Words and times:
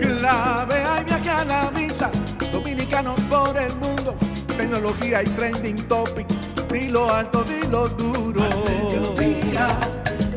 Clave 0.00 0.82
hay 0.88 1.04
viaje 1.04 1.30
a 1.30 1.44
la 1.44 1.70
vista, 1.70 2.10
dominicanos 2.52 3.20
por 3.28 3.56
el 3.56 3.74
mundo 3.76 4.16
tecnología 4.60 5.22
y 5.22 5.26
trending 5.26 5.88
topic. 5.88 6.26
Dilo 6.70 7.12
alto, 7.12 7.42
dilo 7.44 7.88
duro. 7.88 8.42
Al 8.42 8.58
mediodía, 8.68 9.68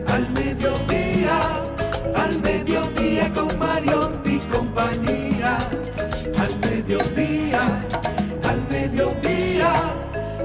al 0.07 0.29
mediodía, 0.29 1.39
al 2.15 2.39
mediodía 2.39 3.31
con 3.33 3.59
Mario 3.59 4.21
y 4.23 4.37
compañía. 4.39 5.57
Al 6.37 6.59
mediodía, 6.59 7.61
al 8.49 8.61
mediodía, 8.69 9.71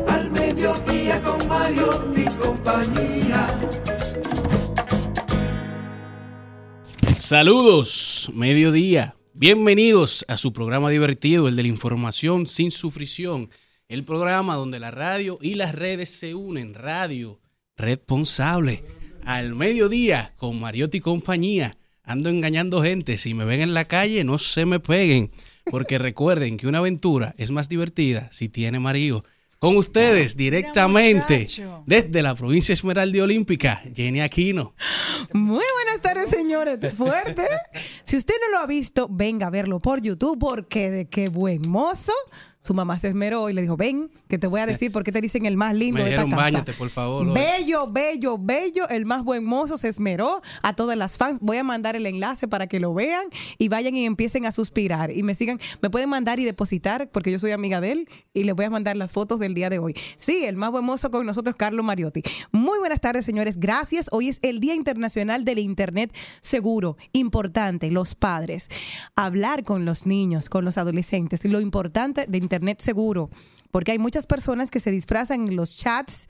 al 0.09 0.31
mediodía 0.31 1.23
con 1.23 1.49
Mario 1.49 1.89
y 2.17 2.25
compañía. 2.37 3.58
Saludos, 7.29 8.31
mediodía. 8.33 9.15
Bienvenidos 9.35 10.25
a 10.29 10.39
su 10.39 10.55
programa 10.55 10.89
divertido, 10.89 11.47
el 11.47 11.57
de 11.57 11.63
la 11.63 11.69
información 11.69 12.47
sin 12.47 12.71
sufrición 12.71 13.51
el 13.87 14.07
programa 14.07 14.55
donde 14.55 14.81
la 14.81 14.91
radio 14.91 15.39
y 15.43 15.53
las 15.53 15.75
redes 15.75 16.09
se 16.09 16.35
unen. 16.35 16.73
Radio 16.73 17.39
responsable. 17.77 18.83
Al 19.27 19.55
mediodía 19.55 20.33
con 20.39 20.59
Mariotti 20.59 20.97
y 20.97 21.01
compañía. 21.03 21.77
Ando 22.03 22.31
engañando 22.31 22.83
gente. 22.83 23.19
Si 23.19 23.35
me 23.35 23.45
ven 23.45 23.61
en 23.61 23.75
la 23.75 23.85
calle, 23.85 24.25
no 24.25 24.39
se 24.39 24.65
me 24.65 24.81
peguen. 24.81 25.31
Porque 25.67 25.99
recuerden 25.99 26.57
que 26.57 26.67
una 26.67 26.79
aventura 26.79 27.35
es 27.37 27.51
más 27.51 27.69
divertida 27.69 28.31
si 28.33 28.49
tiene 28.49 28.81
marido. 28.81 29.23
Con 29.59 29.77
ustedes 29.77 30.37
directamente 30.37 31.49
desde 31.85 32.23
la 32.23 32.37
provincia 32.37 32.73
Esmeralda 32.73 33.25
Olímpica, 33.25 33.83
Jenny 33.93 34.21
Aquino. 34.21 34.73
Muy 35.33 35.65
buenas 35.75 36.01
tardes, 36.01 36.31
señores. 36.31 36.79
Fuerte. 36.95 37.49
si 38.05 38.17
usted 38.17 38.35
no 38.41 38.57
lo 38.57 38.63
ha 38.63 38.67
visto, 38.69 39.09
venga 39.11 39.49
a 39.49 39.51
verlo 39.51 39.81
por 39.81 40.01
YouTube 40.01 40.39
porque 40.39 40.93
de 40.93 41.09
qué 41.09 41.29
buen 41.29 41.69
mozo. 41.69 42.13
Su 42.69 42.75
mamá 42.75 42.99
se 42.99 43.09
esmeró 43.09 43.49
y 43.49 43.55
le 43.55 43.63
dijo, 43.63 43.79
ven, 43.79 44.11
que 44.29 44.37
te 44.37 44.47
voy 44.47 44.61
a 44.61 44.67
decir 44.67 44.93
por 44.93 45.03
qué 45.03 45.11
te 45.11 45.23
dicen 45.23 45.47
el 45.47 45.57
más 45.57 45.75
lindo 45.75 46.03
Me 46.03 46.11
de 46.11 46.17
esta 46.17 46.25
casa. 46.27 46.37
bañate, 46.37 46.75
por 46.75 46.91
favor. 46.91 47.33
Bello, 47.33 47.91
bello, 47.91 48.37
bello, 48.39 48.87
el 48.91 49.07
más 49.07 49.25
buen 49.25 49.43
mozo 49.43 49.79
se 49.79 49.89
esmeró 49.89 50.43
a 50.63 50.77
todas 50.77 50.95
las 50.95 51.17
fans. 51.17 51.39
Voy 51.41 51.57
a 51.57 51.65
mandar 51.65 51.97
el 51.97 52.05
enlace 52.05 52.47
para 52.47 52.67
que 52.67 52.79
lo 52.79 52.93
vean 52.93 53.25
y 53.57 53.69
vayan 53.69 53.97
y 53.97 54.05
empiecen 54.05 54.45
a 54.45 54.53
suspirar 54.53 55.11
y 55.11 55.23
me 55.23 55.35
sigan. 55.35 55.59
Me 55.81 55.89
pueden 55.89 56.11
mandar 56.11 56.41
y 56.41 56.45
depositar 56.45 57.09
porque 57.11 57.33
yo 57.33 57.39
soy 57.39 57.53
amiga 57.53 57.81
de 57.81 57.93
él 57.93 58.09
y 58.35 58.45
les 58.45 58.55
voy 58.55 58.67
a 58.67 58.71
mandar 58.71 58.99
las 58.99 59.13
fotos 59.13 59.41
del 59.41 59.55
día 59.55 59.71
de 59.71 59.79
hoy. 59.79 59.95
Sí, 60.19 60.45
el 60.45 60.57
más 60.57 60.71
buen 60.71 60.85
mozo 60.85 61.11
con 61.11 61.25
nosotros, 61.25 61.57
Carlos 61.57 61.87
Mariotti. 61.87 62.21
Muy 62.53 62.79
buenas 62.81 63.01
tardes, 63.01 63.25
señores. 63.25 63.59
Gracias. 63.59 64.11
Hoy 64.13 64.29
es 64.29 64.41
el 64.43 64.61
Día 64.61 64.75
Internacional 64.75 65.47
del 65.47 65.59
Internet 65.59 66.15
Seguro. 66.43 66.99
Importante, 67.13 67.91
los 67.91 68.15
padres. 68.15 68.69
Hablar 69.17 69.65
con 69.65 69.87
los 69.87 70.05
niños, 70.05 70.51
con 70.51 70.67
los 70.67 70.77
adolescentes. 70.77 71.47
Lo 71.47 71.63
importante 71.63 72.27
de 72.29 72.37
Internet 72.37 72.58
seguro. 72.79 73.31
Porque 73.71 73.93
hay 73.93 73.99
muchas 73.99 74.27
personas 74.27 74.71
que 74.71 74.81
se 74.81 74.91
disfrazan 74.91 75.49
en 75.49 75.57
los 75.57 75.77
chats 75.77 76.29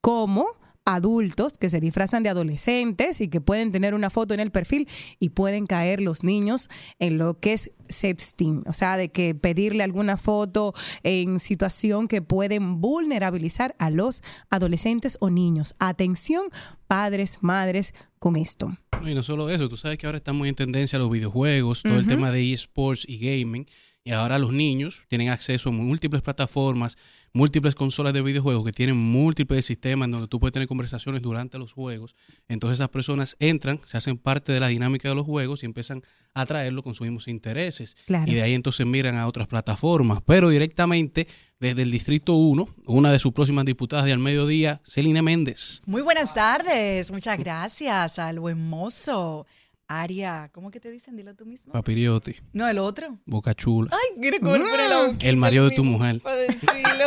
como 0.00 0.46
adultos 0.84 1.54
que 1.54 1.68
se 1.68 1.80
disfrazan 1.80 2.22
de 2.22 2.28
adolescentes 2.28 3.20
y 3.20 3.28
que 3.28 3.40
pueden 3.40 3.72
tener 3.72 3.94
una 3.94 4.10
foto 4.10 4.34
en 4.34 4.40
el 4.40 4.50
perfil 4.50 4.88
y 5.18 5.30
pueden 5.30 5.66
caer 5.66 6.00
los 6.00 6.24
niños 6.24 6.68
en 6.98 7.18
lo 7.18 7.38
que 7.40 7.54
es 7.54 7.72
sexting, 7.88 8.64
o 8.66 8.72
sea, 8.72 8.96
de 8.96 9.10
que 9.10 9.34
pedirle 9.34 9.82
alguna 9.82 10.16
foto 10.16 10.74
en 11.02 11.40
situación 11.40 12.06
que 12.06 12.22
pueden 12.22 12.80
vulnerabilizar 12.80 13.74
a 13.78 13.90
los 13.90 14.22
adolescentes 14.50 15.16
o 15.20 15.30
niños. 15.30 15.74
Atención, 15.78 16.48
padres, 16.86 17.38
madres, 17.40 17.94
con 18.18 18.36
esto. 18.36 18.74
Y 19.04 19.14
no 19.14 19.22
solo 19.22 19.50
eso, 19.50 19.68
tú 19.68 19.76
sabes 19.76 19.98
que 19.98 20.06
ahora 20.06 20.18
están 20.18 20.36
muy 20.36 20.48
en 20.48 20.54
tendencia 20.54 20.98
los 20.98 21.10
videojuegos, 21.10 21.82
todo 21.82 21.98
el 21.98 22.06
tema 22.06 22.30
de 22.30 22.52
esports 22.52 23.04
y 23.06 23.18
gaming. 23.18 23.66
Y 24.06 24.12
ahora 24.12 24.38
los 24.38 24.52
niños 24.52 25.02
tienen 25.08 25.30
acceso 25.30 25.70
a 25.70 25.72
múltiples 25.72 26.20
plataformas, 26.20 26.98
múltiples 27.32 27.74
consolas 27.74 28.12
de 28.12 28.20
videojuegos 28.20 28.62
que 28.62 28.72
tienen 28.72 28.98
múltiples 28.98 29.64
sistemas 29.64 30.10
donde 30.10 30.28
tú 30.28 30.38
puedes 30.38 30.52
tener 30.52 30.68
conversaciones 30.68 31.22
durante 31.22 31.58
los 31.58 31.72
juegos. 31.72 32.14
Entonces 32.46 32.80
esas 32.80 32.90
personas 32.90 33.34
entran, 33.40 33.80
se 33.86 33.96
hacen 33.96 34.18
parte 34.18 34.52
de 34.52 34.60
la 34.60 34.68
dinámica 34.68 35.08
de 35.08 35.14
los 35.14 35.24
juegos 35.24 35.62
y 35.62 35.66
empiezan 35.66 36.02
a 36.34 36.42
atraerlo 36.42 36.82
con 36.82 36.94
sus 36.94 37.06
mismos 37.06 37.28
intereses. 37.28 37.96
Claro. 38.04 38.30
Y 38.30 38.34
de 38.34 38.42
ahí 38.42 38.52
entonces 38.52 38.84
miran 38.84 39.16
a 39.16 39.26
otras 39.26 39.46
plataformas. 39.46 40.20
Pero 40.26 40.50
directamente 40.50 41.26
desde 41.58 41.80
el 41.80 41.90
Distrito 41.90 42.34
1, 42.34 42.68
una 42.84 43.10
de 43.10 43.18
sus 43.18 43.32
próximas 43.32 43.64
diputadas 43.64 44.04
de 44.04 44.12
al 44.12 44.18
mediodía, 44.18 44.82
Celine 44.84 45.22
Méndez. 45.22 45.80
Muy 45.86 46.02
buenas 46.02 46.34
tardes, 46.34 47.10
muchas 47.10 47.38
gracias 47.38 48.18
al 48.18 48.38
buen 48.38 48.68
mozo. 48.68 49.46
Aria, 49.86 50.50
¿cómo 50.52 50.70
que 50.70 50.80
te 50.80 50.90
dicen? 50.90 51.16
Dilo 51.16 51.34
tú 51.34 51.44
mismo. 51.44 51.72
Papiriotti, 51.72 52.36
No, 52.52 52.66
el 52.68 52.78
otro. 52.78 53.18
Boca 53.26 53.54
Chula. 53.54 53.90
Ay, 53.92 54.40
comer 54.40 54.40
por 54.40 54.80
el 54.80 55.06
boquita, 55.06 55.26
El 55.28 55.36
marido 55.36 55.68
de 55.68 55.76
tu 55.76 55.84
mujer. 55.84 56.20
Para 56.20 56.36
decirlo. 56.36 57.04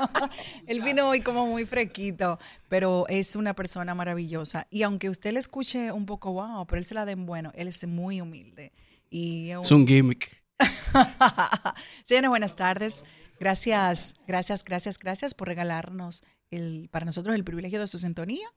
Él 0.66 0.82
vino 0.82 1.08
hoy 1.08 1.20
como 1.20 1.46
muy 1.46 1.66
fresquito, 1.66 2.38
pero 2.68 3.06
es 3.08 3.36
una 3.36 3.54
persona 3.54 3.94
maravillosa. 3.94 4.66
Y 4.70 4.82
aunque 4.82 5.08
usted 5.08 5.32
le 5.32 5.38
escuche 5.38 5.92
un 5.92 6.06
poco 6.06 6.32
wow, 6.32 6.66
pero 6.66 6.78
él 6.78 6.84
se 6.84 6.94
la 6.94 7.04
den 7.04 7.26
bueno, 7.26 7.52
él 7.54 7.68
es 7.68 7.86
muy 7.86 8.20
humilde. 8.20 8.72
Y 9.08 9.50
Es 9.50 9.70
un 9.70 9.86
gimmick. 9.86 10.42
Señores, 12.04 12.30
buenas 12.30 12.56
tardes. 12.56 13.04
Gracias, 13.38 14.14
gracias, 14.26 14.64
gracias, 14.64 14.98
gracias 14.98 15.34
por 15.34 15.48
regalarnos 15.48 16.22
el, 16.50 16.88
para 16.90 17.04
nosotros 17.04 17.34
el 17.34 17.44
privilegio 17.44 17.78
de 17.80 17.86
su 17.86 17.98
sintonía. 17.98 18.48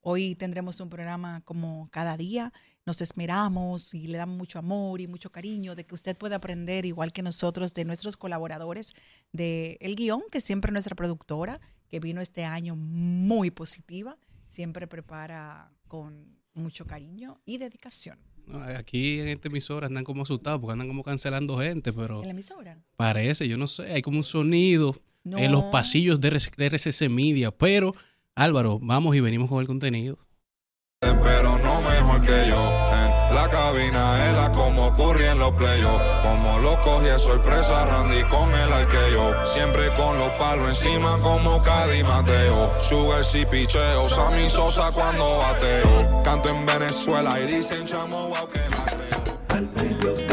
Hoy 0.00 0.34
tendremos 0.36 0.78
un 0.80 0.88
programa 0.88 1.40
como 1.44 1.88
cada 1.90 2.16
día. 2.16 2.52
Nos 2.86 3.02
esmeramos 3.02 3.94
y 3.94 4.06
le 4.06 4.16
damos 4.16 4.38
mucho 4.38 4.60
amor 4.60 5.00
y 5.00 5.08
mucho 5.08 5.30
cariño 5.32 5.74
de 5.74 5.84
que 5.84 5.94
usted 5.96 6.16
pueda 6.16 6.36
aprender, 6.36 6.86
igual 6.86 7.12
que 7.12 7.20
nosotros, 7.20 7.74
de 7.74 7.84
nuestros 7.84 8.16
colaboradores, 8.16 8.94
de 9.32 9.76
el 9.80 9.96
guion, 9.96 10.22
que 10.30 10.40
siempre 10.40 10.70
nuestra 10.70 10.94
productora, 10.94 11.60
que 11.88 11.98
vino 11.98 12.20
este 12.20 12.44
año 12.44 12.76
muy 12.76 13.50
positiva, 13.50 14.16
siempre 14.46 14.86
prepara 14.86 15.72
con 15.88 16.38
mucho 16.54 16.86
cariño 16.86 17.40
y 17.44 17.58
dedicación. 17.58 18.20
No, 18.46 18.62
Aquí 18.62 19.18
en 19.18 19.26
esta 19.28 19.48
emisora 19.48 19.88
andan 19.88 20.04
como 20.04 20.22
asustados 20.22 20.60
porque 20.60 20.74
andan 20.74 20.86
como 20.86 21.02
cancelando 21.02 21.58
gente, 21.58 21.92
pero 21.92 22.18
¿En 22.20 22.26
la 22.26 22.30
emisora? 22.30 22.78
parece, 22.96 23.48
yo 23.48 23.56
no 23.56 23.66
sé, 23.66 23.92
hay 23.92 24.00
como 24.02 24.18
un 24.18 24.24
sonido 24.24 24.94
No. 25.24 25.38
en 25.38 25.50
los 25.50 25.64
pasillos 25.72 26.20
de 26.20 26.28
RCC 26.28 27.08
Media, 27.10 27.50
pero 27.50 27.96
Álvaro, 28.36 28.78
vamos 28.80 29.16
y 29.16 29.20
venimos 29.20 29.48
con 29.48 29.60
el 29.60 29.66
contenido. 29.66 30.18
pero 31.00 31.58
no 31.58 31.65
que 32.20 32.48
yo. 32.48 32.72
En 33.28 33.34
la 33.34 33.48
cabina, 33.48 34.30
ella 34.30 34.52
como 34.52 34.92
Curry 34.94 35.24
en 35.24 35.38
los 35.38 35.52
playos. 35.52 36.00
Como 36.22 36.58
lo 36.60 36.76
cogí 36.82 37.06
de 37.06 37.18
sorpresa, 37.18 37.86
Randy 37.86 38.22
con 38.24 38.48
el 38.50 38.72
arqueo. 38.72 39.46
Siempre 39.52 39.90
con 39.96 40.18
los 40.18 40.30
palos 40.32 40.68
encima, 40.68 41.18
como 41.22 41.62
Cadi 41.62 42.02
Mateo. 42.02 42.72
Sugar 42.80 43.24
si 43.24 43.44
picheo, 43.46 44.08
Sammy 44.08 44.48
Sosa 44.48 44.90
cuando 44.92 45.38
bateo. 45.38 46.22
Canto 46.24 46.48
en 46.48 46.66
Venezuela 46.66 47.40
y 47.40 47.46
dicen 47.46 47.86
chamo, 47.86 48.28
wow, 48.28 48.48
que 48.48 48.60
la 48.60 50.25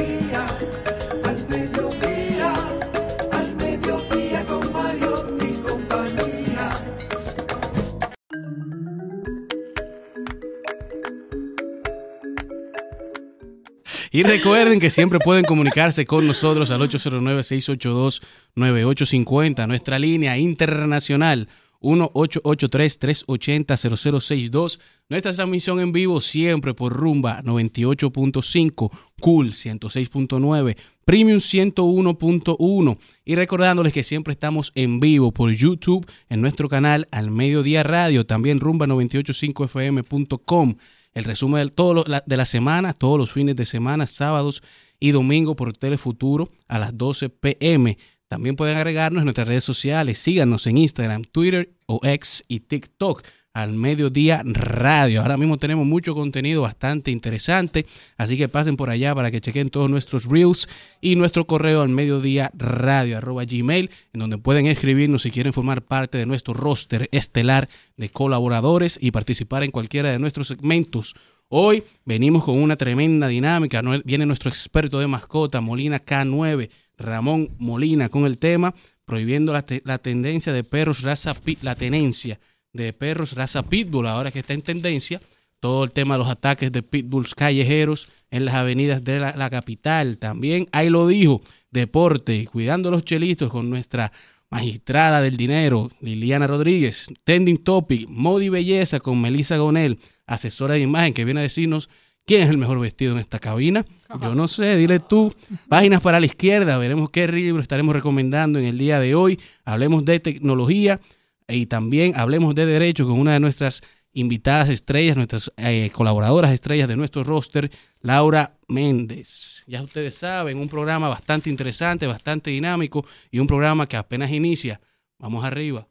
Y 14.16 14.22
recuerden 14.22 14.80
que 14.80 14.92
siempre 14.92 15.18
pueden 15.18 15.44
comunicarse 15.44 16.06
con 16.06 16.28
nosotros 16.28 16.70
al 16.70 16.82
809-682-9850, 16.82 19.68
nuestra 19.68 19.98
línea 19.98 20.38
internacional 20.38 21.50
1-883-380-0062. 21.82 24.80
Nuestra 25.10 25.34
transmisión 25.34 25.80
en 25.80 25.92
vivo 25.92 26.22
siempre 26.22 26.76
por 26.76 26.94
Rumba 26.94 27.42
98.5, 27.42 28.92
Cool 29.20 29.52
106.9, 29.52 30.78
Premium 31.06 31.40
101.1. 31.40 32.98
Y 33.26 33.36
recordándoles 33.36 33.94
que 33.94 34.04
siempre 34.04 34.34
estamos 34.34 34.72
en 34.76 35.00
vivo 35.00 35.32
por 35.32 35.52
YouTube 35.52 36.06
en 36.30 36.42
nuestro 36.42 36.70
canal 36.70 37.08
Al 37.12 37.32
Mediodía 37.32 37.82
Radio, 37.82 38.28
también 38.28 38.60
rumba985fm.com. 38.60 40.76
El 41.14 41.26
resumen 41.26 41.68
de, 41.68 42.22
de 42.26 42.38
la 42.38 42.46
semana, 42.46 42.94
todos 42.94 43.18
los 43.18 43.32
fines 43.32 43.56
de 43.56 43.66
semana, 43.66 44.08
sábados 44.08 44.64
y 45.00 45.12
domingo 45.12 45.56
por 45.56 45.76
Telefuturo 45.76 46.50
a 46.68 46.80
las 46.80 46.98
12 46.98 47.30
pm. 47.30 47.98
También 48.28 48.56
pueden 48.56 48.78
agregarnos 48.78 49.22
en 49.22 49.26
nuestras 49.26 49.48
redes 49.48 49.64
sociales. 49.64 50.18
Síganos 50.18 50.66
en 50.66 50.78
Instagram, 50.78 51.24
Twitter 51.24 51.74
o 51.86 52.00
X 52.04 52.44
y 52.48 52.62
TikTok 52.62 53.22
al 53.54 53.74
mediodía 53.74 54.42
radio. 54.46 55.22
Ahora 55.22 55.38
mismo 55.38 55.58
tenemos 55.58 55.86
mucho 55.86 56.16
contenido 56.16 56.64
bastante 56.64 57.12
interesante, 57.12 57.86
así 58.18 58.36
que 58.36 58.50
pasen 58.50 58.76
por 58.78 58.90
allá 58.90 59.14
para 59.14 59.30
que 59.30 59.42
chequen 59.42 59.70
todos 59.70 59.90
nuestros 59.90 60.26
reels 60.26 60.68
y 61.02 61.16
nuestro 61.16 61.46
correo 61.46 61.82
al 61.82 61.90
mediodía 61.90 62.52
radio 62.56 63.18
arroba 63.18 63.46
gmail, 63.46 63.90
en 64.14 64.20
donde 64.20 64.38
pueden 64.40 64.66
escribirnos 64.68 65.22
si 65.22 65.32
quieren 65.32 65.54
formar 65.54 65.84
parte 65.84 66.18
de 66.18 66.26
nuestro 66.26 66.54
roster 66.54 67.10
estelar 67.12 67.70
de 67.96 68.10
colaboradores 68.10 68.98
y 69.00 69.12
participar 69.12 69.64
en 69.64 69.72
cualquiera 69.72 70.10
de 70.10 70.20
nuestros 70.20 70.48
segmentos. 70.48 71.14
Hoy 71.50 71.84
venimos 72.06 72.44
con 72.46 72.58
una 72.58 72.76
tremenda 72.76 73.28
dinámica. 73.28 73.82
Viene 74.04 74.26
nuestro 74.26 74.50
experto 74.50 75.00
de 75.00 75.06
mascota, 75.06 75.62
Molina 75.62 76.00
K9, 76.04 76.70
Ramón 76.98 77.50
Molina, 77.60 78.10
con 78.10 78.26
el 78.26 78.40
tema 78.40 78.74
prohibiendo 79.06 79.54
la, 79.54 79.64
te- 79.64 79.84
la 79.86 80.00
tendencia 80.00 80.54
de 80.54 80.64
perros 80.64 81.02
raza 81.02 81.36
la 81.62 81.76
tenencia 81.76 82.40
de 82.74 82.92
perros 82.92 83.34
raza 83.34 83.64
pitbull, 83.64 84.08
ahora 84.08 84.32
que 84.32 84.40
está 84.40 84.54
en 84.54 84.62
tendencia, 84.62 85.22
todo 85.60 85.84
el 85.86 85.92
tema 85.92 86.16
de 86.16 86.20
los 86.20 86.28
ataques 86.28 86.72
de 86.72 86.84
pitbulls 86.84 87.36
callejeros 87.36 88.10
en 88.32 88.46
las 88.46 88.56
avenidas 88.56 89.04
de 89.04 89.20
la, 89.20 89.50
capital. 89.50 90.18
También 90.18 90.68
ahí 90.72 90.90
lo 90.90 91.08
dijo, 91.08 91.42
deporte, 91.72 92.46
cuidando 92.52 92.92
los 92.92 93.06
chelitos 93.06 93.50
con 93.50 93.70
nuestra 93.70 94.12
magistrada 94.50 95.22
del 95.22 95.38
dinero, 95.38 95.90
Liliana 96.02 96.48
Rodríguez, 96.48 97.08
Tending 97.24 97.64
Topic, 97.64 98.10
Modi 98.10 98.50
Belleza 98.50 99.00
con 99.00 99.22
Melissa 99.22 99.58
Gonel, 99.58 100.00
asesora 100.26 100.74
de 100.74 100.82
imagen 100.82 101.14
que 101.14 101.26
viene 101.26 101.40
a 101.40 101.44
decirnos 101.44 101.90
quién 102.26 102.42
es 102.42 102.50
el 102.50 102.58
mejor 102.58 102.80
vestido 102.80 103.14
en 103.14 103.20
esta 103.20 103.40
cabina. 103.40 103.86
Yo 104.22 104.36
no 104.36 104.48
sé, 104.48 104.76
dile 104.76 105.00
tú. 105.00 105.34
Páginas 105.70 106.02
para 106.02 106.20
la 106.20 106.26
izquierda, 106.26 106.78
veremos 106.78 107.10
qué 107.10 107.28
libro 107.28 107.62
estaremos 107.62 107.96
recomendando 107.96 108.60
en 108.60 108.66
el 108.66 108.78
día 108.78 109.00
de 109.00 109.16
hoy. 109.16 109.40
Hablemos 109.66 110.06
de 110.06 110.20
tecnología 110.20 111.00
y 111.48 111.66
también 111.66 112.14
hablemos 112.16 112.56
de 112.56 112.66
derecho 112.66 113.08
con 113.08 113.20
una 113.20 113.34
de 113.34 113.40
nuestras 113.40 113.82
invitadas 114.14 114.70
estrellas, 114.70 115.18
nuestras 115.18 115.52
eh, 115.58 115.90
colaboradoras 115.94 116.52
estrellas 116.52 116.88
de 116.88 116.96
nuestro 116.96 117.24
roster, 117.24 117.72
Laura 118.02 118.58
Méndez. 118.68 119.64
Ya 119.68 119.82
ustedes 119.82 120.16
saben, 120.16 120.58
un 120.58 120.70
programa 120.70 121.10
bastante 121.10 121.50
interesante, 121.50 122.08
bastante 122.08 122.52
dinámico 122.52 123.06
y 123.32 123.40
un 123.40 123.48
programa 123.48 123.88
que 123.88 123.98
apenas 123.98 124.32
inicia. 124.32 124.80
Vamos 125.18 125.44
arriba. 125.44 125.88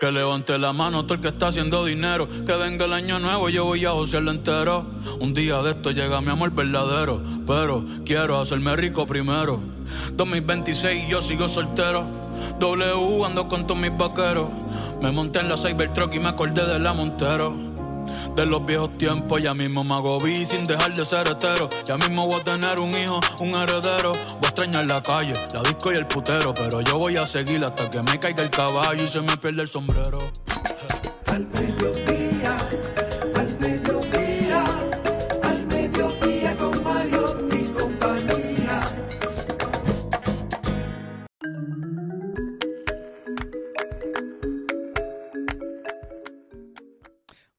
Que 0.00 0.10
levante 0.10 0.58
la 0.58 0.72
mano 0.72 1.04
todo 1.04 1.14
el 1.14 1.20
que 1.20 1.28
está 1.28 1.46
haciendo 1.46 1.84
dinero. 1.84 2.26
Que 2.44 2.56
venga 2.56 2.86
el 2.86 2.92
año 2.92 3.20
nuevo, 3.20 3.48
yo 3.48 3.64
voy 3.66 3.84
a 3.84 3.90
josearlo 3.90 4.32
entero. 4.32 4.84
Un 5.20 5.32
día 5.32 5.62
de 5.62 5.70
esto 5.70 5.92
llega 5.92 6.20
mi 6.20 6.30
amor 6.30 6.50
verdadero. 6.50 7.22
Pero 7.46 7.84
quiero 8.04 8.40
hacerme 8.40 8.74
rico 8.74 9.06
primero. 9.06 9.62
2026 10.14 11.04
y 11.06 11.08
yo 11.08 11.22
sigo 11.22 11.46
soltero. 11.46 12.21
W 12.58 13.24
ando 13.24 13.48
con 13.48 13.66
todos 13.66 13.80
mis 13.80 13.96
vaqueros. 13.96 14.48
Me 15.00 15.10
monté 15.10 15.40
en 15.40 15.48
la 15.48 15.56
Cybertruck 15.56 16.14
y 16.14 16.18
me 16.18 16.28
acordé 16.28 16.64
de 16.66 16.78
la 16.78 16.92
Montero. 16.92 17.72
De 18.36 18.46
los 18.46 18.64
viejos 18.64 18.96
tiempos, 18.98 19.42
ya 19.42 19.52
mismo 19.52 19.84
me 19.84 19.94
hago 19.94 20.18
vi 20.20 20.46
sin 20.46 20.64
dejar 20.64 20.94
de 20.94 21.04
ser 21.04 21.28
hetero. 21.28 21.68
Ya 21.86 21.96
mismo 21.96 22.26
voy 22.26 22.40
a 22.40 22.44
tener 22.44 22.80
un 22.80 22.90
hijo, 22.90 23.20
un 23.40 23.50
heredero. 23.50 24.12
Voy 24.12 24.44
a 24.44 24.48
extrañar 24.48 24.86
la 24.86 25.02
calle, 25.02 25.34
la 25.52 25.60
disco 25.60 25.92
y 25.92 25.96
el 25.96 26.06
putero. 26.06 26.54
Pero 26.54 26.80
yo 26.80 26.98
voy 26.98 27.16
a 27.16 27.26
seguir 27.26 27.64
hasta 27.64 27.90
que 27.90 28.02
me 28.02 28.18
caiga 28.18 28.42
el 28.42 28.50
caballo 28.50 29.02
y 29.02 29.08
se 29.08 29.20
me 29.20 29.36
pierda 29.36 29.62
el 29.62 29.68
sombrero. 29.68 30.18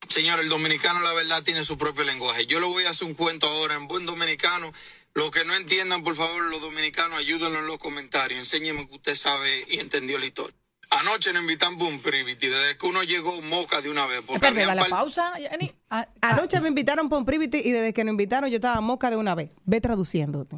Señor, 0.10 0.40
el 0.40 0.50
dominicano 0.50 1.00
la 1.02 1.14
verdad 1.14 1.44
tiene 1.44 1.64
su 1.64 1.78
propio 1.78 2.04
lenguaje. 2.04 2.46
Yo 2.46 2.60
le 2.60 2.66
voy 2.68 2.86
a 2.86 2.90
hacer 2.92 3.08
un 3.08 3.14
cuento 3.14 3.48
ahora 3.48 3.76
en 3.76 3.88
buen 3.88 4.06
dominicano. 4.06 4.72
Lo 5.14 5.32
que 5.32 5.46
no 5.46 5.56
entiendan, 5.56 6.04
por 6.04 6.16
favor, 6.16 6.44
los 6.50 6.62
dominicanos, 6.62 7.18
ayúdenlo 7.20 7.60
en 7.60 7.68
los 7.68 7.78
comentarios. 7.78 8.40
Enséñenme 8.40 8.88
que 8.88 8.96
usted 8.96 9.16
sabe 9.16 9.64
y 9.70 9.80
entendió 9.80 10.20
la 10.20 10.26
historia. 10.26 10.56
Anoche 10.90 11.32
nos 11.34 11.42
invitan 11.44 11.78
por 11.78 11.88
un 11.88 12.00
privity. 12.00 12.48
Desde 12.48 12.78
que 12.78 12.86
uno 12.86 13.02
llegó, 13.04 13.42
moca 13.44 13.82
de 13.82 13.90
una 13.90 14.06
vez. 14.06 14.22
Porque 14.26 14.40
par- 14.52 14.90
pausa. 14.90 15.34
Jenny. 15.38 15.72
Ah, 15.90 16.08
ah, 16.22 16.30
Anoche 16.32 16.60
me 16.62 16.68
invitaron 16.68 17.10
para 17.10 17.20
un 17.20 17.26
privity 17.26 17.58
y 17.64 17.72
desde 17.72 17.94
que 17.94 18.04
nos 18.04 18.12
invitaron 18.12 18.50
yo 18.50 18.56
estaba 18.58 18.82
moca 18.82 19.10
de 19.10 19.16
una 19.18 19.34
vez. 19.36 19.52
Ve 19.66 19.82
traduciéndote. 19.82 20.58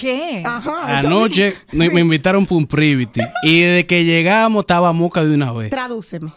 ¿Qué? 0.00 0.42
Ajá. 0.44 0.98
Anoche 0.98 1.54
me, 1.72 1.88
Sí. 1.88 1.94
me 1.94 2.00
invitaron 2.00 2.44
para 2.46 2.56
un 2.56 2.66
privity 2.66 3.20
y 3.42 3.60
desde 3.60 3.86
que 3.86 4.04
llegamos 4.04 4.62
estaba 4.62 4.92
moca 4.92 5.22
de 5.24 5.34
una 5.34 5.52
vez. 5.52 5.70
Tradúceme. 5.70 6.32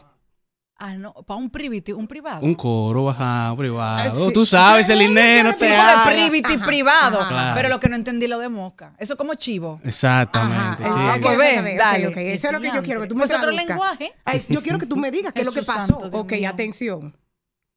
Ah, 0.80 0.94
no, 0.94 1.12
para 1.26 1.40
un 1.40 1.50
privity, 1.50 1.92
un 1.92 2.06
privado. 2.08 2.46
Un 2.46 2.54
coro, 2.54 3.10
ajá, 3.10 3.52
privado. 3.58 4.28
sí. 4.28 4.32
Tú 4.32 4.46
sabes, 4.46 4.88
no 4.88 4.96
yo 4.96 5.56
te 5.58 5.76
hagas. 5.76 6.14
privity 6.14 6.54
Ajá, 6.54 6.66
privado. 6.68 7.28
Claro. 7.28 7.56
Pero 7.56 7.70
lo 7.70 7.80
que 7.80 7.90
no 7.90 7.96
entendí 7.96 8.28
lo 8.28 8.38
de 8.38 8.48
mosca. 8.48 8.94
Eso 9.00 9.14
es 9.14 9.18
como 9.18 9.34
chivo. 9.34 9.82
Exactamente. 9.84 10.84
Ajá, 10.84 10.84
sí. 10.84 10.84
ah, 10.88 11.16
Ok, 11.18 11.26
ok, 11.26 11.38
ve, 11.40 11.60
ok, 11.60 11.66
ok, 11.72 11.78
dale. 11.80 12.08
ok. 12.10 12.18
Eso 12.18 12.48
es 12.48 12.54
lo 12.54 12.62
que 12.62 12.72
yo 12.72 12.84
quiero, 12.84 13.02
que 13.02 13.08
tú 13.08 13.16
me 13.16 13.22
Pues 13.26 13.34
otro 13.34 13.50
lenguaje. 13.50 14.14
Ay, 14.24 14.40
yo 14.50 14.62
quiero 14.62 14.78
que 14.78 14.86
tú 14.86 14.98
me 14.98 15.10
digas 15.10 15.34
qué 15.34 15.42
es 15.42 15.48
lo 15.48 15.52
que 15.52 15.64
pasó. 15.64 16.00
santo, 16.00 16.10
ok, 16.16 16.34
mío. 16.34 16.50
atención. 16.50 17.18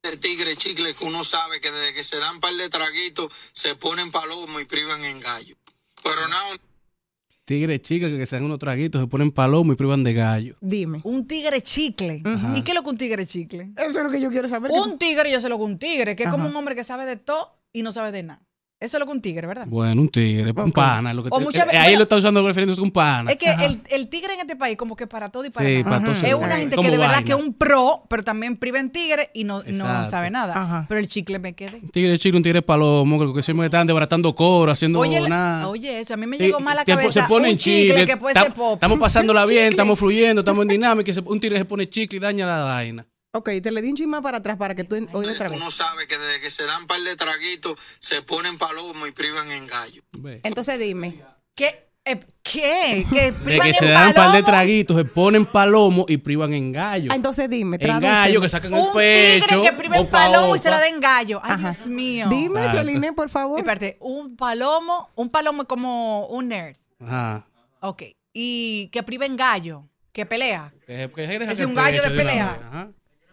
El 0.03 0.19
tigre 0.19 0.55
chicle 0.55 0.93
que 0.95 1.03
uno 1.05 1.23
sabe 1.23 1.59
que 1.59 1.71
desde 1.71 1.93
que 1.95 2.03
se 2.03 2.17
dan 2.19 2.39
par 2.39 2.53
de 2.53 2.69
traguitos 2.69 3.31
se 3.53 3.75
ponen 3.75 4.11
palomo 4.11 4.59
y 4.59 4.65
privan 4.65 5.03
en 5.05 5.19
gallo. 5.19 5.55
Pero 6.03 6.27
no, 6.27 6.57
Tigres 7.51 7.81
chicas 7.81 8.09
que 8.11 8.25
se 8.25 8.35
dan 8.35 8.45
unos 8.45 8.59
traguitos, 8.59 9.01
se 9.01 9.07
ponen 9.07 9.31
palomo 9.31 9.73
y 9.73 9.75
privan 9.75 10.03
de 10.03 10.13
gallo. 10.13 10.55
Dime. 10.61 11.01
Un 11.03 11.27
tigre 11.27 11.61
chicle. 11.61 12.21
¿Y 12.55 12.61
qué 12.61 12.71
es 12.71 12.75
lo 12.75 12.83
que 12.83 12.89
un 12.89 12.97
tigre 12.97 13.25
chicle? 13.25 13.71
Eso 13.75 13.99
es 13.99 14.03
lo 14.05 14.09
que 14.09 14.21
yo 14.21 14.29
quiero 14.29 14.47
saber. 14.47 14.71
Un 14.71 14.97
tigre, 14.97 15.31
yo 15.31 15.39
sé 15.39 15.49
lo 15.49 15.57
que 15.57 15.63
un 15.63 15.77
tigre, 15.77 16.15
que 16.15 16.23
es 16.23 16.29
como 16.29 16.47
un 16.47 16.55
hombre 16.55 16.75
que 16.75 16.83
sabe 16.83 17.05
de 17.05 17.17
todo 17.17 17.57
y 17.73 17.81
no 17.81 17.91
sabe 17.91 18.11
de 18.11 18.23
nada. 18.23 18.41
Eso 18.81 18.97
es 18.97 18.99
lo 18.99 19.05
que 19.05 19.11
un 19.11 19.21
tigre, 19.21 19.45
¿verdad? 19.45 19.65
Bueno, 19.67 20.01
un 20.01 20.09
tigre, 20.09 20.51
un 20.55 20.71
pana. 20.71 21.13
Lo 21.13 21.21
que 21.21 21.29
O 21.31 21.37
te- 21.37 21.43
muchas 21.43 21.71
eh, 21.71 21.77
ahí 21.77 21.95
lo 21.95 22.01
está 22.03 22.15
usando 22.15 22.45
refiriéndose 22.45 22.81
a 22.81 22.83
un 22.83 22.89
pana. 22.89 23.31
Es 23.31 23.37
que 23.37 23.45
el, 23.63 23.79
el 23.91 24.09
tigre 24.09 24.33
en 24.33 24.39
este 24.39 24.55
país, 24.55 24.75
como 24.75 24.95
que 24.95 25.05
para 25.05 25.29
todo 25.29 25.45
y 25.45 25.51
para 25.51 25.67
Sí, 25.69 25.83
nada. 25.83 25.99
para 25.99 26.03
todo 26.03 26.27
Es 26.27 26.33
una 26.33 26.57
gente 26.57 26.75
Como 26.75 26.87
que 26.87 26.91
de 26.91 26.97
verdad 26.97 27.23
que 27.23 27.33
es 27.33 27.37
un 27.37 27.53
pro, 27.53 28.03
pero 28.09 28.23
también 28.23 28.57
priva 28.57 28.79
en 28.79 28.89
tigre 28.89 29.29
y 29.35 29.43
no, 29.43 29.61
no 29.63 30.03
sabe 30.05 30.31
nada. 30.31 30.53
Ajá. 30.59 30.85
Pero 30.89 30.99
el 30.99 31.07
chicle 31.07 31.37
me 31.37 31.53
quedé. 31.53 31.77
Un 31.77 31.89
tigre 31.89 32.17
chicle, 32.17 32.37
un 32.37 32.43
tigre 32.43 32.63
palomo, 32.63 33.23
lo 33.23 33.33
que 33.35 33.43
siempre 33.43 33.67
están 33.67 33.85
desbaratando 33.85 34.33
coro, 34.33 34.71
haciendo 34.71 34.97
Oye, 34.99 35.21
nada. 35.29 35.67
oye, 35.67 35.99
eso 35.99 36.15
a 36.15 36.17
mí 36.17 36.25
me 36.25 36.37
Sí, 36.37 36.45
llegó 36.45 36.59
mal 36.59 36.73
a 36.73 36.75
la 36.81 36.85
que 36.85 36.93
cabeza. 36.93 37.21
Se 37.21 37.27
pone 37.27 37.51
un 37.51 37.57
chicle, 37.57 38.05
que 38.07 38.17
puede 38.17 38.33
ser 38.39 38.51
pop. 38.51 38.73
Estamos 38.73 38.97
pasándola 38.97 39.45
bien, 39.49 39.67
estamos 39.67 39.99
fluyendo, 39.99 40.41
estamos 40.41 40.63
en 40.63 40.69
dinámica. 40.69 41.11
y 41.11 41.13
se- 41.13 41.21
Un 41.21 41.39
tigre 41.39 41.59
se 41.59 41.65
pone 41.65 41.87
chicle 41.87 42.17
y 42.17 42.19
daña 42.19 42.47
la 42.47 42.63
vaina. 42.63 43.05
Ok, 43.33 43.49
te 43.63 43.71
le 43.71 43.81
di 43.81 43.89
un 43.89 43.95
chisme 43.95 44.21
para 44.21 44.37
atrás 44.39 44.57
para 44.57 44.75
que 44.75 44.83
tú 44.83 44.95
oigas 45.13 45.35
otra 45.35 45.47
vez. 45.47 45.57
uno 45.59 45.71
sabe 45.71 46.05
que 46.05 46.17
desde 46.17 46.41
que 46.41 46.49
se 46.49 46.65
dan 46.65 46.85
par 46.85 46.99
de 46.99 47.15
traguitos 47.15 47.79
se 47.99 48.21
ponen 48.21 48.57
palomo 48.57 49.07
y 49.07 49.11
privan 49.11 49.49
en 49.51 49.67
gallo. 49.67 50.03
Ve. 50.17 50.41
Entonces 50.43 50.77
dime. 50.77 51.21
¿Qué? 51.55 51.87
Eh, 52.03 52.19
¿Qué? 52.43 53.05
Que 53.09 53.31
De 53.31 53.31
privan 53.31 53.61
que 53.61 53.67
en 53.69 53.73
se 53.75 53.85
dan 53.87 54.07
un 54.09 54.13
par 54.15 54.31
de 54.33 54.43
traguitos, 54.43 54.97
se 54.97 55.05
ponen 55.05 55.45
palomo 55.45 56.03
y 56.09 56.17
privan 56.17 56.53
en 56.53 56.73
gallo. 56.73 57.07
Ah, 57.11 57.15
entonces 57.15 57.49
dime, 57.49 57.77
en 57.79 57.99
gallo, 58.01 58.41
que 58.41 58.49
sacan 58.49 58.73
el 58.73 58.79
Un 58.79 58.91
pecho. 58.91 59.45
tigre 59.47 59.61
que 59.69 59.77
priva 59.77 59.95
en 59.97 60.01
opa, 60.07 60.11
palomo 60.11 60.55
y 60.55 60.59
se 60.59 60.69
la 60.69 60.79
den 60.81 60.99
gallo. 60.99 61.39
Ay, 61.41 61.51
Ajá. 61.53 61.69
Dios 61.69 61.87
mío. 61.87 62.27
Dime. 62.29 62.69
Celine, 62.71 63.13
por 63.13 63.29
favor. 63.29 63.59
Espérate, 63.59 63.95
un 64.01 64.35
palomo, 64.35 65.09
un 65.15 65.29
palomo 65.29 65.61
es 65.61 65.67
como 65.69 66.25
un 66.27 66.49
nurse. 66.49 66.83
Ajá. 66.99 67.45
Ok. 67.79 68.03
Y 68.33 68.89
que 68.91 69.03
priva 69.03 69.25
en 69.25 69.37
gallo, 69.37 69.87
que 70.11 70.25
pelea. 70.25 70.73
Que- 70.85 71.09
que 71.15 71.23
Es 71.49 71.59
el 71.59 71.67
un 71.67 71.75
gallo 71.75 72.01
de 72.01 72.09
pelea. 72.09 72.59
Ajá. 72.69 72.89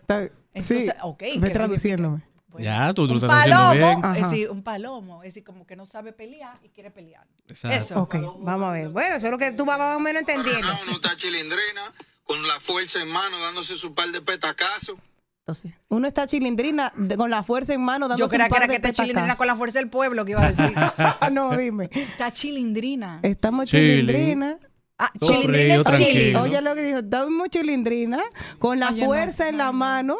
Está- 0.08 0.22
Entonces, 0.54 0.84
sí, 0.86 0.90
ok, 1.02 1.20
Ve 1.20 1.40
¿qué 1.42 1.50
traduciéndome. 1.50 2.22
Ya, 2.58 2.88
tú, 2.94 3.06
tú 3.06 3.14
lo 3.14 3.20
un 3.20 3.24
estás 3.26 3.30
haciendo 3.40 3.60
palomo, 3.60 4.00
bien. 4.12 4.16
Es 4.16 4.30
decir, 4.30 4.50
un 4.50 4.62
palomo, 4.64 5.22
es 5.22 5.28
decir, 5.34 5.44
como 5.44 5.66
que 5.66 5.76
no 5.76 5.84
sabe 5.84 6.12
pelear 6.14 6.58
y 6.62 6.70
quiere 6.70 6.90
pelear. 6.90 7.26
Exacto. 7.46 7.76
Eso. 7.76 8.02
Ok, 8.02 8.14
vamos 8.40 8.68
a 8.68 8.72
ver. 8.72 8.88
Bueno, 8.88 9.16
eso 9.16 9.26
es 9.26 9.30
lo 9.30 9.38
que 9.38 9.52
tú 9.52 9.64
vas 9.66 9.78
más 9.78 9.96
o 9.96 10.00
menos 10.00 10.20
entendiendo. 10.20 10.66
No, 10.66 10.78
uno 10.84 10.92
está 10.94 11.14
chilindrina, 11.14 11.92
con 12.24 12.42
la 12.48 12.58
fuerza 12.58 13.00
en 13.02 13.08
mano, 13.08 13.38
dándose 13.38 13.76
su 13.76 13.94
par 13.94 14.08
de 14.08 14.22
petacazos. 14.22 14.96
Entonces, 15.40 15.72
uno 15.88 16.06
está 16.08 16.26
chilindrina 16.26 16.90
de- 16.96 17.16
con 17.16 17.30
la 17.30 17.42
fuerza 17.42 17.74
en 17.74 17.82
mano 17.82 18.08
dando 18.08 18.24
Yo 18.24 18.28
creía 18.28 18.48
que 18.48 18.56
era 18.56 18.66
que 18.66 18.74
está 18.76 18.92
chilindrina 18.92 19.36
con 19.36 19.46
la 19.46 19.54
fuerza 19.54 19.78
del 19.78 19.88
pueblo 19.90 20.24
que 20.24 20.32
iba 20.32 20.42
a 20.42 20.50
decir. 20.52 20.74
no, 21.32 21.54
dime. 21.56 21.90
está 21.92 22.32
chilindrina. 22.32 23.20
Estamos 23.22 23.66
Chilling. 23.66 24.06
chilindrina. 24.06 24.56
Ah, 24.98 25.12
chilindrina 25.20 25.84
chili. 25.96 26.34
Oye 26.34 26.60
lo 26.60 26.74
que 26.74 26.82
dijo, 26.82 26.98
estamos 26.98 27.48
chilindrina 27.50 28.20
con 28.58 28.80
la 28.80 28.90
no, 28.90 29.06
fuerza 29.06 29.48
en 29.48 29.56
la 29.56 29.70
mano 29.70 30.16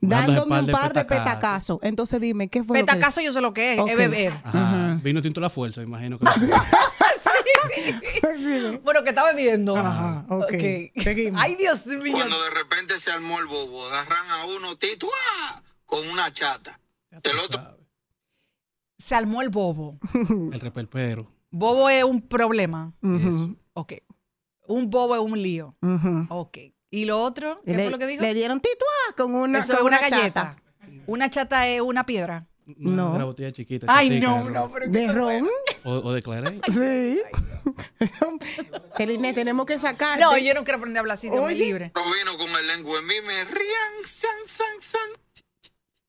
dándome 0.00 0.60
un 0.60 0.66
par 0.66 0.92
de 0.92 1.04
petacazos. 1.04 1.78
Entonces 1.82 2.20
dime, 2.20 2.48
¿qué 2.48 2.62
fue 2.64 2.78
lo 2.78 2.86
que 2.86 2.92
Petacazo 2.92 3.20
yo 3.20 3.32
sé 3.32 3.40
lo 3.40 3.52
que 3.52 3.74
es, 3.74 3.80
es 3.90 3.96
beber. 3.96 4.32
Ajá. 4.44 4.98
Vino 5.02 5.20
tinto 5.22 5.40
la 5.40 5.50
fuerza, 5.50 5.80
me 5.80 5.86
imagino 5.86 6.18
que. 6.18 6.26
Bueno, 8.82 9.02
que 9.02 9.10
está 9.10 9.24
bebiendo. 9.32 9.76
Ajá, 9.76 10.26
ok. 10.28 10.52
Seguimos. 11.02 11.40
Ay, 11.42 11.56
Dios 11.56 11.86
mío. 11.86 12.12
Cuando 12.12 12.42
de 12.42 12.50
repente 12.50 12.98
se 12.98 13.10
armó 13.10 13.38
el 13.38 13.46
bobo, 13.46 13.84
agarran 13.86 14.30
a 14.30 14.46
uno, 14.56 14.76
tito, 14.76 15.08
¡ah! 15.38 15.62
con 15.86 16.06
una 16.08 16.30
chata. 16.32 16.80
El 17.10 17.38
otro 17.38 17.78
Se 18.98 19.14
armó 19.14 19.42
el 19.42 19.48
bobo. 19.48 19.98
el 20.52 20.60
reperpero. 20.60 21.30
Bobo 21.50 21.88
es 21.88 22.04
un 22.04 22.20
problema. 22.22 22.92
Ujú, 23.02 23.56
Ok. 23.74 23.94
Un 24.66 24.90
bobo 24.90 25.14
es 25.14 25.20
un 25.20 25.40
lío. 25.40 25.76
ujú. 25.82 26.26
Ok. 26.30 26.58
¿Y 26.90 27.04
lo 27.06 27.20
otro? 27.22 27.60
¿Qué 27.64 27.72
le, 27.74 27.82
fue 27.84 27.90
lo 27.92 27.98
que 27.98 28.06
dijo? 28.06 28.22
le 28.22 28.34
dieron 28.34 28.60
tituá 28.60 29.16
con 29.16 29.34
una, 29.34 29.60
Eso 29.60 29.72
es 29.72 29.78
con 29.78 29.86
una 29.88 30.00
chata. 30.00 30.16
galleta. 30.18 30.56
Una 31.06 31.30
chata 31.30 31.66
es 31.68 31.80
una 31.80 32.04
piedra. 32.04 32.46
No. 32.66 33.12
Una 33.14 33.24
botella 33.24 33.50
chiquita. 33.50 33.86
Ay, 33.88 34.20
no, 34.20 34.48
no, 34.48 34.70
pero 34.70 34.88
¿De 34.88 35.08
ron? 35.10 35.48
O, 35.84 35.90
o 35.90 36.12
de 36.12 36.22
Claret. 36.22 36.62
Sí. 36.70 37.20
Celine, 38.96 39.32
tenemos 39.32 39.66
que 39.66 39.78
sacar. 39.78 40.20
No, 40.20 40.36
yo 40.38 40.54
no 40.54 40.62
quiero 40.64 40.78
aprender 40.78 40.98
a 40.98 41.00
hablar 41.00 41.14
así, 41.14 41.28
Oye. 41.28 41.54
libre. 41.56 41.92
vino 41.94 42.38
con 42.38 42.48
el 42.60 42.66
lengua 42.68 42.98
en 42.98 43.06
mí, 43.06 43.14
me 43.26 43.44
rían, 43.44 44.04
san, 44.04 44.30
san, 44.46 44.80
san. 44.80 45.00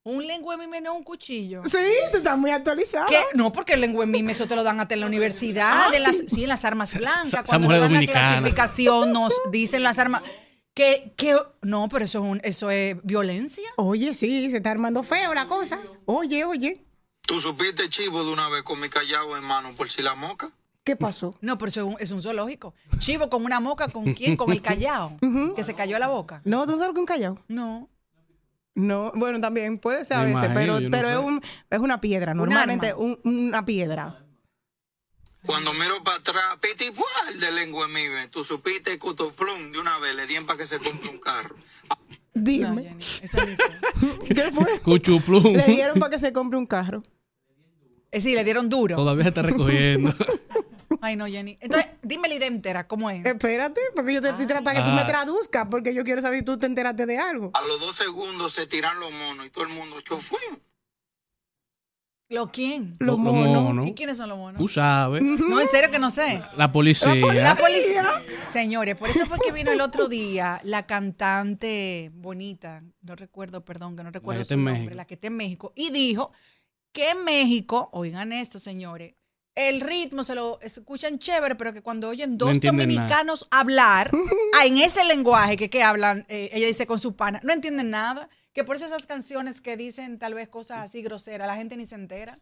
Un 0.06 0.28
lengua 0.28 0.58
mime 0.58 0.82
no 0.82 0.92
es 0.94 0.98
un 0.98 1.04
cuchillo. 1.04 1.62
Sí, 1.66 1.78
tú 2.12 2.18
estás 2.18 2.38
muy 2.38 2.52
actualizado. 2.52 3.06
¿Qué? 3.08 3.22
No, 3.36 3.52
porque 3.54 3.74
el 3.74 3.82
lengua 3.82 4.06
mime 4.06 4.34
eso 4.34 4.48
te 4.48 4.56
lo 4.56 4.64
dan 4.64 4.80
hasta 4.82 4.96
en 4.96 5.00
la 5.00 5.06
universidad, 5.08 5.72
Ah, 5.74 5.90
las, 5.98 6.18
sí. 6.18 6.26
sí. 6.30 6.44
en 6.44 6.50
las 6.50 6.66
armas 6.66 6.94
blancas. 6.94 7.28
esa 7.28 7.44
cuando 7.44 7.68
mujer 7.68 7.80
nos 7.80 7.84
dan 7.86 7.92
la 7.94 7.98
dominicana. 8.00 8.28
clasificación 8.40 9.14
nos 9.14 9.34
dicen 9.52 9.82
las 9.84 10.00
armas. 10.00 10.22
Que, 10.74 11.14
que, 11.16 11.38
no, 11.62 11.88
pero 11.88 12.04
eso 12.06 12.18
es, 12.20 12.32
un- 12.32 12.42
eso 12.44 12.70
es 12.72 12.98
violencia. 13.04 13.64
Oye, 13.78 14.14
sí, 14.14 14.50
se 14.52 14.58
está 14.58 14.72
armando 14.72 15.04
feo 15.04 15.34
la 15.34 15.46
cosa. 15.48 15.80
Oye, 16.06 16.44
oye, 16.46 16.84
Tú 17.26 17.40
supiste 17.40 17.88
chivo 17.88 18.22
de 18.26 18.34
una 18.34 18.50
vez 18.50 18.64
con 18.64 18.82
mi 18.82 18.90
callao 18.90 19.38
en 19.38 19.44
mano 19.46 19.72
por 19.78 19.90
si 19.90 20.02
la 20.02 20.14
moca. 20.16 20.52
¿qué 20.84 20.98
pasó? 20.98 21.34
No, 21.40 21.58
pero 21.58 21.70
eso 21.70 21.80
es 21.80 21.86
un, 21.88 21.96
es 22.02 22.12
un 22.12 22.22
zoológico. 22.22 22.74
Chivo 23.00 23.30
con 23.30 23.46
una 23.46 23.62
moca, 23.62 23.88
¿con 23.88 24.14
quién? 24.14 24.36
Con 24.36 24.52
el 24.52 24.62
callao. 24.62 25.16
Que 25.56 25.64
se 25.64 25.74
cayó 25.76 25.96
a 25.96 26.00
la 26.00 26.10
boca. 26.10 26.42
No, 26.44 26.66
tú 26.66 26.78
sabes 26.78 26.94
que 26.94 27.00
un 27.00 27.06
callao. 27.06 27.40
No. 27.48 27.88
No, 28.76 29.12
bueno, 29.16 29.40
también 29.40 29.78
puede 29.78 30.04
ser 30.06 30.18
a 30.18 30.20
Me 30.22 30.26
veces, 30.34 30.50
imagino, 30.50 30.54
pero, 30.56 30.80
no 30.80 30.90
pero 30.90 31.10
es, 31.10 31.18
un, 31.18 31.42
es 31.70 31.80
una 31.80 32.02
piedra, 32.02 32.34
normalmente 32.34 32.94
un- 32.94 33.20
una 33.24 33.64
piedra. 33.66 34.20
Cuando 35.46 35.74
miro 35.74 36.02
para 36.04 36.18
atrás, 36.18 36.42
piti 36.62 36.86
igual 36.86 37.40
de 37.40 37.52
lengua 37.52 37.86
en 37.86 37.94
mí, 37.94 38.08
ve. 38.08 38.28
tú 38.30 38.44
supiste 38.44 38.98
cutoflum 38.98 39.72
de 39.74 39.80
una 39.80 40.00
vez, 40.00 40.16
le 40.16 40.26
dieron 40.26 40.46
para 40.48 40.58
que 40.58 40.66
se 40.66 40.80
compre 40.80 41.10
un 41.10 41.20
carro. 41.20 41.56
No, 41.90 41.98
Dime, 42.42 42.84
Jenny, 42.84 43.04
eso. 43.22 43.38
¿qué 44.36 44.52
fue? 44.52 44.80
Cuchuplum. 44.80 45.54
Le 45.54 45.64
dieron 45.66 46.00
para 46.00 46.10
que 46.12 46.18
se 46.20 46.34
compre 46.34 46.58
un 46.58 46.66
carro. 46.66 47.04
Eh, 48.12 48.22
sí, 48.22 48.34
le 48.36 48.44
dieron 48.44 48.70
duro. 48.70 48.96
Todavía 48.96 49.26
está 49.28 49.42
recogiendo. 49.44 50.16
Ay, 51.02 51.16
no, 51.16 51.26
Jenny. 51.28 51.58
Entonces, 51.62 51.90
dime 52.02 52.28
la 52.28 52.36
idea 52.36 52.48
entera, 52.48 52.88
¿cómo 52.88 53.10
es? 53.10 53.26
Espérate, 53.26 53.82
porque 53.96 54.14
yo 54.14 54.22
te 54.22 54.30
estoy 54.30 54.46
tratando 54.46 54.72
para 54.72 54.84
que 54.84 54.90
tú 54.90 54.96
me 54.96 55.06
traduzcas, 55.06 55.68
porque 55.70 55.94
yo 55.94 56.04
quiero 56.04 56.22
saber 56.22 56.40
si 56.40 56.46
tú 56.46 56.58
te 56.58 56.66
enteraste 56.66 57.06
de 57.06 57.18
algo. 57.18 57.52
A 57.54 57.62
los 57.62 57.80
dos 57.80 57.96
segundos 57.96 58.52
se 58.54 58.68
tiran 58.68 59.00
los 59.00 59.12
monos 59.12 59.46
y 59.46 59.50
todo 59.50 59.66
el 59.66 59.72
mundo 59.72 60.00
chofú. 60.02 60.38
¿Lo 62.30 62.52
quién? 62.52 62.96
Los 63.00 63.20
monos. 63.20 63.88
¿Y 63.88 63.94
quiénes 63.94 64.18
son 64.18 64.30
los 64.30 64.38
monos? 64.38 64.60
Tú 64.60 64.68
sabes. 64.68 65.22
No, 65.22 65.60
en 65.60 65.68
serio 65.68 65.92
que 65.92 66.00
no 66.00 66.10
sé. 66.10 66.42
La 66.58 66.72
policía. 66.72 67.14
La 67.16 67.56
policía. 67.56 68.24
Señores, 68.50 68.96
por 68.96 69.10
eso 69.10 69.26
fue 69.28 69.38
que 69.46 69.52
vino 69.52 69.72
el 69.72 69.82
otro 69.82 70.08
día 70.08 70.60
la 70.64 70.88
cantante 70.88 72.12
bonita, 72.16 72.82
no 73.02 73.16
recuerdo, 73.16 73.64
perdón, 73.64 73.96
que 73.96 74.04
no 74.04 74.10
recuerdo 74.10 74.42
que 74.42 74.46
su 74.46 74.56
nombre, 74.56 74.74
México. 74.74 74.96
la 74.96 75.06
que 75.06 75.14
está 75.14 75.28
en 75.28 75.36
México, 75.36 75.74
y 75.76 75.92
dijo 75.92 76.32
que 76.92 77.12
en 77.12 77.24
México, 77.24 77.90
oigan 77.92 78.32
esto, 78.32 78.58
señores, 78.58 79.14
el 79.56 79.82
ritmo 79.82 80.24
se 80.24 80.36
lo 80.36 80.60
escuchan 80.62 81.20
chévere, 81.20 81.56
pero 81.56 81.74
que 81.74 81.82
cuando 81.82 82.10
oyen 82.10 82.38
dos 82.38 82.50
nada. 82.50 82.72
dominicanos 82.72 83.48
hablar 83.52 84.10
ah, 84.60 84.66
en 84.66 84.78
ese 84.78 85.04
lenguaje 85.04 85.58
que, 85.58 85.70
que 85.70 85.84
hablan, 85.84 86.26
eh, 86.28 86.50
ella 86.54 86.68
dice 86.68 86.88
con 86.88 87.00
su 87.00 87.16
pana, 87.16 87.40
no 87.44 87.54
entienden 87.54 87.90
nada, 87.90 88.30
que 88.54 88.64
por 88.64 88.76
eso 88.76 88.86
esas 88.86 89.06
canciones 89.06 89.62
que 89.62 89.78
dicen 89.78 90.20
tal 90.20 90.34
vez 90.34 90.50
cosas 90.50 90.80
así 90.80 91.02
groseras, 91.02 91.48
la 91.48 91.56
gente 91.56 91.78
ni 91.78 91.86
se 91.86 91.96
entera, 91.96 92.34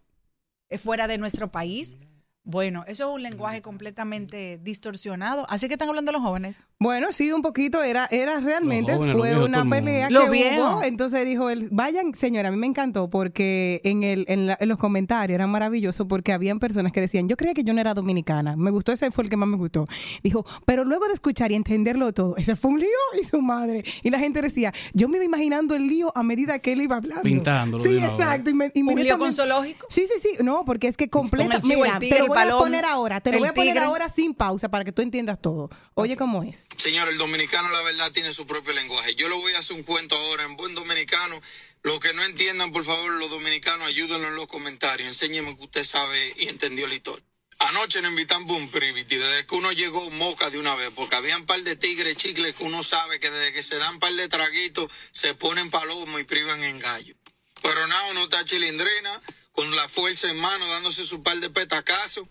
es 0.70 0.82
fuera 0.82 1.08
de 1.08 1.18
nuestro 1.18 1.52
país. 1.52 1.98
Bueno, 2.44 2.84
eso 2.88 3.08
es 3.08 3.16
un 3.16 3.22
lenguaje 3.22 3.62
completamente 3.62 4.60
distorsionado. 4.64 5.46
Así 5.48 5.68
que 5.68 5.76
están 5.76 5.90
hablando 5.90 6.12
los 6.12 6.24
jóvenes. 6.24 6.66
Bueno, 6.80 7.12
sí, 7.12 7.32
un 7.32 7.44
poquito. 7.44 7.84
Era, 7.84 8.08
era 8.10 8.40
realmente, 8.40 8.94
jóvenes, 8.96 9.16
fue 9.16 9.30
viejos, 9.30 9.48
una 9.48 9.64
pelea 9.70 10.08
que 10.08 10.30
viejos. 10.32 10.74
hubo. 10.74 10.84
Entonces 10.84 11.24
dijo 11.26 11.52
él, 11.52 11.70
vayan, 11.72 12.16
señora, 12.16 12.48
a 12.50 12.52
mí 12.52 12.58
me 12.58 12.66
encantó 12.66 13.12
porque 13.12 13.80
en, 13.84 14.04
el, 14.04 14.26
en, 14.28 14.48
la- 14.48 14.58
en 14.60 14.70
los 14.70 14.80
comentarios 14.80 15.36
eran 15.36 15.52
maravillosos 15.52 16.08
porque 16.08 16.34
habían 16.34 16.58
personas 16.58 16.92
que 16.92 17.00
decían, 17.00 17.30
yo 17.30 17.38
creía 17.38 17.54
que 17.54 17.64
yo 17.64 17.74
no 17.76 17.80
era 17.80 17.94
dominicana. 17.94 18.56
Me 18.58 18.72
gustó, 18.72 18.92
ese 18.92 19.12
fue 19.12 19.24
el 19.26 19.30
que 19.30 19.38
más 19.38 19.48
me 19.48 19.58
gustó. 19.58 19.86
Dijo, 20.24 20.44
pero 20.66 20.84
luego 20.84 21.08
de 21.08 21.14
escuchar 21.14 21.52
y 21.52 21.56
entenderlo 21.56 22.12
todo, 22.12 22.36
ese 22.38 22.56
fue 22.56 22.72
un 22.72 22.80
lío 22.80 22.90
y 23.22 23.24
su 23.24 23.40
madre. 23.42 23.84
Y 24.02 24.10
la 24.10 24.18
gente 24.18 24.42
decía, 24.42 24.74
yo 24.94 25.08
me 25.08 25.18
iba 25.18 25.26
imaginando 25.26 25.76
el 25.76 25.86
lío 25.88 26.12
a 26.16 26.24
medida 26.24 26.58
que 26.58 26.74
él 26.74 26.82
iba 26.82 26.96
hablando. 26.96 27.22
Pintándolo 27.22 27.84
Sí, 27.84 27.98
exacto. 28.00 28.50
inme- 28.50 28.72
¿Un 28.76 28.82
lío 28.88 28.92
inmediatamente- 28.94 29.18
con 29.18 29.32
zoológico? 29.34 29.86
Sí, 29.90 30.06
sí, 30.08 30.14
sí. 30.38 30.44
No, 30.44 30.66
porque 30.66 30.88
es 30.88 30.98
que 30.98 31.08
completa. 31.08 31.58
el 31.58 32.31
voy 32.36 32.48
a 32.48 32.58
poner 32.58 32.86
ahora. 32.86 33.20
Te 33.22 33.32
lo 33.32 33.40
voy 33.40 33.48
a 33.48 33.54
poner 33.54 33.74
tigre. 33.74 33.86
ahora 33.86 34.10
sin 34.10 34.34
pausa 34.34 34.70
para 34.70 34.84
que 34.84 34.92
tú 34.92 35.02
entiendas 35.02 35.42
todo. 35.42 35.70
Oye, 35.94 36.16
¿cómo 36.16 36.44
es? 36.44 36.64
Señor, 36.78 37.08
el 37.10 37.18
dominicano 37.18 37.70
la 37.70 37.82
verdad 37.82 38.12
tiene 38.12 38.32
su 38.32 38.46
propio 38.46 38.74
lenguaje. 38.74 39.16
Yo 39.16 39.30
lo 39.30 39.40
voy 39.40 39.54
a 39.54 39.60
hacer 39.60 39.76
un 39.76 39.84
cuento 39.84 40.16
ahora 40.16 40.44
en 40.44 40.56
buen 40.56 40.76
dominicano. 40.76 41.40
Lo 41.84 42.00
que 42.00 42.14
no 42.14 42.24
entiendan, 42.24 42.72
por 42.72 42.84
favor, 42.84 43.12
los 43.14 43.30
dominicanos, 43.30 43.88
ayúdenlo 43.88 44.28
en 44.28 44.36
los 44.36 44.48
comentarios. 44.48 45.08
Enséñeme 45.08 45.56
que 45.58 45.64
usted 45.64 45.84
sabe 45.84 46.34
y 46.38 46.48
entendió 46.48 46.88
la 46.88 46.96
historia. 46.96 47.26
Anoche 47.60 48.02
nos 48.02 48.12
invitan 48.12 48.48
por 48.48 48.58
un 48.58 48.70
privity, 48.70 49.18
desde 49.18 49.46
que 49.46 49.56
uno 49.56 49.72
llegó 49.72 50.10
moca 50.12 50.50
de 50.50 50.58
una 50.58 50.74
vez, 50.74 50.92
porque 50.96 51.16
había 51.16 51.38
un 51.38 51.46
par 51.46 51.62
de 51.62 51.76
tigres 51.76 52.18
chicles 52.18 52.56
que 52.56 52.64
uno 52.64 52.82
sabe 52.82 53.20
que 53.20 53.30
desde 53.30 53.54
que 53.54 53.62
se 53.62 53.78
dan 53.78 53.96
un 53.96 54.00
par 54.00 54.14
de 54.14 54.28
traguitos 54.28 54.92
se 55.12 55.36
ponen 55.36 55.70
palomo 55.70 56.18
y 56.18 56.24
privan 56.24 56.64
en 56.64 56.80
gallo. 56.80 57.16
Pero 57.62 57.86
nada, 57.86 58.10
uno 58.10 58.24
está 58.24 58.44
chilindrina, 58.44 59.22
con 59.52 59.76
la 59.76 59.88
fuerza 59.90 60.30
en 60.30 60.40
mano, 60.40 60.68
dándose 60.68 61.06
su 61.06 61.24
par 61.24 61.40
de 61.40 61.50
petacazos. 61.50 62.28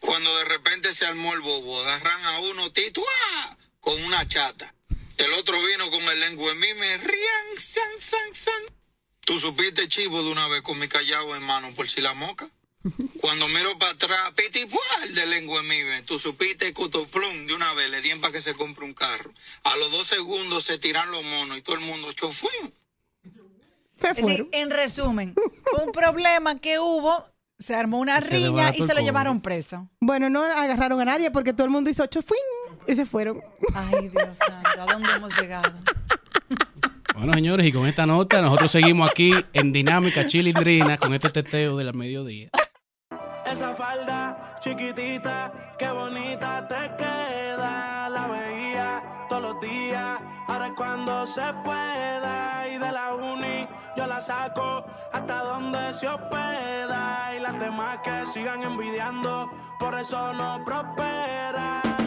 Cuando 0.00 0.36
de 0.38 0.44
repente 0.44 0.92
se 0.92 1.06
armó 1.06 1.32
el 1.32 1.40
bobo, 1.40 1.80
agarran 1.80 2.24
a 2.26 2.40
uno 2.40 2.70
tito 2.72 3.02
¡ah! 3.08 3.56
con 3.80 4.02
una 4.04 4.26
chata. 4.28 4.74
El 5.16 5.32
otro 5.32 5.62
vino 5.62 5.90
con 5.90 6.02
el 6.02 6.20
lengua 6.20 6.52
en 6.52 6.58
mí, 6.58 6.74
me 6.74 6.98
rían, 6.98 7.46
san, 7.56 7.98
san, 7.98 8.34
san. 8.34 8.62
Tú 9.20 9.38
supiste 9.38 9.88
chivo 9.88 10.22
de 10.22 10.30
una 10.30 10.46
vez 10.48 10.62
con 10.62 10.78
mi 10.78 10.88
callado 10.88 11.34
en 11.34 11.42
mano 11.42 11.74
por 11.74 11.88
si 11.88 12.00
la 12.00 12.12
moca. 12.12 12.50
Cuando 13.20 13.48
miro 13.48 13.76
para 13.78 13.92
atrás, 13.92 14.32
piti 14.36 14.66
el 15.02 15.14
de 15.14 15.26
lengua 15.26 15.60
en 15.60 15.68
mí, 15.68 15.82
ven. 15.82 16.04
tú 16.04 16.18
supiste 16.18 16.72
cotoplum 16.72 17.46
de 17.46 17.54
una 17.54 17.72
vez, 17.72 17.90
le 17.90 18.02
dieron 18.02 18.20
para 18.20 18.32
que 18.32 18.40
se 18.40 18.54
compre 18.54 18.84
un 18.84 18.94
carro. 18.94 19.32
A 19.64 19.76
los 19.76 19.90
dos 19.90 20.06
segundos 20.06 20.64
se 20.64 20.78
tiran 20.78 21.10
los 21.10 21.24
monos 21.24 21.58
y 21.58 21.62
todo 21.62 21.76
el 21.76 21.82
mundo 21.82 22.12
chofuimos. 22.12 22.72
Se 23.96 24.10
Es 24.10 24.16
decir, 24.16 24.48
en 24.52 24.70
resumen, 24.70 25.34
un 25.84 25.92
problema 25.92 26.54
que 26.54 26.78
hubo, 26.78 27.24
se 27.58 27.74
armó 27.74 27.98
una 27.98 28.20
se 28.20 28.30
riña 28.30 28.72
y 28.74 28.82
se 28.82 28.94
lo 28.94 29.00
llevaron 29.00 29.40
preso. 29.40 29.88
Bueno, 30.00 30.28
no 30.28 30.42
agarraron 30.44 31.00
a 31.00 31.04
nadie 31.06 31.30
porque 31.30 31.52
todo 31.52 31.64
el 31.64 31.72
mundo 31.72 31.88
hizo 31.90 32.04
chofuín 32.06 32.38
y 32.86 32.94
se 32.94 33.06
fueron. 33.06 33.40
Ay, 33.74 34.08
Dios 34.08 34.38
santo, 34.38 34.82
¿a 34.82 34.92
dónde 34.92 35.10
hemos 35.16 35.40
llegado? 35.40 35.72
Bueno, 37.14 37.32
señores, 37.32 37.66
y 37.66 37.72
con 37.72 37.86
esta 37.86 38.04
nota, 38.04 38.42
nosotros 38.42 38.70
seguimos 38.70 39.10
aquí 39.10 39.32
en 39.54 39.72
Dinámica 39.72 40.26
Chilindrina 40.26 40.98
con 40.98 41.14
este 41.14 41.30
teteo 41.30 41.78
del 41.78 41.94
mediodía. 41.94 42.50
Esa 43.50 43.74
falda 43.74 44.58
chiquitita, 44.60 45.74
qué 45.78 45.88
bonita 45.88 46.68
te 46.68 47.05
cuando 51.06 51.24
se 51.24 51.52
pueda. 51.62 52.66
Y 52.68 52.78
de 52.78 52.92
la 52.92 53.14
uni 53.14 53.68
yo 53.96 54.06
la 54.06 54.20
saco 54.20 54.84
hasta 55.12 55.42
donde 55.42 55.92
se 55.92 56.08
hospeda. 56.08 57.34
Y 57.36 57.40
las 57.40 57.58
demás 57.60 57.98
que 58.02 58.26
sigan 58.26 58.62
envidiando, 58.64 59.48
por 59.78 59.98
eso 59.98 60.32
no 60.32 60.62
prosperan. 60.64 62.05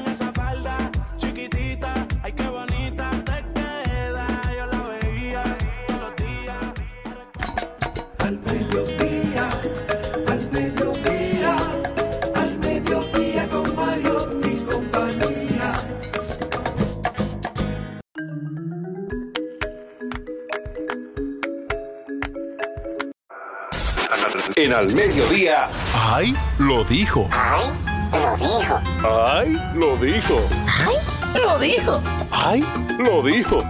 En 24.59 24.73
al 24.73 24.93
mediodía. 24.93 25.69
¡Ay! 25.95 26.35
Lo 26.57 26.83
dijo. 26.83 27.29
¡Ay! 27.31 27.63
Lo 28.11 28.35
dijo. 28.35 28.81
¡Ay! 29.07 29.57
Lo 29.73 29.97
dijo. 29.97 30.41
¡Ay! 30.67 30.99
Lo 31.37 31.59
dijo. 31.59 32.01
¡Ay! 32.31 32.65
Lo 32.97 33.23
dijo. 33.23 33.63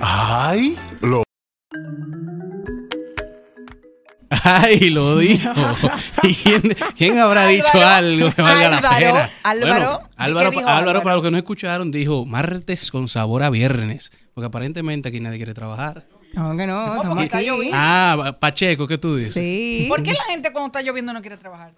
¡Ay! 0.00 0.76
Lo 1.00 1.22
Ay, 4.44 4.90
lo 4.90 5.18
dijo. 5.18 5.50
¿Y 6.22 6.34
quién, 6.34 6.62
quién 6.96 7.18
habrá 7.18 7.42
Álvaro, 7.42 7.56
dicho 7.56 7.84
algo 7.84 8.30
que 8.32 8.42
valga 8.42 8.68
la 8.70 8.76
Álvaro, 8.78 8.98
pena? 8.98 9.30
Álvaro, 9.42 9.70
Bueno, 9.74 10.10
Álvaro, 10.16 10.50
¿qué 10.50 10.56
dijo 10.56 10.68
Álvaro, 10.68 10.78
Álvaro? 10.80 11.02
para 11.02 11.14
los 11.16 11.24
que 11.24 11.30
no 11.32 11.36
escucharon, 11.38 11.90
dijo 11.90 12.24
martes 12.26 12.92
con 12.92 13.08
sabor 13.08 13.42
a 13.42 13.50
viernes. 13.50 14.12
Porque 14.34 14.46
aparentemente 14.46 15.08
aquí 15.08 15.18
nadie 15.20 15.38
quiere 15.38 15.54
trabajar. 15.54 16.04
No, 16.34 16.56
que 16.56 16.66
no, 16.66 16.84
¿Cómo 16.86 17.02
estamos 17.02 17.24
aquí. 17.24 17.46
lloviendo? 17.46 17.76
Ah, 17.78 18.36
Pacheco, 18.40 18.86
¿qué 18.88 18.98
tú 18.98 19.16
dices? 19.16 19.34
Sí. 19.34 19.86
¿Por 19.88 20.02
qué 20.02 20.12
la 20.12 20.24
gente 20.24 20.52
cuando 20.52 20.66
está 20.68 20.80
lloviendo 20.82 21.12
no 21.12 21.20
quiere 21.20 21.36
trabajar? 21.36 21.72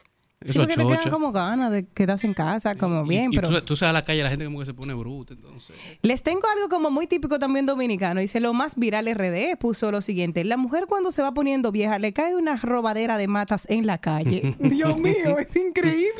Sí, 0.44 0.50
Eso 0.50 0.60
porque 0.60 0.76
le 0.76 0.86
quedan 0.86 1.10
como 1.10 1.32
ganas 1.32 1.72
de 1.72 1.86
quedarse 1.86 2.26
en 2.26 2.34
casa, 2.34 2.74
como 2.76 3.04
bien, 3.04 3.32
y 3.32 3.36
pero... 3.36 3.48
tú, 3.48 3.60
tú 3.62 3.76
sabes 3.76 3.90
a 3.90 3.92
la 3.94 4.02
calle, 4.02 4.22
la 4.22 4.28
gente 4.28 4.44
como 4.44 4.58
que 4.58 4.66
se 4.66 4.74
pone 4.74 4.92
bruta, 4.94 5.32
entonces. 5.34 5.74
Les 6.02 6.22
tengo 6.22 6.42
algo 6.54 6.68
como 6.68 6.90
muy 6.90 7.06
típico 7.06 7.38
también 7.38 7.64
dominicano. 7.66 8.20
Dice, 8.20 8.40
lo 8.40 8.52
más 8.52 8.76
viral 8.76 9.06
RD 9.14 9.56
puso 9.58 9.90
lo 9.90 10.00
siguiente. 10.02 10.44
La 10.44 10.56
mujer 10.58 10.84
cuando 10.86 11.10
se 11.12 11.22
va 11.22 11.32
poniendo 11.32 11.72
vieja 11.72 11.98
le 11.98 12.12
cae 12.12 12.34
una 12.36 12.56
robadera 12.56 13.16
de 13.18 13.26
matas 13.26 13.66
en 13.70 13.86
la 13.86 13.98
calle. 13.98 14.54
Dios 14.60 14.98
mío, 14.98 15.38
es 15.38 15.56
increíble. 15.56 16.12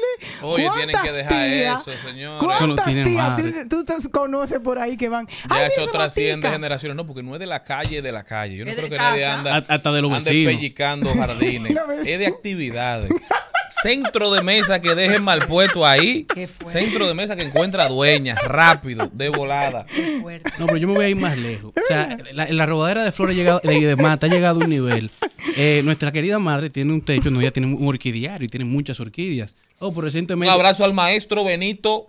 Oye, 0.42 0.70
tienen 0.74 0.87
que 0.88 0.92
¿Cuántas 0.92 1.14
dejar 1.14 1.32
tías- 1.32 1.80
eso. 1.82 1.90
Eso 1.92 2.12
no 2.16 2.38
¿Cuántas 2.38 2.87
tiene 2.87 3.04
tías 3.04 3.37
tú, 3.68 3.68
tú 3.68 3.84
te 3.84 4.08
conoces 4.10 4.58
por 4.60 4.78
ahí 4.78 4.96
que 4.96 5.08
van? 5.10 5.26
Ya 5.26 5.34
"Ay, 5.50 5.68
eso 5.68 5.87
trasciende 5.90 6.37
matica". 6.37 6.52
generaciones. 6.52 6.96
No, 6.96 7.06
porque 7.06 7.22
no 7.22 7.34
es 7.34 7.40
de 7.40 7.46
la 7.46 7.62
calle, 7.62 8.00
de 8.00 8.12
la 8.12 8.24
calle. 8.24 8.56
Yo 8.56 8.64
no 8.64 8.70
Es 8.70 8.76
creo 8.78 8.88
que 8.88 8.96
nadie 8.96 9.24
anda, 9.26 9.56
Hasta 9.68 9.92
de 9.92 10.00
los 10.02 10.12
ande 10.12 10.30
vecinos. 10.30 10.54
pellizcando 10.54 11.10
jardines. 11.14 11.76
Es 12.06 12.18
de 12.18 12.26
actividades. 12.26 13.10
Centro 13.70 14.33
de 14.33 14.42
mesa 14.42 14.81
que 14.81 14.94
dejen 14.94 15.22
mal 15.24 15.46
puesto 15.46 15.87
ahí. 15.87 16.24
Qué. 16.33 16.46
Centro 16.46 17.07
de 17.09 17.14
mesa 17.14 17.37
que 17.37 17.42
encuentra 17.42 17.88
dueñas, 17.88 18.38
rápido, 18.44 19.11
de 19.12 19.29
volada. 19.29 19.85
Qué 19.87 20.18
fuerte. 20.20 20.50
No, 20.59 20.66
pero 20.66 20.79
yo 20.79 20.88
me 20.88 20.94
voy 20.94 21.05
a 21.05 21.09
ir 21.09 21.16
más 21.16 21.37
lejos. 21.38 21.72
O 21.77 21.87
sea, 21.87 22.16
la, 22.33 22.46
la 22.50 22.66
robadera 22.66 23.05
de 23.05 23.12
flores 23.12 23.37
llegado, 23.37 23.61
de, 23.64 23.87
de 23.87 23.96
mata 23.96 24.27
ha 24.27 24.31
llegado 24.31 24.61
a 24.61 24.64
un 24.64 24.70
nivel. 24.70 25.11
Eh, 25.57 25.83
nuestra 25.85 26.12
querida 26.12 26.38
madre 26.38 26.70
tiene 26.70 26.92
un 26.92 27.00
techo, 27.00 27.31
no, 27.31 27.40
ella 27.40 27.50
tiene 27.53 27.74
un 27.74 27.87
orquidiario 27.87 28.44
y 28.46 28.48
tiene 28.48 28.64
muchas 28.64 29.00
orquídeas. 29.00 29.55
Oh, 29.79 29.88
pero 29.90 29.98
Un 30.00 30.05
recientemente. 30.05 30.53
abrazo 30.55 30.85
al 30.85 30.94
maestro 30.94 31.44
Benito. 31.44 32.09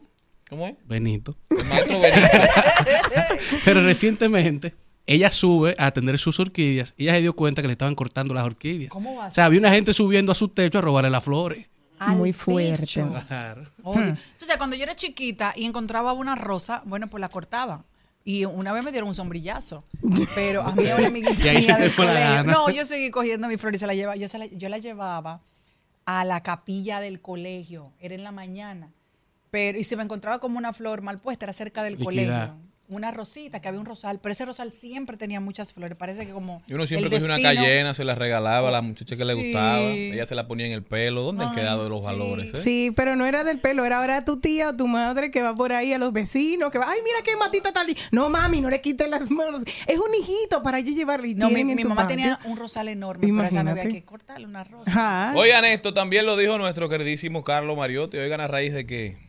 ¿Cómo 0.49 0.67
es? 0.67 0.75
Benito. 0.85 1.35
El 1.49 1.65
maestro 1.65 1.99
Benito. 1.99 2.27
Pero 3.65 3.81
recientemente 3.81 4.73
ella 5.07 5.29
sube 5.29 5.75
a 5.77 5.87
atender 5.87 6.17
sus 6.17 6.39
orquídeas 6.39 6.93
y 6.97 7.03
ella 7.03 7.13
se 7.15 7.21
dio 7.21 7.35
cuenta 7.35 7.61
que 7.61 7.67
le 7.67 7.73
estaban 7.73 7.95
cortando 7.95 8.33
las 8.33 8.43
orquídeas. 8.43 8.89
¿Cómo 8.89 9.15
va 9.15 9.25
a 9.25 9.27
O 9.27 9.31
sea, 9.31 9.45
había 9.45 9.59
una 9.59 9.71
gente 9.71 9.93
subiendo 9.93 10.31
a 10.31 10.35
su 10.35 10.49
techo 10.49 10.79
a 10.79 10.81
robarle 10.81 11.09
las 11.09 11.23
flores. 11.23 11.67
Al 11.99 12.17
Muy 12.17 12.33
fuerte. 12.33 13.03
Oye, 13.83 14.09
Entonces, 14.09 14.57
cuando 14.57 14.75
yo 14.75 14.83
era 14.83 14.95
chiquita 14.95 15.53
y 15.55 15.65
encontraba 15.65 16.13
una 16.13 16.35
rosa, 16.35 16.81
bueno, 16.85 17.07
pues 17.07 17.21
la 17.21 17.29
cortaba. 17.29 17.83
Y 18.25 18.43
una 18.45 18.73
vez 18.73 18.83
me 18.83 18.91
dieron 18.91 19.07
un 19.07 19.15
sombrillazo. 19.15 19.83
Pero 20.33 20.63
a 20.63 20.71
mí 20.71 20.83
una 20.97 21.07
amiguita 21.07 21.45
Y 21.45 21.47
ahí 21.47 21.61
se 21.61 21.67
mía 21.67 21.77
del 21.77 21.93
colegio. 21.93 22.43
No, 22.43 22.69
yo 22.71 22.83
seguí 22.83 23.11
cogiendo 23.11 23.47
mi 23.47 23.57
flor 23.57 23.75
y 23.75 23.79
se 23.79 23.87
la 23.87 23.93
llevaba. 23.93 24.15
Yo, 24.15 24.27
se 24.27 24.39
la, 24.39 24.47
yo 24.47 24.67
la 24.67 24.79
llevaba 24.79 25.41
a 26.05 26.25
la 26.25 26.41
capilla 26.41 26.99
del 26.99 27.21
colegio. 27.21 27.91
Era 27.99 28.15
en 28.15 28.23
la 28.23 28.31
mañana. 28.31 28.89
Pero, 29.51 29.77
y 29.77 29.83
si 29.83 29.95
me 29.95 30.03
encontraba 30.03 30.39
como 30.39 30.57
una 30.57 30.73
flor 30.73 31.01
mal 31.01 31.19
puesta, 31.19 31.45
era 31.45 31.53
cerca 31.53 31.83
del 31.83 31.97
colegio. 31.97 32.55
Una 32.87 33.11
rosita, 33.11 33.59
que 33.61 33.67
había 33.67 33.79
un 33.79 33.85
rosal, 33.85 34.19
pero 34.21 34.31
ese 34.33 34.45
rosal 34.45 34.71
siempre 34.71 35.17
tenía 35.17 35.39
muchas 35.39 35.73
flores. 35.73 35.97
Parece 35.97 36.25
que 36.25 36.31
como. 36.33 36.61
Y 36.67 36.73
uno 36.73 36.85
siempre 36.85 37.07
el 37.07 37.11
cogía 37.13 37.25
una 37.25 37.35
destino- 37.37 37.63
cayena, 37.63 37.93
se 37.93 38.03
la 38.05 38.15
regalaba 38.15 38.69
a 38.69 38.71
la 38.71 38.81
muchacha 38.81 39.15
que 39.15 39.25
le 39.25 39.33
gustaba. 39.33 39.79
Ella 39.81 40.25
se 40.25 40.35
la 40.35 40.47
ponía 40.47 40.67
en 40.67 40.71
el 40.73 40.83
pelo. 40.83 41.23
¿Dónde 41.23 41.45
han 41.45 41.55
quedado 41.55 41.89
los 41.89 41.99
sí. 41.99 42.05
valores? 42.05 42.53
eh? 42.53 42.57
Sí, 42.57 42.93
pero 42.95 43.15
no 43.15 43.25
era 43.25 43.43
del 43.43 43.59
pelo, 43.59 43.85
era 43.85 43.97
ahora 43.99 44.23
tu 44.25 44.37
tía 44.39 44.69
o 44.69 44.75
tu 44.75 44.87
madre 44.87 45.31
que 45.31 45.41
va 45.41 45.55
por 45.55 45.73
ahí 45.73 45.93
a 45.93 45.97
los 45.97 46.13
vecinos, 46.13 46.69
que 46.71 46.77
va, 46.77 46.85
ay, 46.89 46.99
mira 47.03 47.17
qué 47.23 47.35
matita 47.37 47.73
tal. 47.73 47.87
No, 48.11 48.29
mami, 48.29 48.61
no 48.61 48.69
le 48.69 48.81
quiten 48.81 49.09
las 49.11 49.31
manos. 49.31 49.63
Es 49.87 49.97
un 49.97 50.13
hijito 50.19 50.61
para 50.63 50.79
yo 50.79 50.93
llevarle. 50.93 51.33
No, 51.35 51.49
mi, 51.49 51.63
mi 51.63 51.75
mamá 51.83 51.95
patio. 52.03 52.15
tenía 52.17 52.39
un 52.45 52.57
rosal 52.57 52.87
enorme, 52.87 53.27
pero 53.27 53.41
a 53.41 53.47
esa 53.47 53.63
no 53.63 53.71
había 53.71 53.83
Imagínate. 53.83 54.01
que 54.01 54.05
cortarle 54.05 54.45
una 54.45 54.63
rosa. 54.63 55.33
Oigan 55.35 55.65
esto, 55.65 55.93
también 55.93 56.25
lo 56.25 56.37
dijo 56.37 56.57
nuestro 56.57 56.87
queridísimo 56.89 57.43
Carlos 57.43 57.75
Mariotti. 57.77 58.17
Oigan 58.17 58.41
a 58.41 58.47
raíz 58.47 58.73
de 58.73 58.85
que... 58.85 59.24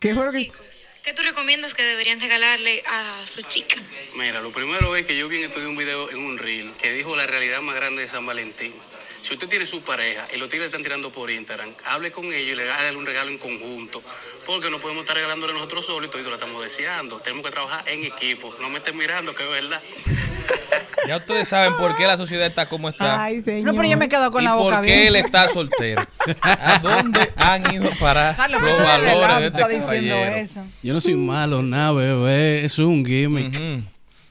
¿Qué 0.00 0.14
fue 0.14 0.26
lo 0.26 0.32
que- 0.32 0.44
Chicos, 0.44 0.88
¿qué 1.02 1.12
tú 1.12 1.22
recomiendas 1.22 1.74
que 1.74 1.82
deberían 1.82 2.20
regalarle 2.20 2.82
a 2.86 3.26
su 3.26 3.42
chica? 3.42 3.76
Mira, 4.16 4.40
lo 4.40 4.52
primero 4.52 4.94
es 4.96 5.06
que 5.06 5.16
yo 5.16 5.28
vi 5.28 5.38
en 5.38 5.44
estudié 5.44 5.66
un 5.66 5.76
video 5.76 6.10
en 6.10 6.18
un 6.18 6.38
reel 6.38 6.70
que 6.80 6.92
dijo 6.92 7.16
la 7.16 7.26
realidad 7.26 7.60
más 7.62 7.74
grande 7.74 8.02
de 8.02 8.08
San 8.08 8.24
Valentín. 8.26 8.74
Si 9.20 9.34
usted 9.34 9.48
tiene 9.48 9.66
su 9.66 9.82
pareja 9.82 10.26
y 10.34 10.38
los 10.38 10.48
tigres 10.48 10.66
están 10.66 10.82
tirando 10.82 11.10
por 11.10 11.30
Instagram, 11.30 11.68
hable 11.86 12.10
con 12.10 12.24
ellos 12.26 12.52
y 12.52 12.56
le 12.56 12.70
hágale 12.70 12.96
un 12.96 13.04
regalo 13.06 13.30
en 13.30 13.38
conjunto. 13.38 14.02
Porque 14.46 14.70
no 14.70 14.78
podemos 14.78 15.02
estar 15.02 15.16
regalándole 15.16 15.52
nosotros 15.52 15.84
solos 15.86 16.08
y 16.08 16.10
todos 16.10 16.24
lo 16.26 16.34
estamos 16.34 16.62
deseando. 16.62 17.18
Tenemos 17.20 17.44
que 17.44 17.50
trabajar 17.52 17.82
en 17.88 18.04
equipo. 18.04 18.54
No 18.60 18.70
me 18.70 18.78
estén 18.78 18.96
mirando, 18.96 19.34
que 19.34 19.42
es 19.44 19.50
verdad. 19.50 19.82
Ya 21.06 21.16
ustedes 21.16 21.48
saben 21.48 21.74
por 21.76 21.96
qué 21.96 22.06
la 22.06 22.16
sociedad 22.16 22.46
está 22.46 22.68
como 22.68 22.88
está. 22.88 23.22
Ay, 23.22 23.40
señor. 23.40 23.66
No, 23.66 23.74
pero 23.74 23.88
yo 23.88 23.96
me 23.96 24.08
quedo 24.08 24.30
con 24.30 24.42
y 24.42 24.44
la 24.44 24.54
boca 24.54 24.76
por 24.76 24.84
qué 24.84 24.94
bien. 24.94 25.06
él 25.06 25.16
está 25.16 25.48
soltero. 25.48 26.06
¿A 26.42 26.80
dónde 26.80 27.32
han 27.36 27.72
ido 27.72 27.88
para 28.00 28.36
Carlos, 28.36 28.60
los 28.60 28.76
valores 28.78 29.38
de 29.38 29.46
este 29.46 29.58
está 29.58 29.68
diciendo 29.68 30.14
caballero? 30.14 30.36
eso. 30.36 30.64
Yo 30.82 30.92
no 30.92 31.00
soy 31.00 31.14
malo, 31.14 31.62
nada, 31.62 31.92
bebé. 31.92 32.64
Eso 32.64 32.82
es 32.82 32.88
un 32.88 33.06
gimmick. 33.06 33.54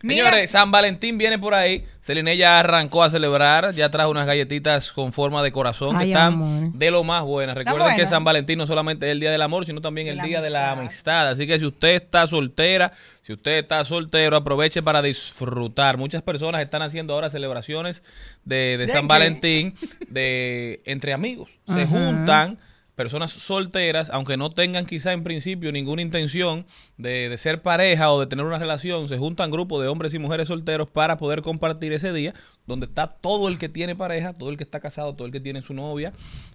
Mira- 0.03 0.25
Señores, 0.29 0.51
San 0.51 0.69
Valentín 0.71 1.17
viene 1.17 1.39
por 1.39 1.53
ahí. 1.55 1.83
Celine 2.01 2.37
ya 2.37 2.59
arrancó 2.59 3.03
a 3.03 3.09
celebrar, 3.09 3.73
ya 3.73 3.89
trajo 3.89 4.11
unas 4.11 4.27
galletitas 4.27 4.91
con 4.91 5.11
forma 5.11 5.41
de 5.43 5.51
corazón 5.51 5.97
que 5.97 6.05
están 6.05 6.33
amor. 6.33 6.71
de 6.73 6.91
lo 6.91 7.03
más 7.03 7.23
buenas. 7.23 7.55
Recuerden 7.57 7.95
que. 7.95 8.05
San 8.07 8.23
Valentín 8.23 8.59
no 8.59 8.67
solamente 8.67 9.07
es 9.07 9.11
el 9.11 9.19
día 9.19 9.31
del 9.31 9.41
amor, 9.41 9.65
sino 9.65 9.81
también 9.81 10.05
De 10.07 10.13
el 10.13 10.21
día 10.21 10.39
de 10.39 10.49
la 10.51 10.71
amistad. 10.71 11.29
Así 11.29 11.47
que 11.47 11.57
si 11.59 11.65
usted 11.65 11.95
está 11.95 12.27
soltera, 12.27 12.91
si 13.23 13.33
usted 13.33 13.57
está 13.57 13.83
soltero, 13.85 14.37
aproveche 14.37 14.81
para 14.83 15.01
disfrutar. 15.01 15.97
Muchas 15.97 16.21
personas 16.21 16.61
están 16.61 16.81
haciendo 16.83 17.13
ahora 17.13 17.29
celebraciones 17.29 18.03
de, 18.45 18.77
de 18.77 18.85
¿De 18.85 18.87
San 18.87 19.01
qué? 19.01 19.07
Valentín 19.07 19.75
de 20.09 20.81
entre 20.85 21.13
amigos. 21.13 21.49
Se 21.67 21.85
juntan 21.87 22.57
personas 22.97 23.31
solteras, 23.31 24.09
aunque 24.09 24.35
no 24.37 24.49
tengan 24.49 24.85
quizá 24.85 25.13
en 25.13 25.23
principio 25.23 25.71
ninguna 25.71 26.01
intención 26.01 26.65
de, 26.97 27.29
de 27.29 27.37
ser 27.37 27.61
pareja 27.61 28.11
o 28.11 28.19
de 28.19 28.25
tener 28.27 28.43
una 28.43 28.57
relación, 28.59 29.07
se 29.07 29.17
juntan 29.19 29.51
grupos 29.51 29.81
de 29.81 29.87
hombres 29.87 30.13
y 30.15 30.19
mujeres 30.19 30.47
solteros 30.49 30.89
para 30.89 31.17
poder 31.17 31.41
compartir 31.43 31.93
ese 31.93 32.11
día, 32.11 32.33
donde 32.65 32.87
está 32.87 33.07
todo 33.07 33.47
el 33.47 33.59
que 33.59 33.69
tiene 33.69 33.95
pareja, 33.95 34.33
todo 34.33 34.49
el 34.49 34.57
que 34.57 34.63
está 34.63 34.79
casado, 34.79 35.13
todo 35.15 35.27
el 35.27 35.31
que 35.31 35.39
tiene 35.39 35.61
su 35.61 35.73
novia, 35.75 36.11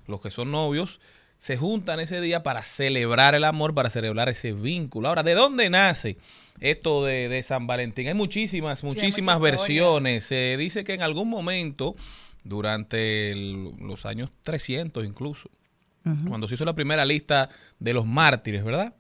los 0.09 0.21
que 0.21 0.31
son 0.33 0.51
novios, 0.51 0.99
se 1.39 1.57
juntan 1.57 2.01
ese 2.01 2.21
día 2.21 2.43
para 2.43 2.63
celebrar 2.63 3.35
el 3.37 3.45
amor, 3.45 3.73
para 3.73 3.89
celebrar 3.89 4.29
ese 4.29 4.53
vínculo. 4.53 5.09
Ahora, 5.09 5.23
¿de 5.23 5.35
dónde 5.35 5.71
nace 5.71 6.17
esto 6.61 7.05
de, 7.05 7.29
de 7.29 7.43
San 7.45 7.67
Valentín? 7.69 8.09
Hay 8.09 8.15
muchísimas, 8.15 8.83
muchísimas 8.85 9.37
versiones. 9.41 10.25
Se 10.25 10.57
dice 10.57 10.83
que 10.85 10.95
en 10.95 11.03
algún 11.03 11.29
momento, 11.29 11.95
durante 12.45 13.31
el- 13.33 13.73
los 13.81 14.07
años 14.07 14.31
300 14.43 15.05
incluso, 15.07 15.49
cuando 16.29 16.49
se 16.49 16.55
hizo 16.55 16.65
la 16.65 16.75
primera 16.75 17.05
lista 17.05 17.49
de 17.79 17.93
los 17.95 18.07
mártires, 18.07 18.65
¿verdad? 18.65 18.95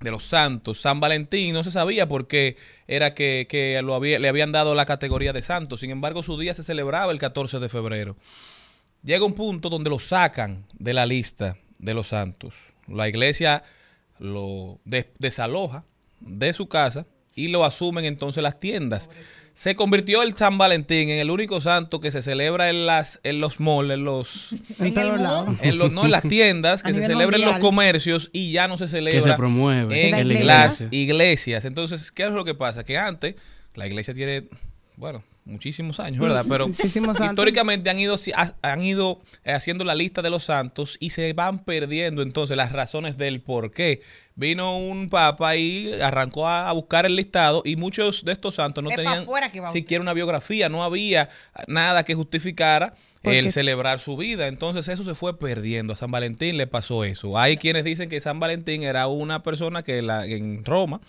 De 0.00 0.10
los 0.10 0.24
santos. 0.24 0.80
San 0.80 1.00
Valentín 1.00 1.52
no 1.54 1.62
se 1.64 1.70
sabía 1.70 2.08
por 2.08 2.26
qué 2.26 2.56
era 2.86 3.14
que, 3.14 3.46
que 3.48 3.80
lo 3.82 3.94
había- 3.94 4.18
le 4.18 4.28
habían 4.28 4.52
dado 4.52 4.74
la 4.74 4.86
categoría 4.86 5.32
de 5.32 5.42
santo. 5.42 5.76
Sin 5.76 5.90
embargo, 5.90 6.22
su 6.22 6.38
día 6.38 6.54
se 6.54 6.62
celebraba 6.62 7.12
el 7.12 7.18
14 7.18 7.58
de 7.58 7.68
febrero. 7.68 8.16
Llega 9.02 9.24
un 9.24 9.34
punto 9.34 9.68
donde 9.70 9.90
lo 9.90 9.98
sacan 9.98 10.64
de 10.78 10.92
la 10.94 11.06
lista 11.06 11.56
de 11.78 11.94
los 11.94 12.08
santos. 12.08 12.54
La 12.86 13.08
iglesia 13.08 13.62
lo 14.18 14.78
des- 14.84 15.06
desaloja 15.18 15.84
de 16.20 16.52
su 16.52 16.68
casa 16.68 17.06
y 17.34 17.48
lo 17.48 17.64
asumen 17.64 18.04
entonces 18.04 18.42
las 18.42 18.60
tiendas. 18.60 19.08
Se 19.52 19.74
convirtió 19.74 20.22
el 20.22 20.34
San 20.36 20.56
Valentín 20.58 21.10
en 21.10 21.18
el 21.18 21.30
único 21.30 21.60
santo 21.60 22.00
que 22.00 22.10
se 22.10 22.22
celebra 22.22 22.70
en 22.70 22.86
las 22.86 23.20
en 23.24 23.40
los 23.40 23.60
malls, 23.60 23.90
en 23.92 24.04
los 24.04 24.52
En 24.78 24.86
En 24.86 24.94
todos 24.94 25.16
el 25.16 25.22
lados. 25.22 25.46
mundo. 25.48 25.62
en 25.62 25.78
los, 25.78 25.92
no 25.92 26.04
en 26.04 26.10
las 26.12 26.22
tiendas, 26.22 26.82
que 26.84 26.94
se 26.94 27.02
celebra 27.02 27.36
en 27.36 27.44
los 27.44 27.58
comercios 27.58 28.30
y 28.32 28.52
ya 28.52 28.68
no 28.68 28.78
se 28.78 28.88
celebra 28.88 29.20
Que 29.20 29.30
se 29.30 29.36
promueve 29.36 30.08
en 30.08 30.14
en 30.14 30.28
la 30.28 30.44
las 30.44 30.80
iglesia. 30.80 30.88
iglesias. 31.00 31.64
Entonces, 31.64 32.10
¿qué 32.12 32.24
es 32.24 32.30
lo 32.32 32.44
que 32.44 32.54
pasa? 32.54 32.84
Que 32.84 32.96
antes 32.96 33.34
la 33.74 33.86
iglesia 33.86 34.14
tiene, 34.14 34.44
bueno, 34.96 35.22
muchísimos 35.44 36.00
años, 36.00 36.20
¿verdad? 36.20 36.44
Pero 36.48 36.68
históricamente 36.68 37.90
han 37.90 37.98
ido, 37.98 38.16
han 38.62 38.82
ido 38.82 39.20
eh, 39.44 39.52
haciendo 39.52 39.84
la 39.84 39.94
lista 39.94 40.22
de 40.22 40.30
los 40.30 40.44
santos 40.44 40.96
y 41.00 41.10
se 41.10 41.32
van 41.32 41.58
perdiendo 41.58 42.22
entonces 42.22 42.56
las 42.56 42.72
razones 42.72 43.16
del 43.16 43.40
por 43.40 43.72
qué. 43.72 44.02
Vino 44.34 44.78
un 44.78 45.10
papa 45.10 45.56
y 45.56 45.92
arrancó 46.00 46.48
a, 46.48 46.72
buscar 46.72 47.04
el 47.04 47.16
listado 47.16 47.62
y 47.64 47.76
muchos 47.76 48.24
de 48.24 48.32
estos 48.32 48.54
santos 48.54 48.82
no 48.82 48.90
Es 48.90 48.96
tenían 48.96 49.26
siquiera 49.70 50.00
una 50.00 50.14
biografía, 50.14 50.68
no 50.68 50.82
había 50.82 51.28
nada 51.66 52.04
que 52.04 52.14
justificara 52.14 52.94
el 53.22 53.52
celebrar 53.52 53.98
su 53.98 54.16
vida. 54.16 54.46
Entonces 54.46 54.88
eso 54.88 55.04
se 55.04 55.14
fue 55.14 55.38
perdiendo. 55.38 55.92
A 55.92 55.96
San 55.96 56.10
Valentín 56.10 56.56
le 56.56 56.66
pasó 56.66 57.04
eso. 57.04 57.38
Hay 57.38 57.56
quienes 57.56 57.84
dicen 57.84 58.08
que 58.08 58.20
San 58.20 58.40
Valentín 58.40 58.82
era 58.82 59.08
una 59.08 59.42
persona 59.42 59.82
que 59.82 60.00
la, 60.00 60.24
en 60.26 60.64
Roma 60.64 61.00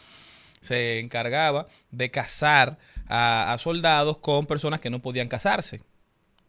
se 0.60 1.00
encargaba 1.00 1.66
de 1.92 2.12
casar 2.12 2.78
a, 3.12 3.58
soldados 3.60 4.18
con 4.18 4.46
personas 4.46 4.80
que 4.80 4.90
no 4.90 5.00
podían 5.00 5.28
casarse. 5.28 5.82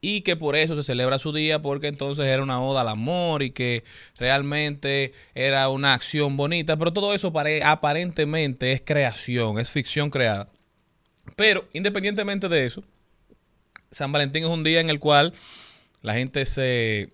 Y 0.01 0.22
que 0.22 0.35
por 0.37 0.57
eso 0.57 0.75
se 0.75 0.83
celebra 0.83 1.18
su 1.20 1.33
día, 1.33 1.62
porque 1.62 1.87
entonces 1.87 2.27
era 2.27 2.42
una 2.42 2.61
oda 2.61 2.81
al 2.81 2.88
amor 2.88 3.42
y 3.42 3.51
que 3.51 3.85
realmente 4.16 5.12
era 5.35 5.68
una 5.68 5.94
acción 5.94 6.37
bonita. 6.37 6.77
Pero 6.77 6.92
todo 6.92 7.14
eso 7.14 7.33
pare- 7.33 7.62
aparentemente 7.62 8.72
es 8.72 8.83
creación, 8.85 9.61
es 9.61 9.70
ficción 9.70 10.11
creada. 10.11 10.48
Pero 11.37 11.68
independientemente 11.72 12.48
de 12.48 12.66
eso, 12.66 12.83
San 13.92 14.11
Valentín 14.11 14.42
es 14.42 14.51
un 14.51 14.64
día 14.64 14.81
en 14.81 14.90
el 14.90 14.98
cual 14.98 15.35
la 16.01 16.14
gente 16.14 16.46
se 16.46 17.11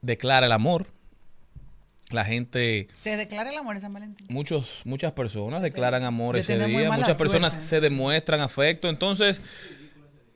declara 0.00 0.46
el 0.46 0.52
amor. 0.52 0.86
La 2.10 2.24
gente, 2.24 2.88
Se 3.02 3.16
declara 3.18 3.50
el 3.50 3.56
amor 3.58 3.76
en 3.76 3.82
San 3.82 3.92
Valentín. 3.92 4.26
muchos, 4.30 4.80
muchas 4.84 5.12
personas 5.12 5.60
declaran 5.60 6.04
amor 6.04 6.38
ese 6.38 6.58
día. 6.58 6.90
Muchas 6.90 7.16
personas 7.16 7.52
se 7.52 7.80
demuestran 7.80 8.40
afecto. 8.40 8.88
Entonces, 8.88 9.42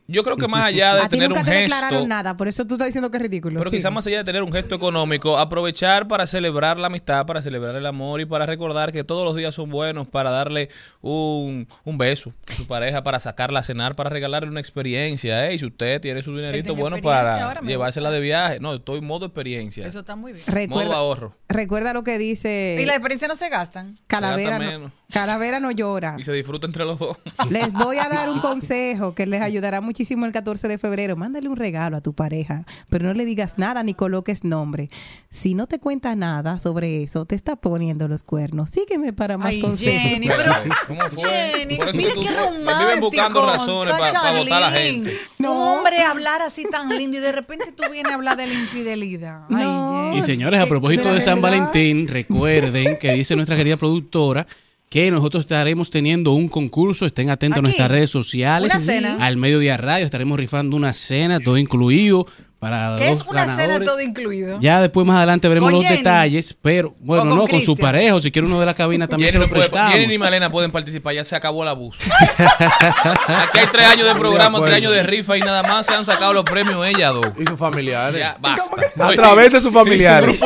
yo 0.06 0.22
creo 0.22 0.36
que 0.36 0.48
más 0.48 0.64
allá 0.66 0.94
de 0.94 1.00
A 1.02 1.04
ti 1.04 1.10
tener 1.16 1.28
nunca 1.28 1.40
un 1.40 1.46
te 1.46 1.52
gesto, 1.52 1.74
declararon 1.74 2.08
nada, 2.08 2.36
por 2.36 2.48
eso 2.48 2.66
tú 2.66 2.74
estás 2.74 2.86
diciendo 2.86 3.10
que 3.10 3.16
es 3.18 3.22
ridículo. 3.22 3.58
pero 3.58 3.70
Sí. 3.70 3.76
quizás 3.76 3.92
más 3.92 4.06
allá 4.06 4.18
de 4.18 4.24
tener 4.24 4.42
un 4.42 4.52
gesto 4.52 4.74
económico, 4.74 5.38
aprovechar 5.38 6.08
para 6.08 6.26
celebrar 6.26 6.78
la 6.78 6.88
amistad, 6.88 7.24
para 7.26 7.42
celebrar 7.42 7.74
el 7.76 7.86
amor 7.86 8.20
y 8.20 8.26
para 8.26 8.46
recordar 8.46 8.92
que 8.92 9.04
todos 9.04 9.24
los 9.24 9.36
días 9.36 9.54
son 9.54 9.70
buenos, 9.70 10.08
para 10.08 10.30
darle 10.30 10.68
un, 11.00 11.66
un 11.84 11.98
beso 11.98 12.32
a 12.50 12.52
su 12.54 12.66
pareja, 12.66 13.02
para 13.02 13.18
sacarla 13.18 13.60
a 13.60 13.62
cenar, 13.62 13.94
para 13.94 14.10
regalarle 14.10 14.48
una 14.48 14.60
experiencia. 14.60 15.48
¿eh? 15.48 15.54
Y 15.54 15.58
si 15.58 15.66
usted 15.66 16.00
tiene 16.00 16.22
su 16.22 16.34
dinerito 16.36 16.74
bueno 16.74 16.98
para 17.00 17.60
llevársela 17.62 18.10
de 18.10 18.20
viaje. 18.20 18.58
No, 18.60 18.74
estoy 18.74 18.98
en 18.98 19.06
modo 19.06 19.26
experiencia. 19.26 19.86
Eso 19.86 20.00
está 20.00 20.16
muy 20.16 20.32
bien. 20.32 20.44
modo 20.46 20.54
Recuerda, 20.56 20.94
ahorro. 20.96 21.36
recuerda 21.48 21.92
lo 21.92 22.02
que 22.04 22.18
dice 22.18 22.78
Y 22.80 22.84
la 22.86 22.94
experiencia 22.94 23.28
no 23.28 23.36
se 23.36 23.48
gastan. 23.48 23.98
Calavera. 24.06 24.58
gasta 24.58 24.64
No, 24.64 24.70
menos. 24.70 24.92
Calavera 25.12 25.60
no 25.60 25.70
llora. 25.70 26.16
Y 26.18 26.24
se 26.24 26.32
disfruta 26.32 26.66
entre 26.66 26.84
los 26.84 26.98
dos. 26.98 27.18
Les 27.50 27.72
voy 27.72 27.98
a 27.98 28.08
dar 28.08 28.30
un 28.30 28.40
consejo 28.40 29.14
que 29.14 29.26
les 29.26 29.42
ayudará 29.42 29.80
muchísimo 29.92 30.24
el 30.24 30.32
14 30.32 30.68
de 30.68 30.78
febrero. 30.78 31.16
Mándale 31.16 31.50
un 31.50 31.56
regalo 31.56 31.98
a 31.98 32.00
tu 32.00 32.14
pareja, 32.14 32.64
pero 32.88 33.04
no 33.04 33.12
le 33.12 33.26
digas 33.26 33.58
nada 33.58 33.82
ni 33.82 33.92
coloques 33.92 34.42
nombre. 34.42 34.88
Si 35.28 35.52
no 35.54 35.66
te 35.66 35.78
cuenta 35.80 36.16
nada 36.16 36.58
sobre 36.58 37.02
eso, 37.02 37.26
te 37.26 37.34
está 37.34 37.56
poniendo 37.56 38.08
los 38.08 38.22
cuernos. 38.22 38.70
Sígueme 38.70 39.12
para 39.12 39.36
más 39.36 39.48
Ay, 39.48 39.60
consejos. 39.60 40.02
Jenny, 40.02 40.28
pero 40.28 40.52
¿Cómo 40.88 41.00
fue? 41.10 41.30
Jenny, 41.58 41.76
Por 41.76 41.88
eso 41.88 41.96
mira 41.98 42.10
qué 42.14 42.20
me 42.20 42.36
romántico. 42.38 42.78
viven 42.78 43.00
buscando 43.00 43.46
razones 43.46 43.94
para 43.96 44.32
votar 44.38 44.62
a 44.62 44.70
la 44.70 44.72
gente. 44.72 45.12
Un 45.40 45.46
hombre 45.48 45.98
hablar 46.02 46.40
así 46.40 46.64
tan 46.70 46.88
lindo 46.88 47.18
y 47.18 47.20
de 47.20 47.32
repente 47.32 47.70
tú 47.72 47.82
vienes 47.92 48.12
a 48.12 48.14
hablar 48.14 48.38
de 48.38 48.46
la 48.46 48.54
infidelidad. 48.54 49.42
Ay, 49.50 49.64
No. 49.66 50.04
Jenny. 50.06 50.18
Y 50.18 50.22
señores, 50.22 50.58
a 50.58 50.66
propósito 50.66 51.02
pero 51.02 51.14
de 51.16 51.20
San. 51.20 51.42
Valentín, 51.42 52.08
recuerden 52.08 52.96
que 52.96 53.12
dice 53.12 53.36
nuestra 53.36 53.56
querida 53.56 53.76
productora 53.76 54.46
que 54.92 55.10
nosotros 55.10 55.44
estaremos 55.44 55.88
teniendo 55.88 56.32
un 56.32 56.48
concurso, 56.48 57.06
estén 57.06 57.30
atentos 57.30 57.60
a 57.60 57.62
nuestras 57.62 57.90
redes 57.90 58.10
sociales. 58.10 58.70
Una 58.74 58.84
cena. 58.84 59.16
Al 59.20 59.38
mediodía 59.38 59.78
radio 59.78 60.04
estaremos 60.04 60.38
rifando 60.38 60.76
una 60.76 60.92
cena, 60.92 61.40
todo 61.40 61.56
incluido, 61.56 62.26
para 62.62 62.94
¿Qué 62.96 63.10
es 63.10 63.22
una 63.22 63.56
cena 63.56 63.80
todo 63.80 64.00
incluido? 64.00 64.60
Ya 64.60 64.80
después 64.80 65.04
más 65.04 65.16
adelante 65.16 65.48
veremos 65.48 65.66
¿Con 65.66 65.80
los 65.80 65.82
Jenny? 65.84 65.96
detalles, 65.98 66.54
pero 66.62 66.94
bueno, 67.00 67.24
¿O 67.24 67.26
con 67.28 67.38
no, 67.38 67.48
con 67.48 67.60
su 67.60 67.76
pareja, 67.76 68.20
si 68.20 68.30
quiere 68.30 68.46
uno 68.46 68.60
de 68.60 68.66
la 68.66 68.74
cabina 68.74 69.08
también 69.08 69.32
Jenny, 69.32 69.44
se 69.44 69.50
no 69.50 69.50
lo 69.50 69.56
puede- 69.56 69.68
prestamos. 69.68 69.92
Jenny 69.94 70.06
ni 70.06 70.16
Malena 70.18 70.48
pueden 70.48 70.70
participar, 70.70 71.12
ya 71.12 71.24
se 71.24 71.34
acabó 71.34 71.64
el 71.64 71.68
abuso. 71.70 71.98
Aquí 72.38 73.58
hay 73.58 73.66
tres 73.72 73.86
años 73.88 74.06
de 74.06 74.14
programa, 74.14 74.60
tres 74.62 74.76
años 74.76 74.92
de 74.92 75.02
rifa 75.02 75.36
y 75.36 75.40
nada 75.40 75.64
más 75.64 75.86
se 75.86 75.94
han 75.94 76.04
sacado 76.04 76.32
los 76.32 76.44
premios 76.44 76.86
ella 76.86 77.08
dos. 77.10 77.26
Y 77.36 77.44
sus 77.46 77.58
familiares. 77.58 78.18
Ya, 78.20 78.36
basta. 78.40 78.64
A 79.04 79.12
través 79.12 79.52
de 79.52 79.60
sus 79.60 79.72
familiares. 79.72 80.38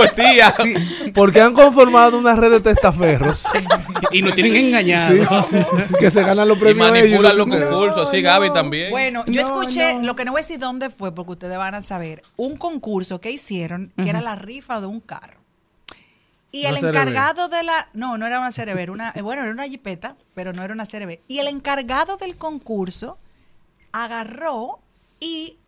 Sí, 0.63 0.75
porque 1.13 1.41
han 1.41 1.53
conformado 1.53 2.19
una 2.19 2.35
red 2.35 2.51
de 2.51 2.61
testaferros. 2.61 3.45
y 4.11 4.23
nos 4.23 4.35
tienen 4.35 4.57
engañados. 4.57 5.47
Sí, 5.47 5.59
sí, 5.59 5.65
sí, 5.65 5.83
sí, 5.83 5.95
que 5.99 6.11
se 6.11 6.23
ganan 6.23 6.49
los 6.49 6.57
Y 6.57 6.61
premios 6.61 6.91
manipulan 6.91 7.33
ellos. 7.35 7.37
los 7.37 7.47
concursos, 7.47 8.11
sí, 8.11 8.23
Gaby 8.23 8.53
también. 8.53 8.91
Bueno, 8.91 9.23
yo 9.27 9.43
No, 9.43 9.47
escuché, 9.49 9.95
no. 9.95 10.03
lo 10.07 10.17
que 10.17 10.25
no 10.25 10.33
voy 10.33 10.39
a 10.41 10.43
decir 10.43 10.59
dónde 10.59 10.89
fue, 10.91 11.15
porque 11.15 11.33
ustedes 11.33 11.59
van 11.59 11.75
a 11.75 11.83
saber, 11.83 12.06
un 12.37 12.57
concurso 12.57 13.21
que 13.21 13.31
hicieron, 13.31 13.93
que 14.03 14.11
era 14.11 14.21
la 14.21 14.37
rifa 14.37 14.81
de 14.81 14.87
un 14.87 15.01
carro. 15.01 15.41
Y 16.53 16.61
Una 16.67 16.79
el 16.79 16.85
encargado 16.85 17.49
de 17.49 17.63
la, 17.63 17.89
no, 17.93 18.17
no 18.17 18.27
era 18.27 18.39
una 18.41 18.51
CRB, 18.51 18.79
era 18.79 18.93
una, 18.93 19.13
eh, 19.15 19.21
bueno, 19.21 19.43
era 19.43 19.53
una 19.53 19.67
jipeta, 19.67 20.17
pero 20.35 20.53
no 20.53 20.63
era 20.63 20.73
una 20.73 20.87
CRB. 20.87 21.21
Y 21.29 21.39
el 21.41 21.49
encargado 21.49 22.17
del 22.17 22.37
concurso 22.37 23.19
agarró 23.93 24.79
y 25.21 25.59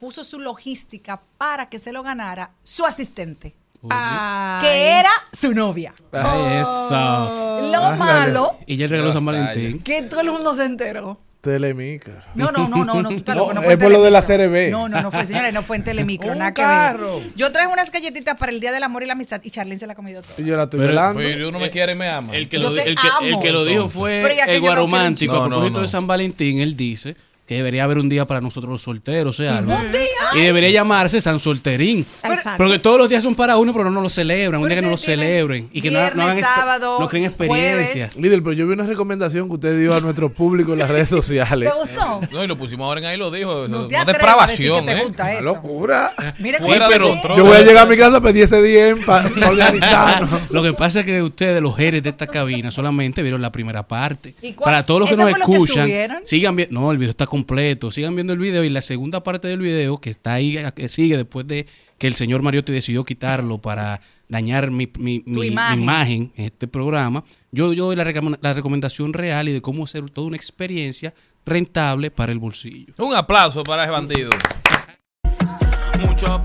puso 0.00 0.24
su 0.24 0.40
logística 0.40 1.20
para 1.38 1.66
que 1.66 1.78
se 1.78 1.92
lo 1.92 2.02
ganara 2.02 2.50
su 2.62 2.84
asistente, 2.84 3.54
que 3.82 4.88
era 4.90 5.10
su 5.32 5.54
novia. 5.54 5.94
Ay, 6.12 6.60
eso. 6.60 7.70
Lo 7.72 7.96
malo, 7.96 8.58
Y 8.66 8.76
ya 8.76 8.84
el 8.86 8.90
regalo 8.90 9.12
San 9.12 9.24
Valentín. 9.24 9.80
que 9.82 10.02
todo 10.02 10.20
el 10.20 10.32
mundo 10.32 10.54
se 10.54 10.64
enteró. 10.64 11.18
Telemicro. 11.40 12.14
No, 12.34 12.50
no, 12.50 12.68
no, 12.68 12.84
no, 12.84 13.02
no, 13.02 13.08
tú 13.10 13.16
estás 13.16 13.36
No, 13.36 13.42
loco, 13.42 13.54
no 13.54 13.62
fue 13.62 13.74
es 13.74 13.78
por 13.78 13.90
lo 13.90 14.02
de 14.02 14.10
la. 14.10 14.22
CRB. 14.22 14.70
No, 14.70 14.88
no, 14.88 15.00
no 15.00 15.10
fue, 15.10 15.24
señores, 15.26 15.52
no 15.54 15.62
fue 15.62 15.76
en 15.76 15.84
Telemicro, 15.84 16.32
Un 16.32 16.38
nada 16.38 16.52
que 16.54 16.62
carro. 16.62 17.20
ver. 17.20 17.28
Yo 17.36 17.52
traje 17.52 17.68
unas 17.68 17.90
galletitas 17.92 18.38
para 18.38 18.50
el 18.52 18.60
Día 18.60 18.72
del 18.72 18.82
Amor 18.82 19.02
y 19.02 19.06
la 19.06 19.12
Amistad 19.12 19.40
y 19.44 19.50
Charlene 19.50 19.78
se 19.78 19.86
la 19.86 19.92
ha 19.92 19.96
comido 19.96 20.22
toda. 20.22 20.34
Y 20.38 20.44
yo 20.44 20.56
la 20.56 20.64
estoy 20.64 20.80
Pero- 20.80 20.88
velando. 20.90 21.48
Uno 21.48 21.58
me 21.58 21.70
quiere 21.70 21.92
y 21.92 21.94
me 21.94 22.08
ama. 22.08 22.34
El 22.34 22.48
que, 22.48 22.58
Yo 22.58 22.70
lo, 22.70 22.74
te 22.74 22.88
el 22.88 22.96
que, 22.96 23.06
el 23.26 23.32
amo. 23.32 23.42
que 23.42 23.52
lo 23.52 23.64
dijo 23.64 23.88
fue 23.88 24.22
Pero 24.26 24.50
el 24.50 24.60
guaromántico. 24.60 25.36
a 25.36 25.46
propósito 25.48 25.76
no. 25.78 25.82
de 25.82 25.88
San 25.88 26.06
Valentín, 26.06 26.60
él 26.60 26.76
dice 26.76 27.14
que 27.46 27.54
debería 27.54 27.84
haber 27.84 27.98
un 27.98 28.08
día 28.08 28.24
para 28.26 28.40
nosotros 28.40 28.70
los 28.72 28.82
solteros, 28.82 29.38
o 29.38 29.42
sea, 29.42 29.58
algo. 29.58 29.72
Un 29.74 29.92
día. 29.92 30.00
Y 30.34 30.40
debería 30.40 30.68
llamarse 30.70 31.20
San 31.20 31.38
Solterín. 31.38 32.00
Exacto. 32.24 32.54
Porque 32.56 32.78
todos 32.80 32.98
los 32.98 33.08
días 33.08 33.22
son 33.22 33.34
para 33.36 33.56
uno, 33.56 33.72
pero 33.72 33.88
no 33.90 34.00
lo 34.00 34.08
celebran. 34.08 34.60
Un 34.60 34.68
día 34.68 34.76
que 34.78 34.82
no 34.82 34.90
lo 34.90 34.96
celebren. 34.96 35.68
Y 35.72 35.80
que 35.80 35.90
no, 35.90 36.00
hagan 36.00 36.40
sábado, 36.40 36.98
no 36.98 37.08
creen 37.08 37.26
experiencias. 37.26 37.92
jueves. 38.12 38.16
Líder, 38.16 38.42
pero 38.42 38.52
yo 38.52 38.66
vi 38.66 38.72
una 38.72 38.84
recomendación 38.84 39.46
que 39.48 39.54
usted 39.54 39.78
dio 39.78 39.94
a 39.94 40.00
nuestro 40.00 40.32
público 40.32 40.72
en 40.72 40.80
las 40.80 40.90
redes 40.90 41.08
sociales. 41.08 41.70
¿Te 41.70 41.78
gustó? 41.78 42.20
No, 42.32 42.42
y 42.44 42.46
lo 42.48 42.58
pusimos 42.58 42.84
ahora 42.84 43.00
en 43.00 43.06
ahí 43.06 43.16
lo 43.16 43.30
dijo. 43.30 43.68
No 43.68 43.82
No, 43.82 43.86
te 43.86 43.96
atrevas 43.96 44.36
a 44.42 44.46
decir 44.48 44.66
depravación, 44.66 44.84
que 44.86 44.92
te 44.92 44.98
¿eh? 44.98 45.04
gusta 45.04 45.22
Una 45.22 45.32
eso. 45.34 45.42
locura. 45.44 46.14
Mira 46.38 46.60
Sí, 46.60 46.70
pero- 46.88 47.08
control. 47.10 47.36
Yo 47.38 47.44
voy 47.44 47.56
a 47.56 47.60
llegar 47.62 47.86
a 47.86 47.88
mi 47.88 47.96
casa 47.96 48.16
a 48.16 48.20
pedir 48.20 48.42
ese 48.42 48.60
DM 48.60 49.04
para 49.06 49.28
organizarnos. 49.48 50.50
Lo 50.50 50.62
que 50.64 50.72
pasa 50.72 51.00
es 51.00 51.06
que 51.06 51.22
ustedes, 51.22 51.62
los 51.62 51.76
jeres 51.76 52.02
de 52.02 52.08
esta 52.10 52.26
cabina, 52.26 52.70
solamente 52.72 53.22
vieron 53.22 53.40
la 53.40 53.52
primera 53.52 53.86
parte. 53.86 54.34
¿Y 54.42 54.52
cuál- 54.52 54.64
Para 54.64 54.84
todos 54.84 55.00
los 55.00 55.10
que 55.10 55.16
nos 55.16 55.32
que 55.32 55.40
escuchan, 55.40 55.84
subieron? 55.86 56.18
sigan 56.24 56.56
viendo. 56.56 56.80
No, 56.80 56.90
el 56.90 56.98
video 56.98 57.10
está 57.10 57.26
completo. 57.36 57.90
Sigan 57.90 58.14
viendo 58.14 58.32
el 58.32 58.38
video 58.38 58.64
y 58.64 58.68
la 58.70 58.80
segunda 58.82 59.22
parte 59.22 59.46
del 59.48 59.60
video 59.60 59.98
que 60.00 60.08
está 60.10 60.34
ahí, 60.34 60.58
que 60.74 60.88
sigue 60.88 61.16
después 61.16 61.46
de 61.46 61.66
que 61.98 62.06
el 62.06 62.14
señor 62.14 62.42
Mariotti 62.42 62.72
decidió 62.72 63.04
quitarlo 63.04 63.58
para 63.58 64.00
dañar 64.28 64.70
mi, 64.70 64.88
mi- 64.98 65.22
mi- 65.26 65.40
mi 65.40 65.46
imagen. 65.48 65.82
imagen. 65.82 66.32
en 66.36 66.44
este 66.46 66.66
programa. 66.66 67.24
Yo, 67.52 67.72
yo 67.74 67.86
doy 67.86 67.96
la, 67.96 68.04
recom- 68.04 68.38
la 68.40 68.54
recomendación 68.54 69.12
real 69.12 69.48
y 69.48 69.52
de 69.52 69.60
cómo 69.62 69.84
hacer 69.84 70.08
toda 70.10 70.26
una 70.28 70.36
experiencia 70.36 71.12
rentable 71.44 72.10
para 72.10 72.32
el 72.32 72.38
bolsillo. 72.38 72.94
Un 72.98 73.14
aplauso 73.14 73.62
para 73.62 73.82
ese 73.84 73.92
bandido. 73.92 74.30
Mucha 76.00 76.42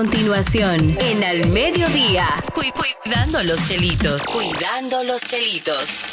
continuación, 0.00 0.94
en 1.00 1.24
Al 1.24 1.48
Mediodía, 1.48 2.26
cu- 2.54 2.60
cuidando 3.02 3.42
los 3.44 3.66
chelitos. 3.66 4.20
Cuidando 4.26 5.02
los 5.04 5.22
chelitos. 5.22 6.04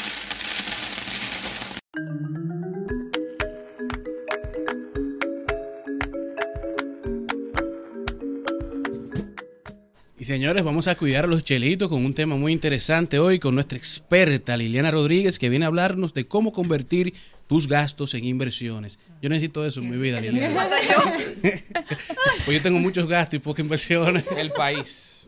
Y 10.17 10.23
señores, 10.25 10.63
vamos 10.63 10.87
a 10.87 10.95
cuidar 10.95 11.25
a 11.25 11.27
los 11.27 11.43
chelitos 11.43 11.89
con 11.89 12.05
un 12.05 12.13
tema 12.13 12.37
muy 12.37 12.53
interesante 12.53 13.19
hoy 13.19 13.39
con 13.39 13.55
nuestra 13.55 13.77
experta 13.77 14.55
Liliana 14.55 14.91
Rodríguez 14.91 15.37
que 15.37 15.49
viene 15.49 15.65
a 15.65 15.67
hablarnos 15.67 16.13
de 16.13 16.25
cómo 16.25 16.53
convertir 16.53 17.13
tus 17.53 17.67
gastos 17.67 18.15
en 18.15 18.25
inversiones. 18.25 18.97
Yo 19.21 19.29
necesito 19.29 19.63
eso 19.63 19.79
en 19.79 19.91
mi 19.91 19.97
vida, 19.97 20.19
Liliana. 20.19 20.67
pues 21.43 22.57
yo 22.57 22.61
tengo 22.63 22.79
muchos 22.79 23.07
gastos 23.07 23.35
y 23.35 23.39
pocas 23.39 23.59
inversiones. 23.59 24.23
El 24.35 24.49
país. 24.53 25.21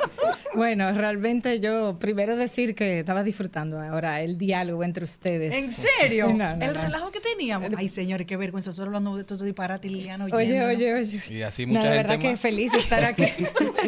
Bueno, 0.55 0.91
realmente 0.91 1.59
yo 1.59 1.99
primero 1.99 2.35
decir 2.35 2.73
que 2.73 2.97
estaba 3.01 3.21
disfrutando 3.21 3.79
ahora 3.79 4.21
el 4.21 4.39
diálogo 4.39 4.83
entre 4.83 5.03
ustedes. 5.03 5.53
¿En 5.53 5.69
serio? 5.71 6.33
No, 6.33 6.55
no, 6.55 6.65
el 6.65 6.73
no. 6.73 6.81
relajo 6.81 7.11
que 7.11 7.19
teníamos. 7.19 7.69
Ay, 7.77 7.89
señores, 7.89 8.25
qué 8.25 8.38
vergüenza. 8.38 8.73
Solo 8.73 8.88
hablando 8.88 9.15
de 9.15 9.23
todo 9.23 9.43
disparate 9.43 9.88
Liliana 9.88 10.25
Oye, 10.25 10.65
oye, 10.65 10.93
oye. 10.95 11.21
Y 11.29 11.43
así 11.43 11.67
No, 11.67 11.73
mucha 11.73 11.83
de 11.83 11.89
gente 11.89 11.97
verdad 12.07 12.19
que 12.19 12.31
más. 12.31 12.39
feliz 12.39 12.71
de 12.71 12.79
estar 12.79 13.03
aquí. 13.03 13.25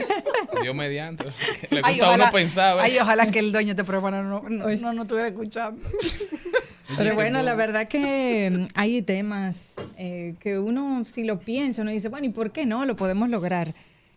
Dios 0.62 0.76
mediante. 0.76 1.24
Le 1.72 1.82
Ay, 1.84 1.96
gusta 1.96 2.06
a 2.12 2.14
uno 2.14 2.24
ojalá- 2.26 2.32
pensar. 2.32 2.78
¿eh? 2.78 2.82
Ay, 2.84 3.00
ojalá 3.00 3.32
que 3.32 3.40
el 3.40 3.52
dueño 3.52 3.74
de 3.74 3.84
programa 3.84 4.22
no, 4.22 4.44
no, 4.48 4.68
no, 4.70 4.94
no 4.94 5.02
estuviera 5.02 5.28
escuchando. 5.30 5.82
Pero 6.96 7.16
bueno, 7.16 7.42
la 7.44 7.56
verdad 7.56 7.88
que 7.88 8.50
mm, 8.52 8.66
hay 8.76 9.02
temas 9.02 9.76
eh, 9.98 10.36
que 10.40 10.58
uno, 10.60 11.04
si 11.06 11.24
lo 11.24 11.40
piensa, 11.40 11.82
uno 11.82 11.92
dice, 11.92 12.08
bueno, 12.10 12.28
¿y 12.28 12.30
por 12.30 12.52
qué 12.52 12.66
no? 12.66 12.86
Lo 12.86 12.96
podemos 12.96 13.30
lograr. 13.30 13.74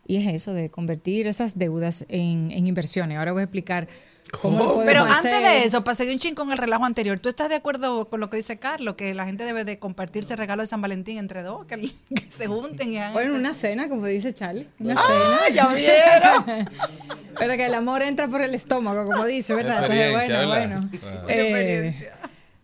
Y 0.06 0.16
es 0.16 0.34
eso 0.34 0.54
de 0.54 0.70
convertir 0.70 1.26
esas 1.26 1.58
deudas 1.58 2.04
en, 2.08 2.50
en 2.50 2.66
inversiones. 2.66 3.18
Ahora 3.18 3.32
voy 3.32 3.40
a 3.40 3.44
explicar 3.44 3.86
cómo 4.42 4.82
Pero 4.84 5.02
hacer. 5.04 5.32
antes 5.34 5.42
de 5.42 5.64
eso, 5.64 5.84
para 5.84 5.94
seguir 5.94 6.12
un 6.14 6.18
chin 6.18 6.34
con 6.34 6.50
el 6.50 6.58
relajo 6.58 6.84
anterior, 6.84 7.18
¿tú 7.20 7.28
estás 7.28 7.48
de 7.48 7.54
acuerdo 7.56 8.08
con 8.08 8.18
lo 8.20 8.28
que 8.30 8.36
dice 8.36 8.58
Carlos? 8.58 8.94
Que 8.94 9.14
la 9.14 9.24
gente 9.26 9.44
debe 9.44 9.64
de 9.64 9.78
compartirse 9.78 10.32
el 10.34 10.38
regalo 10.38 10.62
de 10.62 10.66
San 10.66 10.80
Valentín 10.80 11.18
entre 11.18 11.42
dos, 11.42 11.64
que, 11.66 11.76
que 12.14 12.26
se 12.30 12.46
junten 12.48 12.92
y 12.92 12.98
hagan 12.98 13.12
Bueno, 13.12 13.34
una 13.34 13.54
cena, 13.54 13.88
como 13.88 14.06
dice 14.06 14.32
Charlie. 14.32 14.66
Una 14.80 14.94
¡Ah, 14.96 15.40
cena. 15.46 15.54
ya 15.54 15.68
vieron! 15.74 16.68
Pero 17.38 17.56
que 17.56 17.66
el 17.66 17.74
amor 17.74 18.02
entra 18.02 18.26
por 18.28 18.42
el 18.42 18.54
estómago, 18.54 19.06
como 19.10 19.24
dice, 19.26 19.54
¿verdad? 19.54 19.84
Entonces, 19.84 20.10
bueno, 20.10 20.48
bueno. 20.48 20.90
Ah. 21.04 21.24
Eh, 21.28 22.10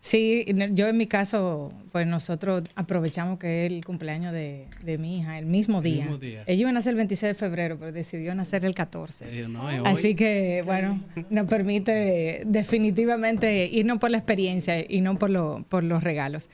sí, 0.07 0.45
yo 0.73 0.87
en 0.87 0.97
mi 0.97 1.07
caso, 1.07 1.71
pues 1.91 2.07
nosotros 2.07 2.63
aprovechamos 2.75 3.37
que 3.39 3.65
es 3.65 3.71
el 3.71 3.83
cumpleaños 3.85 4.31
de, 4.33 4.65
de 4.83 4.97
mi 4.97 5.19
hija, 5.19 5.37
el 5.37 5.45
mismo 5.45 5.81
día. 5.81 6.03
mismo 6.05 6.17
día. 6.17 6.43
Ella 6.47 6.61
iba 6.61 6.69
a 6.69 6.73
nacer 6.73 6.91
el 6.91 6.95
26 6.97 7.29
de 7.31 7.35
febrero, 7.35 7.77
pero 7.79 7.91
decidió 7.91 8.33
nacer 8.35 8.65
el 8.65 8.73
14. 8.75 9.29
Digo, 9.29 9.47
no, 9.49 9.69
es 9.69 9.79
hoy. 9.81 9.85
Así 9.87 10.15
que, 10.15 10.61
bueno, 10.65 11.01
nos 11.29 11.47
permite 11.47 12.43
definitivamente 12.45 13.65
irnos 13.71 13.97
por 13.99 14.11
la 14.11 14.17
experiencia 14.17 14.83
y 14.87 15.01
no 15.01 15.15
por, 15.15 15.29
lo, 15.29 15.65
por 15.69 15.83
los 15.83 16.03
regalos. 16.03 16.49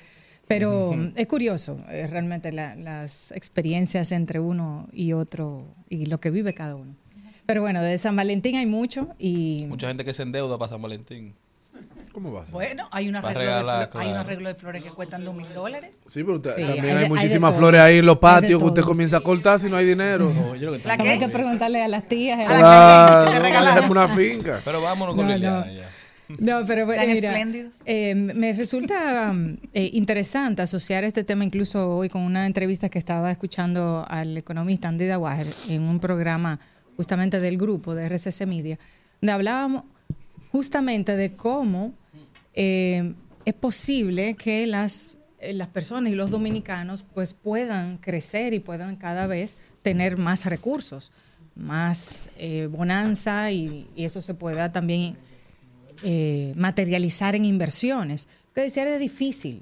Pero 0.47 0.93
es 1.15 1.27
curioso, 1.27 1.79
eh, 1.89 2.05
realmente 2.07 2.51
la- 2.51 2.75
las 2.75 3.31
experiencias 3.31 4.11
entre 4.11 4.39
uno 4.41 4.89
y 4.91 5.13
otro 5.13 5.65
y 5.89 6.05
lo 6.07 6.19
que 6.19 6.31
vive 6.31 6.53
cada 6.53 6.75
uno. 6.75 6.95
Pero 7.45 7.61
bueno, 7.61 7.81
de 7.81 7.97
San 7.97 8.15
Valentín 8.15 8.55
hay 8.57 8.65
mucho 8.65 9.07
y 9.19 9.65
Mucha 9.67 9.87
gente 9.87 10.03
que 10.05 10.13
se 10.13 10.23
endeuda 10.23 10.57
para 10.57 10.69
San 10.69 10.81
Valentín. 10.81 11.33
¿Cómo 12.13 12.31
va? 12.31 12.45
Bueno, 12.51 12.87
hay 12.91 13.09
un, 13.09 13.15
arreglo 13.15 13.39
regalar, 13.39 13.79
de, 13.89 13.91
flo- 13.93 13.99
hay 13.99 14.05
un 14.07 14.11
claro. 14.13 14.19
arreglo 14.27 14.49
de 14.49 14.55
flores 14.55 14.83
que 14.83 14.89
cuestan 14.91 15.25
dos 15.25 15.35
mil 15.35 15.51
dólares. 15.53 16.03
Sí, 16.05 16.23
pero 16.23 16.35
usted- 16.35 16.55
Sí, 16.55 16.61
también 16.61 16.85
hay 16.85 16.91
hay, 16.91 17.03
hay 17.05 17.09
muchísimas 17.09 17.51
todo. 17.51 17.59
flores 17.59 17.81
ahí 17.81 17.97
en 17.97 18.05
los 18.05 18.15
Hay 18.17 18.21
patios 18.21 18.61
que 18.61 18.67
usted 18.67 18.81
comienza 18.83 19.17
a 19.17 19.21
cortar 19.21 19.59
si 19.59 19.67
no 19.69 19.77
hay 19.77 19.85
dinero. 19.87 20.31
Oye, 20.51 20.63
lo 20.65 20.73
que 20.73 20.87
¿La 20.87 20.93
está- 20.93 21.09
hay 21.09 21.17
que 21.19 21.29
preguntarle 21.29 21.81
a 21.81 21.87
las 21.87 22.07
tías. 22.07 22.39
a 22.39 22.43
A 22.43 22.49
la- 22.49 22.59
la- 22.59 23.21
Ah, 23.23 23.25
te 23.29 23.33
no, 23.35 23.39
regalaron. 23.43 23.75
déjeme 23.75 23.91
una 23.91 24.07
finca. 24.07 24.59
Pero 24.63 24.81
vámonos 24.81 25.15
con 25.15 25.25
No, 25.27 25.33
Liliana 25.33 25.65
no. 25.65 25.71
ya. 25.71 25.89
No, 26.39 26.65
pero 26.65 26.89
Sean 26.91 27.07
mira, 27.07 27.29
espléndidos. 27.31 27.73
eh, 27.85 28.15
me 28.15 28.53
resulta 28.53 29.29
um, 29.31 29.57
eh, 29.73 29.89
interesante 29.93 30.61
asociar 30.61 31.03
este 31.03 31.23
tema 31.23 31.43
incluso 31.43 31.95
hoy 31.97 32.09
con 32.09 32.21
una 32.21 32.45
entrevista 32.45 32.89
que 32.89 32.97
estaba 32.97 33.29
escuchando 33.31 34.05
al 34.07 34.37
economista 34.37 34.87
Andy 34.87 35.05
Dawager 35.05 35.47
en 35.69 35.81
un 35.83 35.99
programa 35.99 36.59
justamente 36.95 37.39
del 37.39 37.57
grupo 37.57 37.93
de 37.93 38.05
RCC 38.05 38.45
Media, 38.47 38.79
donde 39.21 39.31
hablábamos 39.33 39.83
justamente 40.51 41.15
de 41.15 41.33
cómo 41.35 41.93
eh, 42.53 43.13
es 43.45 43.53
posible 43.53 44.35
que 44.35 44.67
las 44.67 45.17
eh, 45.39 45.53
las 45.53 45.67
personas 45.67 46.11
y 46.13 46.15
los 46.15 46.29
dominicanos 46.29 47.03
pues 47.13 47.33
puedan 47.33 47.97
crecer 47.97 48.53
y 48.53 48.59
puedan 48.59 48.95
cada 48.95 49.27
vez 49.27 49.57
tener 49.81 50.17
más 50.17 50.45
recursos, 50.45 51.11
más 51.55 52.29
eh, 52.37 52.67
bonanza 52.71 53.51
y, 53.51 53.87
eso 53.97 54.21
se 54.21 54.33
pueda 54.33 54.71
también 54.71 55.17
materializar 56.55 57.33
en 57.33 57.45
inversiones. 57.45 58.27
Lo 58.47 58.53
que 58.55 58.61
decía 58.61 58.83
es 58.93 58.99
difícil, 58.99 59.61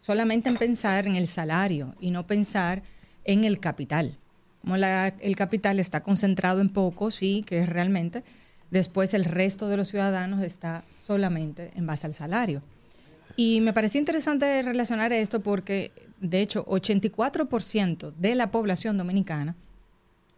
solamente 0.00 0.48
en 0.48 0.56
pensar 0.56 1.06
en 1.06 1.14
el 1.14 1.28
salario 1.28 1.94
y 2.00 2.10
no 2.10 2.26
pensar 2.26 2.82
en 3.24 3.44
el 3.44 3.60
capital. 3.60 4.16
Como 4.62 4.76
la- 4.76 5.08
el 5.20 5.36
capital 5.36 5.78
está 5.78 6.02
concentrado 6.02 6.60
en 6.60 6.70
pocos 6.70 7.22
y 7.22 7.42
que 7.42 7.64
realmente 7.66 8.24
después 8.70 9.14
el 9.14 9.24
resto 9.24 9.68
de 9.68 9.76
los 9.76 9.88
ciudadanos 9.88 10.42
está 10.42 10.84
solamente 10.90 11.70
en 11.74 11.86
base 11.86 12.06
al 12.06 12.14
salario. 12.14 12.62
Y 13.36 13.60
me 13.60 13.72
parecía 13.72 14.00
interesante 14.00 14.62
relacionar 14.62 15.12
esto 15.12 15.40
porque, 15.40 15.92
de 16.20 16.40
hecho, 16.40 16.64
84% 16.66 18.12
de 18.16 18.34
la 18.34 18.50
población 18.50 18.98
dominicana, 18.98 19.56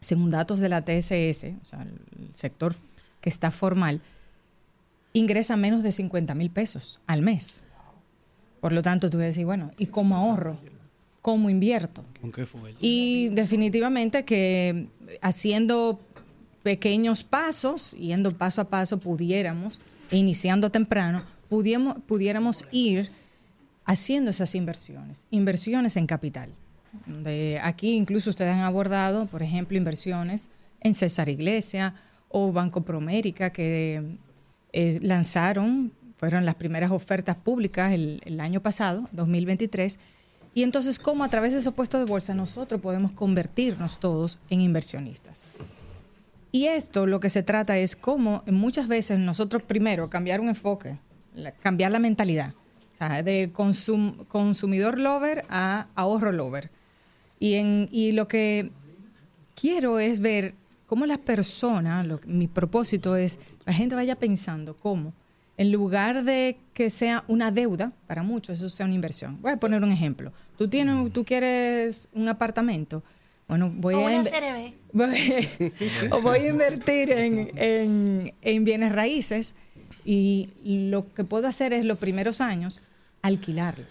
según 0.01 0.31
datos 0.31 0.59
de 0.59 0.69
la 0.69 0.85
TSS, 0.85 1.45
o 1.63 1.65
sea, 1.65 1.83
el 1.83 2.35
sector 2.35 2.75
que 3.21 3.29
está 3.29 3.51
formal, 3.51 4.01
ingresa 5.13 5.57
menos 5.57 5.83
de 5.83 5.93
50 5.93 6.35
mil 6.35 6.51
pesos 6.51 7.01
al 7.07 7.23
mes. 7.23 7.63
Por 8.61 8.73
lo 8.73 8.83
tanto, 8.83 9.11
tú 9.11 9.19
vas 9.19 9.25
a 9.25 9.27
decir, 9.27 9.45
bueno, 9.45 9.71
¿y 9.79 9.87
cómo 9.87 10.17
ahorro? 10.17 10.59
¿Cómo 11.21 11.51
invierto? 11.51 12.05
¿Con 12.21 12.33
qué 12.33 12.47
fue? 12.47 12.75
Y 12.81 13.29
definitivamente 13.31 14.25
que 14.25 14.89
haciendo 15.21 16.01
pequeños 16.63 17.25
pasos, 17.25 17.93
yendo 17.93 18.37
paso 18.37 18.61
a 18.61 18.65
paso, 18.65 18.99
pudiéramos, 18.99 19.81
e 20.11 20.17
iniciando 20.17 20.71
temprano, 20.71 21.25
pudiéramos, 21.49 21.97
pudiéramos 22.07 22.65
ir 22.71 23.09
haciendo 23.85 24.31
esas 24.31 24.55
inversiones, 24.55 25.27
inversiones 25.31 25.97
en 25.97 26.07
capital. 26.07 26.53
De 27.07 27.59
aquí 27.63 27.97
incluso 27.97 28.31
ustedes 28.31 28.53
han 28.53 28.61
abordado, 28.61 29.27
por 29.27 29.43
ejemplo, 29.43 29.77
inversiones 29.77 30.51
en 30.81 30.95
César 30.95 31.29
Iglesia 31.29 31.95
o 32.29 32.53
Banco 32.53 32.83
Promérica 32.83 33.51
que 33.51 34.17
eh, 34.73 34.99
lanzaron, 35.03 35.93
fueron 36.19 36.45
las 36.45 36.55
primeras 36.55 36.91
ofertas 36.91 37.37
públicas 37.37 37.93
el, 37.93 38.21
el 38.25 38.41
año 38.41 38.61
pasado, 38.61 39.09
2023, 39.13 39.99
y 40.55 40.63
entonces 40.63 40.99
cómo 40.99 41.25
a 41.25 41.29
través 41.29 41.53
de 41.53 41.59
esos 41.59 41.75
puestos 41.75 42.01
de 42.01 42.07
bolsa 42.07 42.35
nosotros 42.35 42.81
podemos 42.81 43.13
convertirnos 43.13 43.99
todos 43.99 44.39
en 44.51 44.61
inversionistas. 44.61 45.45
Y 46.53 46.67
esto 46.67 47.07
lo 47.07 47.19
que 47.19 47.31
se 47.31 47.43
trata 47.43 47.79
es 47.79 47.97
cómo 47.97 48.43
muchas 48.47 48.87
veces 48.87 49.19
nosotros 49.19 49.63
primero 49.63 50.11
cambiar 50.11 50.41
un 50.41 50.49
enfoque, 50.49 50.99
cambiar 51.61 51.91
la 51.91 51.99
mentalidad, 51.99 52.53
de 53.25 53.53
consum- 53.53 54.27
consumidor 54.29 54.99
lover 54.99 55.45
a 55.49 55.89
ahorro 55.97 56.31
lover. 56.31 56.71
Y, 57.41 57.55
en, 57.55 57.89
y 57.91 58.13
lo 58.13 58.29
que 58.29 58.71
quiero 59.61 59.99
es 59.99 60.21
ver 60.21 60.55
cómo 60.87 61.07
las 61.07 61.19
personas, 61.19 62.07
mi 62.27 62.47
propósito 62.47 63.17
es, 63.17 63.41
la 63.65 63.73
gente 63.73 63.97
vaya 63.97 64.15
pensando 64.17 64.77
cómo, 64.77 65.13
en 65.57 65.73
lugar 65.73 66.23
de 66.23 66.59
que 66.75 66.91
sea 66.91 67.25
una 67.29 67.51
deuda, 67.51 67.91
para 68.07 68.23
muchos 68.23 68.59
eso 68.59 68.69
sea 68.69 68.87
una 68.87 68.95
inversión. 68.95 69.41
Voy 69.41 69.53
a 69.53 69.57
poner 69.57 69.83
un 69.83 69.91
ejemplo. 69.91 70.33
Tú, 70.57 70.69
tienes, 70.69 71.13
tú 71.13 71.25
quieres 71.25 72.09
un 72.13 72.29
apartamento, 72.29 73.03
bueno, 73.49 73.71
voy 73.75 73.95
O 73.95 73.99
a... 73.99 74.03
una 74.05 74.23
inve- 74.23 74.31
CRB. 74.31 74.75
voy, 74.93 76.11
o 76.11 76.21
voy 76.23 76.39
a 76.41 76.49
invertir 76.49 77.11
en, 77.11 77.51
en- 77.57 78.35
en 78.43 78.65
bienes 78.65 78.93
raíces 78.93 79.55
y 80.05 80.49
lo 80.89 81.03
que 81.13 81.25
puedo 81.25 81.47
hacer 81.49 81.73
es 81.73 81.85
los 81.85 81.99
primeros 81.99 82.41
años 82.41 82.83
alquilarlo. 83.23 83.85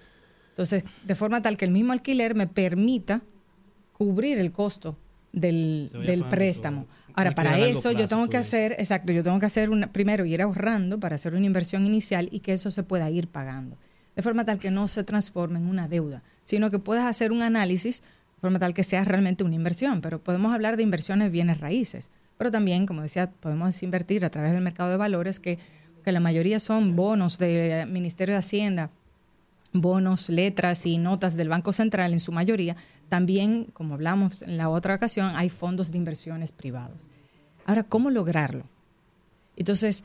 Entonces, 0.50 0.84
de 1.06 1.16
forma 1.16 1.42
tal 1.42 1.58
que 1.58 1.66
el 1.66 1.72
mismo 1.72 1.94
alquiler 1.94 2.36
me 2.36 2.48
permita 2.48 3.22
cubrir 3.94 4.38
el 4.40 4.52
costo 4.52 4.98
del, 5.32 5.90
del 6.06 6.26
préstamo. 6.26 6.88
Ahora, 7.14 7.34
para 7.34 7.58
eso 7.60 7.92
yo 7.92 8.08
tengo 8.08 8.28
que 8.30 8.38
dices. 8.38 8.48
hacer, 8.54 8.72
exacto, 8.74 9.12
yo 9.14 9.24
tengo 9.24 9.40
que 9.40 9.46
hacer 9.46 9.70
una, 9.70 9.92
primero 9.92 10.26
ir 10.26 10.42
ahorrando 10.42 11.00
para 11.00 11.16
hacer 11.16 11.34
una 11.36 11.46
inversión 11.46 11.86
inicial 11.86 12.28
y 12.32 12.40
que 12.42 12.54
eso 12.54 12.72
se 12.72 12.84
pueda 12.84 13.10
ir 13.10 13.28
pagando. 13.28 13.78
De 14.16 14.22
forma 14.22 14.44
tal 14.44 14.60
que 14.60 14.72
no 14.72 14.88
se 14.90 15.04
transforme 15.06 15.60
en 15.60 15.68
una 15.68 15.88
deuda, 15.88 16.22
sino 16.44 16.70
que 16.70 16.80
puedas 16.80 17.06
hacer 17.06 17.32
un 17.32 17.42
análisis 17.42 18.04
forma 18.41 18.60
tal 18.60 18.73
que 18.73 18.84
sea 18.84 19.04
realmente 19.06 19.43
una 19.43 19.56
inversión. 19.56 20.01
Pero 20.01 20.21
podemos 20.21 20.54
hablar 20.54 20.75
de 20.75 20.84
inversiones 20.84 21.32
bienes 21.32 21.62
raíces. 21.62 22.12
Pero 22.38 22.51
también, 22.51 22.86
como 22.86 23.04
decía, 23.04 23.30
podemos 23.30 23.82
invertir 23.84 24.25
a 24.25 24.30
través 24.30 24.51
del 24.51 24.62
mercado 24.62 24.89
de 24.89 24.97
valores 24.97 25.39
que, 25.39 25.60
que 26.04 26.12
la 26.12 26.19
mayoría 26.19 26.60
son 26.60 26.95
bonos 26.95 27.38
del 27.38 27.88
Ministerio 27.88 28.34
de 28.34 28.39
Hacienda, 28.39 28.89
bonos, 29.73 30.30
letras 30.30 30.86
y 30.86 30.97
notas 30.97 31.38
del 31.38 31.49
Banco 31.49 31.71
Central 31.73 32.13
en 32.13 32.19
su 32.19 32.32
mayoría, 32.32 32.75
también, 33.10 33.67
como 33.73 33.93
hablamos 33.93 34.41
en 34.41 34.58
la 34.58 34.69
otra 34.69 34.95
ocasión, 34.95 35.34
hay 35.36 35.49
fondos 35.49 35.91
de 35.91 35.97
inversiones 35.97 36.51
privados. 36.51 37.08
Ahora, 37.65 37.84
¿cómo 37.84 38.10
lograrlo? 38.10 38.63
Entonces, 39.56 40.04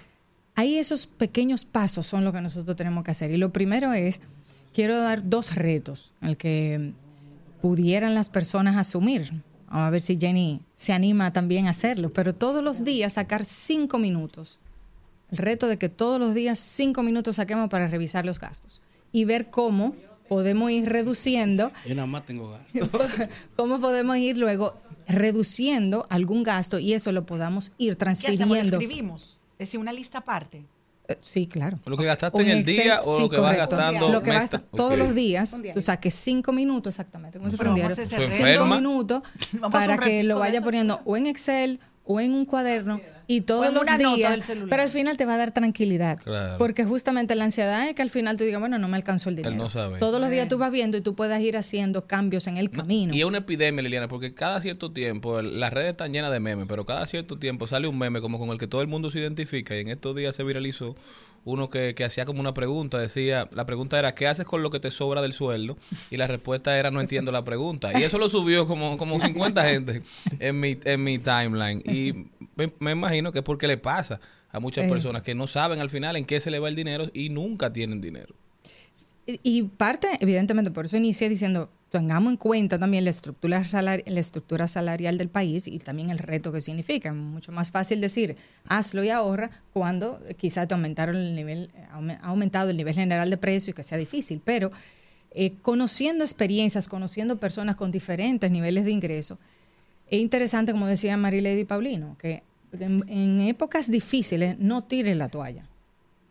ahí 0.54 0.76
esos 0.76 1.06
pequeños 1.06 1.64
pasos 1.64 2.06
son 2.06 2.24
lo 2.24 2.32
que 2.32 2.40
nosotros 2.40 2.76
tenemos 2.76 3.02
que 3.04 3.10
hacer. 3.10 3.30
Y 3.30 3.38
lo 3.38 3.52
primero 3.52 3.92
es, 3.92 4.20
quiero 4.72 5.00
dar 5.00 5.28
dos 5.28 5.54
retos 5.54 6.12
al 6.20 6.36
que 6.36 6.92
pudieran 7.66 8.14
las 8.14 8.28
personas 8.28 8.76
asumir. 8.76 9.42
Vamos 9.66 9.88
a 9.88 9.90
ver 9.90 10.00
si 10.00 10.16
Jenny 10.16 10.60
se 10.76 10.92
anima 10.92 11.32
también 11.32 11.66
a 11.66 11.70
hacerlo, 11.70 12.12
pero 12.12 12.32
todos 12.32 12.62
los 12.62 12.84
días 12.84 13.14
sacar 13.14 13.44
cinco 13.44 13.98
minutos. 13.98 14.60
El 15.32 15.38
reto 15.38 15.66
de 15.66 15.76
que 15.76 15.88
todos 15.88 16.20
los 16.20 16.32
días 16.32 16.60
cinco 16.60 17.02
minutos 17.02 17.36
saquemos 17.36 17.68
para 17.68 17.88
revisar 17.88 18.24
los 18.24 18.38
gastos 18.38 18.82
y 19.10 19.24
ver 19.24 19.50
cómo 19.50 19.96
podemos 20.28 20.70
ir 20.70 20.88
reduciendo 20.88 21.72
Yo 21.84 21.96
nada 21.96 22.06
más 22.06 22.24
tengo 22.24 22.50
gasto. 22.50 22.88
cómo 23.56 23.80
podemos 23.80 24.16
ir 24.16 24.38
luego 24.38 24.76
reduciendo 25.08 26.06
algún 26.08 26.44
gasto 26.44 26.78
y 26.78 26.92
eso 26.92 27.10
lo 27.10 27.26
podamos 27.26 27.72
ir 27.78 27.96
¿Qué 27.96 28.10
hacemos? 28.10 28.28
¿Lo 28.28 28.36
transfiriendo. 28.36 28.76
escribimos? 28.78 29.38
Es 29.54 29.58
decir, 29.58 29.80
una 29.80 29.92
lista 29.92 30.18
aparte. 30.18 30.64
Sí, 31.20 31.46
claro. 31.46 31.78
Lo 31.86 31.96
que 31.96 32.04
gastaste 32.04 32.42
en 32.42 32.48
el 32.48 32.58
Excel, 32.58 32.84
día 32.84 33.00
o 33.00 33.16
sí, 33.16 33.22
lo 33.22 33.30
que 33.30 33.38
vas 33.38 33.56
gastando. 33.56 34.08
Lo 34.12 34.22
que 34.22 34.30
vas 34.30 34.50
todos 34.74 34.98
los 34.98 35.14
días, 35.14 35.60
tú 35.72 35.82
saques 35.82 36.14
cinco 36.14 36.52
minutos 36.52 36.94
exactamente, 36.94 37.38
como 37.38 37.50
si 37.50 37.56
fuera 37.56 37.70
un 37.70 37.76
diario. 37.76 37.96
Cinco 37.96 38.66
minutos 38.66 39.22
para 39.70 39.98
que 39.98 40.22
lo 40.22 40.38
vaya 40.38 40.58
eso. 40.58 40.64
poniendo 40.64 41.00
o 41.04 41.16
en 41.16 41.26
Excel 41.26 41.80
o 42.04 42.20
en 42.20 42.34
un 42.34 42.44
cuaderno 42.44 43.00
y 43.26 43.42
todos 43.42 43.72
los 43.72 43.84
días. 43.98 44.52
Pero 44.68 44.82
al 44.82 44.90
final 44.90 45.16
te 45.16 45.24
va 45.24 45.34
a 45.34 45.38
dar 45.38 45.52
tranquilidad. 45.52 46.18
Claro. 46.18 46.58
Porque 46.58 46.84
justamente 46.84 47.34
la 47.34 47.44
ansiedad 47.44 47.88
es 47.88 47.94
que 47.94 48.02
al 48.02 48.10
final 48.10 48.36
tú 48.36 48.44
digas, 48.44 48.60
bueno, 48.60 48.78
no 48.78 48.88
me 48.88 48.96
alcanzó 48.96 49.28
el 49.28 49.36
dinero. 49.36 49.54
no 49.54 49.70
sabe. 49.70 49.98
Todos 49.98 50.20
los 50.20 50.30
días 50.30 50.48
tú 50.48 50.58
vas 50.58 50.70
viendo 50.70 50.96
y 50.96 51.00
tú 51.00 51.14
puedas 51.14 51.40
ir 51.40 51.56
haciendo 51.56 52.06
cambios 52.06 52.46
en 52.46 52.56
el 52.56 52.70
camino. 52.70 53.14
Y 53.14 53.20
es 53.20 53.24
una 53.24 53.38
epidemia, 53.38 53.82
Liliana, 53.82 54.08
porque 54.08 54.34
cada 54.34 54.60
cierto 54.60 54.92
tiempo, 54.92 55.42
las 55.42 55.72
redes 55.72 55.90
están 55.90 56.12
llenas 56.12 56.30
de 56.30 56.40
memes, 56.40 56.66
pero 56.68 56.84
cada 56.86 57.06
cierto 57.06 57.38
tiempo 57.38 57.66
sale 57.66 57.88
un 57.88 57.98
meme 57.98 58.20
como 58.20 58.38
con 58.38 58.50
el 58.50 58.58
que 58.58 58.66
todo 58.66 58.82
el 58.82 58.88
mundo 58.88 59.10
se 59.10 59.18
identifica. 59.18 59.76
Y 59.76 59.80
en 59.80 59.88
estos 59.88 60.14
días 60.14 60.34
se 60.36 60.44
viralizó 60.44 60.94
uno 61.46 61.70
que, 61.70 61.94
que 61.94 62.04
hacía 62.04 62.26
como 62.26 62.40
una 62.40 62.54
pregunta. 62.54 62.98
Decía, 62.98 63.48
la 63.52 63.64
pregunta 63.66 63.98
era, 63.98 64.14
¿qué 64.14 64.26
haces 64.26 64.44
con 64.44 64.62
lo 64.62 64.70
que 64.70 64.80
te 64.80 64.90
sobra 64.90 65.22
del 65.22 65.32
sueldo? 65.32 65.78
Y 66.10 66.16
la 66.16 66.26
respuesta 66.26 66.76
era, 66.76 66.90
no 66.90 67.00
entiendo 67.00 67.30
la 67.32 67.44
pregunta. 67.44 67.98
Y 67.98 68.02
eso 68.02 68.18
lo 68.18 68.28
subió 68.28 68.66
como, 68.66 68.96
como 68.96 69.20
50 69.20 69.62
gente 69.64 70.02
en 70.40 70.60
mi, 70.60 70.76
en 70.84 71.04
mi 71.04 71.18
timeline. 71.18 71.82
Y 71.86 72.26
me, 72.56 72.72
me 72.80 72.92
imagino 72.92 73.30
que 73.32 73.38
es 73.40 73.44
porque 73.44 73.66
le 73.68 73.76
pasa 73.78 74.18
a 74.50 74.58
muchas 74.60 74.86
Eh. 74.86 74.88
personas 74.88 75.22
que 75.22 75.34
no 75.34 75.46
saben 75.46 75.78
al 75.80 75.90
final 75.90 76.16
en 76.16 76.24
qué 76.24 76.40
se 76.40 76.50
le 76.50 76.58
va 76.58 76.68
el 76.68 76.74
dinero 76.76 77.10
y 77.14 77.28
nunca 77.28 77.72
tienen 77.72 78.00
dinero. 78.00 78.34
Y- 79.26 79.40
Y 79.42 79.62
parte, 79.64 80.08
evidentemente, 80.20 80.70
por 80.70 80.84
eso 80.86 80.96
inicié 80.96 81.28
diciendo, 81.28 81.68
tengamos 81.90 82.30
en 82.32 82.36
cuenta 82.36 82.78
también 82.78 83.04
la 83.04 83.10
estructura, 83.10 83.64
salar- 83.64 84.02
la 84.06 84.20
estructura 84.20 84.68
salarial 84.68 85.18
del 85.18 85.28
país 85.28 85.66
y 85.68 85.78
también 85.78 86.10
el 86.10 86.18
reto 86.18 86.52
que 86.52 86.60
significa. 86.60 87.12
Mucho 87.12 87.52
más 87.52 87.70
fácil 87.70 88.00
decir, 88.00 88.36
hazlo 88.68 89.02
y 89.04 89.10
ahorra 89.10 89.50
cuando 89.72 90.20
quizás 90.36 90.68
te 90.68 90.74
aumentaron 90.74 91.16
el 91.16 91.34
nivel, 91.34 91.70
ha 91.90 92.26
aumentado 92.28 92.70
el 92.70 92.76
nivel 92.76 92.94
general 92.94 93.30
de 93.30 93.36
precio 93.36 93.70
y 93.72 93.74
que 93.74 93.82
sea 93.82 93.98
difícil. 93.98 94.40
Pero 94.44 94.70
eh, 95.38 95.54
conociendo 95.60 96.24
experiencias, 96.24 96.88
conociendo 96.88 97.38
personas 97.38 97.76
con 97.76 97.90
diferentes 97.90 98.50
niveles 98.50 98.84
de 98.86 98.92
ingreso, 98.92 99.38
es 100.08 100.20
interesante, 100.20 100.72
como 100.72 100.86
decía 100.86 101.16
Marilady 101.16 101.64
Paulino, 101.64 102.16
que 102.18 102.42
en, 102.72 103.04
en 103.08 103.40
épocas 103.40 103.90
difíciles 103.90 104.58
no 104.58 104.84
tires 104.84 105.16
la 105.16 105.28
toalla. 105.28 105.64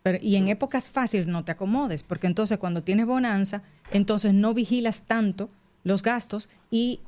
Pero, 0.02 0.18
y 0.22 0.36
en 0.36 0.48
épocas 0.48 0.88
fáciles 0.88 1.26
no 1.26 1.44
te 1.44 1.52
acomodes, 1.52 2.02
porque 2.02 2.26
entonces 2.28 2.58
cuando 2.58 2.82
tienes 2.82 3.06
bonanza, 3.06 3.62
entonces 3.90 4.32
no 4.34 4.54
vigilas 4.54 5.02
tanto 5.02 5.48
los 5.82 6.02
gastos 6.02 6.48
y, 6.70 7.00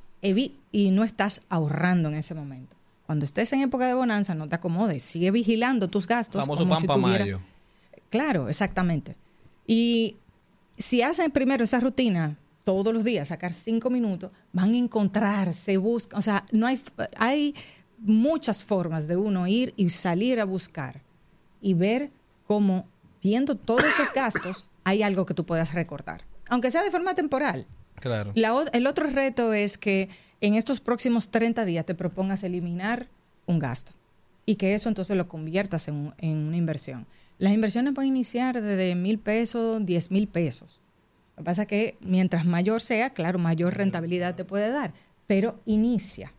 y 0.73 0.91
no 0.91 1.05
estás 1.05 1.43
ahorrando 1.49 2.09
en 2.09 2.17
ese 2.17 2.35
momento. 2.35 2.77
Cuando 3.07 3.25
estés 3.25 3.53
en 3.53 3.61
época 3.61 3.87
de 3.87 3.95
bonanza, 3.95 4.35
no 4.35 4.49
te 4.49 4.57
acomodes, 4.57 5.03
sigue 5.03 5.31
vigilando 5.31 5.89
tus 5.89 6.07
gastos. 6.07 6.43
Famoso 6.43 6.65
como 6.65 6.77
si 6.77 6.87
tuviera- 6.87 7.25
mayo. 7.25 7.41
Claro, 8.11 8.49
exactamente. 8.49 9.17
Y 9.67 10.17
si 10.77 11.03
hacen 11.03 11.31
primero 11.31 11.65
esa 11.65 11.81
rutina 11.81 12.37
todos 12.69 12.93
los 12.93 13.03
días, 13.03 13.29
sacar 13.29 13.55
cinco 13.55 13.89
minutos, 13.89 14.31
van 14.53 14.75
a 14.75 14.77
encontrar, 14.77 15.55
se 15.55 15.79
buscan, 15.79 16.19
o 16.19 16.21
sea, 16.21 16.45
no 16.53 16.67
hay, 16.67 16.79
hay 17.17 17.55
muchas 17.97 18.63
formas 18.63 19.09
de 19.09 19.17
uno 19.17 19.47
ir 19.47 19.73
y 19.79 19.89
salir 19.89 20.39
a 20.39 20.45
buscar 20.45 21.01
y 21.63 21.73
ver 21.73 22.11
cómo, 22.47 22.87
viendo 23.23 23.55
todos 23.55 23.85
esos 23.85 24.13
gastos, 24.13 24.69
hay 24.85 25.03
algo 25.03 25.25
que 25.25 25.33
tú 25.33 25.47
puedas 25.47 25.73
recortar. 25.73 26.27
aunque 26.51 26.71
sea 26.71 26.83
de 26.83 26.91
forma 26.91 27.15
temporal. 27.15 27.67
Claro. 27.95 28.33
La 28.35 28.53
el 28.75 28.87
otro 28.87 29.07
reto 29.07 29.55
es 29.55 29.79
que 29.79 30.11
en 30.43 30.53
estos 30.53 30.83
próximos 30.83 31.31
30 31.31 31.65
días 31.65 31.87
te 31.87 31.95
propongas 31.95 32.43
eliminar 32.43 33.09
un 33.47 33.59
gasto 33.59 33.93
y 34.45 34.57
que 34.57 34.75
eso 34.75 34.91
entonces 34.91 35.17
lo 35.17 35.27
conviertas 35.27 35.89
en, 35.89 36.13
en 36.19 36.37
una 36.37 36.59
inversión. 36.59 37.07
Las 37.39 37.55
inversiones 37.55 37.95
pueden 37.95 38.11
iniciar 38.11 38.61
desde 38.61 38.95
mil 38.95 39.19
pesos, 39.19 39.87
diez 39.87 40.11
mil 40.11 40.29
pesos. 40.29 40.83
Lo 41.39 41.45
que 41.45 41.45
pasa 41.45 41.63
es 41.63 41.69
que 41.69 41.97
mientras 42.01 42.45
mayor 42.47 42.81
sea, 42.81 43.11
claro, 43.11 43.39
mayor 43.39 43.77
rentabilidad 43.77 44.35
te 44.35 44.45
puede 44.45 44.71
dar, 44.73 44.93
pero 45.29 45.61
inicia. 45.67 46.33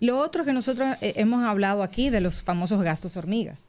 Lo 0.00 0.18
otro 0.18 0.46
que 0.46 0.54
nosotros 0.54 0.96
eh, 1.02 1.12
hemos 1.16 1.44
hablado 1.44 1.82
aquí 1.82 2.08
de 2.08 2.22
los 2.22 2.42
famosos 2.42 2.82
gastos 2.82 3.18
hormigas. 3.18 3.68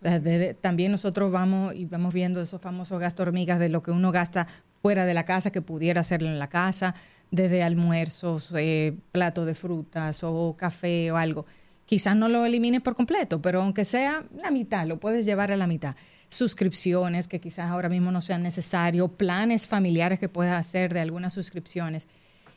Desde- 0.00 0.54
también 0.54 0.92
nosotros 0.92 1.32
vamos 1.32 1.74
y 1.74 1.86
vamos 1.86 2.14
viendo 2.14 2.40
esos 2.40 2.60
famosos 2.60 3.00
gastos 3.00 3.26
hormigas 3.26 3.58
de 3.58 3.68
lo 3.68 3.82
que 3.82 3.90
uno 3.90 4.12
gasta 4.12 4.46
fuera 4.80 5.04
de 5.06 5.14
la 5.14 5.24
casa 5.24 5.50
que 5.50 5.60
pudiera 5.60 6.00
hacerlo 6.02 6.28
en 6.28 6.38
la 6.38 6.48
casa, 6.48 6.94
desde 7.32 7.64
almuerzos, 7.64 8.52
eh, 8.56 8.94
plato 9.10 9.44
de 9.44 9.54
frutas 9.56 10.22
o 10.22 10.54
café 10.56 11.10
o 11.10 11.16
algo. 11.16 11.46
Quizás 11.84 12.14
no 12.14 12.28
lo 12.28 12.44
elimines 12.44 12.80
por 12.80 12.94
completo, 12.94 13.42
pero 13.42 13.60
aunque 13.62 13.84
sea 13.84 14.24
la 14.36 14.50
mitad, 14.52 14.86
lo 14.86 15.00
puedes 15.00 15.24
llevar 15.26 15.50
a 15.50 15.56
la 15.56 15.66
mitad. 15.66 15.96
Suscripciones 16.32 17.28
que 17.28 17.40
quizás 17.42 17.70
ahora 17.70 17.90
mismo 17.90 18.10
no 18.10 18.22
sean 18.22 18.42
necesarios, 18.42 19.10
planes 19.18 19.68
familiares 19.68 20.18
que 20.18 20.30
puedas 20.30 20.58
hacer 20.58 20.94
de 20.94 21.00
algunas 21.00 21.34
suscripciones. 21.34 22.08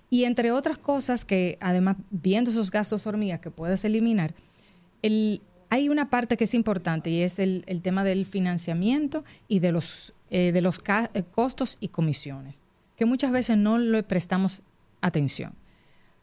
Y 0.10 0.24
entre 0.24 0.54
otras 0.54 0.78
cosas 0.78 1.26
que 1.26 1.58
además 1.60 1.98
viendo 2.10 2.52
esos 2.52 2.72
gastos 2.72 3.06
hormigas 3.06 3.42
que 3.42 3.52
puedes 3.52 3.84
eliminar, 3.84 4.34
el, 5.02 5.42
hay 5.70 5.90
una 5.90 6.10
parte 6.10 6.38
que 6.38 6.46
es 6.46 6.54
importante 6.54 7.10
y 7.10 7.22
es 7.22 7.38
el, 7.38 7.66
el 7.68 7.82
tema 7.82 8.06
del 8.06 8.26
financiamiento 8.26 9.26
y 9.50 9.60
de 9.60 9.74
los, 9.74 10.14
eh, 10.30 10.54
de 10.54 10.62
los 10.62 10.80
eh, 11.14 11.24
costos 11.30 11.76
y 11.82 11.90
comisiones, 11.90 12.62
que 12.96 13.04
muchas 13.06 13.34
veces 13.34 13.58
no 13.58 13.78
le 13.78 14.04
prestamos 14.04 14.64
atención. 15.02 15.54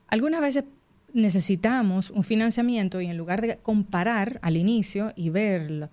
Algunas 0.08 0.40
veces 0.40 0.64
necesitamos 1.12 2.08
un 2.10 2.24
financiamiento 2.24 3.02
y 3.02 3.08
en 3.08 3.18
lugar 3.18 3.42
de 3.42 3.58
comparar 3.58 4.38
al 4.40 4.56
inicio 4.56 5.12
y 5.16 5.28
ver 5.28 5.70
la- 5.70 5.90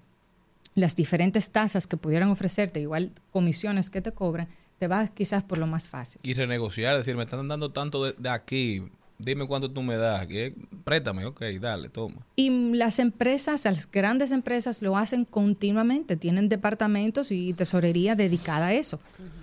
las 0.80 0.96
diferentes 0.96 1.50
tasas 1.52 1.88
que 1.88 1.98
pudieran 1.98 2.30
ofrecerte, 2.30 2.80
igual 2.80 3.12
comisiones 3.32 3.90
que 3.90 4.02
te 4.02 4.12
cobran, 4.12 4.48
te 4.78 4.88
vas 4.88 5.12
quizás 5.12 5.44
por 5.44 5.58
lo 5.58 5.68
más 5.68 5.90
fácil. 5.90 6.20
Y 6.24 6.34
renegociar, 6.34 6.96
decir, 6.98 7.16
me 7.16 7.24
están 7.24 7.48
dando 7.48 7.72
tanto 7.72 8.06
de, 8.06 8.14
de 8.18 8.30
aquí, 8.30 8.84
dime 9.18 9.46
cuánto 9.48 9.70
tú 9.70 9.82
me 9.84 9.98
das, 9.98 10.26
¿qué? 10.28 10.56
préstame, 10.86 11.26
ok, 11.26 11.42
dale, 11.60 11.90
toma. 11.90 12.26
Y 12.38 12.50
las 12.76 13.00
empresas, 13.00 13.66
las 13.66 13.92
grandes 13.92 14.32
empresas 14.32 14.82
lo 14.82 14.96
hacen 14.98 15.26
continuamente, 15.26 16.16
tienen 16.16 16.48
departamentos 16.48 17.32
y 17.32 17.54
tesorería 17.54 18.16
dedicada 18.16 18.68
a 18.68 18.74
eso, 18.74 19.00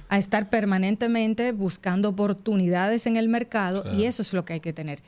a 0.08 0.16
estar 0.18 0.48
permanentemente 0.48 1.52
buscando 1.52 2.08
oportunidades 2.08 3.06
en 3.06 3.16
el 3.16 3.28
mercado 3.28 3.82
Claro. 3.82 3.98
y 3.98 4.04
eso 4.06 4.22
es 4.22 4.32
lo 4.32 4.44
que 4.44 4.54
hay 4.54 4.60
que 4.60 4.72
tener. 4.72 5.02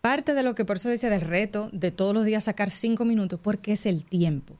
Parte 0.00 0.34
de 0.34 0.42
lo 0.42 0.54
que 0.54 0.64
por 0.64 0.76
eso 0.76 0.88
dice 0.90 1.08
del 1.10 1.20
reto 1.22 1.70
de 1.72 1.90
todos 1.90 2.14
los 2.14 2.24
días 2.24 2.44
sacar 2.44 2.70
cinco 2.70 3.04
minutos, 3.04 3.40
porque 3.42 3.72
es 3.72 3.86
el 3.86 4.04
tiempo. 4.04 4.54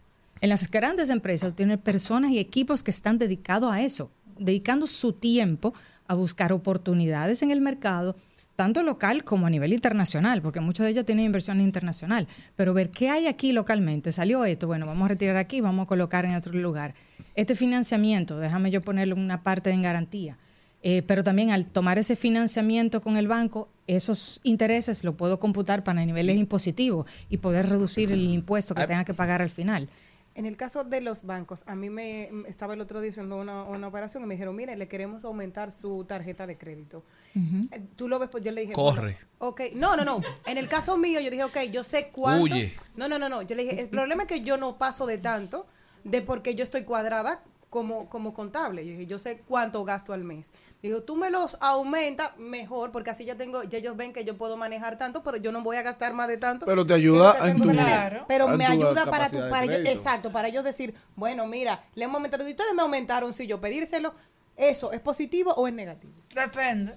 En 0.45 0.51
las 0.51 0.70
grandes 0.70 1.09
empresas 1.09 1.57
tienen 1.57 1.78
personas 1.78 2.30
y 2.30 2.38
equipos 2.38 2.82
que 2.82 2.90
están 2.90 3.16
dedicados 3.16 3.72
a 3.72 3.80
eso, 3.80 4.11
dedicando 4.38 4.86
su 4.86 5.14
tiempo 5.14 5.72
a 6.07 6.12
buscar 6.12 6.53
oportunidades 6.53 7.40
en 7.40 7.51
el 7.51 7.62
mercado, 7.62 8.14
tanto 8.55 8.82
local 8.82 9.24
como 9.24 9.47
a 9.47 9.51
nivel 9.51 9.72
internacional, 9.72 10.42
porque 10.42 10.61
muchos 10.61 10.84
de 10.84 10.90
ellos 10.90 11.07
tienen 11.07 11.24
inversión 11.24 11.62
internacional. 11.62 12.28
Pero 12.57 12.74
ver 12.74 12.90
qué 12.90 13.09
hay 13.09 13.26
aquí 13.26 13.53
localmente, 13.53 14.12
salió 14.12 14.45
esto, 14.45 14.66
bueno, 14.66 14.84
vamos 14.84 15.07
a 15.07 15.09
retirar 15.09 15.38
aquí, 15.38 15.62
vamos 15.62 15.84
a 15.84 15.86
colocar 15.86 16.26
en 16.26 16.34
otro 16.34 16.53
lugar. 16.53 16.95
Este 17.34 17.55
financiamiento, 17.55 18.38
déjame 18.38 18.70
yo 18.70 18.82
ponerle 18.82 19.14
una 19.14 19.42
parte 19.42 19.70
en 19.70 19.80
garantía. 19.80 20.36
Eh, 20.82 21.03
pero 21.07 21.24
también 21.24 21.53
al 21.53 21.64
tomar 21.64 21.99
ese 21.99 22.16
financiamiento 22.16 23.01
con 23.01 23.16
el 23.16 23.28
banco, 23.28 23.70
esos 23.86 24.42
intereses 24.42 25.05
lo 25.05 25.16
puedo 25.16 25.38
computar 25.38 25.82
para 25.82 26.05
niveles 26.05 26.36
impositivos 26.36 27.11
y 27.30 27.38
poder 27.38 27.70
reducir 27.70 28.12
el 28.12 28.20
impuesto 28.20 28.74
que 28.74 28.86
tenga 28.86 29.07
que 29.07 29.14
pagar 29.14 29.40
al 29.40 29.49
final. 29.49 29.88
En 30.37 30.47
el 30.47 30.57
caso 30.57 30.82
de 30.82 31.01
los 31.01 31.24
bancos, 31.26 31.62
a 31.66 31.74
mí 31.76 31.91
me 31.91 32.28
me 32.32 32.49
estaba 32.49 32.74
el 32.74 32.80
otro 32.80 33.01
día 33.01 33.11
haciendo 33.11 33.37
una, 33.37 33.62
una 33.64 33.87
operación 33.87 34.22
y 34.24 34.26
me 34.26 34.35
dijeron, 34.35 34.57
mire, 34.57 34.76
le 34.76 34.89
queremos 34.89 35.24
aumentar 35.24 35.70
su 35.70 36.05
tarjeta 36.05 36.47
de 36.47 36.59
crédito. 36.59 37.05
Eh, 37.37 37.80
Tú 37.97 38.09
lo 38.09 38.18
ves, 38.18 38.28
pues 38.30 38.43
yo 38.45 38.51
le 38.53 38.62
dije, 38.62 38.72
Corre. 38.72 39.01
bueno, 39.01 39.18
ok, 39.39 39.61
no, 39.74 39.97
no, 39.97 40.05
no. 40.05 40.20
En 40.47 40.59
el 40.59 40.68
caso 40.68 40.97
mío, 40.97 41.20
yo 41.20 41.30
dije, 41.30 41.45
ok, 41.45 41.59
yo 41.70 41.85
sé 41.85 42.09
cuánto. 42.12 42.43
Huye. 42.45 42.72
No, 42.97 43.09
no, 43.09 43.18
no, 43.18 43.28
no. 43.28 43.43
Yo 43.43 43.55
le 43.55 43.64
dije, 43.64 43.80
el 43.80 43.89
problema 43.89 44.22
es 44.24 44.28
que 44.28 44.41
yo 44.43 44.57
no 44.57 44.76
paso 44.76 45.07
de 45.07 45.18
tanto, 45.18 45.66
de 46.03 46.20
porque 46.20 46.55
yo 46.55 46.64
estoy 46.64 46.82
cuadrada 46.82 47.41
como, 47.75 48.09
como 48.09 48.33
contable. 48.33 48.87
Yo 48.87 48.93
dije, 48.93 49.07
yo 49.07 49.18
sé 49.18 49.43
cuánto 49.49 49.85
gasto 49.85 50.12
al 50.12 50.22
mes. 50.22 50.53
Dijo, 50.81 51.03
tú 51.03 51.16
me 51.16 51.29
los 51.29 51.59
aumentas 51.61 52.31
mejor, 52.39 52.93
porque 52.93 53.11
así 53.11 53.25
ya 53.25 53.35
tengo, 53.35 53.64
ya 53.64 53.79
ellos 53.79 53.97
ven 53.97 54.12
que 54.12 54.25
yo 54.25 54.39
puedo 54.39 54.57
manejar 54.57 54.97
tanto, 54.97 55.25
pero 55.25 55.39
yo 55.39 55.51
no 55.51 55.61
voy 55.61 55.77
a 55.77 55.83
gastar 55.83 56.14
más 56.14 56.29
de 56.29 56.37
tanto. 56.37 56.66
Pero 56.66 56.87
te 56.87 56.95
ayuda 56.95 57.51
en 57.51 57.61
tu-. 57.61 57.70
Claro. 57.70 58.27
Pero 58.29 58.49
en 58.49 58.59
me 58.59 58.66
tu 58.66 58.70
ayuda 58.70 59.07
para, 59.07 59.29
tu, 59.29 59.41
para 59.51 59.64
ellos, 59.64 59.81
exacto, 59.87 60.31
para 60.31 60.47
ellos 60.47 60.62
decir, 60.62 60.95
bueno, 61.16 61.49
mira, 61.49 61.83
le 61.97 62.05
hemos 62.05 62.14
aumentado, 62.14 62.47
y 62.47 62.53
ustedes 62.53 62.72
me 62.75 62.83
aumentaron, 62.83 63.33
si 63.33 63.49
yo 63.49 63.61
pedírselo, 63.61 64.14
¿eso 64.57 64.93
es 64.93 65.01
positivo 65.01 65.53
o 65.55 65.66
es 65.66 65.75
negativo? 65.75 66.12
Depende. 66.33 66.93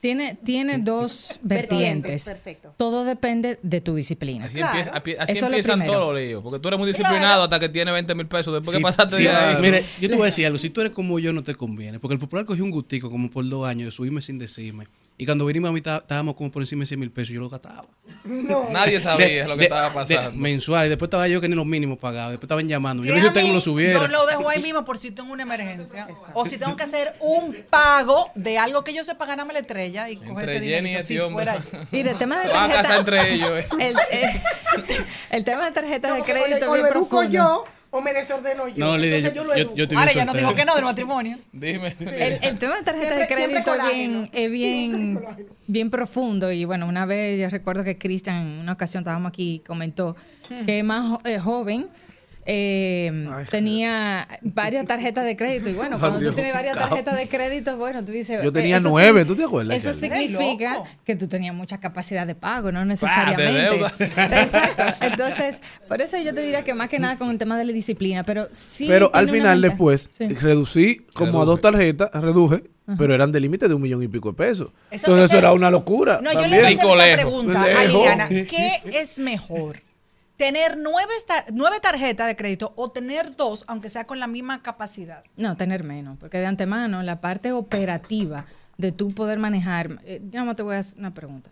Tiene, 0.00 0.34
tiene 0.34 0.78
dos 0.78 1.40
Vertientes, 1.42 2.24
perfecto. 2.26 2.74
Todo 2.76 3.04
depende 3.04 3.58
de 3.62 3.80
tu 3.80 3.94
disciplina. 3.94 4.44
Así, 4.44 4.60
así 4.60 4.82
Eso 5.02 5.32
es 5.32 5.40
lo 5.40 5.46
empiezan 5.48 5.80
primero. 5.80 5.98
todos 6.00 6.14
los 6.14 6.22
líos, 6.22 6.42
porque 6.42 6.58
tú 6.60 6.68
eres 6.68 6.78
muy 6.78 6.86
disciplinado 6.88 7.44
hasta 7.44 7.58
que 7.58 7.68
tienes 7.68 7.92
20 7.92 8.14
mil 8.14 8.26
pesos, 8.26 8.54
después 8.54 8.72
Sí, 8.72 8.78
que 8.78 8.82
pasaste 8.82 9.16
sí, 9.16 9.22
de 9.24 9.30
ahí. 9.30 9.60
Mire, 9.60 9.82
yo 10.00 10.08
te 10.08 10.14
voy 10.14 10.22
a 10.22 10.26
decir 10.26 10.46
algo. 10.46 10.58
Si 10.58 10.70
tú 10.70 10.80
eres 10.80 10.92
como 10.92 11.18
yo, 11.18 11.32
no 11.32 11.42
te 11.42 11.54
conviene. 11.54 11.98
Porque 11.98 12.14
el 12.14 12.20
popular 12.20 12.44
cogió 12.44 12.62
un 12.62 12.70
gustico 12.70 13.10
como 13.10 13.30
por 13.30 13.48
dos 13.48 13.66
años 13.66 13.86
de 13.86 13.90
subirme 13.90 14.20
sin 14.20 14.38
decirme. 14.38 14.86
Y 15.18 15.24
cuando 15.24 15.46
vinimos 15.46 15.70
a 15.70 15.72
mí 15.72 15.80
tá- 15.80 15.96
estábamos 15.98 16.34
como 16.36 16.50
por 16.50 16.62
encima 16.62 16.80
de 16.80 16.86
100 16.86 17.00
mil 17.00 17.10
pesos. 17.10 17.30
Yo 17.34 17.40
lo 17.40 17.48
gastaba. 17.48 17.86
Nadie 18.70 19.00
sabía 19.00 19.26
De- 19.26 19.48
lo 19.48 19.54
que 19.54 19.60
de- 19.60 19.64
estaba 19.64 19.88
de- 19.88 19.94
pasando. 20.14 20.32
mensual. 20.38 20.86
Y 20.86 20.88
después 20.90 21.06
estaba 21.06 21.26
yo 21.28 21.40
que 21.40 21.48
ni 21.48 21.54
los 21.56 21.64
mínimos 21.64 21.98
pagaba. 21.98 22.30
Después 22.30 22.44
estaban 22.44 22.68
llamando. 22.68 23.02
Si 23.02 23.08
yo 23.08 23.14
a 23.14 23.18
a 23.18 23.26
usted 23.26 23.40
que 23.40 23.46
me 23.48 23.54
lo 23.54 23.60
subiera. 23.62 24.00
Yo 24.00 24.08
lo 24.08 24.26
dejo 24.26 24.48
ahí 24.48 24.62
mismo 24.62 24.84
por 24.84 24.98
si 24.98 25.10
tengo 25.12 25.32
una 25.32 25.44
emergencia. 25.44 26.06
O 26.34 26.44
si 26.44 26.58
tengo 26.58 26.76
que 26.76 26.82
hacer 26.82 27.14
un 27.20 27.56
pago 27.70 28.30
de 28.34 28.58
algo 28.58 28.84
que 28.84 28.92
yo 28.92 29.04
sepa 29.04 29.24
ganarme 29.26 29.54
la 29.54 29.60
estrella 29.60 30.10
y 30.10 30.16
coger 30.16 30.50
ese 30.50 30.60
dinero. 30.60 30.98
este 30.98 31.14
Si 31.14 31.20
fuera 31.30 31.56
yo. 31.56 31.78
Mire, 31.92 32.10
el 32.10 32.18
tema 32.18 32.36
de 32.36 32.42
Se 32.42 32.48
van 32.52 32.70
a 32.70 32.74
tarjeta. 32.74 32.82
casar 32.82 32.98
entre 32.98 33.32
ellos, 33.34 33.50
eh. 33.52 33.66
El, 33.80 33.96
eh, 34.10 34.42
el 35.30 35.44
tema 35.44 35.64
de 35.64 35.70
tarjeta 35.72 36.12
de 36.14 36.22
crédito 36.22 36.66
lo 36.76 37.28
yo 37.28 37.64
o 37.96 38.02
me 38.02 38.12
desordeno 38.12 38.68
yo. 38.68 38.84
No, 38.84 38.98
Lidia, 38.98 39.16
Entonces 39.16 39.34
yo- 39.34 39.54
yo, 39.56 39.66
lo 39.66 39.74
yo- 39.74 39.98
Ahora 39.98 40.12
ya 40.12 40.24
no 40.26 40.34
dijo 40.34 40.54
que 40.54 40.64
no 40.66 40.74
del 40.74 40.84
matrimonio. 40.84 41.38
Dime. 41.52 41.94
El, 42.00 42.38
el 42.42 42.58
tema 42.58 42.76
de 42.76 42.82
tarjeta 42.82 43.16
de 43.16 43.26
crédito 43.26 43.74
es 43.74 43.94
bien, 43.94 44.30
es 44.32 44.50
bien, 44.50 45.20
bien 45.66 45.90
profundo. 45.90 46.52
Y 46.52 46.64
bueno, 46.66 46.86
una 46.86 47.06
vez 47.06 47.40
yo 47.40 47.48
recuerdo 47.48 47.84
que 47.84 47.96
Cristian, 47.96 48.36
en 48.36 48.58
una 48.60 48.72
ocasión 48.72 49.00
estábamos 49.02 49.30
aquí, 49.30 49.62
comentó 49.66 50.14
que 50.66 50.82
más 50.82 51.18
eh, 51.24 51.38
joven 51.38 51.88
eh, 52.46 53.26
tenía 53.50 54.26
varias 54.42 54.86
tarjetas 54.86 55.24
de 55.24 55.36
crédito. 55.36 55.68
Y 55.68 55.74
bueno, 55.74 55.98
cuando 56.00 56.20
tú 56.20 56.32
tienes 56.32 56.54
varias 56.54 56.76
tarjetas 56.78 57.16
de 57.16 57.28
crédito, 57.28 57.76
bueno, 57.76 58.04
tú 58.04 58.12
dices. 58.12 58.42
Yo 58.42 58.52
tenía 58.52 58.76
eh, 58.76 58.78
eso 58.78 58.88
nueve, 58.88 59.22
sí- 59.22 59.26
¿tú 59.28 59.34
te 59.36 59.44
acuerdas, 59.44 59.76
Eso 59.76 59.92
significa 59.92 60.82
que 61.04 61.16
tú 61.16 61.28
tenías 61.28 61.54
mucha 61.54 61.78
capacidad 61.78 62.26
de 62.26 62.34
pago, 62.34 62.72
no 62.72 62.80
de 62.80 62.86
necesariamente. 62.86 63.80
Exacto. 64.16 64.82
Entonces, 65.00 65.60
por 65.88 66.00
eso 66.00 66.16
yo 66.18 66.32
te 66.34 66.40
diría 66.40 66.62
que 66.64 66.74
más 66.74 66.88
que 66.88 66.98
nada 66.98 67.16
con 67.16 67.30
el 67.30 67.38
tema 67.38 67.58
de 67.58 67.64
la 67.64 67.72
disciplina, 67.72 68.22
pero 68.22 68.48
sí. 68.52 68.86
pero 68.88 69.10
al 69.14 69.28
final 69.28 69.60
después 69.60 70.08
Sí. 70.12 70.28
reducí 70.28 71.06
como 71.14 71.42
a 71.42 71.44
dos 71.44 71.60
tarjetas, 71.60 72.10
reduje, 72.12 72.62
pero 72.98 73.14
eran 73.14 73.32
de 73.32 73.40
límite 73.40 73.66
de 73.68 73.74
un 73.74 73.82
millón 73.82 74.02
y 74.02 74.08
pico 74.08 74.30
de 74.30 74.36
pesos. 74.36 74.68
Eso- 74.90 75.06
Entonces 75.06 75.30
eso 75.30 75.38
era 75.38 75.52
una 75.52 75.70
locura. 75.70 76.20
No, 76.22 76.32
yo 76.32 76.46
le 76.46 76.60
también. 76.60 76.60
voy 76.60 76.60
a 76.60 76.68
hacer 76.68 76.78
Rico 76.86 77.02
esa 77.02 77.14
pregunta 77.16 77.62
a. 77.62 77.84
Liliana. 77.84 78.28
¿Qué 78.28 78.80
es 78.92 79.18
mejor? 79.18 79.82
¿Tener 80.36 80.76
nueve, 80.76 81.12
nueve 81.52 81.80
tarjetas 81.80 82.26
de 82.26 82.36
crédito 82.36 82.72
o 82.76 82.90
tener 82.90 83.36
dos, 83.36 83.64
aunque 83.68 83.88
sea 83.88 84.06
con 84.06 84.20
la 84.20 84.26
misma 84.26 84.62
capacidad? 84.62 85.24
No, 85.36 85.56
tener 85.56 85.82
menos, 85.82 86.18
porque 86.18 86.38
de 86.38 86.46
antemano 86.46 87.02
la 87.02 87.20
parte 87.22 87.52
operativa 87.52 88.44
de 88.76 88.92
tú 88.92 89.12
poder 89.12 89.38
manejar, 89.38 89.98
eh, 90.04 90.20
yo 90.30 90.44
no 90.44 90.54
te 90.54 90.62
voy 90.62 90.76
a 90.76 90.80
hacer 90.80 90.98
una 90.98 91.14
pregunta. 91.14 91.50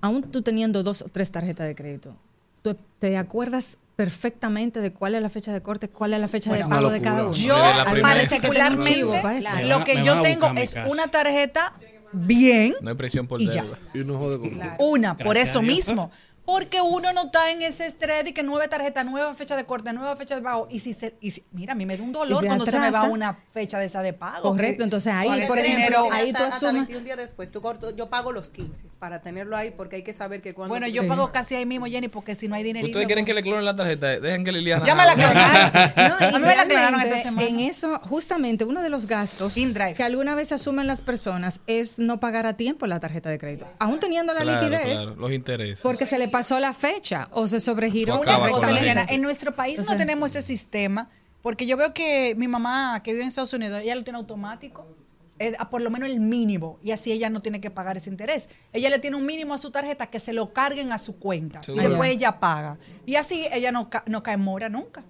Aún 0.00 0.22
tú 0.22 0.42
teniendo 0.42 0.84
dos 0.84 1.02
o 1.02 1.08
tres 1.08 1.32
tarjetas 1.32 1.66
de 1.66 1.74
crédito, 1.74 2.14
¿tú 2.62 2.76
te 3.00 3.16
acuerdas 3.16 3.78
perfectamente 3.96 4.80
de 4.80 4.92
cuál 4.92 5.16
es 5.16 5.22
la 5.22 5.28
fecha 5.28 5.52
de 5.52 5.60
corte, 5.60 5.88
cuál 5.88 6.12
es 6.14 6.20
la 6.20 6.28
fecha 6.28 6.52
de 6.52 6.64
pago 6.66 6.90
de 6.90 7.00
cada 7.00 7.24
uno? 7.24 7.32
Yo 7.32 7.56
chivo 7.56 7.84
particularmente, 7.84 9.04
para 9.22 9.38
eso. 9.38 9.50
Me 9.56 9.64
lo 9.64 9.84
que 9.84 10.04
yo 10.04 10.22
tengo 10.22 10.52
es 10.52 10.76
una 10.88 11.08
tarjeta 11.08 11.74
bien, 12.12 12.74
No 12.80 12.90
hay 12.90 12.96
presión 12.96 13.26
por 13.26 13.40
Y 13.42 13.48
ya. 13.50 13.62
deuda. 13.62 13.78
Y 13.92 13.98
uno 14.00 14.18
jode 14.18 14.38
con 14.38 14.60
una, 14.78 15.16
por 15.16 15.34
Gracias 15.34 15.50
eso 15.50 15.62
mismo. 15.62 16.10
Porque 16.48 16.80
uno 16.80 17.12
no 17.12 17.24
está 17.26 17.50
en 17.50 17.60
ese 17.60 17.84
estrés 17.84 18.24
de 18.24 18.32
que 18.32 18.42
nueve 18.42 18.68
tarjetas, 18.68 19.04
nueva 19.04 19.34
fecha 19.34 19.54
de 19.54 19.64
corte, 19.66 19.92
nueva 19.92 20.16
fecha 20.16 20.34
de 20.34 20.40
pago. 20.40 20.66
Y 20.70 20.80
si 20.80 20.94
se, 20.94 21.14
y 21.20 21.30
si- 21.30 21.44
mira, 21.52 21.74
a 21.74 21.76
mí 21.76 21.84
me 21.84 21.94
da 21.94 22.02
un 22.02 22.10
dolor 22.10 22.40
se 22.40 22.46
cuando 22.46 22.64
se 22.64 22.80
me 22.80 22.90
va 22.90 23.02
una 23.02 23.38
fecha 23.52 23.78
de 23.78 23.84
esa 23.84 24.00
de 24.00 24.14
pago. 24.14 24.48
Correcto, 24.52 24.82
entonces 24.82 25.12
ahí, 25.12 25.28
ese 25.40 25.46
por 25.46 25.58
ejemplo, 25.58 25.76
dinero- 25.84 26.08
ahí 26.10 26.32
tú 26.32 26.36
hasta, 26.38 26.46
hasta 26.46 26.66
asumas. 26.68 26.86
21 26.86 27.04
días 27.04 27.18
después, 27.18 27.52
tú 27.52 27.60
corto, 27.60 27.94
yo 27.94 28.06
pago 28.06 28.32
los 28.32 28.48
15 28.48 28.86
para 28.98 29.20
tenerlo 29.20 29.58
ahí 29.58 29.72
porque 29.72 29.96
hay 29.96 30.02
que 30.02 30.14
saber 30.14 30.40
que 30.40 30.54
cuando... 30.54 30.72
Bueno, 30.72 30.86
yo 30.88 31.06
pago 31.06 31.30
casi 31.32 31.54
ahí 31.54 31.66
mismo, 31.66 31.84
Jenny, 31.84 32.08
porque 32.08 32.34
si 32.34 32.48
no 32.48 32.54
hay 32.54 32.62
dinerito. 32.62 32.92
Ustedes 32.92 33.06
quieren 33.08 33.26
que 33.26 33.34
le 33.34 33.42
clonen 33.42 33.66
la 33.66 33.76
tarjeta, 33.76 34.06
dejen 34.18 34.42
que 34.42 34.52
Liliana. 34.52 34.86
Ya 34.86 34.94
me 34.94 35.04
la 35.04 35.12
hable. 35.12 35.24
No, 36.08 36.38
y 36.38 36.40
me 36.40 36.56
la 36.56 36.64
realmente, 36.64 37.08
esta 37.10 37.22
semana. 37.24 37.46
En 37.46 37.60
eso, 37.60 37.98
justamente, 38.04 38.64
uno 38.64 38.80
de 38.80 38.88
los 38.88 39.04
gastos 39.06 39.52
que 39.54 40.02
alguna 40.02 40.34
vez 40.34 40.52
asumen 40.52 40.86
las 40.86 41.02
personas 41.02 41.60
es 41.66 41.98
no 41.98 42.20
pagar 42.20 42.46
a 42.46 42.56
tiempo 42.56 42.86
la 42.86 43.00
tarjeta 43.00 43.28
de 43.28 43.36
crédito. 43.38 43.66
Aún 43.78 44.00
teniendo 44.00 44.32
la 44.32 44.40
Claro, 44.40 44.62
liquidez, 44.62 45.02
claro, 45.02 45.16
los 45.16 45.30
intereses. 45.32 45.80
porque 45.82 46.06
se 46.06 46.18
le 46.18 46.28
pasó 46.38 46.60
la 46.60 46.72
fecha 46.72 47.28
o 47.32 47.48
se 47.48 47.58
sobregiró 47.58 48.20
Una 48.20 48.38
cosa, 48.48 48.70
en 49.12 49.22
nuestro 49.22 49.54
país 49.56 49.84
no 49.88 49.96
tenemos 49.96 50.30
ese 50.36 50.46
sistema, 50.46 51.08
porque 51.42 51.66
yo 51.66 51.76
veo 51.76 51.92
que 51.92 52.34
mi 52.36 52.46
mamá, 52.46 53.00
que 53.02 53.10
vive 53.12 53.22
en 53.24 53.28
Estados 53.28 53.52
Unidos, 53.52 53.80
ella 53.82 53.96
lo 53.96 54.04
tiene 54.04 54.18
automático, 54.20 54.86
eh, 55.40 55.54
a 55.58 55.68
por 55.68 55.80
lo 55.82 55.90
menos 55.90 56.08
el 56.10 56.20
mínimo, 56.20 56.78
y 56.80 56.92
así 56.92 57.10
ella 57.10 57.28
no 57.28 57.40
tiene 57.42 57.60
que 57.60 57.70
pagar 57.72 57.96
ese 57.96 58.08
interés. 58.10 58.50
Ella 58.72 58.88
le 58.88 59.00
tiene 59.00 59.16
un 59.16 59.26
mínimo 59.26 59.52
a 59.52 59.58
su 59.58 59.72
tarjeta 59.72 60.06
que 60.06 60.20
se 60.20 60.32
lo 60.32 60.52
carguen 60.52 60.92
a 60.92 60.98
su 60.98 61.16
cuenta, 61.18 61.60
y 61.66 61.74
después 61.78 62.10
ella 62.12 62.38
paga. 62.38 62.78
Y 63.04 63.16
así 63.16 63.46
ella 63.52 63.72
no, 63.72 63.90
ca- 63.90 64.04
no 64.06 64.22
cae 64.22 64.34
en 64.34 64.40
mora 64.42 64.68
nunca. 64.68 65.02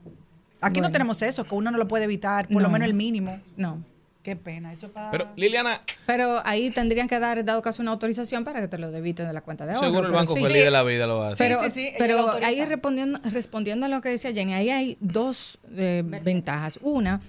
Aquí 0.62 0.80
no 0.80 0.90
tenemos 0.90 1.20
eso, 1.20 1.44
que 1.44 1.54
uno 1.54 1.70
no 1.70 1.76
lo 1.76 1.86
puede 1.88 2.04
evitar, 2.04 2.46
por 2.48 2.62
lo 2.62 2.68
No. 2.68 2.72
menos 2.72 2.88
el 2.88 2.94
mínimo. 2.94 3.38
No. 3.58 3.82
Qué 4.28 4.36
pena, 4.36 4.70
eso 4.70 4.92
para... 4.92 5.10
Pero, 5.10 5.28
Liliana, 5.36 5.80
Pero 6.04 6.42
ahí 6.44 6.68
tendrían 6.68 7.08
que 7.08 7.18
dar, 7.18 7.42
dado 7.46 7.62
caso, 7.62 7.80
una 7.80 7.92
autorización 7.92 8.44
para 8.44 8.60
que 8.60 8.68
te 8.68 8.76
lo 8.76 8.90
debiten 8.90 9.26
de 9.26 9.32
la 9.32 9.40
cuenta 9.40 9.64
de 9.64 9.72
ahorro. 9.72 9.86
seguro 9.86 10.00
el 10.02 10.06
pero 10.08 10.18
banco 10.18 10.34
sí. 10.34 10.42
feliz 10.42 10.64
de 10.64 10.70
la 10.70 10.82
vida 10.82 11.06
lo 11.06 11.22
hace. 11.22 11.36
Pero, 11.38 11.58
Sí, 11.60 11.70
sí, 11.70 11.70
sí, 11.70 11.86
ella 11.86 11.96
pero 11.96 12.32
ahí 12.44 12.62
respondiendo, 12.66 13.18
respondiendo 13.32 13.86
a 13.86 13.88
lo 13.88 14.02
que 14.02 14.10
decía 14.10 14.30
Jenny, 14.34 14.52
ahí 14.52 14.68
hay 14.68 14.98
dos 15.00 15.60
eh, 15.74 16.02
ventajas. 16.04 16.78
Una, 16.82 17.22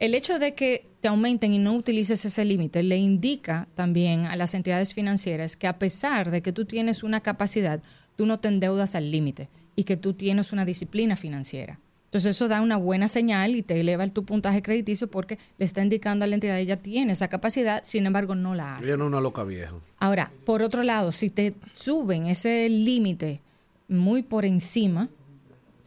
el 0.00 0.16
hecho 0.16 0.40
de 0.40 0.54
que 0.54 0.84
te 0.98 1.06
aumenten 1.06 1.54
y 1.54 1.58
no 1.58 1.72
utilices 1.74 2.24
ese 2.24 2.44
límite 2.44 2.82
le 2.82 2.96
indica 2.96 3.68
también 3.76 4.26
a 4.26 4.34
las 4.34 4.52
entidades 4.54 4.92
financieras 4.92 5.54
que 5.54 5.68
a 5.68 5.78
pesar 5.78 6.32
de 6.32 6.42
que 6.42 6.50
tú 6.50 6.64
tienes 6.64 7.04
una 7.04 7.20
capacidad, 7.20 7.80
tú 8.16 8.26
no 8.26 8.40
te 8.40 8.48
endeudas 8.48 8.96
al 8.96 9.12
límite 9.12 9.48
y 9.76 9.84
que 9.84 9.96
tú 9.96 10.14
tienes 10.14 10.52
una 10.52 10.64
disciplina 10.64 11.14
financiera. 11.14 11.78
Entonces 12.10 12.34
eso 12.34 12.48
da 12.48 12.60
una 12.60 12.76
buena 12.76 13.06
señal 13.06 13.54
y 13.54 13.62
te 13.62 13.78
eleva 13.78 14.04
tu 14.08 14.24
puntaje 14.24 14.62
crediticio 14.62 15.08
porque 15.08 15.38
le 15.58 15.64
está 15.64 15.80
indicando 15.80 16.24
a 16.24 16.28
la 16.28 16.34
entidad, 16.34 16.58
ella 16.58 16.76
tiene 16.76 17.12
esa 17.12 17.28
capacidad, 17.28 17.84
sin 17.84 18.04
embargo 18.04 18.34
no 18.34 18.56
la 18.56 18.74
hace. 18.74 18.90
Es 18.90 18.96
una 18.96 19.20
loca 19.20 19.44
vieja. 19.44 19.74
Ahora, 20.00 20.32
por 20.44 20.64
otro 20.64 20.82
lado, 20.82 21.12
si 21.12 21.30
te 21.30 21.54
suben 21.72 22.26
ese 22.26 22.68
límite 22.68 23.40
muy 23.86 24.22
por 24.22 24.44
encima, 24.44 25.08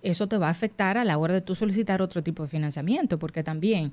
eso 0.02 0.28
te 0.28 0.38
va 0.38 0.48
a 0.48 0.52
afectar 0.52 0.98
a 0.98 1.04
la 1.04 1.18
hora 1.18 1.34
de 1.34 1.42
tú 1.42 1.56
solicitar 1.56 2.02
otro 2.02 2.24
tipo 2.24 2.44
de 2.44 2.48
financiamiento, 2.48 3.20
porque 3.20 3.44
también 3.44 3.92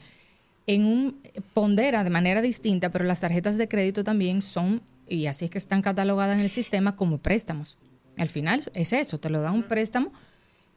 en 0.69 0.85
un 0.85 1.21
pondera 1.53 2.05
de 2.05 2.11
manera 2.11 2.43
distinta, 2.43 2.91
pero 2.91 3.05
las 3.05 3.19
tarjetas 3.19 3.59
de 3.59 3.67
crédito 3.67 4.05
también 4.05 4.41
son, 4.41 4.83
y 5.09 5.27
así 5.27 5.47
es 5.47 5.51
que 5.51 5.59
están 5.59 5.83
catalogadas 5.83 6.37
en 6.37 6.45
el 6.45 6.49
sistema 6.49 6.95
como 6.95 7.19
préstamos. 7.19 7.77
Al 8.19 8.29
final 8.29 8.63
es 8.75 8.93
eso, 8.93 9.19
te 9.19 9.31
lo 9.31 9.41
da 9.41 9.51
un 9.51 9.65
préstamo 9.65 10.13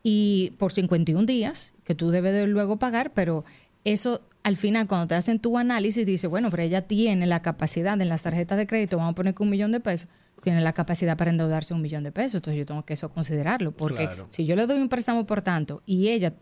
y 0.03 0.51
por 0.57 0.71
51 0.73 1.25
días 1.25 1.73
que 1.85 1.95
tú 1.95 2.11
debes 2.11 2.33
de 2.33 2.45
luego 2.47 2.77
pagar, 2.77 3.13
pero 3.13 3.45
eso 3.85 4.21
al 4.43 4.57
final 4.57 4.87
cuando 4.87 5.07
te 5.07 5.15
hacen 5.15 5.39
tu 5.39 5.57
análisis 5.57 6.05
dice, 6.05 6.27
bueno, 6.27 6.51
pero 6.51 6.63
ella 6.63 6.81
tiene 6.81 7.25
la 7.25 7.41
capacidad 7.41 7.99
en 7.99 8.09
las 8.09 8.23
tarjetas 8.23 8.57
de 8.57 8.67
crédito, 8.67 8.97
vamos 8.97 9.13
a 9.13 9.15
poner 9.15 9.33
que 9.33 9.43
un 9.43 9.49
millón 9.49 9.71
de 9.71 9.79
pesos, 9.79 10.09
tiene 10.43 10.59
la 10.61 10.73
capacidad 10.73 11.15
para 11.15 11.31
endeudarse 11.31 11.73
un 11.73 11.81
millón 11.81 12.03
de 12.03 12.11
pesos, 12.11 12.35
entonces 12.35 12.59
yo 12.59 12.65
tengo 12.65 12.83
que 12.83 12.93
eso 12.95 13.09
considerarlo, 13.09 13.71
porque 13.71 14.05
Claro. 14.07 14.25
si 14.29 14.43
yo 14.45 14.57
le 14.57 14.67
doy 14.67 14.79
un 14.81 14.89
préstamo 14.89 15.25
por 15.25 15.41
tanto 15.41 15.81
y 15.85 16.09
ella 16.09 16.33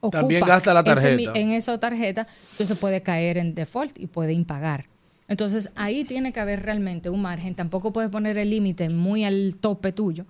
ocupa 0.00 0.18
También 0.18 0.44
gasta 0.44 0.74
la 0.74 0.80
ese 0.80 0.94
tarjeta. 1.16 1.32
en 1.38 1.50
esa 1.52 1.80
tarjeta, 1.80 2.26
entonces 2.52 2.78
puede 2.78 3.02
caer 3.02 3.38
en 3.38 3.54
default 3.54 3.98
y 3.98 4.06
puede 4.08 4.34
impagar. 4.34 4.84
Entonces 5.26 5.70
ahí 5.74 6.04
tiene 6.04 6.32
que 6.34 6.40
haber 6.40 6.62
realmente 6.62 7.08
un 7.08 7.22
margen, 7.22 7.54
tampoco 7.54 7.92
puedes 7.94 8.10
poner 8.10 8.36
el 8.36 8.50
límite 8.50 8.90
muy 8.90 9.24
al 9.24 9.56
tope 9.58 9.90
tuyo 9.92 10.26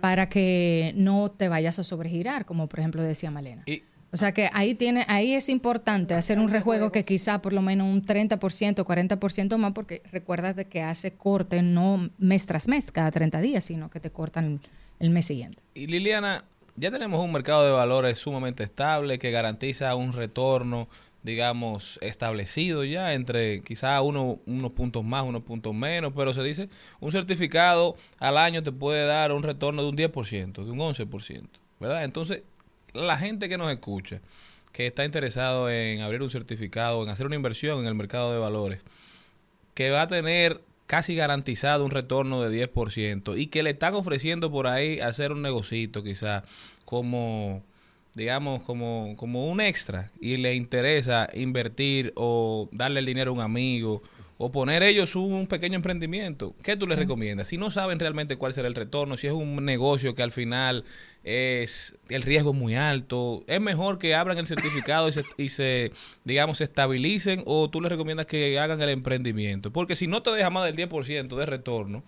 para 0.00 0.28
que 0.28 0.92
no 0.96 1.30
te 1.30 1.48
vayas 1.48 1.78
a 1.78 1.84
sobregirar, 1.84 2.44
como 2.46 2.68
por 2.68 2.80
ejemplo 2.80 3.02
decía 3.02 3.30
Malena. 3.30 3.62
Y- 3.66 3.82
o 4.12 4.16
sea 4.16 4.32
que 4.32 4.50
ahí 4.54 4.74
tiene, 4.74 5.04
ahí 5.06 5.34
es 5.34 5.48
importante 5.48 6.14
hacer 6.14 6.40
un 6.40 6.48
rejuego 6.48 6.90
que 6.90 7.04
quizá 7.04 7.40
por 7.40 7.52
lo 7.52 7.62
menos 7.62 7.86
un 7.86 8.04
30%, 8.04 8.84
40% 8.84 9.56
más, 9.56 9.72
porque 9.72 10.02
recuerdas 10.10 10.56
de 10.56 10.64
que 10.64 10.82
hace 10.82 11.12
corte 11.12 11.62
no 11.62 12.10
mes 12.18 12.44
tras 12.46 12.66
mes, 12.66 12.90
cada 12.90 13.12
30 13.12 13.40
días, 13.40 13.62
sino 13.64 13.88
que 13.88 14.00
te 14.00 14.10
cortan 14.10 14.60
el 14.98 15.10
mes 15.10 15.26
siguiente. 15.26 15.62
Y 15.74 15.86
Liliana, 15.86 16.44
ya 16.74 16.90
tenemos 16.90 17.24
un 17.24 17.30
mercado 17.30 17.64
de 17.64 17.70
valores 17.70 18.18
sumamente 18.18 18.64
estable 18.64 19.20
que 19.20 19.30
garantiza 19.30 19.94
un 19.94 20.12
retorno, 20.12 20.88
digamos, 21.22 21.98
establecido 22.02 22.84
ya 22.84 23.14
entre 23.14 23.62
quizá 23.62 24.00
uno, 24.00 24.38
unos 24.46 24.72
puntos 24.72 25.04
más, 25.04 25.24
unos 25.24 25.42
puntos 25.42 25.74
menos, 25.74 26.12
pero 26.16 26.32
se 26.32 26.42
dice 26.42 26.68
un 27.00 27.12
certificado 27.12 27.96
al 28.18 28.38
año 28.38 28.62
te 28.62 28.72
puede 28.72 29.06
dar 29.06 29.32
un 29.32 29.42
retorno 29.42 29.82
de 29.82 29.88
un 29.88 29.96
10%, 29.96 30.64
de 30.64 30.70
un 30.70 30.78
11%, 30.78 31.48
¿verdad? 31.78 32.04
Entonces, 32.04 32.42
la 32.92 33.18
gente 33.18 33.48
que 33.48 33.58
nos 33.58 33.70
escucha, 33.70 34.20
que 34.72 34.86
está 34.86 35.04
interesado 35.04 35.68
en 35.70 36.00
abrir 36.00 36.22
un 36.22 36.30
certificado, 36.30 37.02
en 37.02 37.10
hacer 37.10 37.26
una 37.26 37.36
inversión 37.36 37.80
en 37.80 37.86
el 37.86 37.94
mercado 37.94 38.32
de 38.32 38.38
valores, 38.38 38.84
que 39.74 39.90
va 39.90 40.02
a 40.02 40.06
tener 40.06 40.60
casi 40.86 41.14
garantizado 41.14 41.84
un 41.84 41.90
retorno 41.90 42.42
de 42.42 42.68
10% 42.68 43.38
y 43.38 43.46
que 43.46 43.62
le 43.62 43.70
están 43.70 43.94
ofreciendo 43.94 44.50
por 44.50 44.66
ahí 44.66 44.98
hacer 45.00 45.30
un 45.32 45.42
negocito 45.42 46.02
quizá 46.02 46.42
como 46.84 47.62
digamos 48.20 48.62
como, 48.64 49.14
como 49.16 49.46
un 49.46 49.62
extra 49.62 50.10
y 50.20 50.36
le 50.36 50.54
interesa 50.54 51.30
invertir 51.32 52.12
o 52.16 52.68
darle 52.70 53.00
el 53.00 53.06
dinero 53.06 53.30
a 53.30 53.34
un 53.34 53.40
amigo 53.40 54.02
o 54.36 54.52
poner 54.52 54.82
ellos 54.82 55.16
un 55.16 55.46
pequeño 55.46 55.76
emprendimiento, 55.76 56.54
¿qué 56.62 56.76
tú 56.76 56.86
les 56.86 56.98
recomiendas? 56.98 57.48
Si 57.48 57.56
no 57.56 57.70
saben 57.70 57.98
realmente 57.98 58.36
cuál 58.36 58.52
será 58.52 58.68
el 58.68 58.74
retorno, 58.74 59.16
si 59.16 59.26
es 59.26 59.32
un 59.32 59.64
negocio 59.64 60.14
que 60.14 60.22
al 60.22 60.32
final 60.32 60.84
es 61.24 61.96
el 62.10 62.20
riesgo 62.22 62.50
es 62.50 62.56
muy 62.58 62.74
alto, 62.74 63.42
es 63.46 63.60
mejor 63.60 63.98
que 63.98 64.14
abran 64.14 64.36
el 64.36 64.46
certificado 64.46 65.08
y 65.08 65.12
se, 65.12 65.24
y 65.38 65.48
se 65.48 65.92
digamos, 66.24 66.58
se 66.58 66.64
estabilicen 66.64 67.42
o 67.46 67.70
tú 67.70 67.80
les 67.80 67.90
recomiendas 67.90 68.26
que 68.26 68.58
hagan 68.58 68.82
el 68.82 68.90
emprendimiento, 68.90 69.72
porque 69.72 69.96
si 69.96 70.06
no 70.06 70.22
te 70.22 70.30
deja 70.30 70.50
más 70.50 70.66
del 70.66 70.88
10% 70.88 71.36
de 71.36 71.46
retorno, 71.46 72.02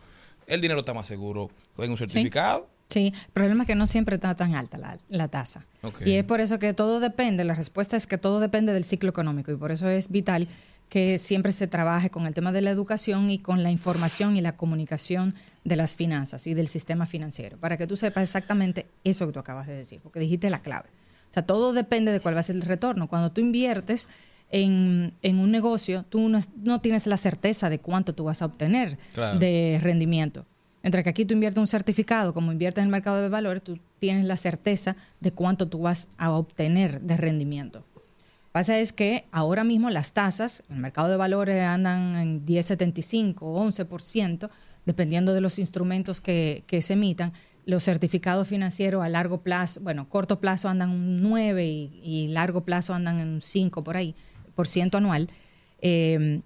el 0.46 0.60
dinero 0.60 0.80
está 0.80 0.92
más 0.92 1.06
seguro 1.06 1.50
en 1.78 1.90
un 1.90 1.96
certificado. 1.96 2.66
Sí, 2.68 2.71
el 3.00 3.12
problema 3.32 3.64
es 3.64 3.66
que 3.66 3.74
no 3.74 3.86
siempre 3.86 4.14
está 4.16 4.34
tan 4.34 4.54
alta 4.54 4.78
la, 4.78 4.98
la 5.08 5.28
tasa. 5.28 5.64
Y 6.04 6.12
es 6.12 6.24
por 6.24 6.40
eso 6.40 6.58
que 6.58 6.72
todo 6.74 7.00
depende, 7.00 7.44
la 7.44 7.54
respuesta 7.54 7.96
es 7.96 8.06
que 8.06 8.18
todo 8.18 8.40
depende 8.40 8.72
del 8.72 8.84
ciclo 8.84 9.10
económico 9.10 9.50
y 9.52 9.56
por 9.56 9.72
eso 9.72 9.88
es 9.88 10.10
vital 10.10 10.48
que 10.88 11.16
siempre 11.18 11.52
se 11.52 11.66
trabaje 11.66 12.10
con 12.10 12.26
el 12.26 12.34
tema 12.34 12.52
de 12.52 12.60
la 12.60 12.70
educación 12.70 13.30
y 13.30 13.38
con 13.38 13.62
la 13.62 13.70
información 13.70 14.36
y 14.36 14.42
la 14.42 14.56
comunicación 14.56 15.34
de 15.64 15.76
las 15.76 15.96
finanzas 15.96 16.46
y 16.46 16.52
del 16.54 16.68
sistema 16.68 17.06
financiero, 17.06 17.56
para 17.58 17.76
que 17.78 17.86
tú 17.86 17.96
sepas 17.96 18.22
exactamente 18.24 18.86
eso 19.02 19.26
que 19.26 19.32
tú 19.32 19.38
acabas 19.38 19.66
de 19.66 19.74
decir, 19.74 20.00
porque 20.02 20.20
dijiste 20.20 20.50
la 20.50 20.60
clave. 20.60 20.88
O 21.28 21.32
sea, 21.32 21.46
todo 21.46 21.72
depende 21.72 22.12
de 22.12 22.20
cuál 22.20 22.36
va 22.36 22.40
a 22.40 22.42
ser 22.42 22.56
el 22.56 22.62
retorno. 22.62 23.08
Cuando 23.08 23.32
tú 23.32 23.40
inviertes 23.40 24.06
en, 24.50 25.14
en 25.22 25.38
un 25.38 25.50
negocio, 25.50 26.04
tú 26.08 26.28
no, 26.28 26.36
es- 26.36 26.50
no 26.62 26.82
tienes 26.82 27.06
la 27.06 27.16
certeza 27.16 27.70
de 27.70 27.78
cuánto 27.78 28.14
tú 28.14 28.24
vas 28.24 28.42
a 28.42 28.44
obtener 28.44 28.98
Claro. 29.14 29.38
de 29.38 29.78
rendimiento. 29.82 30.44
Entre 30.82 31.02
que 31.02 31.10
aquí 31.10 31.24
tú 31.24 31.34
inviertes 31.34 31.60
un 31.60 31.66
certificado, 31.66 32.34
como 32.34 32.52
inviertes 32.52 32.82
en 32.82 32.86
el 32.86 32.92
mercado 32.92 33.22
de 33.22 33.28
valores, 33.28 33.62
tú 33.62 33.78
tienes 33.98 34.24
la 34.24 34.36
certeza 34.36 34.96
de 35.20 35.32
cuánto 35.32 35.68
tú 35.68 35.80
vas 35.80 36.08
a 36.18 36.30
obtener 36.32 37.00
de 37.00 37.16
rendimiento. 37.16 37.84
Pasa 38.50 38.78
es 38.78 38.92
que 38.92 39.24
ahora 39.32 39.64
mismo 39.64 39.88
las 39.90 40.12
tasas, 40.12 40.64
en 40.68 40.76
el 40.76 40.82
mercado 40.82 41.08
de 41.08 41.16
valores 41.16 41.62
andan 41.62 42.16
en 42.16 42.44
10,75 42.44 43.36
o 43.40 43.64
11%, 43.64 44.50
dependiendo 44.84 45.32
de 45.32 45.40
los 45.40 45.58
instrumentos 45.58 46.20
que, 46.20 46.64
que 46.66 46.82
se 46.82 46.94
emitan. 46.94 47.32
Los 47.64 47.84
certificados 47.84 48.48
financieros 48.48 49.04
a 49.04 49.08
largo 49.08 49.42
plazo, 49.42 49.80
bueno, 49.80 50.08
corto 50.08 50.40
plazo 50.40 50.68
andan 50.68 50.90
un 50.90 51.22
9 51.22 51.64
y, 51.64 52.00
y 52.02 52.28
largo 52.28 52.64
plazo 52.64 52.92
andan 52.92 53.20
en 53.20 53.28
un 53.28 53.40
5 53.40 53.84
por 53.84 53.96
ahí, 53.96 54.16
por 54.54 54.66
ciento 54.66 54.98
anual. 54.98 55.28
Eh, 55.80 56.42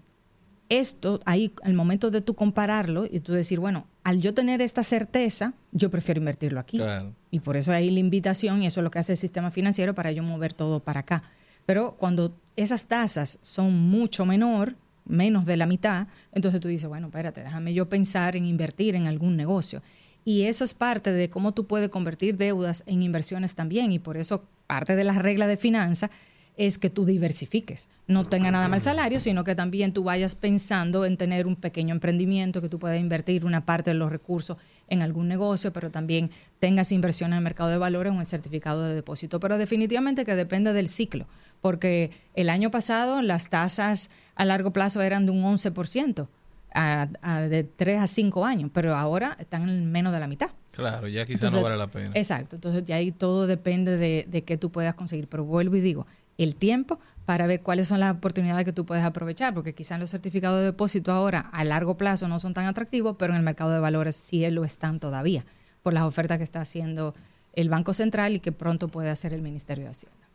esto, 0.69 1.21
ahí, 1.25 1.53
al 1.62 1.75
momento 1.75 2.11
de 2.11 2.21
tú 2.21 2.35
compararlo 2.35 3.07
y 3.07 3.21
tú 3.21 3.33
decir, 3.33 3.61
bueno, 3.61 3.87
al 4.05 4.21
yo 4.21 4.35
tener 4.35 4.61
esta 4.61 4.83
certeza, 4.83 5.55
yo 5.73 5.91
prefiero 5.91 6.21
invertirlo 6.21 6.61
aquí. 6.61 6.79
Claro. 6.79 7.14
Y 7.31 7.41
por 7.41 7.57
eso 7.57 7.73
hay 7.73 7.91
la 7.91 8.01
invitación 8.01 8.62
y 8.62 8.67
eso 8.67 8.81
es 8.81 8.85
lo 8.85 8.91
que 8.91 8.99
hace 8.99 9.12
el 9.12 9.19
sistema 9.19 9.51
financiero 9.51 9.95
para 9.95 10.12
yo 10.12 10.23
mover 10.23 10.53
todo 10.53 10.81
para 10.81 11.01
acá. 11.01 11.23
Pero 11.67 11.97
cuando 11.97 12.37
esas 12.57 12.87
tasas 12.87 13.39
son 13.43 13.75
mucho 13.75 14.25
menor, 14.25 14.77
menos 15.05 15.45
de 15.45 15.57
la 15.57 15.67
mitad, 15.67 16.09
entonces 16.33 16.61
tú 16.61 16.69
dices, 16.69 16.89
bueno, 16.89 17.09
espérate, 17.09 17.43
déjame 17.43 17.75
yo 17.75 17.89
pensar 17.89 18.37
en 18.37 18.47
invertir 18.47 18.97
en 18.97 19.07
algún 19.07 19.37
negocio. 19.37 19.83
Y 20.25 20.43
eso 20.43 20.64
es 20.64 20.75
parte 20.75 21.12
de 21.12 21.31
cómo 21.31 21.53
tú 21.53 21.67
puedes 21.67 21.89
convertir 21.89 22.37
deudas 22.37 22.83
en 22.87 23.03
inversiones 23.03 23.55
también. 23.55 23.93
Y 23.93 24.01
por 24.01 24.17
eso 24.17 24.45
parte 24.67 24.97
de 24.97 25.05
las 25.05 25.17
reglas 25.17 25.49
de 25.49 25.57
finanzas 25.57 26.11
es 26.57 26.79
que 26.79 26.89
tú 26.89 27.05
diversifiques. 27.05 27.91
No 28.07 28.25
tenga 28.25 28.51
nada 28.51 28.75
el 28.75 28.81
salario, 28.81 29.21
sino 29.21 29.45
que 29.45 29.55
también 29.55 29.93
tú 29.93 30.05
vayas 30.05 30.35
pensando 30.35 31.05
en 31.05 31.17
tener 31.17 31.47
un 31.47 31.55
pequeño 31.57 31.95
emprendimiento, 31.95 32.63
que 32.63 32.69
tú 32.69 32.79
puedas 32.79 32.99
invertir 32.99 33.45
una 33.45 33.67
parte 33.67 33.91
de 33.91 33.95
los 33.95 34.11
recursos 34.11 34.57
en 34.89 35.03
algún 35.03 35.29
negocio, 35.29 35.73
pero 35.73 35.91
también 35.91 36.31
tengas 36.59 36.93
inversión 36.93 37.33
en 37.33 37.39
el 37.39 37.45
mercado 37.45 37.69
de 37.69 37.79
valores 37.79 38.13
o 38.13 38.17
en 38.17 38.25
certificado 38.25 38.83
de 38.83 38.95
depósito. 38.95 39.39
Pero 39.39 39.59
definitivamente 39.59 40.25
que 40.25 40.35
depende 40.35 40.73
del 40.73 40.89
ciclo, 40.89 41.27
porque 41.61 42.11
el 42.35 42.49
año 42.49 42.71
pasado 42.71 43.21
las 43.21 43.51
tasas 43.51 44.11
a 44.35 44.45
largo 44.45 44.73
plazo 44.73 45.03
eran 45.03 45.27
de 45.27 45.33
un 45.33 45.43
11%, 45.43 46.27
a, 46.75 47.09
a 47.23 47.41
de 47.41 47.65
3 47.65 48.01
a 48.01 48.07
5 48.07 48.45
años, 48.45 48.71
pero 48.73 48.95
ahora 48.95 49.37
están 49.41 49.69
en 49.69 49.91
menos 49.91 50.13
de 50.13 50.21
la 50.21 50.27
mitad. 50.27 50.51
Claro, 50.73 51.09
ya 51.09 51.25
quizás 51.25 51.45
Entonces, 51.45 51.59
no 51.59 51.65
vale 51.65 51.79
la 51.79 51.87
pena. 51.87 52.11
Exacto, 52.15 52.57
entonces 52.57 52.85
ya 52.85 52.97
ahí 52.97 53.11
todo 53.11 53.47
depende 53.47 53.97
de, 53.97 54.27
de 54.29 54.45
qué 54.45 54.59
tú 54.59 54.71
puedas 54.71 54.95
conseguir. 54.95 55.27
Pero 55.27 55.45
vuelvo 55.45 55.77
y 55.77 55.81
digo, 55.81 56.07
el 56.39 56.57
tiempo 56.57 56.99
para 57.24 57.47
ver 57.47 57.62
cuáles 57.62 57.89
son 57.89 58.01
las 58.01 58.14
oportunidades 58.14 58.64
que 58.64 58.72
tú 58.72 58.87
puedes 58.87 59.05
aprovechar, 59.05 59.53
porque 59.53 59.74
quizás 59.74 59.99
los 59.99 60.11
certificados 60.11 60.61
de 60.61 60.66
depósito 60.66 61.12
ahora 61.12 61.41
a 61.41 61.64
largo 61.64 61.97
plazo 61.97 62.28
no 62.28 62.39
son 62.39 62.55
tan 62.55 62.66
atractivos, 62.66 63.16
pero 63.18 63.32
en 63.32 63.39
el 63.39 63.45
mercado 63.45 63.70
de 63.72 63.80
valores 63.80 64.16
sí 64.16 64.49
lo 64.51 64.64
están 64.64 65.01
todavía, 65.01 65.45
por 65.82 65.93
las 65.93 66.05
ofertas 66.05 66.39
que 66.39 66.45
está 66.45 66.61
haciendo 66.61 67.14
el 67.53 67.68
Banco 67.68 67.93
Central 67.95 68.37
y 68.37 68.41
que 68.41 68.53
pronto 68.53 68.89
puede 68.89 69.11
hacer 69.11 69.32
el 69.32 69.43
Ministerio 69.43 69.84
de 69.84 69.91
Hacienda. 69.91 70.28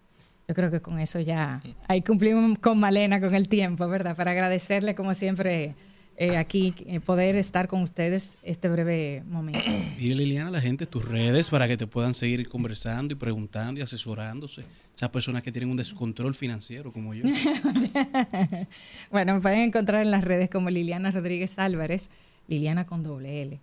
Yo 0.48 0.56
creo 0.56 0.70
que 0.70 0.82
con 0.82 1.00
eso 1.00 1.20
ya 1.22 1.62
ahí 1.88 2.02
cumplimos 2.02 2.60
con 2.60 2.80
Malena, 2.80 3.22
con 3.22 3.34
el 3.36 3.48
tiempo, 3.48 3.88
¿verdad? 3.88 4.18
Para 4.18 4.32
agradecerle 4.32 4.96
como 4.96 5.14
siempre 5.14 5.76
eh, 6.18 6.38
aquí 6.38 6.74
eh, 6.86 7.00
poder 7.00 7.36
estar 7.36 7.68
con 7.68 7.82
ustedes 7.82 8.38
este 8.44 8.70
breve 8.70 9.24
momento. 9.28 9.60
Dile 9.98 10.16
Liliana 10.16 10.50
a 10.50 10.52
la 10.52 10.62
gente 10.62 10.86
tus 10.86 11.08
redes 11.08 11.50
para 11.50 11.68
que 11.68 11.78
te 11.78 11.88
puedan 11.88 12.14
seguir 12.14 12.48
conversando 12.48 13.14
y 13.14 13.16
preguntando 13.16 13.80
y 13.80 13.84
asesorándose. 13.84 14.64
Esas 14.96 15.10
personas 15.10 15.42
que 15.42 15.52
tienen 15.52 15.72
un 15.72 15.78
descontrol 15.78 16.36
financiero 16.36 16.92
como 16.92 17.14
yo. 17.14 17.24
bueno, 19.12 19.36
me 19.36 19.42
pueden 19.42 19.60
encontrar 19.60 20.04
en 20.04 20.12
las 20.12 20.24
redes 20.24 20.50
como 20.50 20.70
Liliana 20.70 21.12
Rodríguez 21.12 21.58
Álvarez, 21.58 22.12
Liliana 22.48 22.86
con 22.86 23.02
doble 23.02 23.42
L, 23.42 23.60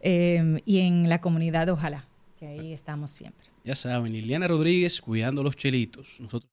eh, 0.00 0.60
y 0.64 0.80
en 0.80 1.08
la 1.08 1.20
comunidad 1.20 1.68
Ojalá, 1.68 2.06
que 2.38 2.46
ahí 2.46 2.72
estamos 2.72 3.10
siempre. 3.10 3.46
Ya 3.62 3.74
saben, 3.74 4.12
Liliana 4.12 4.48
Rodríguez 4.48 5.00
cuidando 5.00 5.42
los 5.42 5.56
chelitos. 5.56 6.20
Nosotros 6.20 6.50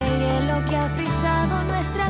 lo 0.00 0.64
que 0.68 0.76
ha 0.76 0.88
frisado 0.90 1.62
nuestra 1.64 2.03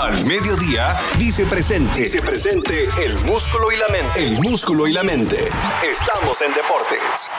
Al 0.00 0.24
Mediodía 0.26 0.94
dice 1.18 1.44
presente. 1.44 2.02
Dice 2.02 2.22
presente 2.22 2.88
el 3.04 3.14
músculo 3.24 3.72
y 3.72 3.76
la 3.76 3.88
mente. 3.88 4.26
El 4.26 4.40
músculo 4.40 4.86
y 4.86 4.92
la 4.92 5.02
mente. 5.02 5.48
Estamos 5.90 6.40
en 6.40 6.54
deportes. 6.54 7.32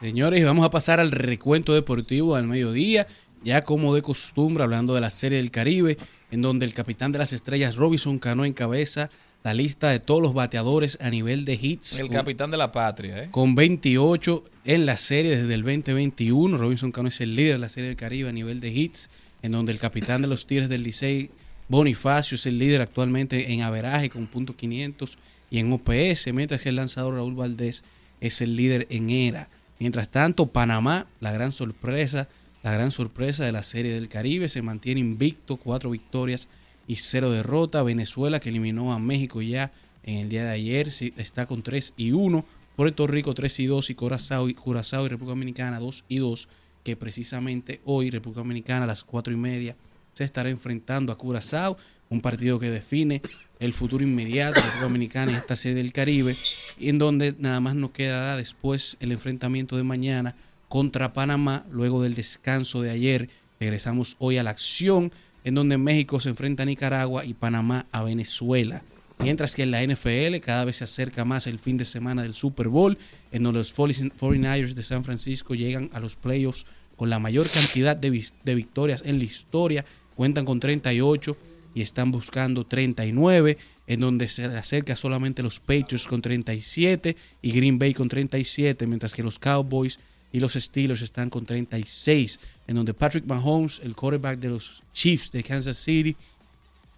Señores, 0.00 0.44
vamos 0.44 0.64
a 0.64 0.70
pasar 0.70 1.00
al 1.00 1.10
recuento 1.10 1.74
deportivo 1.74 2.36
al 2.36 2.46
mediodía, 2.46 3.08
ya 3.42 3.64
como 3.64 3.92
de 3.92 4.02
costumbre, 4.02 4.62
hablando 4.62 4.94
de 4.94 5.00
la 5.00 5.10
Serie 5.10 5.38
del 5.38 5.50
Caribe, 5.50 5.98
en 6.30 6.42
donde 6.42 6.64
el 6.64 6.74
capitán 6.74 7.10
de 7.10 7.18
las 7.18 7.32
estrellas 7.32 7.74
Robinson 7.74 8.20
Cano 8.20 8.44
encabeza 8.44 9.10
la 9.44 9.54
lista 9.54 9.90
de 9.90 9.98
todos 10.00 10.22
los 10.22 10.34
bateadores 10.34 10.98
a 11.00 11.10
nivel 11.10 11.44
de 11.44 11.54
hits. 11.60 11.98
El 11.98 12.06
con- 12.08 12.16
capitán 12.16 12.50
de 12.50 12.56
la 12.56 12.70
patria, 12.72 13.24
¿eh? 13.24 13.28
con 13.30 13.54
28 13.54 14.44
en 14.64 14.86
la 14.86 14.96
serie 14.96 15.36
desde 15.36 15.54
el 15.54 15.62
2021. 15.62 16.56
Robinson 16.56 16.92
Cano 16.92 17.08
es 17.08 17.20
el 17.20 17.34
líder 17.34 17.54
de 17.54 17.58
la 17.58 17.68
serie 17.68 17.88
del 17.88 17.96
Caribe 17.96 18.28
a 18.28 18.32
nivel 18.32 18.60
de 18.60 18.70
hits, 18.70 19.10
en 19.42 19.52
donde 19.52 19.72
el 19.72 19.78
capitán 19.78 20.22
de 20.22 20.28
los 20.28 20.46
Tigres 20.46 20.68
del 20.68 20.82
Licey, 20.84 21.30
Bonifacio, 21.68 22.36
es 22.36 22.46
el 22.46 22.58
líder 22.58 22.80
actualmente 22.82 23.52
en 23.52 23.62
averaje 23.62 24.10
con 24.10 24.26
punto 24.26 24.54
.500 24.56 25.16
y 25.50 25.58
en 25.58 25.72
OPS, 25.72 26.32
mientras 26.32 26.60
que 26.60 26.68
el 26.68 26.76
lanzador 26.76 27.14
Raúl 27.14 27.34
Valdés 27.34 27.82
es 28.20 28.40
el 28.40 28.54
líder 28.56 28.86
en 28.90 29.10
ERA. 29.10 29.48
Mientras 29.80 30.08
tanto, 30.08 30.46
Panamá, 30.46 31.06
la 31.20 31.32
gran 31.32 31.50
sorpresa, 31.50 32.28
la 32.62 32.72
gran 32.72 32.92
sorpresa 32.92 33.44
de 33.44 33.50
la 33.50 33.64
serie 33.64 33.92
del 33.92 34.08
Caribe, 34.08 34.48
se 34.48 34.62
mantiene 34.62 35.00
invicto, 35.00 35.56
cuatro 35.56 35.90
victorias 35.90 36.46
y 36.86 36.96
cero 36.96 37.30
derrota. 37.30 37.82
Venezuela, 37.82 38.40
que 38.40 38.48
eliminó 38.48 38.92
a 38.92 38.98
México 38.98 39.42
ya 39.42 39.72
en 40.02 40.16
el 40.16 40.28
día 40.28 40.44
de 40.44 40.50
ayer, 40.50 40.92
está 41.16 41.46
con 41.46 41.62
3 41.62 41.94
y 41.96 42.12
1. 42.12 42.44
Puerto 42.76 43.06
Rico 43.06 43.34
3 43.34 43.60
y 43.60 43.66
2 43.66 43.90
y 43.90 43.94
Curazao 43.94 44.48
y, 44.48 44.54
Curazao 44.54 45.04
y 45.06 45.08
República 45.08 45.32
Dominicana 45.32 45.78
2 45.78 46.04
y 46.08 46.18
2, 46.18 46.48
que 46.82 46.96
precisamente 46.96 47.80
hoy 47.84 48.10
República 48.10 48.40
Dominicana 48.40 48.84
a 48.84 48.86
las 48.86 49.04
4 49.04 49.32
y 49.32 49.36
media 49.36 49.76
se 50.12 50.24
estará 50.24 50.50
enfrentando 50.50 51.12
a 51.12 51.18
Curazao, 51.18 51.76
un 52.08 52.20
partido 52.20 52.58
que 52.58 52.70
define 52.70 53.22
el 53.60 53.72
futuro 53.72 54.02
inmediato 54.02 54.54
de 54.54 54.60
República 54.62 54.84
Dominicana 54.84 55.32
en 55.32 55.38
esta 55.38 55.56
serie 55.56 55.76
del 55.76 55.92
Caribe, 55.92 56.36
y 56.78 56.88
en 56.88 56.98
donde 56.98 57.34
nada 57.38 57.60
más 57.60 57.74
nos 57.74 57.90
quedará 57.90 58.36
después 58.36 58.96
el 59.00 59.12
enfrentamiento 59.12 59.76
de 59.76 59.82
mañana 59.82 60.34
contra 60.68 61.12
Panamá, 61.12 61.66
luego 61.70 62.02
del 62.02 62.14
descanso 62.14 62.80
de 62.80 62.90
ayer. 62.90 63.28
Regresamos 63.60 64.16
hoy 64.18 64.38
a 64.38 64.42
la 64.42 64.50
acción, 64.50 65.12
en 65.44 65.54
donde 65.54 65.78
México 65.78 66.20
se 66.20 66.28
enfrenta 66.28 66.62
a 66.62 66.66
Nicaragua 66.66 67.24
y 67.24 67.34
Panamá 67.34 67.86
a 67.92 68.02
Venezuela. 68.02 68.82
Mientras 69.22 69.54
que 69.54 69.62
en 69.62 69.70
la 69.70 69.86
NFL 69.86 70.38
cada 70.40 70.64
vez 70.64 70.76
se 70.76 70.84
acerca 70.84 71.24
más 71.24 71.46
el 71.46 71.58
fin 71.58 71.76
de 71.76 71.84
semana 71.84 72.22
del 72.22 72.34
Super 72.34 72.68
Bowl, 72.68 72.98
en 73.30 73.44
donde 73.44 73.60
los 73.60 73.76
49ers 73.76 74.74
de 74.74 74.82
San 74.82 75.04
Francisco 75.04 75.54
llegan 75.54 75.90
a 75.92 76.00
los 76.00 76.16
playoffs 76.16 76.66
con 76.96 77.08
la 77.08 77.18
mayor 77.18 77.48
cantidad 77.48 77.96
de, 77.96 78.10
victorias 78.10 79.02
en 79.04 79.18
la 79.18 79.24
historia, 79.24 79.84
cuentan 80.16 80.44
con 80.44 80.60
38 80.60 81.36
y 81.74 81.82
están 81.82 82.10
buscando 82.10 82.66
39, 82.66 83.58
en 83.86 84.00
donde 84.00 84.28
se 84.28 84.44
acerca 84.44 84.96
solamente 84.96 85.42
los 85.42 85.60
Patriots 85.60 86.06
con 86.06 86.20
37 86.20 87.16
y 87.42 87.52
Green 87.52 87.78
Bay 87.78 87.94
con 87.94 88.08
37, 88.08 88.86
mientras 88.86 89.14
que 89.14 89.22
los 89.22 89.38
Cowboys 89.38 89.98
y 90.32 90.40
los 90.40 90.54
Steelers 90.54 91.02
están 91.02 91.30
con 91.30 91.44
36, 91.44 92.40
en 92.66 92.76
donde 92.76 92.94
Patrick 92.94 93.26
Mahomes, 93.26 93.80
el 93.82 93.94
quarterback 93.94 94.38
de 94.38 94.50
los 94.50 94.82
Chiefs 94.92 95.30
de 95.32 95.42
Kansas 95.42 95.76
City, 95.76 96.16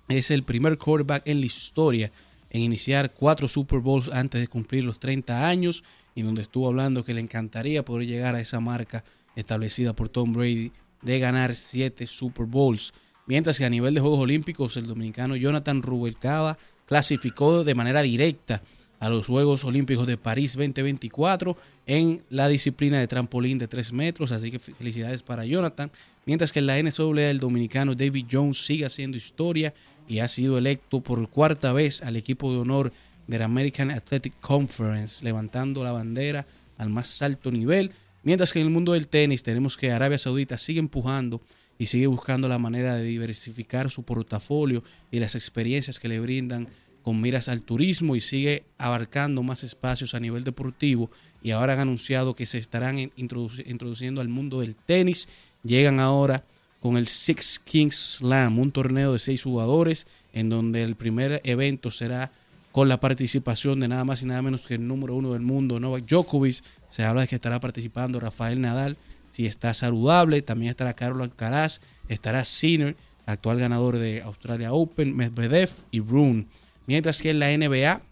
es 0.08 0.30
el 0.30 0.42
primer 0.42 0.76
quarterback 0.76 1.22
en 1.26 1.40
la 1.40 1.46
historia 1.46 2.12
en 2.50 2.62
iniciar 2.62 3.12
cuatro 3.12 3.48
Super 3.48 3.80
Bowls 3.80 4.08
antes 4.08 4.40
de 4.40 4.46
cumplir 4.46 4.84
los 4.84 5.00
30 5.00 5.48
años 5.48 5.82
y 6.14 6.22
donde 6.22 6.42
estuvo 6.42 6.68
hablando 6.68 7.04
que 7.04 7.14
le 7.14 7.20
encantaría 7.20 7.84
poder 7.84 8.06
llegar 8.06 8.34
a 8.34 8.40
esa 8.40 8.60
marca 8.60 9.04
establecida 9.34 9.92
por 9.94 10.08
Tom 10.08 10.32
Brady 10.32 10.70
de 11.02 11.18
ganar 11.18 11.56
siete 11.56 12.06
Super 12.06 12.46
Bowls. 12.46 12.92
Mientras 13.26 13.58
que 13.58 13.64
a 13.64 13.70
nivel 13.70 13.94
de 13.94 14.00
Juegos 14.00 14.20
Olímpicos 14.20 14.76
el 14.76 14.86
dominicano 14.86 15.34
Jonathan 15.34 15.82
Rubalcaba 15.82 16.58
clasificó 16.86 17.64
de 17.64 17.74
manera 17.74 18.02
directa 18.02 18.62
a 19.00 19.08
los 19.08 19.26
Juegos 19.26 19.64
Olímpicos 19.64 20.06
de 20.06 20.16
París 20.16 20.52
2024 20.52 21.56
en 21.86 22.22
la 22.30 22.48
disciplina 22.48 22.98
de 22.98 23.06
trampolín 23.06 23.58
de 23.58 23.68
3 23.68 23.92
metros, 23.92 24.32
así 24.32 24.50
que 24.50 24.58
felicidades 24.58 25.22
para 25.22 25.44
Jonathan. 25.44 25.90
Mientras 26.26 26.52
que 26.52 26.60
en 26.60 26.66
la 26.66 26.82
NCAA 26.82 27.30
el 27.30 27.40
dominicano 27.40 27.94
David 27.94 28.26
Jones 28.30 28.64
sigue 28.64 28.86
haciendo 28.86 29.16
historia 29.16 29.74
y 30.08 30.20
ha 30.20 30.28
sido 30.28 30.56
electo 30.58 31.00
por 31.00 31.28
cuarta 31.28 31.72
vez 31.72 32.02
al 32.02 32.16
equipo 32.16 32.52
de 32.52 32.58
honor 32.58 32.92
de 33.26 33.38
la 33.38 33.44
American 33.46 33.90
Athletic 33.90 34.38
Conference, 34.40 35.24
levantando 35.24 35.84
la 35.84 35.92
bandera 35.92 36.46
al 36.78 36.90
más 36.90 37.20
alto 37.22 37.50
nivel. 37.50 37.90
Mientras 38.22 38.52
que 38.52 38.60
en 38.60 38.66
el 38.66 38.72
mundo 38.72 38.92
del 38.92 39.08
tenis 39.08 39.42
tenemos 39.42 39.76
que 39.76 39.92
Arabia 39.92 40.18
Saudita 40.18 40.56
sigue 40.56 40.78
empujando 40.78 41.42
y 41.78 41.86
sigue 41.86 42.06
buscando 42.06 42.48
la 42.48 42.58
manera 42.58 42.94
de 42.96 43.04
diversificar 43.04 43.90
su 43.90 44.04
portafolio 44.04 44.82
y 45.10 45.18
las 45.18 45.34
experiencias 45.34 45.98
que 45.98 46.08
le 46.08 46.20
brindan 46.20 46.68
con 47.04 47.20
miras 47.20 47.48
al 47.48 47.62
turismo 47.62 48.16
y 48.16 48.20
sigue 48.20 48.64
abarcando 48.78 49.42
más 49.44 49.62
espacios 49.62 50.14
a 50.14 50.20
nivel 50.20 50.42
deportivo 50.42 51.10
y 51.42 51.50
ahora 51.52 51.74
han 51.74 51.80
anunciado 51.80 52.34
que 52.34 52.46
se 52.46 52.58
estarán 52.58 52.98
in- 52.98 53.10
introduci- 53.16 53.62
introduciendo 53.66 54.20
al 54.22 54.28
mundo 54.28 54.60
del 54.60 54.74
tenis. 54.74 55.28
Llegan 55.62 56.00
ahora 56.00 56.44
con 56.80 56.96
el 56.96 57.06
Six 57.06 57.60
Kings 57.60 58.16
Slam, 58.18 58.58
un 58.58 58.72
torneo 58.72 59.12
de 59.12 59.18
seis 59.18 59.42
jugadores 59.42 60.06
en 60.32 60.48
donde 60.48 60.82
el 60.82 60.96
primer 60.96 61.40
evento 61.44 61.90
será 61.90 62.32
con 62.72 62.88
la 62.88 62.98
participación 62.98 63.78
de 63.80 63.88
nada 63.88 64.04
más 64.04 64.22
y 64.22 64.26
nada 64.26 64.42
menos 64.42 64.66
que 64.66 64.74
el 64.74 64.88
número 64.88 65.14
uno 65.14 65.32
del 65.32 65.42
mundo, 65.42 65.78
Novak 65.78 66.04
Djokovic. 66.06 66.64
Se 66.90 67.04
habla 67.04 67.22
de 67.22 67.28
que 67.28 67.36
estará 67.36 67.60
participando 67.60 68.18
Rafael 68.18 68.60
Nadal, 68.60 68.96
si 69.30 69.46
está 69.46 69.74
saludable. 69.74 70.42
También 70.42 70.70
estará 70.70 70.94
Carlos 70.94 71.22
Alcaraz, 71.22 71.80
estará 72.08 72.44
Sinner, 72.44 72.96
actual 73.26 73.58
ganador 73.60 73.98
de 73.98 74.22
Australia 74.22 74.72
Open, 74.72 75.16
Medvedev 75.16 75.70
y 75.90 76.00
Rune. 76.00 76.46
Mientras 76.86 77.22
que 77.22 77.30
en 77.30 77.38
la 77.38 77.56
NBA 77.56 78.02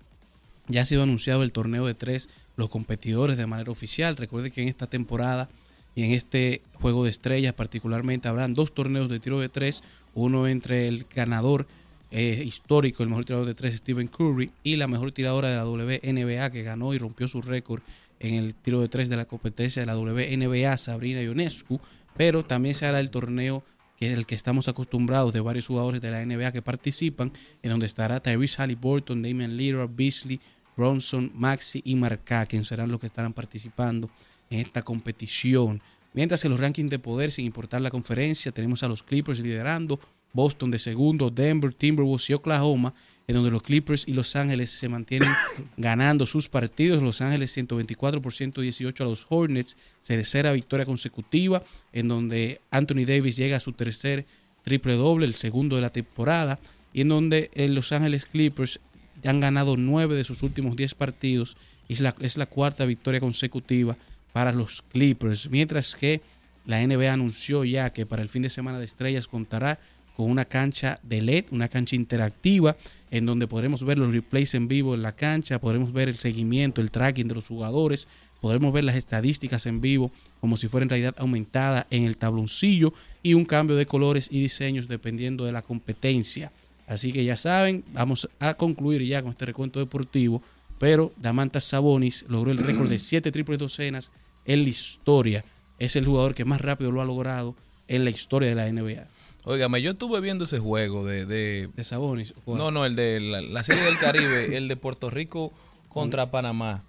ya 0.68 0.82
ha 0.82 0.86
sido 0.86 1.02
anunciado 1.02 1.42
el 1.42 1.52
torneo 1.52 1.86
de 1.86 1.94
tres, 1.94 2.28
los 2.56 2.68
competidores 2.68 3.36
de 3.36 3.46
manera 3.46 3.70
oficial. 3.70 4.16
Recuerde 4.16 4.50
que 4.50 4.62
en 4.62 4.68
esta 4.68 4.86
temporada 4.86 5.48
Y 5.94 6.04
en 6.04 6.12
este 6.12 6.62
juego 6.80 7.04
de 7.04 7.10
estrellas 7.10 7.52
particularmente 7.52 8.26
habrán 8.26 8.54
dos 8.54 8.72
torneos 8.72 9.10
de 9.10 9.20
tiro 9.20 9.40
de 9.40 9.50
tres, 9.50 9.82
uno 10.14 10.48
entre 10.48 10.88
el 10.88 11.04
ganador 11.14 11.66
eh, 12.10 12.42
histórico, 12.46 13.02
el 13.02 13.10
mejor 13.10 13.26
tirador 13.26 13.46
de 13.46 13.54
tres, 13.54 13.76
Stephen 13.76 14.06
Curry, 14.06 14.50
y 14.62 14.76
la 14.76 14.88
mejor 14.88 15.12
tiradora 15.12 15.50
de 15.50 15.56
la 15.56 15.66
WNBA 15.66 16.50
que 16.50 16.62
ganó 16.62 16.94
y 16.94 16.98
rompió 16.98 17.28
su 17.28 17.42
récord 17.42 17.82
en 18.20 18.34
el 18.36 18.54
tiro 18.54 18.80
de 18.80 18.88
tres 18.88 19.10
de 19.10 19.16
la 19.16 19.26
competencia 19.26 19.82
de 19.82 19.86
la 19.86 19.98
WNBA, 19.98 20.76
Sabrina 20.78 21.20
Ionescu, 21.20 21.78
pero 22.16 22.42
también 22.42 22.74
se 22.74 22.86
hará 22.86 22.98
el 22.98 23.10
torneo 23.10 23.62
que 23.96 24.10
es 24.10 24.18
el 24.18 24.26
que 24.26 24.34
estamos 24.34 24.68
acostumbrados 24.68 25.32
de 25.32 25.40
varios 25.40 25.66
jugadores 25.66 26.00
de 26.00 26.10
la 26.10 26.24
NBA 26.24 26.52
que 26.52 26.62
participan, 26.62 27.32
en 27.62 27.70
donde 27.70 27.86
estará 27.86 28.20
Tyrese 28.20 28.60
Halliburton, 28.62 29.22
Damian 29.22 29.56
Lillard, 29.56 29.90
Beasley, 29.94 30.40
Bronson, 30.76 31.30
Maxi 31.34 31.82
y 31.84 31.94
Markkanen 31.96 32.64
serán 32.64 32.90
los 32.90 33.00
que 33.00 33.06
estarán 33.06 33.32
participando 33.32 34.10
en 34.50 34.60
esta 34.60 34.82
competición. 34.82 35.82
Mientras 36.14 36.42
que 36.42 36.48
los 36.48 36.60
rankings 36.60 36.90
de 36.90 36.98
poder, 36.98 37.30
sin 37.30 37.46
importar 37.46 37.80
la 37.80 37.90
conferencia, 37.90 38.52
tenemos 38.52 38.82
a 38.82 38.88
los 38.88 39.02
Clippers 39.02 39.40
liderando, 39.40 39.98
Boston 40.32 40.70
de 40.70 40.78
segundo, 40.78 41.30
Denver, 41.30 41.72
Timberwolves 41.74 42.30
y 42.30 42.34
Oklahoma, 42.34 42.94
en 43.26 43.34
donde 43.34 43.50
los 43.50 43.62
Clippers 43.62 44.06
y 44.06 44.14
Los 44.14 44.36
Ángeles 44.36 44.70
se 44.70 44.88
mantienen 44.88 45.28
ganando 45.76 46.26
sus 46.26 46.48
partidos. 46.48 47.02
Los 47.02 47.20
Ángeles 47.20 47.52
124 47.52 48.20
por 48.20 48.32
118 48.32 49.04
a 49.04 49.06
los 49.06 49.26
Hornets, 49.28 49.76
tercera 50.04 50.52
victoria 50.52 50.86
consecutiva, 50.86 51.62
en 51.92 52.08
donde 52.08 52.60
Anthony 52.70 53.04
Davis 53.06 53.36
llega 53.36 53.56
a 53.56 53.60
su 53.60 53.72
tercer 53.72 54.26
triple 54.62 54.94
doble, 54.94 55.26
el 55.26 55.34
segundo 55.34 55.76
de 55.76 55.82
la 55.82 55.90
temporada, 55.90 56.58
y 56.92 57.02
en 57.02 57.08
donde 57.08 57.50
eh, 57.54 57.68
Los 57.68 57.92
Ángeles 57.92 58.26
Clippers 58.26 58.80
ya 59.22 59.30
han 59.30 59.40
ganado 59.40 59.76
nueve 59.76 60.14
de 60.14 60.24
sus 60.24 60.42
últimos 60.42 60.76
10 60.76 60.94
partidos 60.94 61.56
y 61.88 61.94
es 61.94 62.00
la, 62.00 62.14
es 62.20 62.36
la 62.36 62.46
cuarta 62.46 62.84
victoria 62.84 63.20
consecutiva 63.20 63.96
para 64.32 64.52
los 64.52 64.82
Clippers, 64.82 65.50
mientras 65.50 65.94
que 65.94 66.20
la 66.64 66.84
NBA 66.86 67.12
anunció 67.12 67.64
ya 67.64 67.92
que 67.92 68.06
para 68.06 68.22
el 68.22 68.28
fin 68.28 68.42
de 68.42 68.50
semana 68.50 68.78
de 68.78 68.84
estrellas 68.84 69.26
contará 69.26 69.78
con 70.16 70.30
una 70.30 70.44
cancha 70.44 71.00
de 71.02 71.20
LED, 71.20 71.46
una 71.50 71.68
cancha 71.68 71.96
interactiva, 71.96 72.76
en 73.10 73.26
donde 73.26 73.46
podremos 73.46 73.84
ver 73.84 73.98
los 73.98 74.12
replays 74.12 74.54
en 74.54 74.68
vivo 74.68 74.94
en 74.94 75.02
la 75.02 75.14
cancha, 75.14 75.60
podremos 75.60 75.92
ver 75.92 76.08
el 76.08 76.16
seguimiento, 76.16 76.80
el 76.80 76.90
tracking 76.90 77.28
de 77.28 77.34
los 77.34 77.48
jugadores, 77.48 78.08
podremos 78.40 78.72
ver 78.72 78.84
las 78.84 78.96
estadísticas 78.96 79.66
en 79.66 79.80
vivo 79.80 80.10
como 80.40 80.56
si 80.56 80.68
fuera 80.68 80.82
en 80.82 80.90
realidad 80.90 81.14
aumentada 81.18 81.86
en 81.90 82.04
el 82.04 82.16
tabloncillo 82.16 82.92
y 83.22 83.34
un 83.34 83.44
cambio 83.44 83.76
de 83.76 83.86
colores 83.86 84.28
y 84.30 84.40
diseños 84.40 84.88
dependiendo 84.88 85.44
de 85.44 85.52
la 85.52 85.62
competencia. 85.62 86.52
Así 86.86 87.12
que 87.12 87.24
ya 87.24 87.36
saben, 87.36 87.84
vamos 87.92 88.28
a 88.40 88.54
concluir 88.54 89.02
ya 89.04 89.22
con 89.22 89.30
este 89.30 89.46
recuento 89.46 89.78
deportivo, 89.78 90.42
pero 90.78 91.12
Damantas 91.16 91.64
Sabonis 91.64 92.24
logró 92.28 92.50
el 92.50 92.58
récord 92.58 92.88
de 92.88 92.98
7 92.98 93.30
triples 93.30 93.58
docenas 93.58 94.10
en 94.44 94.64
la 94.64 94.68
historia. 94.68 95.44
Es 95.78 95.96
el 95.96 96.04
jugador 96.04 96.34
que 96.34 96.44
más 96.44 96.60
rápido 96.60 96.90
lo 96.90 97.00
ha 97.00 97.04
logrado 97.04 97.54
en 97.86 98.04
la 98.04 98.10
historia 98.10 98.48
de 98.48 98.54
la 98.56 98.70
NBA. 98.70 99.06
Óigame, 99.44 99.82
yo 99.82 99.92
estuve 99.92 100.20
viendo 100.20 100.44
ese 100.44 100.58
juego 100.60 101.04
de... 101.04 101.26
De, 101.26 101.68
¿De 101.74 101.84
Sabonis? 101.84 102.32
¿Cuál? 102.44 102.58
No, 102.58 102.70
no, 102.70 102.84
el 102.84 102.94
de 102.94 103.18
la, 103.20 103.40
la 103.42 103.62
Serie 103.64 103.82
del 103.82 103.98
Caribe, 103.98 104.56
el 104.56 104.68
de 104.68 104.76
Puerto 104.76 105.10
Rico 105.10 105.52
contra 105.88 106.30
Panamá. 106.30 106.82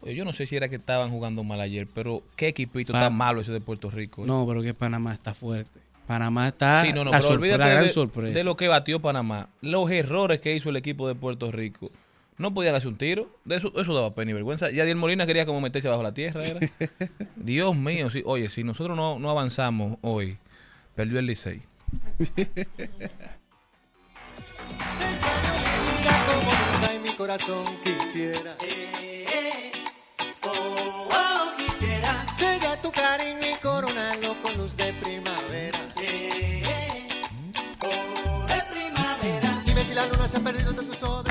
Oye, 0.00 0.14
yo 0.14 0.24
no 0.24 0.32
sé 0.32 0.46
si 0.46 0.56
era 0.56 0.68
que 0.70 0.76
estaban 0.76 1.10
jugando 1.10 1.44
mal 1.44 1.60
ayer, 1.60 1.86
pero 1.92 2.22
qué 2.34 2.48
equipito 2.48 2.92
Pa- 2.92 3.00
tan 3.00 3.14
malo 3.14 3.40
ese 3.42 3.52
de 3.52 3.60
Puerto 3.60 3.90
Rico. 3.90 4.24
No, 4.26 4.46
pero 4.48 4.62
que 4.62 4.72
Panamá 4.74 5.12
está 5.12 5.34
fuerte. 5.34 5.80
Panamá 6.06 6.48
está 6.48 6.82
Sí, 6.82 6.92
no, 6.92 7.04
no, 7.04 7.10
la, 7.12 7.18
pero 7.18 7.28
sorpre- 7.28 7.36
olvídate 7.36 7.58
la 7.58 7.68
gran 7.68 7.82
de, 7.84 7.88
sorpresa. 7.90 8.34
de 8.34 8.44
lo 8.44 8.56
que 8.56 8.68
batió 8.68 9.00
Panamá. 9.00 9.48
Los 9.60 9.90
errores 9.90 10.40
que 10.40 10.56
hizo 10.56 10.70
el 10.70 10.76
equipo 10.76 11.06
de 11.08 11.14
Puerto 11.14 11.52
Rico. 11.52 11.90
No 12.38 12.52
podían 12.54 12.74
hacer 12.74 12.88
un 12.88 12.96
tiro. 12.96 13.28
De 13.44 13.56
eso, 13.56 13.70
eso 13.78 13.94
daba 13.94 14.14
pena 14.14 14.30
y 14.32 14.34
vergüenza. 14.34 14.70
Y 14.72 14.80
Adiel 14.80 14.96
Molina 14.96 15.26
quería 15.26 15.44
como 15.46 15.60
meterse 15.60 15.88
bajo 15.88 16.02
la 16.02 16.12
tierra. 16.14 16.42
era. 16.42 16.58
Dios 17.36 17.76
mío. 17.76 18.10
Sí. 18.10 18.22
Oye, 18.24 18.48
si 18.48 18.64
nosotros 18.64 18.96
no, 18.96 19.18
no 19.20 19.30
avanzamos 19.30 19.98
hoy, 20.00 20.38
perdió 20.96 21.20
el 21.20 21.26
Licey. 21.26 21.62
Como 26.26 27.02
mi 27.02 27.14
corazón 27.16 27.64
quisiera. 27.82 28.56
Oh, 30.42 31.08
oh, 31.10 31.52
quisiera. 31.56 32.26
Sella 32.36 32.80
tu 32.80 32.90
cariño 32.90 33.40
y 33.40 33.54
coronarlo 33.60 34.40
con 34.42 34.56
luz 34.56 34.76
de 34.76 34.92
primavera. 34.94 35.78
Oh, 37.80 38.46
de 38.46 38.62
primavera. 38.72 39.62
Dime 39.64 39.84
si 39.84 39.94
la 39.94 40.06
luna 40.06 40.28
se 40.28 40.36
ha 40.36 40.40
perdido 40.40 40.72
de 40.72 40.82
tus 40.86 41.02
ojos. 41.02 41.21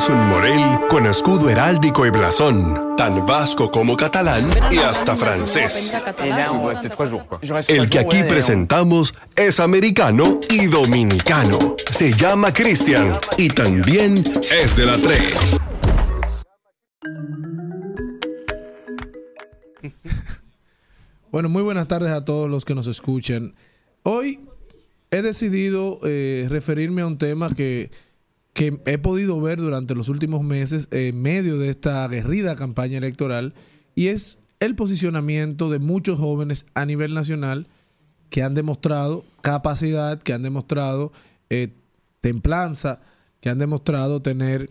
Vez 0.00 0.08
un 0.08 0.28
Morel 0.30 0.80
con 0.88 1.04
escudo 1.04 1.50
heráldico 1.50 2.06
y 2.06 2.10
blasón, 2.10 2.96
tan 2.96 3.26
vasco 3.26 3.70
como 3.70 3.98
catalán 3.98 4.48
y 4.70 4.78
hasta 4.78 5.14
francés. 5.14 5.92
El 7.68 7.90
que 7.90 7.98
aquí 7.98 8.22
presentamos 8.22 9.12
es 9.36 9.60
americano 9.60 10.40
y 10.48 10.68
dominicano. 10.68 11.76
Se 11.90 12.14
llama 12.14 12.50
Cristian 12.50 13.12
y 13.36 13.50
también 13.50 14.24
es 14.50 14.74
de 14.76 14.86
la 14.86 14.96
3. 14.96 15.56
Bueno, 21.30 21.48
muy 21.50 21.62
buenas 21.62 21.88
tardes 21.88 22.10
a 22.10 22.24
todos 22.24 22.50
los 22.50 22.64
que 22.64 22.74
nos 22.74 22.86
escuchan. 22.86 23.54
Hoy 24.02 24.40
he 25.10 25.20
decidido 25.20 26.00
eh, 26.04 26.46
referirme 26.48 27.02
a 27.02 27.06
un 27.06 27.18
tema 27.18 27.54
que, 27.54 27.90
que 28.52 28.80
he 28.86 28.98
podido 28.98 29.40
ver 29.40 29.58
durante 29.58 29.94
los 29.94 30.08
últimos 30.08 30.42
meses 30.42 30.88
en 30.90 31.20
medio 31.20 31.58
de 31.58 31.68
esta 31.70 32.04
aguerrida 32.04 32.56
campaña 32.56 32.98
electoral 32.98 33.54
y 33.94 34.08
es 34.08 34.40
el 34.60 34.74
posicionamiento 34.74 35.70
de 35.70 35.78
muchos 35.78 36.18
jóvenes 36.18 36.66
a 36.74 36.84
nivel 36.84 37.14
nacional 37.14 37.68
que 38.28 38.42
han 38.42 38.54
demostrado 38.54 39.24
capacidad, 39.40 40.20
que 40.20 40.32
han 40.32 40.42
demostrado 40.42 41.12
eh, 41.48 41.68
templanza, 42.20 43.00
que 43.40 43.48
han 43.48 43.58
demostrado 43.58 44.20
tener 44.20 44.70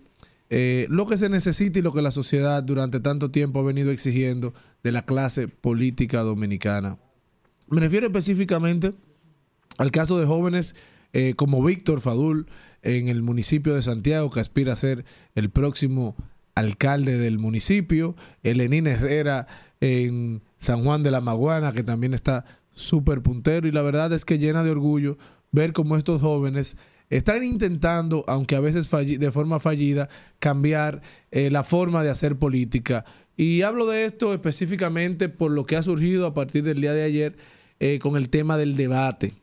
eh, 0.50 0.88
lo 0.90 1.06
que 1.08 1.18
se 1.18 1.30
necesita 1.30 1.80
y 1.80 1.82
lo 1.82 1.92
que 1.92 2.02
la 2.02 2.12
sociedad 2.12 2.64
durante 2.64 3.00
tanto 3.00 3.32
tiempo 3.32 3.60
ha 3.60 3.64
venido 3.64 3.92
exigiendo 3.92 4.54
de 4.84 4.92
la 4.92 5.04
clase 5.04 5.48
política 5.48 6.22
dominicana. 6.22 6.98
Me 7.68 7.82
refiero 7.82 8.08
específicamente 8.08 8.94
al 9.78 9.92
caso 9.92 10.20
de 10.20 10.26
jóvenes 10.26 10.76
eh, 11.14 11.34
como 11.36 11.64
Víctor 11.64 12.02
Fadul 12.02 12.48
en 12.82 13.08
el 13.08 13.22
municipio 13.22 13.76
de 13.76 13.82
Santiago, 13.82 14.30
que 14.30 14.40
aspira 14.40 14.74
a 14.74 14.78
ser 14.78 15.06
el 15.36 15.50
próximo 15.50 16.16
alcalde 16.56 17.18
del 17.18 17.40
municipio, 17.40 18.16
Elenín 18.44 18.88
Herrera 18.88 19.48
en 19.82 20.42
San 20.58 20.84
Juan 20.84 21.04
de 21.04 21.12
la 21.12 21.22
Maguana, 21.22 21.72
que 21.72 21.84
también 21.84 22.14
está 22.14 22.46
súper 22.72 23.22
puntero, 23.22 23.68
y 23.68 23.72
la 23.72 23.82
verdad 23.82 24.12
es 24.14 24.26
que 24.26 24.38
llena 24.38 24.64
de 24.64 24.72
orgullo 24.72 25.18
ver 25.52 25.74
cómo 25.74 25.98
estos 25.98 26.22
jóvenes 26.22 26.78
están 27.10 27.44
intentando, 27.44 28.24
aunque 28.28 28.56
a 28.56 28.60
veces 28.60 28.90
de 28.92 29.32
forma 29.32 29.60
fallida, 29.60 30.10
cambiar 30.40 31.02
eh, 31.32 31.50
la 31.50 31.64
forma 31.64 32.04
de 32.04 32.10
hacer 32.10 32.38
política. 32.38 33.04
Y 33.36 33.64
hablo 33.64 33.88
de 33.88 34.06
esto 34.06 34.34
específicamente 34.34 35.30
por 35.30 35.52
lo 35.52 35.66
que 35.66 35.76
ha 35.76 35.84
surgido 35.84 36.28
a 36.28 36.34
partir 36.34 36.64
del 36.64 36.82
día 36.82 36.94
de 36.94 37.04
ayer 37.04 37.38
eh, 37.80 37.98
con 38.00 38.16
el 38.16 38.30
tema 38.30 38.58
del 38.58 38.76
debate, 38.76 39.34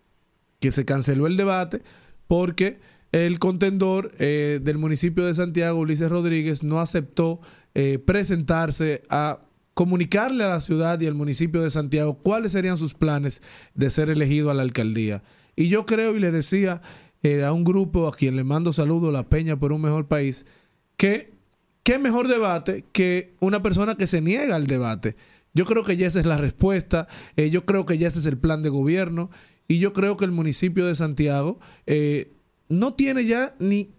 que 0.61 0.71
se 0.71 0.85
canceló 0.85 1.27
el 1.27 1.37
debate 1.37 1.83
porque 2.27 2.79
el 3.13 3.39
contendor 3.39 4.13
eh, 4.19 4.61
del 4.63 4.79
municipio 4.79 5.25
de 5.25 5.35
Santiago, 5.35 5.79
Ulises 5.79 6.11
Rodríguez, 6.11 6.63
no 6.63 6.81
aceptó 6.81 7.41
eh, 7.75 7.99
presentarse 7.99 9.03
a 9.09 9.41
comunicarle 9.75 10.45
a 10.45 10.49
la 10.49 10.61
ciudad 10.61 11.01
y 11.01 11.07
al 11.07 11.15
municipio 11.15 11.63
de 11.63 11.71
Santiago 11.71 12.19
cuáles 12.19 12.53
serían 12.53 12.79
sus 12.79 12.95
planes 12.95 13.43
de 13.75 13.91
ser 13.91 14.09
elegido 14.11 14.51
a 14.51 14.55
la 14.55 14.63
alcaldía. 14.63 15.23
Y 15.55 15.69
yo 15.69 15.85
creo 15.87 16.17
y 16.17 16.21
le 16.21 16.31
decía 16.31 16.81
eh, 17.23 17.45
a 17.45 17.53
un 17.53 17.65
grupo 17.65 18.09
a 18.09 18.15
quien 18.15 18.37
le 18.37 18.45
mando 18.45 18.73
saludo, 18.73 19.13
La 19.13 19.29
Peña 19.29 19.59
por 19.59 19.73
un 19.73 19.83
mejor 19.83 20.09
país, 20.09 20.47
que 20.97 21.33
qué 21.83 21.99
mejor 21.99 22.29
debate 22.29 22.85
que 22.93 23.35
una 23.41 23.63
persona 23.63 23.97
que 23.97 24.07
se 24.07 24.21
niega 24.21 24.57
al 24.57 24.67
debate. 24.67 25.17
Yo 25.55 25.65
creo 25.65 25.85
que 25.85 25.97
ya 25.97 26.07
esa 26.07 26.21
es 26.21 26.27
la 26.27 26.37
respuesta, 26.37 27.07
eh, 27.37 27.51
yo 27.51 27.65
creo 27.65 27.87
que 27.87 27.99
ya 27.99 28.09
ese 28.09 28.19
es 28.19 28.27
el 28.27 28.39
plan 28.39 28.63
de 28.63 28.69
gobierno 28.69 29.31
y 29.69 29.79
yo 29.79 29.93
creo 29.93 30.17
que 30.17 30.25
el 30.25 30.33
municipio 30.33 30.87
de 30.87 30.95
Santiago 30.95 31.59
eh, 31.87 32.33
no 32.69 32.95
tiene 32.95 33.25
ya 33.25 33.55
ni 33.59 33.91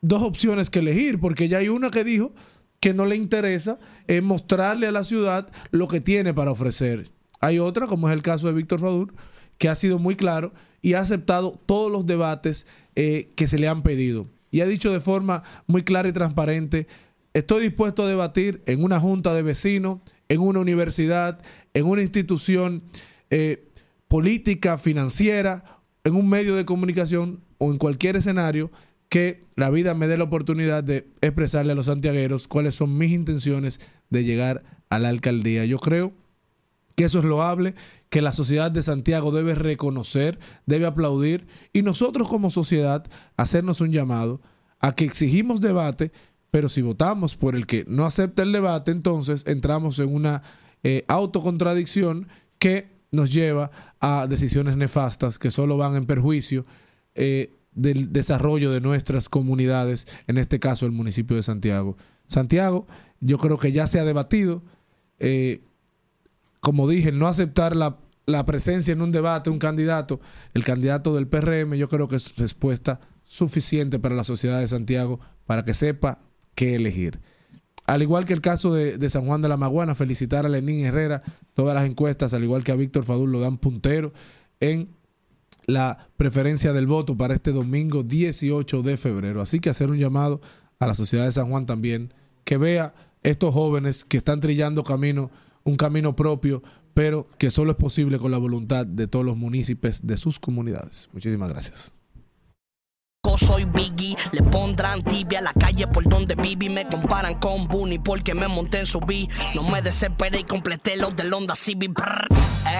dos 0.00 0.22
opciones 0.22 0.70
que 0.70 0.80
elegir, 0.80 1.18
porque 1.18 1.48
ya 1.48 1.58
hay 1.58 1.68
una 1.68 1.90
que 1.90 2.04
dijo 2.04 2.32
que 2.80 2.92
no 2.92 3.06
le 3.06 3.16
interesa 3.16 3.78
eh, 4.08 4.20
mostrarle 4.20 4.86
a 4.86 4.92
la 4.92 5.04
ciudad 5.04 5.50
lo 5.70 5.88
que 5.88 6.00
tiene 6.00 6.34
para 6.34 6.50
ofrecer. 6.50 7.10
Hay 7.40 7.58
otra, 7.58 7.86
como 7.86 8.08
es 8.08 8.14
el 8.14 8.22
caso 8.22 8.46
de 8.46 8.52
Víctor 8.52 8.80
Fadur, 8.80 9.14
que 9.58 9.68
ha 9.68 9.74
sido 9.74 9.98
muy 9.98 10.16
claro 10.16 10.52
y 10.82 10.94
ha 10.94 11.00
aceptado 11.00 11.58
todos 11.64 11.90
los 11.90 12.06
debates 12.06 12.66
eh, 12.94 13.30
que 13.36 13.46
se 13.46 13.58
le 13.58 13.68
han 13.68 13.82
pedido. 13.82 14.26
Y 14.50 14.60
ha 14.60 14.66
dicho 14.66 14.92
de 14.92 15.00
forma 15.00 15.42
muy 15.66 15.82
clara 15.82 16.08
y 16.08 16.12
transparente, 16.12 16.86
estoy 17.32 17.62
dispuesto 17.62 18.02
a 18.02 18.08
debatir 18.08 18.62
en 18.66 18.84
una 18.84 19.00
junta 19.00 19.34
de 19.34 19.42
vecinos, 19.42 20.00
en 20.28 20.40
una 20.40 20.60
universidad, 20.60 21.40
en 21.72 21.86
una 21.86 22.02
institución 22.02 22.82
eh, 23.30 23.66
política, 24.14 24.78
financiera 24.78 25.64
en 26.04 26.14
un 26.14 26.28
medio 26.28 26.54
de 26.54 26.64
comunicación 26.64 27.40
o 27.58 27.72
en 27.72 27.78
cualquier 27.78 28.14
escenario 28.14 28.70
que 29.08 29.42
la 29.56 29.70
vida 29.70 29.92
me 29.94 30.06
dé 30.06 30.16
la 30.16 30.22
oportunidad 30.22 30.84
de 30.84 31.08
expresarle 31.20 31.72
a 31.72 31.74
los 31.74 31.86
santiagueros 31.86 32.46
cuáles 32.46 32.76
son 32.76 32.96
mis 32.96 33.10
intenciones 33.10 33.80
de 34.10 34.22
llegar 34.22 34.62
a 34.88 35.00
la 35.00 35.08
alcaldía. 35.08 35.64
Yo 35.64 35.80
creo 35.80 36.12
que 36.94 37.02
eso 37.02 37.18
es 37.18 37.24
loable, 37.24 37.74
que 38.08 38.22
la 38.22 38.32
sociedad 38.32 38.70
de 38.70 38.82
Santiago 38.82 39.32
debe 39.32 39.56
reconocer, 39.56 40.38
debe 40.64 40.86
aplaudir 40.86 41.48
y 41.72 41.82
nosotros 41.82 42.28
como 42.28 42.50
sociedad 42.50 43.04
hacernos 43.36 43.80
un 43.80 43.90
llamado 43.90 44.40
a 44.78 44.94
que 44.94 45.06
exigimos 45.06 45.60
debate, 45.60 46.12
pero 46.52 46.68
si 46.68 46.82
votamos 46.82 47.36
por 47.36 47.56
el 47.56 47.66
que 47.66 47.84
no 47.88 48.04
acepta 48.04 48.44
el 48.44 48.52
debate, 48.52 48.92
entonces 48.92 49.42
entramos 49.48 49.98
en 49.98 50.14
una 50.14 50.44
eh, 50.84 51.04
autocontradicción 51.08 52.28
que 52.60 52.93
nos 53.14 53.32
lleva 53.32 53.70
a 54.00 54.26
decisiones 54.28 54.76
nefastas 54.76 55.38
que 55.38 55.50
solo 55.50 55.76
van 55.76 55.96
en 55.96 56.04
perjuicio 56.04 56.66
eh, 57.14 57.52
del 57.72 58.12
desarrollo 58.12 58.70
de 58.70 58.80
nuestras 58.80 59.28
comunidades, 59.28 60.06
en 60.26 60.38
este 60.38 60.58
caso 60.58 60.86
el 60.86 60.92
municipio 60.92 61.36
de 61.36 61.42
Santiago. 61.42 61.96
Santiago, 62.26 62.86
yo 63.20 63.38
creo 63.38 63.58
que 63.58 63.72
ya 63.72 63.86
se 63.86 64.00
ha 64.00 64.04
debatido. 64.04 64.62
eh, 65.18 65.62
como 66.60 66.88
dije, 66.88 67.12
no 67.12 67.28
aceptar 67.28 67.76
la, 67.76 67.98
la 68.24 68.46
presencia 68.46 68.92
en 68.92 69.02
un 69.02 69.12
debate, 69.12 69.50
un 69.50 69.58
candidato, 69.58 70.18
el 70.54 70.64
candidato 70.64 71.14
del 71.14 71.28
PRM, 71.28 71.74
yo 71.74 71.88
creo 71.88 72.08
que 72.08 72.16
es 72.16 72.36
respuesta 72.36 73.00
suficiente 73.22 73.98
para 73.98 74.14
la 74.14 74.24
sociedad 74.24 74.60
de 74.60 74.66
Santiago 74.66 75.20
para 75.44 75.62
que 75.64 75.74
sepa 75.74 76.20
qué 76.54 76.74
elegir. 76.74 77.20
Al 77.86 78.02
igual 78.02 78.24
que 78.24 78.32
el 78.32 78.40
caso 78.40 78.72
de, 78.72 79.08
San 79.08 79.26
Juan 79.26 79.42
de 79.42 79.48
la 79.48 79.56
Maguana, 79.56 79.94
felicitar 79.94 80.46
a 80.46 80.48
Lenín 80.48 80.86
Herrera, 80.86 81.22
todas 81.52 81.74
las 81.74 81.84
encuestas, 81.84 82.32
al 82.32 82.42
igual 82.42 82.64
que 82.64 82.72
a 82.72 82.76
Víctor 82.76 83.04
Fadul, 83.04 83.30
lo 83.30 83.40
dan 83.40 83.58
puntero 83.58 84.12
en 84.60 84.88
la 85.66 86.08
preferencia 86.16 86.72
del 86.72 86.86
voto 86.86 87.16
para 87.16 87.34
este 87.34 87.52
domingo 87.52 88.02
18 88.02 88.82
de 88.82 88.96
febrero. 88.96 89.42
Así 89.42 89.60
que 89.60 89.70
hacer 89.70 89.90
un 89.90 89.98
llamado 89.98 90.40
a 90.78 90.86
la 90.86 90.94
sociedad 90.94 91.26
de 91.26 91.32
San 91.32 91.50
Juan 91.50 91.66
también, 91.66 92.14
que 92.44 92.56
vea 92.56 92.94
estos 93.22 93.52
jóvenes 93.52 94.04
que 94.04 94.16
están 94.16 94.40
trillando 94.40 94.82
camino, 94.82 95.30
un 95.62 95.76
camino 95.76 96.16
propio, 96.16 96.62
pero 96.94 97.26
que 97.38 97.50
solo 97.50 97.72
es 97.72 97.76
posible 97.76 98.18
con 98.18 98.30
la 98.30 98.38
voluntad 98.38 98.86
de 98.86 99.08
todos 99.08 99.26
los 99.26 99.36
municipios 99.36 100.06
de 100.06 100.16
sus 100.16 100.38
comunidades. 100.38 101.08
Muchísimas 101.12 101.50
gracias. 101.50 101.92
Soy 103.36 103.64
Biggie, 103.64 104.16
le 104.32 104.42
pondrán 104.42 105.02
tibia 105.02 105.40
a 105.40 105.42
la 105.42 105.52
calle 105.52 105.86
por 105.88 106.08
donde 106.08 106.34
viví. 106.34 106.68
Me 106.68 106.86
comparan 106.86 107.34
con 107.34 107.66
Bunny 107.66 107.98
porque 107.98 108.34
me 108.34 108.46
monté 108.46 108.80
en 108.80 108.86
su 108.86 109.00
beat. 109.00 109.28
No 109.54 109.62
me 109.62 109.82
desesperé 109.82 110.40
y 110.40 110.44
completé 110.44 110.96
los 110.96 111.16
del 111.16 111.32
Honda 111.32 111.54
Civic. 111.56 112.00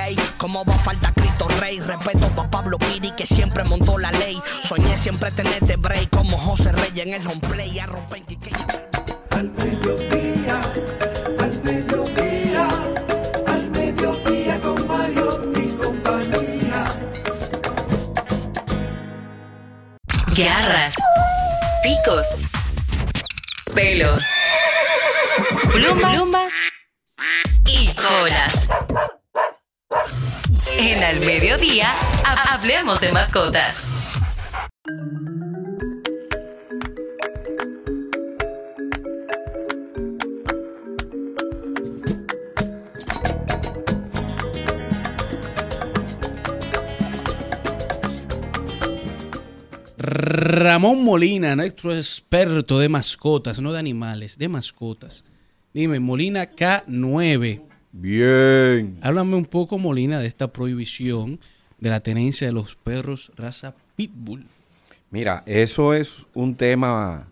Ey, 0.07 0.17
como 0.39 0.65
va 0.65 0.79
falta 0.79 1.13
Cristo 1.13 1.49
Rey. 1.61 1.81
Respeto 1.81 2.27
a 2.27 2.51
Pablo 2.51 2.79
Piri 2.79 3.11
que 3.13 3.27
siempre 3.27 3.65
montó 3.65 3.99
la 3.99 4.13
ley. 4.13 4.41
Soñé 4.63 4.97
siempre 4.97 5.31
tenerte 5.33 5.77
break 5.77 6.11
como 6.11 6.39
José 6.39 6.73
Reyes 6.73 7.07
en 7.07 7.15
el 7.15 7.27
home 7.27 7.41
play. 7.41 7.79
A 7.79 7.87
romper 7.87 8.23
Al 9.31 9.51
mediodía, 9.51 10.14
Garras, 20.37 20.95
picos, 21.83 22.27
pelos, 23.75 24.25
plumas, 25.73 26.53
y 27.67 27.87
colas. 27.95 28.67
En 30.79 31.03
Al 31.05 31.21
Mediodía, 31.21 31.89
ha- 32.25 32.55
hablemos 32.55 33.01
de 33.01 33.13
mascotas. 33.13 34.14
Ramón 50.05 51.03
Molina, 51.03 51.57
nuestro 51.57 51.95
experto 51.95 52.79
de 52.79 52.89
mascotas, 52.89 53.61
no 53.61 53.73
de 53.73 53.79
animales, 53.79 54.39
de 54.39 54.49
mascotas. 54.49 55.25
Dime, 55.73 55.99
Molina 55.99 56.45
K9. 56.53 57.63
Bien. 57.93 58.99
Háblame 59.01 59.37
un 59.37 59.47
poco, 59.47 59.79
Molina, 59.79 60.19
de 60.19 60.27
esta 60.27 60.53
prohibición 60.53 61.41
de 61.79 61.91
la 61.91 62.01
tenencia 62.01 62.47
de 62.47 62.53
los 62.53 62.77
perros 62.77 63.33
raza 63.37 63.75
Pitbull. 63.97 64.47
Mira, 65.11 65.43
eso 65.47 65.95
es 65.95 66.27
un 66.35 66.57
tema 66.57 67.29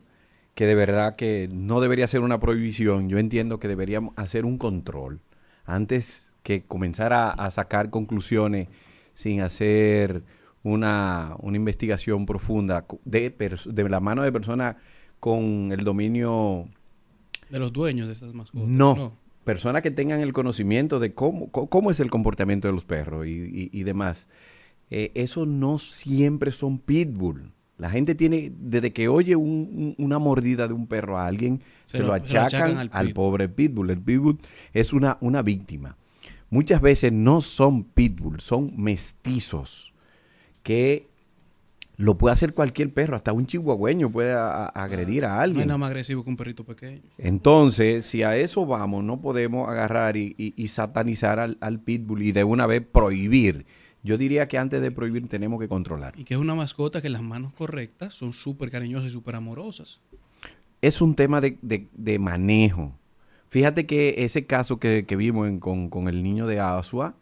que 0.55 0.66
de 0.66 0.75
verdad 0.75 1.16
que 1.16 1.49
no 1.53 1.81
debería 1.81 2.07
ser 2.07 2.20
una 2.20 2.41
prohibición. 2.41 3.09
Yo 3.09 3.18
entiendo 3.18 3.59
que 3.59 3.68
deberíamos 3.68 4.14
hacer 4.16 4.45
un 4.45 4.59
control 4.59 5.20
antes 5.64 6.33
que 6.43 6.62
comenzar 6.62 7.12
a, 7.12 7.31
a 7.31 7.51
sacar 7.51 7.91
conclusiones 7.91 8.68
sin 9.12 9.41
hacer 9.41 10.23
una, 10.63 11.35
una 11.41 11.57
investigación 11.57 12.27
profunda 12.27 12.87
de, 13.05 13.31
de 13.67 13.89
la 13.89 14.01
mano 14.01 14.23
de 14.23 14.33
personas 14.33 14.77
con 15.21 15.71
el 15.73 15.85
dominio 15.85 16.69
De 17.51 17.59
los 17.59 17.73
dueños 17.73 18.07
de 18.09 18.13
estas 18.15 18.33
mascotas. 18.35 18.69
no, 18.69 19.17
personas 19.45 19.83
que 19.83 19.91
tengan 19.91 20.21
el 20.21 20.33
conocimiento 20.33 21.01
de 21.01 21.15
cómo, 21.15 21.51
cómo 21.51 21.91
es 21.91 22.01
el 22.01 22.11
comportamiento 22.11 22.69
de 22.69 22.73
los 22.75 22.85
perros 22.85 23.27
y, 23.27 23.31
y- 23.31 23.71
y 23.73 23.83
demás. 23.83 24.29
Eh, 24.91 25.11
eso 25.15 25.47
no 25.47 25.79
siempre 25.79 26.51
son 26.53 26.79
pitbull. 26.79 27.51
La 27.79 27.91
gente 27.91 28.15
tiene, 28.15 28.53
desde 28.57 28.93
que 28.93 29.09
oye 29.09 29.35
un- 29.35 29.95
un- 29.99 30.05
una 30.05 30.19
mordida 30.21 30.69
de 30.69 30.75
un 30.75 30.87
perro 30.87 31.19
a 31.19 31.27
alguien, 31.27 31.61
se, 31.85 31.99
lo, 32.01 32.13
achacan, 32.13 32.77
al, 32.79 32.89
pitbull. 32.91 33.15
pobre 33.15 33.49
pitbull. 33.49 33.91
El 33.91 34.01
pitbull 34.01 34.39
es 34.73 34.93
una, 34.93 35.19
una 35.21 35.43
víctima. 35.43 35.97
Muchas 36.51 36.81
veces 36.83 37.11
no 37.13 37.41
son 37.41 37.83
pitbull, 37.85 38.41
son 38.41 38.75
mestizos 38.77 39.91
que 40.63 41.09
lo 41.97 42.17
puede 42.19 42.33
hacer 42.33 42.55
cualquier 42.55 42.93
perro, 42.93 43.15
hasta 43.17 43.33
un 43.33 43.47
chihuahueño 43.47 44.11
puede 44.11 44.33
a- 44.33 44.65
a- 44.65 44.67
agredir 44.69 45.25
a 45.25 45.29
No 45.29 45.35
hay 45.35 45.45
alguien. 45.45 45.69
nada 45.69 45.79
más 45.79 45.89
agresivo 45.89 46.25
que 46.25 46.31
un 46.31 46.37
perrito 46.37 46.65
pequeño. 46.65 47.03
Entonces, 47.19 48.07
si 48.07 48.23
a 48.23 48.37
eso 48.37 48.65
vamos, 48.67 49.05
no 49.05 49.21
podemos 49.21 49.69
agarrar 49.69 50.17
y, 50.17 50.35
y- 50.39 50.55
y 50.57 50.69
satanizar 50.69 51.39
al, 51.39 51.59
al 51.61 51.81
pitbull 51.81 52.23
y 52.23 52.33
de 52.33 52.45
una 52.45 52.67
vez 52.67 52.83
prohibir. 52.85 53.67
Yo 54.03 54.19
diría 54.19 54.49
que 54.49 54.59
antes 54.59 54.81
de 54.81 54.91
prohibir 54.91 55.29
tenemos 55.29 55.61
que 55.61 55.69
controlar. 55.69 56.15
Y 56.19 56.25
que 56.25 56.35
es 56.35 56.41
una 56.41 56.57
mascota 56.57 57.01
que 57.01 57.09
las 57.09 57.23
manos 57.23 57.53
correctas 57.53 58.15
son 58.15 58.33
súper 58.33 58.71
cariñosas 58.71 59.07
y 59.09 59.11
súper 59.11 59.37
amorosas. 59.37 60.01
Es 60.81 61.01
un 61.01 61.15
tema 61.15 61.41
de, 61.41 61.57
de- 61.63 61.87
de 61.93 62.19
manejo. 62.19 62.99
Fíjate 63.51 63.87
que 63.87 64.15
ese 64.19 64.45
caso 64.47 64.81
que, 64.81 65.05
que 65.07 65.15
vimos 65.15 65.47
en- 65.47 65.61
con, 65.61 65.89
con 65.89 66.09
el 66.09 66.23
niño 66.23 66.47
de 66.49 66.59
Asua 66.59 67.15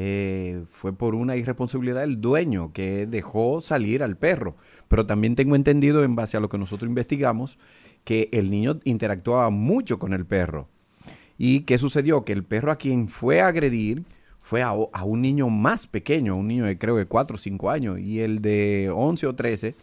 eh, 0.00 0.62
fue 0.70 0.92
por 0.92 1.16
una 1.16 1.34
irresponsabilidad 1.34 2.02
del 2.02 2.20
dueño 2.20 2.72
que 2.72 3.04
dejó 3.06 3.60
salir 3.60 4.04
al 4.04 4.16
perro. 4.16 4.54
Pero 4.86 5.06
también 5.06 5.34
tengo 5.34 5.56
entendido, 5.56 6.04
en 6.04 6.14
base 6.14 6.36
a 6.36 6.40
lo 6.40 6.48
que 6.48 6.56
nosotros 6.56 6.88
investigamos, 6.88 7.58
que 8.04 8.28
el 8.32 8.48
niño 8.48 8.78
interactuaba 8.84 9.50
mucho 9.50 9.98
con 9.98 10.12
el 10.12 10.24
perro. 10.24 10.68
¿Y 11.36 11.60
qué 11.62 11.78
sucedió? 11.78 12.24
Que 12.24 12.32
el 12.32 12.44
perro 12.44 12.70
a 12.70 12.76
quien 12.76 13.08
fue 13.08 13.40
a 13.40 13.48
agredir 13.48 14.04
fue 14.40 14.62
a, 14.62 14.68
a 14.68 15.04
un 15.04 15.20
niño 15.20 15.48
más 15.48 15.88
pequeño, 15.88 16.36
un 16.36 16.46
niño 16.46 16.64
de 16.66 16.78
creo 16.78 16.96
de 16.96 17.06
4 17.06 17.34
o 17.34 17.38
5 17.38 17.68
años, 17.68 17.98
y 17.98 18.20
el 18.20 18.40
de 18.40 18.90
11 18.94 19.26
o 19.26 19.34
13 19.34 19.74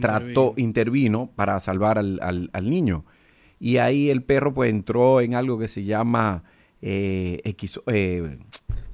trató, 0.00 0.54
intervino 0.56 1.28
para 1.34 1.58
salvar 1.60 1.98
al, 1.98 2.20
al- 2.22 2.50
al 2.52 2.70
niño. 2.70 3.04
Y 3.58 3.78
ahí 3.78 4.10
el 4.10 4.22
perro 4.22 4.54
pues 4.54 4.70
entró 4.70 5.20
en 5.20 5.34
algo 5.34 5.58
que 5.58 5.66
se 5.66 5.82
llama, 5.82 6.44
eh, 6.80 7.40
equiso- 7.44 7.82
eh, 7.88 8.38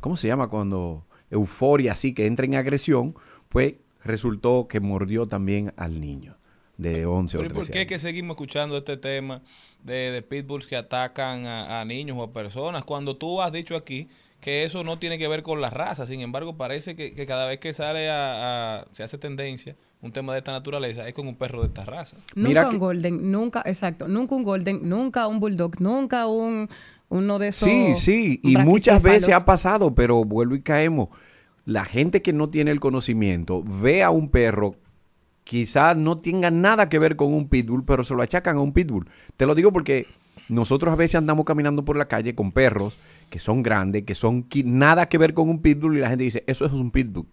¿cómo 0.04 0.18
se 0.18 0.28
llama 0.28 0.48
cuando? 0.48 1.06
Euforia, 1.30 1.92
así 1.92 2.12
que 2.12 2.26
entra 2.26 2.44
en 2.44 2.56
agresión, 2.56 3.16
pues 3.48 3.76
resultó 4.04 4.68
que 4.68 4.78
mordió 4.78 5.26
también 5.26 5.72
al 5.78 5.98
niño 5.98 6.36
de 6.76 7.06
11 7.06 7.38
o 7.38 7.40
Pero 7.40 7.50
¿y 7.50 7.52
13 7.54 7.66
por 7.66 7.72
qué 7.72 7.78
años. 7.78 7.88
que 7.88 7.98
seguimos 7.98 8.34
escuchando 8.34 8.76
este 8.76 8.98
tema 8.98 9.40
de, 9.82 10.12
de 10.12 10.20
pitbulls 10.20 10.66
que 10.66 10.76
atacan 10.76 11.46
a, 11.46 11.80
a 11.80 11.84
niños 11.86 12.18
o 12.18 12.22
a 12.22 12.32
personas? 12.34 12.84
Cuando 12.84 13.16
tú 13.16 13.40
has 13.40 13.50
dicho 13.50 13.76
aquí 13.76 14.08
que 14.44 14.62
eso 14.64 14.84
no 14.84 14.98
tiene 14.98 15.16
que 15.16 15.26
ver 15.26 15.42
con 15.42 15.62
la 15.62 15.70
raza, 15.70 16.04
sin 16.04 16.20
embargo 16.20 16.54
parece 16.58 16.94
que, 16.94 17.14
que 17.14 17.24
cada 17.24 17.46
vez 17.46 17.60
que 17.60 17.72
sale 17.72 18.10
a, 18.10 18.80
a- 18.80 18.86
se 18.92 19.02
hace 19.02 19.16
tendencia 19.16 19.74
un 20.02 20.12
tema 20.12 20.34
de 20.34 20.40
esta 20.40 20.52
naturaleza 20.52 21.08
es 21.08 21.14
con 21.14 21.26
un 21.26 21.34
perro 21.34 21.62
de 21.62 21.68
esta 21.68 21.86
raza. 21.86 22.18
Nunca 22.34 22.68
un 22.68 22.78
golden, 22.78 23.32
nunca, 23.32 23.62
exacto, 23.64 24.06
nunca 24.06 24.34
un 24.34 24.42
golden, 24.42 24.86
nunca 24.86 25.26
un 25.28 25.40
bulldog, 25.40 25.80
nunca 25.80 26.26
un 26.26 26.68
uno 27.08 27.38
de 27.38 27.48
esos. 27.48 27.66
Sí, 27.66 27.96
sí, 27.96 28.40
y 28.42 28.56
muchas 28.58 29.02
veces 29.02 29.34
ha 29.34 29.46
pasado, 29.46 29.94
pero 29.94 30.22
vuelvo 30.24 30.54
y 30.56 30.60
caemos. 30.60 31.08
La 31.64 31.86
gente 31.86 32.20
que 32.20 32.34
no 32.34 32.50
tiene 32.50 32.70
el 32.70 32.80
conocimiento 32.80 33.64
ve 33.66 34.02
a 34.02 34.10
un 34.10 34.28
perro, 34.28 34.74
quizás 35.44 35.96
no 35.96 36.18
tenga 36.18 36.50
nada 36.50 36.90
que 36.90 36.98
ver 36.98 37.16
con 37.16 37.32
un 37.32 37.48
pitbull, 37.48 37.84
pero 37.86 38.04
se 38.04 38.12
lo 38.14 38.20
achacan 38.20 38.58
a 38.58 38.60
un 38.60 38.74
pitbull. 38.74 39.08
Te 39.38 39.46
lo 39.46 39.54
digo 39.54 39.72
porque 39.72 40.06
nosotros 40.48 40.92
a 40.92 40.96
veces 40.96 41.16
andamos 41.16 41.44
caminando 41.44 41.84
por 41.84 41.96
la 41.96 42.06
calle 42.06 42.34
con 42.34 42.52
perros 42.52 42.98
que 43.30 43.38
son 43.38 43.62
grandes, 43.62 44.04
que 44.04 44.14
son 44.14 44.48
qui- 44.48 44.64
nada 44.64 45.08
que 45.08 45.18
ver 45.18 45.34
con 45.34 45.48
un 45.48 45.60
pitbull 45.60 45.96
y 45.96 46.00
la 46.00 46.08
gente 46.08 46.24
dice, 46.24 46.44
eso 46.46 46.66
es 46.66 46.72
un 46.72 46.90
pitbull. 46.90 47.26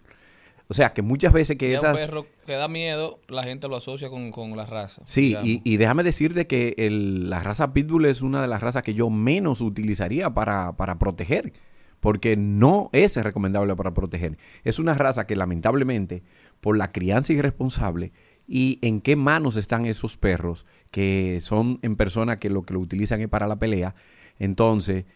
O 0.68 0.74
sea, 0.74 0.94
que 0.94 1.02
muchas 1.02 1.34
veces 1.34 1.58
que 1.58 1.66
a 1.66 1.68
un 1.70 1.74
esas... 1.74 1.96
perro 1.98 2.26
que 2.46 2.52
da 2.54 2.66
miedo, 2.66 3.20
la 3.28 3.42
gente 3.42 3.68
lo 3.68 3.76
asocia 3.76 4.08
con, 4.08 4.30
con 4.30 4.56
la 4.56 4.64
raza. 4.64 5.02
Sí, 5.04 5.36
y, 5.42 5.60
y 5.64 5.76
déjame 5.76 6.02
decirte 6.02 6.46
que 6.46 6.74
el- 6.78 7.28
la 7.28 7.40
raza 7.40 7.74
Pitbull 7.74 8.06
es 8.06 8.22
una 8.22 8.40
de 8.40 8.48
las 8.48 8.62
razas 8.62 8.82
que 8.82 8.94
yo 8.94 9.10
menos 9.10 9.60
utilizaría 9.60 10.30
para, 10.30 10.72
para 10.76 10.98
proteger, 10.98 11.52
porque 12.00 12.36
no 12.36 12.88
es 12.92 13.16
recomendable 13.16 13.76
para 13.76 13.92
proteger. 13.92 14.38
Es 14.64 14.78
una 14.78 14.94
raza 14.94 15.26
que 15.26 15.36
lamentablemente, 15.36 16.22
por 16.62 16.78
la 16.78 16.88
crianza 16.88 17.34
irresponsable 17.34 18.12
y 18.54 18.78
en 18.82 19.00
qué 19.00 19.16
manos 19.16 19.56
están 19.56 19.86
esos 19.86 20.18
perros, 20.18 20.66
que 20.90 21.38
son 21.40 21.78
en 21.80 21.94
personas 21.96 22.36
que 22.36 22.50
lo 22.50 22.64
que 22.64 22.74
lo 22.74 22.80
utilizan 22.80 23.20
es 23.22 23.28
para 23.28 23.46
la 23.46 23.56
pelea, 23.56 23.94
entonces 24.38 25.06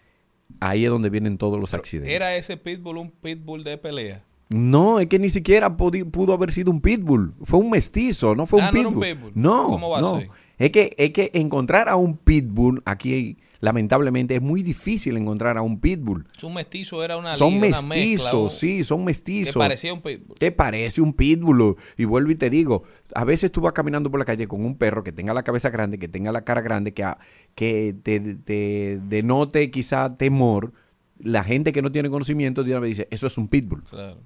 ahí 0.61 0.85
es 0.85 0.91
donde 0.91 1.11
vienen 1.11 1.37
todos 1.37 1.61
los 1.61 1.75
accidentes. 1.75 2.15
¿Era 2.15 2.35
ese 2.35 2.57
pitbull 2.57 2.97
un 2.97 3.11
pitbull 3.11 3.63
de 3.63 3.77
pelea? 3.77 4.25
No, 4.49 5.01
es 5.01 5.07
que 5.09 5.19
ni 5.19 5.29
siquiera 5.29 5.77
pudo 5.77 6.33
haber 6.33 6.51
sido 6.53 6.71
un 6.71 6.81
pitbull. 6.81 7.35
Fue 7.43 7.59
un 7.59 7.69
mestizo, 7.69 8.35
no 8.35 8.47
fue 8.47 8.63
Ah, 8.63 8.71
un 8.71 8.75
no 8.75 8.81
era 8.81 8.89
un 8.89 8.95
pitbull. 8.95 9.17
pitbull. 9.17 9.33
No, 9.35 9.65
¿Cómo 9.67 9.91
va 9.91 9.99
a 9.99 10.01
no. 10.01 10.19
ser? 10.21 10.31
Es 10.57 10.71
que, 10.71 10.95
es 10.97 11.11
que 11.11 11.31
encontrar 11.35 11.89
a 11.91 11.97
un 11.97 12.17
pitbull 12.17 12.81
aquí, 12.87 13.37
lamentablemente, 13.61 14.37
es 14.37 14.43
muy 14.43 14.63
difícil 14.63 15.17
encontrar 15.17 15.59
a 15.59 15.63
un 15.63 15.81
pitbull. 15.81 16.27
Un 16.43 16.55
mestizo 16.55 17.03
era 17.03 17.17
una 17.17 17.33
son 17.35 17.55
liga, 17.55 17.67
una 17.67 17.83
mezcla, 17.83 17.89
mestizos, 17.89 18.59
sí, 18.59 18.85
son 18.85 19.05
mestizos. 19.05 19.53
Que 19.55 19.59
parecía 19.59 19.93
un 19.95 20.01
pitbull. 20.03 20.37
Que 20.39 20.53
parece 20.53 21.01
un 21.01 21.13
pitbull. 21.13 21.77
Y 21.97 22.05
vuelvo 22.05 22.31
y 22.31 22.37
te 22.37 22.51
digo, 22.51 22.85
a 23.15 23.25
veces 23.25 23.51
tú 23.53 23.61
vas 23.61 23.73
caminando 23.73 24.11
por 24.11 24.19
la 24.19 24.25
calle 24.27 24.47
con 24.49 24.65
un 24.65 24.77
perro 24.77 25.03
que 25.03 25.13
tenga 25.13 25.33
la 25.35 25.43
cabeza 25.43 25.71
grande, 25.71 25.99
que 25.99 26.09
tenga 26.09 26.33
la 26.33 26.43
cara 26.45 26.61
grande, 26.61 26.93
que, 26.95 27.05
a- 27.05 27.19
que 27.55 27.95
te, 28.03 28.21
te 28.37 28.99
denote 29.03 29.71
quizá 29.71 30.17
temor. 30.17 30.73
La 31.19 31.43
gente 31.45 31.73
que 31.73 31.81
no 31.81 31.91
tiene 31.91 32.11
conocimiento 32.11 32.63
vez 32.63 32.83
dice, 32.83 33.09
eso 33.11 33.27
es 33.27 33.39
un 33.39 33.49
pitbull. 33.49 33.83
Claro. 33.85 34.19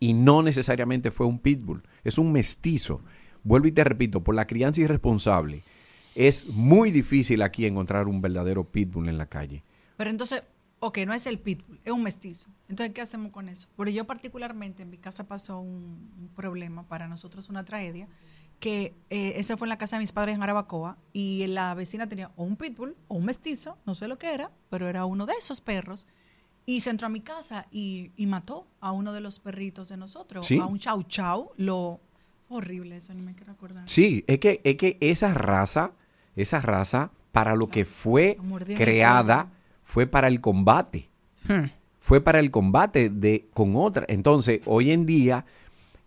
Y 0.00 0.12
no 0.12 0.42
necesariamente 0.42 1.10
fue 1.10 1.26
un 1.26 1.38
pitbull, 1.38 1.82
es 2.04 2.18
un 2.18 2.32
mestizo. 2.32 3.00
Vuelvo 3.42 3.66
y 3.68 3.72
te 3.72 3.82
repito, 3.82 4.22
por 4.22 4.34
la 4.34 4.46
crianza 4.46 4.80
irresponsable, 4.82 5.62
es 6.26 6.46
muy 6.48 6.90
difícil 6.90 7.42
aquí 7.42 7.64
encontrar 7.64 8.08
un 8.08 8.20
verdadero 8.20 8.64
pitbull 8.64 9.08
en 9.08 9.18
la 9.18 9.26
calle. 9.26 9.62
Pero 9.96 10.10
entonces, 10.10 10.42
ok, 10.80 10.98
no 11.06 11.14
es 11.14 11.26
el 11.26 11.38
pitbull, 11.38 11.80
es 11.84 11.92
un 11.92 12.02
mestizo. 12.02 12.50
Entonces, 12.68 12.92
¿qué 12.94 13.00
hacemos 13.00 13.30
con 13.32 13.48
eso? 13.48 13.68
Porque 13.76 13.92
yo 13.92 14.04
particularmente, 14.06 14.82
en 14.82 14.90
mi 14.90 14.98
casa 14.98 15.28
pasó 15.28 15.60
un, 15.60 16.10
un 16.20 16.28
problema, 16.34 16.82
para 16.88 17.06
nosotros 17.08 17.48
una 17.48 17.64
tragedia, 17.64 18.08
que 18.58 18.94
eh, 19.10 19.34
esa 19.36 19.56
fue 19.56 19.66
en 19.66 19.70
la 19.70 19.78
casa 19.78 19.94
de 19.96 20.00
mis 20.00 20.10
padres 20.10 20.34
en 20.34 20.42
Arabacoa 20.42 20.98
y 21.12 21.46
la 21.46 21.74
vecina 21.74 22.08
tenía 22.08 22.32
o 22.34 22.42
un 22.42 22.56
pitbull 22.56 22.96
o 23.06 23.14
un 23.14 23.24
mestizo, 23.24 23.78
no 23.86 23.94
sé 23.94 24.08
lo 24.08 24.18
que 24.18 24.34
era, 24.34 24.50
pero 24.70 24.88
era 24.88 25.04
uno 25.04 25.24
de 25.26 25.34
esos 25.38 25.60
perros. 25.60 26.08
Y 26.66 26.80
se 26.80 26.90
entró 26.90 27.06
a 27.06 27.10
mi 27.10 27.20
casa 27.20 27.66
y, 27.70 28.10
y 28.16 28.26
mató 28.26 28.66
a 28.80 28.90
uno 28.90 29.12
de 29.12 29.20
los 29.20 29.38
perritos 29.38 29.88
de 29.88 29.96
nosotros, 29.96 30.44
Sí. 30.44 30.58
a 30.58 30.66
un 30.66 30.78
chau 30.78 31.02
chau. 31.04 31.52
Lo 31.56 32.00
horrible, 32.48 32.96
eso 32.96 33.14
ni 33.14 33.22
me 33.22 33.34
quiero 33.34 33.52
acordar. 33.52 33.88
Sí, 33.88 34.24
es 34.26 34.38
que, 34.40 34.60
es 34.64 34.74
que 34.76 34.98
esa 35.00 35.32
raza, 35.32 35.92
esa 36.40 36.60
raza, 36.60 37.10
para 37.32 37.54
lo 37.54 37.68
que 37.68 37.84
fue 37.84 38.36
creada, 38.76 39.48
fue 39.84 40.06
para 40.06 40.28
el 40.28 40.40
combate. 40.40 41.08
Fue 42.00 42.20
para 42.20 42.40
el 42.40 42.50
combate 42.50 43.10
de, 43.10 43.46
con 43.54 43.76
otra. 43.76 44.04
Entonces, 44.08 44.60
hoy 44.64 44.92
en 44.92 45.04
día, 45.06 45.44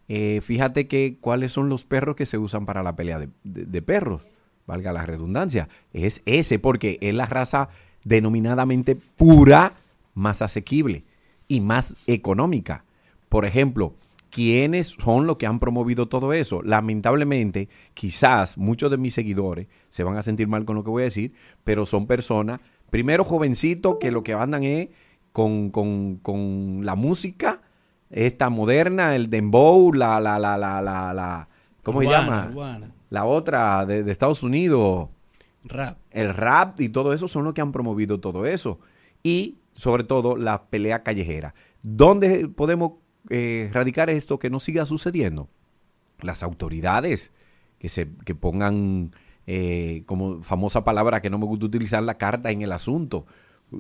eh, 0.08 0.40
fíjate 0.42 0.88
que 0.88 1.18
cuáles 1.22 1.52
son 1.52 1.70
los 1.70 1.86
perros 1.86 2.16
que 2.16 2.26
se 2.26 2.38
usan 2.38 2.66
para 2.66 2.82
la 2.84 2.96
pelea 2.96 3.20
de, 3.20 3.30
de- 3.44 3.66
de 3.66 3.82
perros, 3.82 4.24
valga 4.68 4.92
la 4.94 5.06
redundancia. 5.06 5.70
Es 5.94 6.22
ese, 6.26 6.58
porque 6.60 6.98
es 7.02 7.14
la 7.14 7.26
raza 7.28 7.70
denominadamente 8.04 8.96
pura, 8.96 9.74
más 10.16 10.42
asequible 10.42 11.04
y 11.48 11.62
más 11.62 11.96
económica. 12.08 12.84
Por 13.30 13.46
ejemplo, 13.46 13.94
¿quiénes 14.32 14.96
son 15.00 15.28
los 15.28 15.38
que 15.38 15.46
han 15.46 15.60
promovido 15.60 16.08
todo 16.08 16.34
eso? 16.34 16.62
Lamentablemente, 16.64 17.70
quizás 17.94 18.58
muchos 18.58 18.90
de 18.90 18.98
mis 18.98 19.14
seguidores 19.14 19.68
se 19.90 20.04
van 20.04 20.18
a 20.18 20.24
sentir 20.24 20.48
mal 20.48 20.66
con 20.66 20.76
lo 20.76 20.84
que 20.84 20.90
voy 20.90 21.04
a 21.04 21.06
decir, 21.06 21.34
pero 21.64 21.86
son 21.86 22.08
personas, 22.08 22.60
primero 22.90 23.24
jovencitos, 23.24 23.98
que 24.00 24.10
lo 24.12 24.24
que 24.24 24.34
andan 24.34 24.64
es 24.64 24.90
con, 25.32 25.70
con- 25.70 26.16
con 26.18 26.82
la 26.84 26.96
música, 26.96 27.62
esta 28.10 28.50
moderna, 28.50 29.16
el 29.16 29.30
dembow, 29.30 29.94
la, 29.94 30.20
la, 30.20 30.40
la, 30.40 30.58
la, 30.58 30.82
la, 30.82 31.14
la 31.14 31.48
¿cómo 31.84 32.00
Urbana, 32.00 32.18
se 32.20 32.26
llama? 32.26 32.48
urbana. 32.52 32.92
La 33.10 33.26
otra 33.26 33.86
de, 33.86 34.04
de 34.04 34.12
Estados 34.12 34.44
Unidos. 34.44 35.10
Rap. 35.64 35.98
El 36.10 36.34
rap 36.34 36.80
y 36.82 36.90
todo 36.90 37.14
eso 37.14 37.28
son 37.28 37.44
los 37.44 37.54
que 37.54 37.62
han 37.62 37.72
promovido 37.72 38.20
todo 38.20 38.46
eso. 38.46 38.80
Y 39.24 39.58
sobre 39.74 40.04
todo 40.04 40.36
la 40.36 40.64
pelea 40.66 41.04
callejera. 41.04 41.54
¿Dónde 41.84 42.48
podemos 42.50 42.94
eh, 43.32 43.68
erradicar 43.70 44.10
esto 44.10 44.38
que 44.38 44.50
no 44.50 44.60
siga 44.60 44.86
sucediendo? 44.86 45.48
Las 46.22 46.44
autoridades 46.44 47.32
que 47.80 47.90
se 47.90 48.08
que 48.26 48.36
pongan 48.36 49.12
eh, 49.48 50.04
como 50.06 50.44
famosa 50.44 50.84
palabra 50.84 51.22
que 51.22 51.30
no 51.32 51.40
me 51.40 51.46
gusta 51.46 51.66
utilizar 51.66 52.04
la 52.04 52.18
carta 52.18 52.52
en 52.52 52.62
el 52.62 52.72
asunto. 52.72 53.26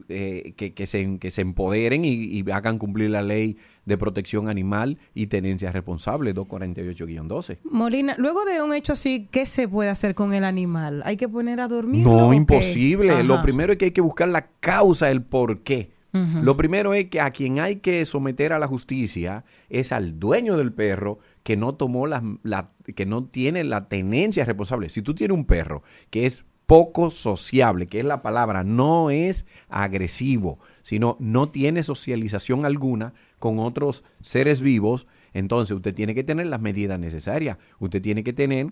eh, 0.08 0.54
que, 0.56 0.74
que 0.74 0.86
se, 0.86 1.20
que 1.20 1.30
se 1.32 1.42
empoderen 1.42 2.06
y, 2.06 2.14
y 2.14 2.46
hagan 2.52 2.78
cumplir 2.78 3.10
la 3.10 3.22
ley 3.22 3.58
de 3.86 3.98
protección 3.98 4.48
animal 4.48 4.98
y 5.14 5.28
tenencia 5.28 5.70
responsable 5.74 6.34
248-12. 6.34 7.58
Molina, 7.64 8.16
luego 8.18 8.46
de 8.46 8.62
un 8.62 8.74
hecho 8.74 8.94
así, 8.94 9.28
¿qué 9.32 9.46
se 9.46 9.68
puede 9.68 9.90
hacer 9.90 10.16
con 10.16 10.34
el 10.34 10.46
animal? 10.46 11.02
¿Hay 11.06 11.18
que 11.18 11.28
poner 11.28 11.60
a 11.60 11.68
dormir? 11.68 12.06
No, 12.06 12.34
imposible. 12.34 13.22
Lo 13.24 13.42
primero 13.42 13.74
es 13.74 13.78
que 13.80 13.86
hay 13.86 13.92
que 13.92 14.02
buscar 14.02 14.30
la 14.30 14.48
causa, 14.62 15.12
el 15.12 15.24
por 15.24 15.60
qué. 15.60 15.92
Lo 16.14 16.58
primero 16.58 16.94
es 16.94 17.06
que 17.10 17.22
a 17.22 17.32
quien 17.32 17.60
hay 17.60 17.78
que 17.78 18.06
someter 18.06 18.52
a 18.52 18.60
la 18.60 18.68
justicia 18.68 19.46
es 19.70 19.92
al 19.94 20.20
dueño 20.20 20.58
del 20.58 20.74
perro 20.74 21.20
que 21.44 21.56
no 21.56 21.74
tomó 21.76 22.06
la, 22.06 22.22
la- 22.44 22.72
que 22.96 23.06
no 23.06 23.24
tiene 23.24 23.64
la 23.64 23.88
tenencia 23.88 24.44
responsable. 24.44 24.90
Si 24.90 25.02
tú 25.02 25.16
tienes 25.16 25.38
un 25.38 25.46
perro 25.46 25.84
que 26.10 26.26
es 26.26 26.44
poco 26.66 27.10
sociable, 27.10 27.86
que 27.88 28.00
es 28.00 28.06
la 28.06 28.22
palabra, 28.22 28.64
no 28.64 29.10
es 29.10 29.46
agresivo, 29.70 30.60
sino 30.84 31.18
no 31.20 31.50
tiene 31.50 31.84
socialización 31.84 32.66
alguna 32.66 33.14
con 33.40 33.60
otros 33.60 34.04
seres 34.22 34.62
vivos, 34.62 35.08
entonces 35.34 35.76
usted 35.76 35.94
tiene 35.94 36.14
que 36.14 36.24
tener 36.24 36.48
las 36.48 36.62
medidas 36.62 37.00
necesarias. 37.00 37.58
Usted 37.80 38.02
tiene 38.02 38.24
que 38.24 38.34
tener 38.34 38.68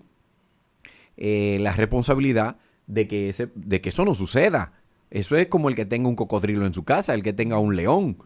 eh, 1.16 1.58
la 1.60 1.72
responsabilidad 1.72 2.56
de 2.86 3.06
que, 3.06 3.28
ese, 3.28 3.48
de 3.54 3.80
que 3.80 3.90
eso 3.90 4.04
no 4.04 4.14
suceda. 4.14 4.72
Eso 5.10 5.36
es 5.36 5.48
como 5.48 5.68
el 5.68 5.74
que 5.74 5.84
tenga 5.86 6.08
un 6.08 6.16
cocodrilo 6.16 6.64
en 6.66 6.72
su 6.72 6.84
casa, 6.84 7.14
el 7.14 7.22
que 7.22 7.32
tenga 7.32 7.58
un 7.58 7.74
león. 7.76 8.16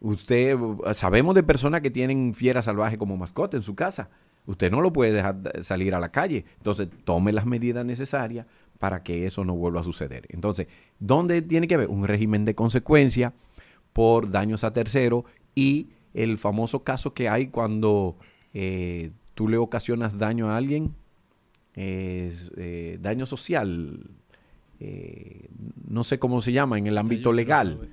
Usted, 0.00 0.56
sabemos 0.92 1.34
de 1.34 1.42
personas 1.42 1.80
que 1.80 1.90
tienen 1.90 2.32
fiera 2.34 2.62
salvaje 2.62 2.96
como 2.96 3.16
mascota 3.16 3.56
en 3.56 3.62
su 3.62 3.74
casa. 3.74 4.08
Usted 4.46 4.70
no 4.70 4.80
lo 4.80 4.92
puede 4.92 5.12
dejar 5.12 5.36
de- 5.42 5.62
salir 5.62 5.94
a 5.94 5.98
la 6.00 6.10
calle. 6.10 6.44
Entonces, 6.56 6.88
tome 7.04 7.32
las 7.32 7.44
medidas 7.46 7.84
necesarias 7.84 8.46
para 8.78 9.02
que 9.02 9.26
eso 9.26 9.44
no 9.44 9.54
vuelva 9.54 9.80
a 9.80 9.84
suceder. 9.84 10.24
Entonces, 10.30 10.68
¿dónde 11.00 11.42
tiene 11.42 11.66
que 11.68 11.74
haber 11.74 11.88
un 11.88 12.06
régimen 12.06 12.44
de 12.44 12.54
consecuencia 12.54 13.34
por 13.92 14.30
daños 14.30 14.62
a 14.64 14.72
terceros 14.72 15.24
y 15.54 15.88
el 16.14 16.38
famoso 16.38 16.84
caso 16.84 17.12
que 17.12 17.28
hay 17.28 17.48
cuando 17.48 18.16
eh, 18.54 19.10
tú 19.34 19.48
le 19.48 19.56
ocasionas 19.56 20.16
daño 20.16 20.48
a 20.50 20.56
alguien, 20.56 20.94
eh, 22.56 22.98
daño 23.00 23.26
social, 23.26 24.00
eh, 24.80 25.48
no 25.88 26.04
sé 26.04 26.18
cómo 26.18 26.40
se 26.42 26.52
llama 26.52 26.78
en 26.78 26.86
el 26.86 26.98
ámbito 26.98 27.32
legal. 27.32 27.88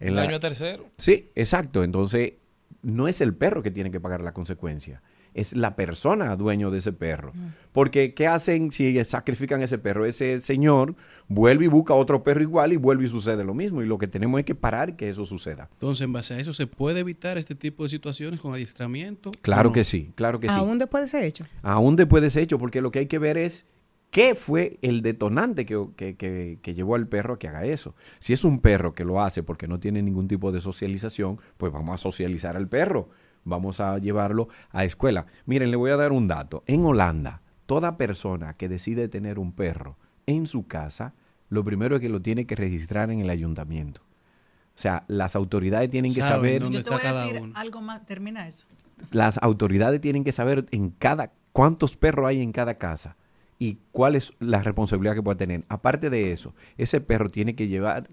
En 0.00 0.14
la- 0.16 0.22
Daño 0.22 0.36
a 0.36 0.40
tercero. 0.40 0.86
Sí, 0.96 1.30
exacto. 1.34 1.84
Entonces, 1.84 2.34
no 2.82 3.06
es 3.08 3.20
el 3.20 3.34
perro 3.34 3.62
que 3.62 3.70
tiene 3.70 3.90
que 3.90 4.00
pagar 4.00 4.22
la 4.22 4.32
consecuencia, 4.32 5.02
es 5.34 5.54
la 5.54 5.76
persona 5.76 6.34
dueño 6.36 6.70
de 6.70 6.78
ese 6.78 6.92
perro. 6.92 7.32
Porque, 7.70 8.12
¿qué 8.12 8.26
hacen 8.26 8.70
si 8.72 9.02
sacrifican 9.04 9.62
ese 9.62 9.78
perro? 9.78 10.04
Ese 10.04 10.40
señor 10.40 10.94
vuelve 11.28 11.66
y 11.66 11.68
busca 11.68 11.94
otro 11.94 12.22
perro 12.22 12.42
igual 12.42 12.72
y 12.72 12.76
vuelve 12.76 13.04
y 13.04 13.08
sucede 13.08 13.44
lo 13.44 13.54
mismo. 13.54 13.80
Y 13.82 13.86
lo 13.86 13.96
que 13.98 14.08
tenemos 14.08 14.38
es 14.40 14.44
que 14.44 14.54
parar 14.54 14.96
que 14.96 15.08
eso 15.08 15.24
suceda. 15.24 15.68
Entonces, 15.74 16.04
en 16.04 16.12
base 16.12 16.34
a 16.34 16.38
eso, 16.40 16.52
¿se 16.52 16.66
puede 16.66 17.00
evitar 17.00 17.38
este 17.38 17.54
tipo 17.54 17.84
de 17.84 17.88
situaciones 17.90 18.40
con 18.40 18.52
adiestramiento? 18.52 19.30
Claro 19.40 19.70
que 19.72 19.84
sí, 19.84 20.10
claro 20.16 20.40
que 20.40 20.48
sí. 20.48 20.54
Aún 20.56 20.78
después 20.78 21.02
de 21.02 21.18
ese 21.18 21.26
hecho. 21.26 21.44
Aún 21.62 21.94
después 21.96 22.20
de 22.20 22.26
ese 22.28 22.42
hecho, 22.42 22.58
porque 22.58 22.80
lo 22.82 22.90
que 22.90 22.98
hay 22.98 23.06
que 23.06 23.18
ver 23.18 23.38
es 23.38 23.66
qué 24.12 24.34
fue 24.36 24.78
el 24.82 25.00
detonante 25.02 25.66
que, 25.66 25.88
que- 25.96 26.14
que- 26.16 26.58
que 26.62 26.74
llevó 26.74 26.94
al 26.94 27.08
perro 27.08 27.34
a 27.34 27.38
que 27.40 27.48
haga 27.48 27.64
eso. 27.64 27.96
Si 28.20 28.32
es 28.34 28.44
un 28.44 28.60
perro 28.60 28.94
que 28.94 29.04
lo 29.04 29.20
hace 29.20 29.42
porque 29.42 29.66
no 29.66 29.80
tiene 29.80 30.02
ningún 30.02 30.28
tipo 30.28 30.52
de 30.52 30.60
socialización, 30.60 31.40
pues 31.56 31.72
vamos 31.72 31.94
a 31.94 31.98
socializar 31.98 32.56
al 32.56 32.68
perro. 32.68 33.08
Vamos 33.44 33.80
a 33.80 33.98
llevarlo 33.98 34.48
a 34.70 34.84
escuela. 34.84 35.26
Miren, 35.46 35.70
le 35.72 35.76
voy 35.76 35.90
a 35.90 35.96
dar 35.96 36.12
un 36.12 36.28
dato. 36.28 36.62
En 36.66 36.84
Holanda, 36.84 37.40
toda 37.66 37.96
persona 37.96 38.52
que 38.54 38.68
decide 38.68 39.08
tener 39.08 39.38
un 39.40 39.52
perro 39.52 39.96
en 40.26 40.46
su 40.46 40.66
casa, 40.68 41.14
lo 41.48 41.64
primero 41.64 41.96
es 41.96 42.02
que 42.02 42.08
lo 42.10 42.20
tiene 42.20 42.46
que 42.46 42.54
registrar 42.54 43.10
en 43.10 43.18
el 43.20 43.30
ayuntamiento. 43.30 44.02
O 44.76 44.78
sea, 44.78 45.04
las 45.08 45.34
autoridades 45.36 45.88
tienen 45.90 46.14
que 46.14 46.20
saber 46.20 46.60
dónde 46.62 46.78
Yo 46.78 46.84
te 46.84 46.90
voy 46.90 47.00
a 47.04 47.12
decir 47.24 47.50
algo 47.54 47.80
más, 47.80 48.04
termina 48.06 48.46
eso. 48.46 48.66
las 49.10 49.38
autoridades 49.42 50.00
tienen 50.00 50.22
que 50.22 50.32
saber 50.32 50.66
en 50.70 50.90
cada 50.90 51.32
cuántos 51.52 51.96
perros 51.96 52.26
hay 52.28 52.40
en 52.42 52.52
cada 52.52 52.74
casa 52.78 53.16
y 53.62 53.78
cuál 53.92 54.16
es 54.16 54.32
la 54.40 54.60
responsabilidad 54.62 55.14
que 55.14 55.22
puede 55.22 55.36
tener. 55.36 55.64
Aparte 55.68 56.10
de 56.10 56.32
eso, 56.32 56.54
ese 56.76 57.00
perro 57.00 57.28
tiene 57.28 57.54
que 57.54 57.68
llevar 57.68 58.08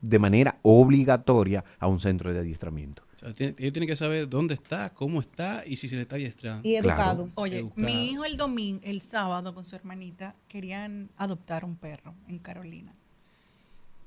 de 0.00 0.18
manera 0.18 0.58
obligatoria 0.62 1.64
a 1.78 1.86
un 1.86 2.00
centro 2.00 2.32
de 2.32 2.40
adiestramiento. 2.40 3.02
O 3.14 3.18
sea, 3.18 3.32
tiene- 3.32 3.54
ellos 3.58 3.72
tienen 3.72 3.88
que 3.88 3.96
saber 3.96 4.28
dónde 4.28 4.54
está, 4.54 4.90
cómo 4.94 5.20
está 5.20 5.62
y 5.66 5.76
si 5.76 5.88
se 5.88 5.96
le 5.96 6.02
está 6.02 6.16
adiestrando. 6.16 6.66
Y 6.68 6.74
educado. 6.76 7.28
Oye, 7.36 7.58
Educado. 7.58 7.86
mi 7.86 8.10
hijo 8.10 8.24
el 8.24 8.36
domingo, 8.36 8.80
el 8.84 9.00
sábado 9.02 9.54
con 9.54 9.64
su 9.64 9.76
hermanita, 9.76 10.34
querían 10.48 11.10
adoptar 11.16 11.64
un 11.64 11.76
perro 11.76 12.14
en 12.28 12.38
Carolina. 12.38 12.92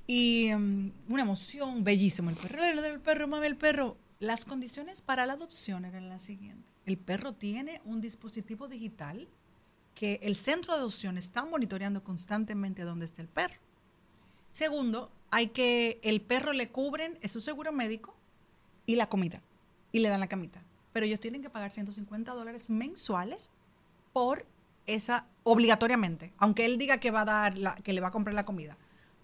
Y 0.07 0.49
mm, 0.53 0.91
una 1.09 1.21
emoción, 1.23 1.83
bellísimo. 1.83 2.29
El 2.29 2.35
perro, 2.35 2.63
el, 2.63 2.79
el 2.79 2.99
perro, 2.99 3.27
mami, 3.27 3.47
el 3.47 3.55
perro. 3.55 3.97
Las 4.19 4.45
condiciones 4.45 5.01
para 5.01 5.25
la 5.25 5.33
adopción 5.33 5.85
eran 5.85 6.09
las 6.09 6.21
siguientes. 6.21 6.71
El 6.85 6.97
perro 6.97 7.33
tiene 7.33 7.81
un 7.85 8.01
dispositivo 8.01 8.67
digital 8.67 9.27
que 9.95 10.19
el 10.23 10.35
centro 10.35 10.73
de 10.73 10.79
adopción 10.79 11.17
está 11.17 11.45
monitoreando 11.45 12.03
constantemente 12.03 12.83
dónde 12.83 13.05
está 13.05 13.21
el 13.21 13.27
perro. 13.27 13.59
Segundo, 14.51 15.11
hay 15.29 15.47
que 15.47 15.99
el 16.03 16.21
perro 16.21 16.53
le 16.53 16.69
cubren 16.69 17.17
su 17.27 17.41
seguro 17.41 17.71
médico 17.71 18.15
y 18.85 18.95
la 18.95 19.07
comida 19.07 19.41
y 19.91 19.99
le 19.99 20.09
dan 20.09 20.19
la 20.19 20.27
camita. 20.27 20.61
Pero 20.93 21.05
ellos 21.05 21.19
tienen 21.19 21.41
que 21.41 21.49
pagar 21.49 21.71
150 21.71 22.33
dólares 22.33 22.69
mensuales 22.69 23.49
por 24.13 24.45
esa 24.87 25.25
obligatoriamente, 25.43 26.33
aunque 26.37 26.65
él 26.65 26.77
diga 26.77 26.97
que 26.97 27.11
va 27.11 27.21
a 27.21 27.25
dar 27.25 27.57
la, 27.57 27.75
que 27.75 27.93
le 27.93 28.01
va 28.01 28.09
a 28.09 28.11
comprar 28.11 28.33
la 28.33 28.45
comida, 28.45 28.77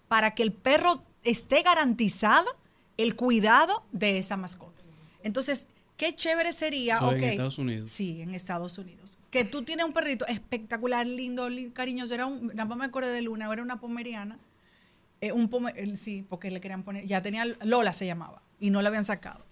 para 0.08 0.34
que 0.34 0.42
el 0.42 0.52
perro 0.52 1.02
esté 1.24 1.62
garantizado 1.62 2.48
el 2.96 3.14
cuidado 3.14 3.84
de 3.92 4.18
esa 4.18 4.36
mascota. 4.36 4.82
Entonces, 5.22 5.66
qué 5.96 6.14
chévere 6.14 6.52
sería, 6.52 6.98
en 6.98 7.22
Estados 7.22 7.58
Unidos. 7.58 7.90
Sí, 7.90 8.22
en 8.22 8.34
Estados 8.34 8.78
Unidos. 8.78 9.17
Que 9.30 9.44
tú 9.44 9.62
tienes 9.62 9.84
un 9.84 9.92
perrito 9.92 10.26
espectacular, 10.26 11.06
lindo, 11.06 11.48
li- 11.48 11.70
cariñoso. 11.70 12.14
Era 12.14 12.26
un, 12.26 12.46
nada 12.48 12.64
más 12.64 12.78
me 12.78 12.84
acuerdo 12.86 13.10
de 13.10 13.20
Luna, 13.22 13.52
era 13.52 13.62
una 13.62 13.78
pomeriana. 13.80 14.38
Eh, 15.20 15.32
un 15.32 15.50
sí, 15.96 16.24
porque 16.28 16.50
le 16.50 16.60
querían 16.60 16.84
poner, 16.84 17.04
ya 17.04 17.20
tenía, 17.20 17.44
Lola 17.64 17.92
se 17.92 18.06
llamaba, 18.06 18.40
y 18.60 18.70
no 18.70 18.80
la 18.82 18.88
habían 18.88 19.04
sacado. 19.04 19.44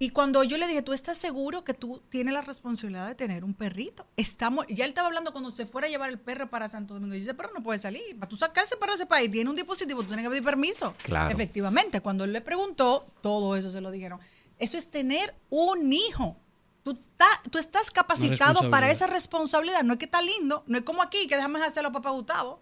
Y 0.00 0.10
cuando 0.10 0.42
yo 0.44 0.56
le 0.58 0.66
dije, 0.66 0.80
¿tú 0.82 0.92
estás 0.94 1.18
seguro 1.18 1.62
que 1.62 1.74
tú 1.74 2.02
tienes 2.08 2.32
la 2.34 2.40
responsabilidad 2.40 3.06
de 3.06 3.14
tener 3.14 3.44
un 3.44 3.52
perrito? 3.54 4.06
Estamos, 4.16 4.66
ya 4.68 4.84
él 4.84 4.88
estaba 4.88 5.06
hablando 5.08 5.30
cuando 5.30 5.50
se 5.50 5.66
fuera 5.66 5.86
a 5.86 5.90
llevar 5.90 6.08
el 6.10 6.18
perro 6.18 6.48
para 6.48 6.66
Santo 6.68 6.94
Domingo. 6.94 7.14
Y 7.14 7.18
yo 7.18 7.24
dice, 7.24 7.34
pero 7.34 7.50
no 7.54 7.62
puede 7.62 7.78
salir. 7.78 8.18
Para 8.18 8.28
tú 8.28 8.36
sacar 8.36 8.64
ese 8.64 8.76
perro 8.76 8.92
de 8.92 8.96
ese 8.96 9.06
país, 9.06 9.30
tiene 9.30 9.48
un 9.50 9.56
dispositivo, 9.56 10.00
tú 10.00 10.08
tienes 10.08 10.24
que 10.24 10.30
pedir 10.30 10.42
permiso. 10.42 10.94
Claro. 11.02 11.30
Efectivamente, 11.32 12.00
cuando 12.00 12.24
él 12.24 12.32
le 12.32 12.40
preguntó, 12.40 13.06
todo 13.20 13.56
eso 13.56 13.70
se 13.70 13.80
lo 13.82 13.90
dijeron. 13.90 14.18
Eso 14.58 14.76
es 14.78 14.90
tener 14.90 15.34
un 15.50 15.92
hijo. 15.92 16.34
Tú, 16.82 16.94
ta- 17.16 17.42
tú 17.50 17.58
estás 17.58 17.90
capacitado 17.90 18.70
para 18.70 18.90
esa 18.90 19.06
responsabilidad. 19.06 19.82
No 19.82 19.92
es 19.94 19.98
que 19.98 20.06
está 20.06 20.22
lindo, 20.22 20.64
no 20.66 20.78
es 20.78 20.84
como 20.84 21.02
aquí, 21.02 21.26
que 21.28 21.36
déjame 21.36 21.60
hacerlo 21.60 21.90
a 21.90 21.92
papá 21.92 22.10
Gustavo. 22.10 22.60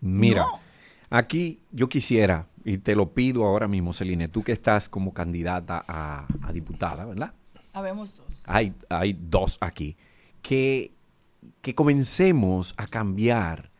Mira, 0.00 0.42
No. 0.42 0.60
aquí 1.10 1.60
yo 1.70 1.88
quisiera, 1.88 2.46
y 2.64 2.78
te 2.78 2.96
lo 2.96 3.12
pido 3.12 3.44
ahora 3.44 3.68
mismo, 3.68 3.92
Celine, 3.92 4.26
tú 4.28 4.42
que 4.42 4.52
estás 4.52 4.88
como 4.88 5.14
candidata 5.14 5.84
a, 5.86 6.26
a 6.42 6.52
diputada, 6.52 7.04
¿verdad? 7.06 7.34
Habemos 7.72 8.16
dos. 8.16 8.26
Hay, 8.44 8.74
hay 8.88 9.16
dos 9.18 9.58
aquí, 9.60 9.96
que, 10.42 10.92
que 11.60 11.74
comencemos 11.74 12.74
a 12.76 12.86
cambiar 12.88 13.70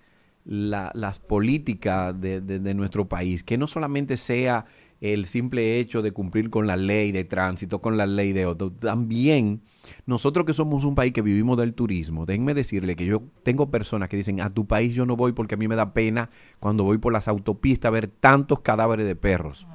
la- 0.44 0.92
las 0.94 1.18
políticas 1.18 2.18
de, 2.20 2.40
de- 2.40 2.58
de 2.60 2.74
nuestro 2.74 3.08
país, 3.08 3.42
que 3.42 3.58
no 3.58 3.66
solamente 3.66 4.16
sea 4.16 4.64
el 5.02 5.26
simple 5.26 5.80
hecho 5.80 6.00
de 6.00 6.12
cumplir 6.12 6.48
con 6.48 6.66
la 6.66 6.76
ley 6.76 7.10
de 7.12 7.24
tránsito, 7.24 7.80
con 7.80 7.96
la 7.96 8.06
ley 8.06 8.32
de 8.32 8.44
auto, 8.44 8.70
también 8.70 9.60
nosotros 10.06 10.46
que 10.46 10.52
somos 10.52 10.84
un 10.84 10.94
país 10.94 11.12
que 11.12 11.22
vivimos 11.22 11.58
del 11.58 11.74
turismo, 11.74 12.24
déjenme 12.24 12.54
decirle 12.54 12.94
que 12.94 13.04
yo 13.04 13.22
tengo 13.42 13.68
personas 13.70 14.08
que 14.08 14.16
dicen, 14.16 14.40
a 14.40 14.48
tu 14.50 14.66
país 14.66 14.94
yo 14.94 15.04
no 15.04 15.16
voy 15.16 15.32
porque 15.32 15.56
a 15.56 15.58
mí 15.58 15.66
me 15.66 15.74
da 15.74 15.92
pena 15.92 16.30
cuando 16.60 16.84
voy 16.84 16.98
por 16.98 17.12
las 17.12 17.26
autopistas 17.26 17.90
ver 17.90 18.06
tantos 18.06 18.60
cadáveres 18.60 19.04
de 19.04 19.16
perros. 19.16 19.66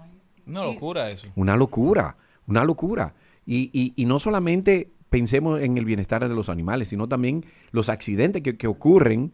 Una 0.45 0.63
locura 0.63 1.11
eso. 1.11 1.27
Una 1.35 1.57
locura, 1.57 2.15
una 2.47 2.63
locura. 2.63 3.13
Y, 3.45 3.69
y- 3.73 3.91
y 3.97 4.05
no 4.05 4.19
solamente 4.19 4.91
pensemos 5.09 5.59
en 5.61 5.77
el 5.77 5.83
bienestar 5.83 6.27
de 6.27 6.33
los 6.35 6.47
animales, 6.49 6.87
sino 6.87 7.07
también 7.09 7.43
los 7.71 7.89
accidentes 7.89 8.41
que, 8.43 8.55
que 8.57 8.67
ocurren. 8.67 9.33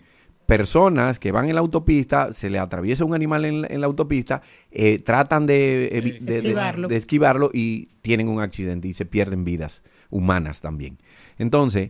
Personas 0.58 1.20
que 1.20 1.32
van 1.32 1.50
en 1.50 1.56
la 1.56 1.62
autopista, 1.62 2.32
se 2.32 2.50
le 2.50 2.60
atraviesa 2.60 3.06
un 3.06 3.16
animal 3.16 3.44
en, 3.46 3.62
la- 3.62 3.68
en 3.68 3.82
la 3.82 3.88
autopista, 3.88 4.42
eh, 4.72 5.00
tratan 5.00 5.46
de, 5.48 5.90
evi- 5.92 6.20
de- 6.20 6.38
Esquivarlo. 6.38 6.88
de 6.88 6.96
esquivarlo 6.96 7.50
y 7.54 7.88
tienen 8.02 8.28
un 8.28 8.40
accidente 8.40 8.88
y 8.88 8.94
se 8.94 9.06
pierden 9.06 9.44
vidas 9.46 9.82
humanas 10.12 10.62
también. 10.62 10.98
Entonces, 11.40 11.90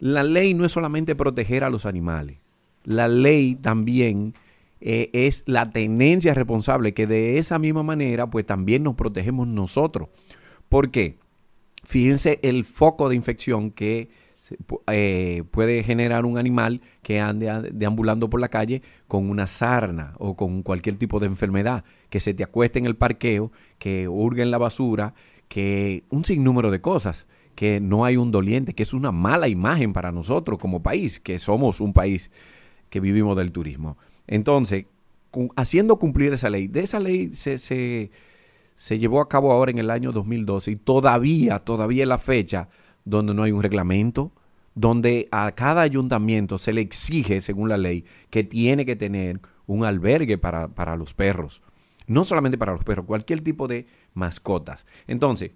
la 0.00 0.24
ley 0.24 0.54
no 0.54 0.64
es 0.64 0.72
solamente 0.72 1.14
proteger 1.14 1.62
a 1.62 1.70
los 1.70 1.86
animales, 1.86 2.38
la 2.84 3.06
ley 3.06 3.54
también 3.54 4.34
eh, 4.80 5.10
es 5.12 5.44
la 5.46 5.70
tenencia 5.70 6.34
responsable, 6.34 6.94
que 6.94 7.06
de 7.06 7.38
esa 7.38 7.58
misma 7.60 7.82
manera, 7.84 8.26
pues 8.28 8.44
también 8.44 8.82
nos 8.82 8.96
protegemos 8.96 9.46
nosotros. 9.46 10.08
¿Por 10.68 10.90
qué? 10.90 11.16
Fíjense 11.84 12.40
el 12.42 12.64
foco 12.64 13.08
de 13.08 13.14
infección 13.14 13.70
que 13.70 14.08
eh, 14.88 15.42
puede 15.50 15.82
generar 15.82 16.24
un 16.24 16.38
animal 16.38 16.80
que 17.02 17.20
ande 17.20 17.70
deambulando 17.72 18.28
por 18.28 18.40
la 18.40 18.48
calle 18.48 18.82
con 19.08 19.30
una 19.30 19.46
sarna 19.46 20.14
o 20.18 20.36
con 20.36 20.62
cualquier 20.62 20.96
tipo 20.96 21.20
de 21.20 21.26
enfermedad, 21.26 21.84
que 22.10 22.20
se 22.20 22.34
te 22.34 22.44
acueste 22.44 22.78
en 22.78 22.86
el 22.86 22.96
parqueo, 22.96 23.52
que 23.78 24.08
hurgue 24.08 24.42
en 24.42 24.50
la 24.50 24.58
basura, 24.58 25.14
que 25.48 26.04
un 26.10 26.24
sinnúmero 26.24 26.70
de 26.70 26.80
cosas, 26.80 27.26
que 27.54 27.80
no 27.80 28.04
hay 28.04 28.16
un 28.16 28.30
doliente, 28.30 28.74
que 28.74 28.82
es 28.82 28.92
una 28.92 29.12
mala 29.12 29.48
imagen 29.48 29.92
para 29.92 30.12
nosotros 30.12 30.58
como 30.58 30.82
país, 30.82 31.20
que 31.20 31.38
somos 31.38 31.80
un 31.80 31.92
país 31.92 32.30
que 32.90 33.00
vivimos 33.00 33.36
del 33.36 33.52
turismo. 33.52 33.96
Entonces, 34.26 34.86
haciendo 35.56 35.98
cumplir 35.98 36.32
esa 36.32 36.50
ley, 36.50 36.68
de 36.68 36.82
esa 36.82 37.00
ley 37.00 37.30
se, 37.32 37.58
se, 37.58 38.10
se 38.74 38.98
llevó 38.98 39.20
a 39.20 39.28
cabo 39.28 39.52
ahora 39.52 39.70
en 39.70 39.78
el 39.78 39.90
año 39.90 40.12
2012 40.12 40.72
y 40.72 40.76
todavía, 40.76 41.58
todavía 41.60 42.06
la 42.06 42.18
fecha 42.18 42.68
donde 43.04 43.34
no 43.34 43.42
hay 43.42 43.52
un 43.52 43.62
reglamento, 43.62 44.32
donde 44.74 45.28
a 45.30 45.52
cada 45.52 45.82
ayuntamiento 45.82 46.58
se 46.58 46.72
le 46.72 46.80
exige, 46.80 47.40
según 47.40 47.68
la 47.68 47.76
ley, 47.76 48.04
que 48.30 48.44
tiene 48.44 48.84
que 48.84 48.96
tener 48.96 49.40
un 49.66 49.84
albergue 49.84 50.38
para, 50.38 50.68
para 50.68 50.96
los 50.96 51.14
perros. 51.14 51.62
No 52.06 52.24
solamente 52.24 52.58
para 52.58 52.72
los 52.72 52.84
perros, 52.84 53.06
cualquier 53.06 53.40
tipo 53.40 53.68
de 53.68 53.86
mascotas. 54.14 54.84
Entonces, 55.06 55.52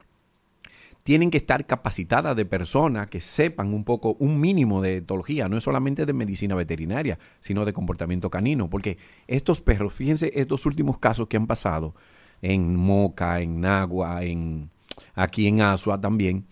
tienen 1.09 1.31
que 1.31 1.39
estar 1.39 1.65
capacitadas 1.65 2.37
de 2.37 2.45
personas 2.45 3.09
que 3.09 3.21
sepan 3.21 3.73
un 3.73 3.83
poco, 3.83 4.17
un 4.19 4.39
mínimo 4.39 4.83
de 4.83 4.97
etología, 4.97 5.49
no 5.49 5.57
es 5.57 5.65
solamente 5.65 6.05
de 6.05 6.13
medicina 6.13 6.55
veterinaria, 6.55 7.19
sino 7.41 7.65
de 7.65 7.73
comportamiento 7.73 8.29
canino, 8.29 8.69
porque 8.69 8.99
estos 9.27 9.63
perros, 9.63 9.95
fíjense 9.95 10.31
estos 10.35 10.67
últimos 10.67 10.99
casos 10.99 11.27
que 11.27 11.39
han 11.39 11.47
pasado 11.47 11.95
en 12.43 12.77
Moca, 12.77 13.41
en 13.41 13.61
Nagua, 13.61 14.23
en, 14.23 14.71
aquí 15.15 15.47
en 15.47 15.63
Asua 15.63 15.99
también, 15.99 16.45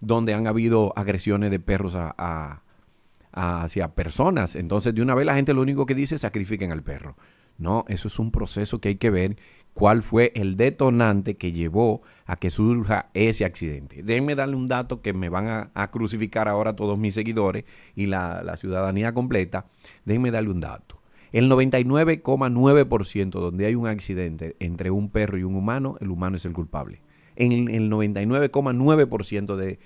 donde 0.00 0.34
han 0.34 0.46
habido 0.46 0.92
agresiones 0.96 1.50
de 1.50 1.60
perros 1.60 1.94
a- 1.96 2.14
a- 2.18 2.62
hacia 3.32 3.94
personas. 3.94 4.56
Entonces, 4.56 4.94
de 4.94 5.02
una 5.02 5.14
vez 5.14 5.26
la 5.26 5.34
gente 5.34 5.54
lo 5.54 5.62
único 5.62 5.86
que 5.86 5.94
dice 5.94 6.16
es 6.16 6.22
sacrifiquen 6.22 6.72
al 6.72 6.82
perro. 6.82 7.16
No, 7.58 7.84
eso 7.88 8.08
es 8.08 8.18
un 8.18 8.30
proceso 8.30 8.80
que 8.80 8.88
hay 8.88 8.94
que 8.96 9.10
ver 9.10 9.36
cuál 9.74 10.02
fue 10.02 10.32
el 10.34 10.56
detonante 10.56 11.36
que 11.36 11.52
llevó 11.52 12.00
a 12.24 12.36
que 12.36 12.50
surja 12.50 13.10
ese 13.12 13.44
accidente. 13.44 14.02
Déjenme 14.02 14.34
darle 14.34 14.56
un 14.56 14.66
dato 14.66 15.02
que 15.02 15.12
me 15.12 15.28
van 15.28 15.46
a, 15.48 15.70
a 15.74 15.90
crucificar 15.90 16.48
ahora 16.48 16.74
todos 16.74 16.98
mis 16.98 17.12
seguidores 17.14 17.64
y 17.94 18.06
la, 18.06 18.42
la 18.42 18.56
ciudadanía 18.56 19.12
completa. 19.12 19.66
Déjenme 20.06 20.30
darle 20.30 20.50
un 20.50 20.60
dato. 20.60 21.00
El 21.32 21.48
99,9% 21.50 23.30
donde 23.30 23.66
hay 23.66 23.74
un 23.74 23.86
accidente 23.86 24.56
entre 24.58 24.90
un 24.90 25.10
perro 25.10 25.38
y 25.38 25.42
un 25.44 25.54
humano, 25.54 25.96
el 26.00 26.10
humano 26.10 26.36
es 26.36 26.44
el 26.46 26.52
culpable. 26.52 27.00
En 27.40 27.52
el 27.70 27.90
99,9% 27.90 29.56
de, 29.56 29.78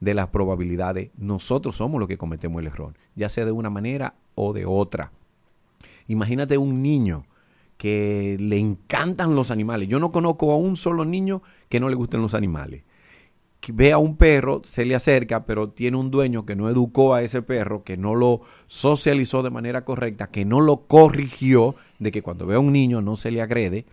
de 0.00 0.14
las 0.14 0.28
probabilidades, 0.28 1.10
nosotros 1.18 1.76
somos 1.76 2.00
los 2.00 2.08
que 2.08 2.16
cometemos 2.16 2.60
el 2.60 2.68
error, 2.68 2.94
ya 3.14 3.28
sea 3.28 3.44
de 3.44 3.52
una 3.52 3.68
manera 3.70 4.14
o 4.34 4.52
de 4.52 4.64
otra. 4.64 5.12
Imagínate 6.08 6.58
un 6.58 6.82
niño 6.82 7.26
que 7.76 8.36
le 8.40 8.58
encantan 8.58 9.34
los 9.34 9.50
animales. 9.50 9.88
Yo 9.88 9.98
no 9.98 10.12
conozco 10.12 10.52
a 10.52 10.56
un 10.56 10.76
solo 10.76 11.04
niño 11.04 11.42
que 11.68 11.80
no 11.80 11.88
le 11.88 11.96
gusten 11.96 12.22
los 12.22 12.34
animales. 12.34 12.82
Que 13.60 13.72
ve 13.72 13.92
a 13.92 13.98
un 13.98 14.16
perro, 14.16 14.60
se 14.64 14.84
le 14.84 14.94
acerca, 14.94 15.44
pero 15.46 15.70
tiene 15.70 15.96
un 15.96 16.10
dueño 16.10 16.44
que 16.44 16.56
no 16.56 16.68
educó 16.68 17.14
a 17.14 17.22
ese 17.22 17.42
perro, 17.42 17.82
que 17.82 17.96
no 17.96 18.14
lo 18.14 18.42
socializó 18.66 19.42
de 19.42 19.50
manera 19.50 19.84
correcta, 19.84 20.26
que 20.26 20.44
no 20.44 20.60
lo 20.60 20.86
corrigió 20.86 21.74
de 21.98 22.12
que 22.12 22.22
cuando 22.22 22.46
ve 22.46 22.56
a 22.56 22.60
un 22.60 22.72
niño 22.72 23.00
no 23.00 23.16
se 23.16 23.30
le 23.30 23.40
agrede, 23.40 23.86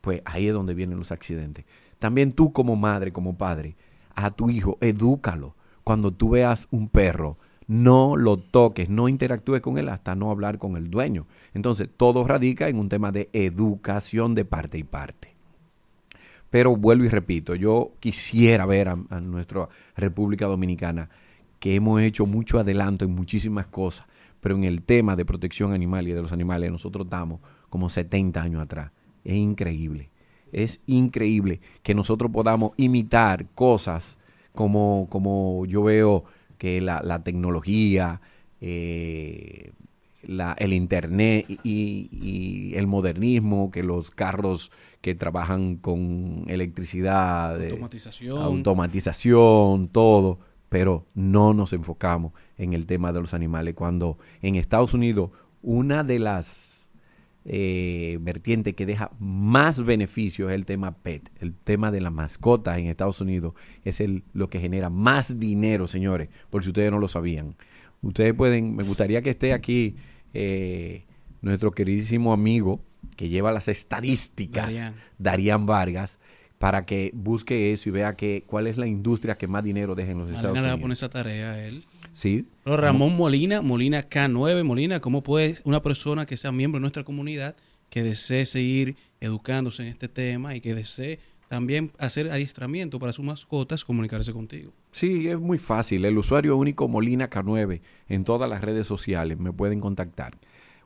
pues 0.00 0.20
ahí 0.24 0.48
es 0.48 0.54
donde 0.54 0.74
vienen 0.74 0.98
los 0.98 1.12
accidentes. 1.12 1.64
También 2.04 2.32
tú 2.32 2.52
como 2.52 2.76
madre, 2.76 3.12
como 3.12 3.38
padre, 3.38 3.76
a 4.14 4.30
tu 4.30 4.50
hijo, 4.50 4.76
edúcalo. 4.82 5.54
Cuando 5.84 6.12
tú 6.12 6.28
veas 6.28 6.68
un 6.70 6.90
perro, 6.90 7.38
no 7.66 8.14
lo 8.18 8.36
toques, 8.36 8.90
no 8.90 9.08
interactúes 9.08 9.62
con 9.62 9.78
él 9.78 9.88
hasta 9.88 10.14
no 10.14 10.30
hablar 10.30 10.58
con 10.58 10.76
el 10.76 10.90
dueño. 10.90 11.26
Entonces, 11.54 11.88
todo 11.96 12.22
radica 12.24 12.68
en 12.68 12.76
un 12.76 12.90
tema 12.90 13.10
de 13.10 13.30
educación 13.32 14.34
de 14.34 14.44
parte 14.44 14.76
y 14.76 14.84
parte. 14.84 15.34
Pero 16.50 16.76
vuelvo 16.76 17.04
y 17.04 17.08
repito, 17.08 17.54
yo 17.54 17.92
quisiera 18.00 18.66
ver 18.66 18.90
a, 18.90 18.96
nuestra 19.22 19.70
República 19.96 20.44
Dominicana 20.44 21.08
que 21.58 21.74
hemos 21.74 22.02
hecho 22.02 22.26
mucho 22.26 22.58
adelanto 22.58 23.06
en 23.06 23.14
muchísimas 23.14 23.66
cosas, 23.68 24.04
pero 24.42 24.56
en 24.56 24.64
el 24.64 24.82
tema 24.82 25.16
de 25.16 25.24
protección 25.24 25.72
animal 25.72 26.06
y 26.06 26.12
de 26.12 26.20
los 26.20 26.34
animales 26.34 26.70
nosotros 26.70 27.06
estamos 27.06 27.40
como 27.70 27.88
70 27.88 28.42
años 28.42 28.60
atrás. 28.60 28.90
Es 29.24 29.36
increíble. 29.36 30.10
Es 30.54 30.80
increíble 30.86 31.60
que 31.82 31.94
nosotros 31.94 32.30
podamos 32.30 32.70
imitar 32.76 33.46
cosas 33.54 34.18
como, 34.54 35.06
como 35.10 35.66
yo 35.66 35.82
veo 35.82 36.24
que 36.58 36.80
la, 36.80 37.02
la 37.02 37.22
tecnología, 37.24 38.20
eh, 38.60 39.72
la- 40.22 40.54
el 40.58 40.72
internet 40.72 41.44
y, 41.64 42.08
y 42.10 42.74
el 42.76 42.86
modernismo, 42.86 43.70
que 43.70 43.82
los 43.82 44.10
carros 44.10 44.70
que 45.02 45.14
trabajan 45.14 45.76
con 45.76 46.44
electricidad, 46.48 47.58
de- 47.58 47.70
Automatización. 47.70 48.38
automatización, 48.40 49.88
todo, 49.88 50.38
pero 50.70 51.04
no 51.14 51.52
nos 51.52 51.72
enfocamos 51.72 52.32
en 52.56 52.72
el 52.72 52.86
tema 52.86 53.12
de 53.12 53.20
los 53.20 53.34
animales. 53.34 53.74
Cuando 53.74 54.16
en 54.40 54.54
Estados 54.54 54.94
Unidos 54.94 55.30
una 55.62 56.02
de 56.04 56.18
las 56.18 56.73
eh, 57.46 58.18
vertientes 58.20 58.74
que 58.74 58.86
deja 58.86 59.10
más 59.18 59.84
beneficios 59.84 60.50
es 60.50 60.54
el 60.54 60.64
tema 60.64 60.96
pet, 60.96 61.30
el 61.40 61.54
tema 61.54 61.90
de 61.90 62.00
las 62.00 62.12
mascotas 62.12 62.78
en 62.78 62.86
Estados 62.86 63.20
Unidos 63.20 63.54
es 63.84 64.00
el, 64.00 64.24
lo 64.32 64.48
que 64.48 64.60
genera 64.60 64.88
más 64.88 65.38
dinero, 65.38 65.86
señores, 65.86 66.30
por 66.50 66.62
si 66.62 66.70
ustedes 66.70 66.90
no 66.90 66.98
lo 66.98 67.08
sabían. 67.08 67.54
Ustedes 68.00 68.34
pueden, 68.34 68.76
me 68.76 68.82
gustaría 68.82 69.22
que 69.22 69.30
esté 69.30 69.52
aquí 69.52 69.96
eh, 70.32 71.04
nuestro 71.42 71.72
queridísimo 71.72 72.32
amigo 72.32 72.80
que 73.16 73.28
lleva 73.28 73.52
las 73.52 73.68
estadísticas, 73.68 74.66
Darían. 74.66 74.94
Darían 75.18 75.66
Vargas, 75.66 76.18
para 76.58 76.86
que 76.86 77.10
busque 77.14 77.72
eso 77.72 77.90
y 77.90 77.92
vea 77.92 78.16
que, 78.16 78.44
cuál 78.46 78.66
es 78.66 78.78
la 78.78 78.86
industria 78.86 79.36
que 79.36 79.46
más 79.46 79.62
dinero 79.62 79.94
deja 79.94 80.12
en 80.12 80.18
los 80.18 80.28
Estados 80.28 80.52
Malena 80.52 80.62
le 80.62 80.66
va 80.68 80.72
a 80.72 80.74
Unidos. 80.76 80.82
poner 80.82 80.92
esa 80.94 81.08
tarea 81.10 81.52
a 81.52 81.66
él. 81.66 81.84
Sí. 82.14 82.46
Pero 82.62 82.76
Ramón 82.76 83.16
Molina, 83.16 83.60
Molina 83.60 84.08
K9, 84.08 84.64
Molina, 84.64 85.00
¿cómo 85.00 85.22
puede 85.22 85.56
una 85.64 85.82
persona 85.82 86.24
que 86.24 86.36
sea 86.36 86.52
miembro 86.52 86.78
de 86.78 86.82
nuestra 86.82 87.04
comunidad, 87.04 87.56
que 87.90 88.02
desee 88.02 88.46
seguir 88.46 88.96
educándose 89.20 89.82
en 89.82 89.88
este 89.88 90.08
tema 90.08 90.54
y 90.54 90.60
que 90.60 90.74
desee 90.74 91.18
también 91.48 91.90
hacer 91.98 92.30
adiestramiento 92.30 92.98
para 92.98 93.12
sus 93.12 93.24
mascotas, 93.24 93.84
comunicarse 93.84 94.32
contigo? 94.32 94.72
Sí, 94.92 95.28
es 95.28 95.38
muy 95.38 95.58
fácil. 95.58 96.04
El 96.04 96.16
usuario 96.16 96.56
único 96.56 96.88
Molina 96.88 97.28
K9 97.28 97.80
en 98.08 98.24
todas 98.24 98.48
las 98.48 98.62
redes 98.62 98.86
sociales 98.86 99.38
me 99.38 99.52
pueden 99.52 99.80
contactar. 99.80 100.36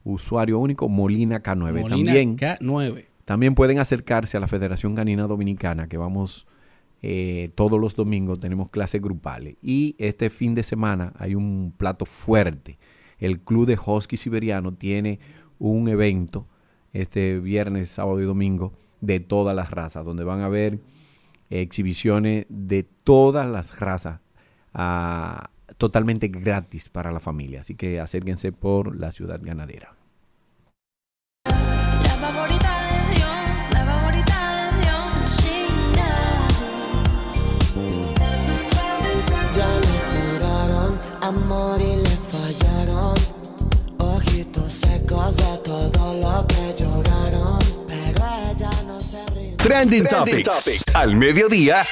Usuario 0.05 0.59
único 0.59 0.89
Molina 0.89 1.43
K9. 1.43 1.81
Molina 1.81 1.89
también, 1.89 2.37
K9. 2.39 3.05
también 3.27 3.55
pueden 3.55 3.79
acercarse 3.79 4.39
a 4.39 4.41
la 4.41 4.49
Federación 4.49 4.95
Canina 4.95 5.27
Dominicana, 5.27 5.89
que 5.89 5.99
vamos 5.99 6.47
eh, 7.03 7.51
todos 7.55 7.81
los 7.81 7.95
domingos, 7.95 8.39
tenemos 8.39 8.71
clases 8.71 9.01
grupales. 9.01 9.57
Y 9.63 9.95
este 9.99 10.31
fin 10.31 10.55
de 10.55 10.63
semana 10.63 11.13
hay 11.19 11.35
un 11.35 11.73
plato 11.77 12.05
fuerte. 12.05 12.79
El 13.19 13.41
Club 13.41 13.67
de 13.67 13.79
Husky 13.85 14.17
Siberiano 14.17 14.75
tiene 14.75 15.21
un 15.59 15.89
evento 15.89 16.47
este 16.93 17.39
viernes, 17.39 17.91
sábado 17.91 18.21
y 18.21 18.25
domingo 18.25 18.73
de 19.01 19.21
todas 19.21 19.55
las 19.55 19.71
razas, 19.71 20.05
donde 20.05 20.25
van 20.25 20.41
a 20.41 20.49
ver 20.49 20.81
exhibiciones 21.51 22.47
de 22.49 22.83
todas 22.83 23.47
las 23.47 23.79
razas 23.79 24.21
ah, 24.75 25.51
totalmente 25.77 26.29
gratis 26.29 26.89
para 26.89 27.13
la 27.13 27.21
familia. 27.21 27.61
Así 27.61 27.75
que 27.75 28.01
acérquense 28.01 28.53
por 28.53 28.99
la 28.99 29.13
ciudad 29.13 29.41
ganadera. 29.43 29.98
Amor 41.29 41.81
y 41.81 41.97
le 41.97 42.09
fallaron. 42.09 43.15
Ojitos 43.99 44.73
secos 44.73 45.37
de 45.37 45.59
todo 45.63 46.15
lo 46.15 46.47
que 46.47 46.75
lloraron. 46.83 47.59
Pero 47.87 48.25
ella 48.51 48.71
no 48.87 49.01
se 49.01 49.25
rindió. 49.27 49.57
Trending, 49.59 50.07
Topics. 50.07 50.95
Al 50.95 51.17
mediodía. 51.17 51.85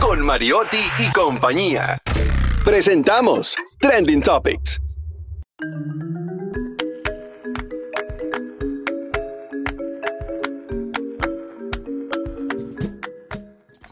Con 0.00 0.20
Mariotti 0.24 0.78
y 0.98 1.10
compañía. 1.10 1.98
Presentamos 2.64 3.56
Trending 3.80 4.22
Topics. 4.22 4.80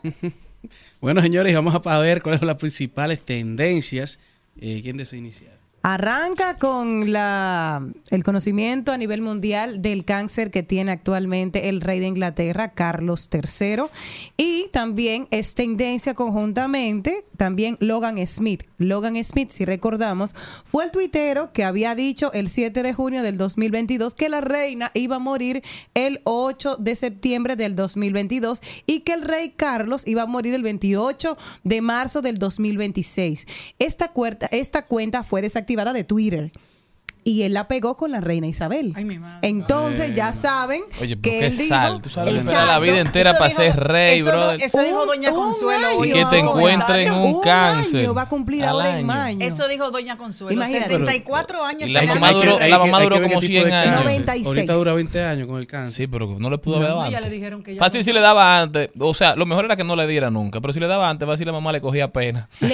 Bueno, 1.01 1.21
señores, 1.21 1.55
vamos 1.55 1.75
a 1.75 1.99
ver 1.99 2.23
cuáles 2.23 2.41
son 2.41 2.47
las 2.47 2.57
principales 2.57 3.21
tendencias. 3.21 4.19
Eh, 4.57 4.81
¿Quién 4.83 4.97
desea 4.97 5.19
iniciar? 5.19 5.55
Arranca 5.87 6.57
con 6.57 7.13
la, 7.13 7.87
el 8.11 8.25
conocimiento 8.25 8.91
a 8.91 8.97
nivel 8.97 9.21
mundial 9.21 9.83
del 9.83 10.07
cáncer 10.07 10.51
que 10.51 10.63
tiene 10.63 10.93
actualmente 10.93 11.69
el 11.69 11.83
rey 11.83 12.01
de 12.01 12.07
Inglaterra, 12.07 12.73
Carlos 12.73 13.29
III. 13.31 13.83
Y 14.39 14.69
también 14.73 15.29
es 15.31 15.55
tendencia 15.55 16.15
conjuntamente 16.15 17.27
también 17.37 17.77
Logan 17.81 18.25
Smith. 18.27 18.63
Logan 18.79 19.23
Smith, 19.25 19.51
si 19.51 19.65
recordamos, 19.65 20.35
fue 20.65 20.85
el 20.85 20.91
tuitero 20.91 21.53
que 21.53 21.65
había 21.65 21.95
dicho 21.95 22.33
el 22.33 22.49
7 22.51 22.83
de 22.83 22.93
junio 22.95 23.23
del 23.23 23.39
2022 23.39 24.15
que 24.15 24.29
la 24.29 24.41
reina 24.41 24.91
iba 24.95 25.17
a 25.17 25.19
morir 25.21 25.63
el 25.95 26.21
8 26.25 26.77
de 26.79 26.95
septiembre 26.95 27.57
del 27.57 27.77
2022 27.77 28.61
y 28.87 29.01
que 29.01 29.13
el 29.15 29.23
rey 29.23 29.51
Carlos 29.57 30.07
iba 30.07 30.23
a 30.23 30.27
morir 30.27 30.55
el 30.55 30.63
28 30.63 31.37
de 31.65 31.81
marzo 31.81 32.23
del 32.23 32.39
2026. 32.39 33.47
Esta, 33.79 34.09
cuerta- 34.13 34.47
esta 34.53 34.87
cuenta 34.87 35.23
fue 35.25 35.43
desactivada 35.43 35.93
de 35.93 36.05
Twitter. 36.05 36.53
Y 37.27 37.43
él 37.43 37.55
la 37.55 37.67
pegó 37.69 37.97
con 37.97 38.11
la 38.11 38.21
reina 38.21 38.47
Isabel. 38.47 38.95
Entonces 39.43 40.13
ya 40.15 40.33
saben 40.33 40.83
Oye, 41.01 41.17
pero 41.17 41.23
que 41.39 41.47
él 41.47 41.57
dijo, 41.57 41.69
sal. 41.75 42.03
Tú 42.03 42.11
sabes 42.11 42.35
Exacto. 42.35 42.51
esperar 42.53 42.69
la 42.69 42.79
vida 42.81 42.99
entera 43.01 43.31
Eso 43.31 43.39
para 43.39 43.49
dijo- 43.49 43.63
ser 43.63 43.77
rey, 43.77 44.21
eso. 44.21 44.51
Eso 44.53 44.83
dijo 44.83 45.01
Un- 45.03 45.07
Doña 45.09 45.31
un 45.31 45.37
Consuelo 45.37 45.87
año. 45.89 46.05
Y 46.05 46.13
que 46.13 46.25
te 46.27 46.39
encuentren 46.39 47.13
un 47.13 47.41
cáncer. 47.41 48.01
año 48.01 48.15
va 48.15 48.23
a 48.23 48.29
cumplir 48.29 48.65
ahora 48.65 48.99
en 48.99 49.07
mayo. 49.07 49.39
Eso 49.41 49.67
dijo 49.69 49.91
Doña 49.91 50.17
Consuelo. 50.17 50.53
Imagínate. 50.55 50.91
74 50.91 51.65
años. 51.65 51.89
Y 51.89 51.93
la 51.93 52.03
mamá 52.03 52.33
duró, 52.33 52.59
Hay 52.59 52.71
la 52.71 52.79
mamá 52.79 53.01
duró 53.01 53.17
como 53.17 53.29
tipo 53.29 53.41
de 53.41 53.47
100 53.47 53.73
años. 53.73 53.85
cáncer. 53.95 54.05
96. 54.05 54.47
Ahorita 54.47 54.73
dura 54.75 54.93
20 54.93 55.25
años 55.25 55.49
con 55.49 55.59
el 55.61 55.67
cáncer. 55.67 55.93
Sí, 55.95 56.07
pero 56.07 56.37
no 56.39 56.51
le 56.51 56.59
pudo 56.59 56.77
haber 56.77 56.89
dado 56.89 57.01
No, 57.05 57.11
ya 57.11 57.17
antes. 57.19 57.31
le 57.31 57.37
dijeron 57.37 57.63
que 57.63 57.75
ya 57.75 57.79
Fácil 57.81 58.01
no- 58.01 58.05
si 58.05 58.13
le 58.13 58.21
daba 58.21 58.61
antes. 58.61 58.91
O 58.99 59.15
sea, 59.15 59.35
lo 59.37 59.47
mejor 59.47 59.65
era 59.65 59.77
que 59.77 59.85
no 59.85 59.97
le 59.97 60.07
diera 60.07 60.31
nunca. 60.31 60.61
Pero 60.61 60.73
si 60.75 60.81
le 60.81 60.87
daba 60.89 61.09
antes, 61.09 61.27
va 61.27 61.33
a 61.33 61.37
decir 61.37 61.47
la 61.47 61.53
mamá 61.53 61.73
le 61.73 61.81
cogía 61.81 62.13
pena. 62.13 62.49
Y 62.61 62.67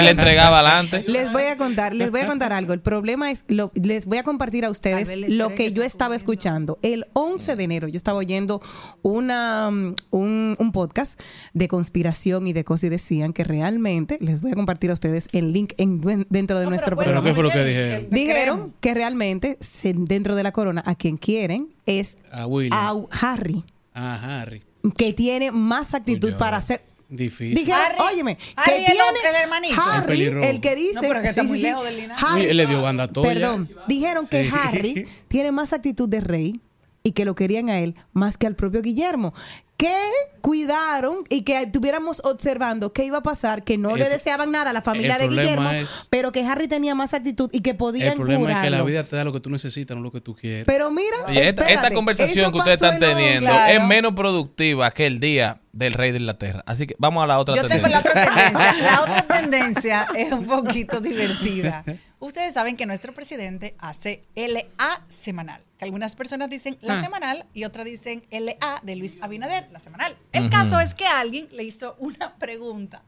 le 0.00 0.10
entregaba 0.10 0.60
adelante. 0.60 1.04
Les 1.08 1.32
voy 1.32 1.44
a 1.44 1.56
contar, 1.56 1.94
les 1.94 2.10
voy 2.10 2.20
a 2.20 2.26
contar 2.26 2.52
algo. 2.52 2.72
El 2.72 2.80
problema 2.80 3.30
es, 3.30 3.44
lo- 3.48 3.72
les 3.96 4.04
voy 4.04 4.18
a 4.18 4.22
compartir 4.22 4.64
a 4.66 4.70
ustedes 4.70 5.10
lo 5.30 5.48
que 5.48 5.54
que 5.56 5.72
yo 5.72 5.82
estaba 5.82 6.14
escuchando. 6.14 6.78
El 6.82 7.06
11 7.14 7.56
de 7.56 7.64
enero 7.64 7.88
yo 7.88 7.96
estaba 7.96 8.18
oyendo 8.18 8.60
una, 9.02 9.68
um, 9.68 9.94
un, 10.10 10.54
un 10.58 10.72
podcast 10.72 11.18
de 11.54 11.66
conspiración 11.66 12.46
y 12.46 12.52
de 12.52 12.62
cosas 12.62 12.84
y 12.84 12.88
decían 12.90 13.32
que 13.32 13.42
realmente, 13.42 14.18
les 14.20 14.42
voy 14.42 14.52
a 14.52 14.54
compartir 14.54 14.90
a 14.90 14.94
ustedes 14.94 15.28
el 15.32 15.52
link 15.54 15.72
en- 15.78 16.00
dentro 16.28 16.60
de 16.60 16.66
nuestro 16.66 16.94
¿Pero 16.96 17.04
programa. 17.04 17.26
qué 17.26 17.34
fue 17.34 17.42
lo 17.42 17.50
que 17.50 17.64
dijeron? 17.64 18.06
Dijeron 18.10 18.74
que 18.80 18.92
realmente 18.94 19.58
dentro 19.94 20.34
de 20.34 20.42
la 20.42 20.52
corona 20.52 20.82
a 20.84 20.94
quien 20.94 21.16
quieren 21.16 21.68
es 21.86 22.18
A 22.30 22.46
William. 22.46 22.72
a 22.78 22.92
Harry, 23.32 23.64
Ah, 23.94 24.40
Harry. 24.42 24.62
que 24.98 25.14
tiene 25.14 25.52
más 25.52 25.94
actitud 25.94 26.34
para 26.34 26.58
hacer 26.58 26.82
Difícil. 27.08 27.54
Dijeron, 27.54 27.80
Harry- 27.80 28.14
óyeme, 28.14 28.38
Harry 28.56 28.70
que 28.72 28.76
el 28.78 28.84
tiene 28.98 29.28
el 29.38 29.42
hermanito. 29.44 29.80
Harry, 29.80 30.22
el 30.24 30.60
que 30.60 30.74
dice, 30.74 30.94
No, 30.94 31.00
pero 31.02 31.20
que 31.22 31.28
está 31.28 31.42
sí, 31.42 31.48
muy 31.48 31.56
sí, 31.58 31.62
sí. 31.62 31.68
lejos 31.70 31.84
del 31.84 31.96
linaje. 31.96 32.26
Harry- 32.26 32.40
Uy, 32.42 32.46
él 32.50 32.56
le 32.56 32.66
dio 32.66 32.82
banda 32.82 33.08
toya. 33.08 33.28
Perdón, 33.28 33.68
dijeron 33.86 34.26
que. 34.26 34.50
Harry 34.52 35.06
tiene 35.28 35.52
más 35.52 35.72
actitud 35.72 36.08
de 36.08 36.20
rey 36.20 36.60
y 37.04 37.12
que 37.12 37.24
lo 37.24 37.34
querían 37.36 37.70
a 37.70 37.78
él 37.78 37.94
más 38.12 38.36
que 38.38 38.46
al 38.48 38.56
propio 38.56 38.82
Guillermo. 38.82 39.32
Que 39.76 39.94
cuidaron 40.40 41.18
y 41.28 41.42
que 41.42 41.60
estuviéramos 41.62 42.22
observando 42.24 42.92
qué 42.92 43.04
iba 43.04 43.18
a 43.18 43.22
pasar, 43.22 43.62
que 43.62 43.76
no 43.76 43.90
El- 43.90 43.98
le 44.00 44.08
deseaban 44.08 44.50
nada 44.50 44.70
a 44.70 44.72
la 44.72 44.80
familia 44.80 45.18
de 45.18 45.28
Guillermo, 45.28 45.70
es- 45.70 46.06
pero 46.08 46.32
que 46.32 46.40
Harry 46.44 46.66
tenía 46.66 46.94
más 46.94 47.12
actitud 47.14 47.50
y 47.52 47.60
que 47.60 47.74
podían 47.74 48.12
El 48.12 48.16
problema 48.16 48.52
es 48.52 48.60
que 48.60 48.70
la 48.70 48.82
vida 48.82 49.04
te 49.04 49.16
da 49.16 49.24
lo 49.24 49.32
que 49.32 49.40
tú 49.40 49.50
necesitas, 49.50 49.96
no 49.96 50.02
lo 50.02 50.10
que 50.12 50.20
tú 50.20 50.34
quieres. 50.34 50.64
Pero 50.64 50.90
mira, 50.90 51.16
Oye, 51.28 51.46
esta, 51.48 51.90
conversación 51.92 52.50
que 52.52 52.58
ustedes 52.58 52.76
están 52.82 52.98
teniendo 52.98 53.50
Claro. 53.50 53.72
es 53.74 53.86
menos 53.86 54.12
productiva 54.14 54.90
que 54.92 55.06
el 55.06 55.20
día 55.20 55.60
del 55.76 55.92
rey 55.92 56.10
de 56.12 56.18
Inglaterra. 56.18 56.62
Así 56.66 56.86
que 56.86 56.96
vamos 56.98 57.22
a 57.22 57.26
la 57.26 57.38
otra 57.38 57.54
Yo 57.54 57.68
tengo 57.68 57.86
la 57.88 58.02
tendencia. 58.02 58.30
otra 58.30 58.52
tendencia. 58.52 58.82
La 58.92 59.00
otra 59.02 59.22
tendencia 59.40 60.06
es 60.16 60.32
un 60.32 60.46
poquito 60.46 61.00
divertida. 61.00 61.84
Ustedes 62.18 62.54
saben 62.54 62.76
que 62.76 62.86
nuestro 62.86 63.12
presidente 63.12 63.74
hace 63.78 64.24
LA 64.34 64.64
semanal. 65.08 65.62
Que 65.78 65.84
algunas 65.84 66.16
personas 66.16 66.48
dicen 66.48 66.78
la 66.80 66.98
Ah. 66.98 67.02
semanal 67.02 67.44
y 67.52 67.64
otras 67.64 67.84
dicen 67.84 68.24
LA 68.30 68.80
de 68.82 68.96
Luis 68.96 69.18
Abinader, 69.20 69.68
la 69.70 69.78
semanal. 69.80 70.16
El 70.32 70.48
caso 70.48 70.80
es 70.80 70.94
que 70.94 71.06
alguien 71.06 71.46
le 71.52 71.62
hizo 71.64 71.94
una 71.98 72.34
pregunta 72.36 73.02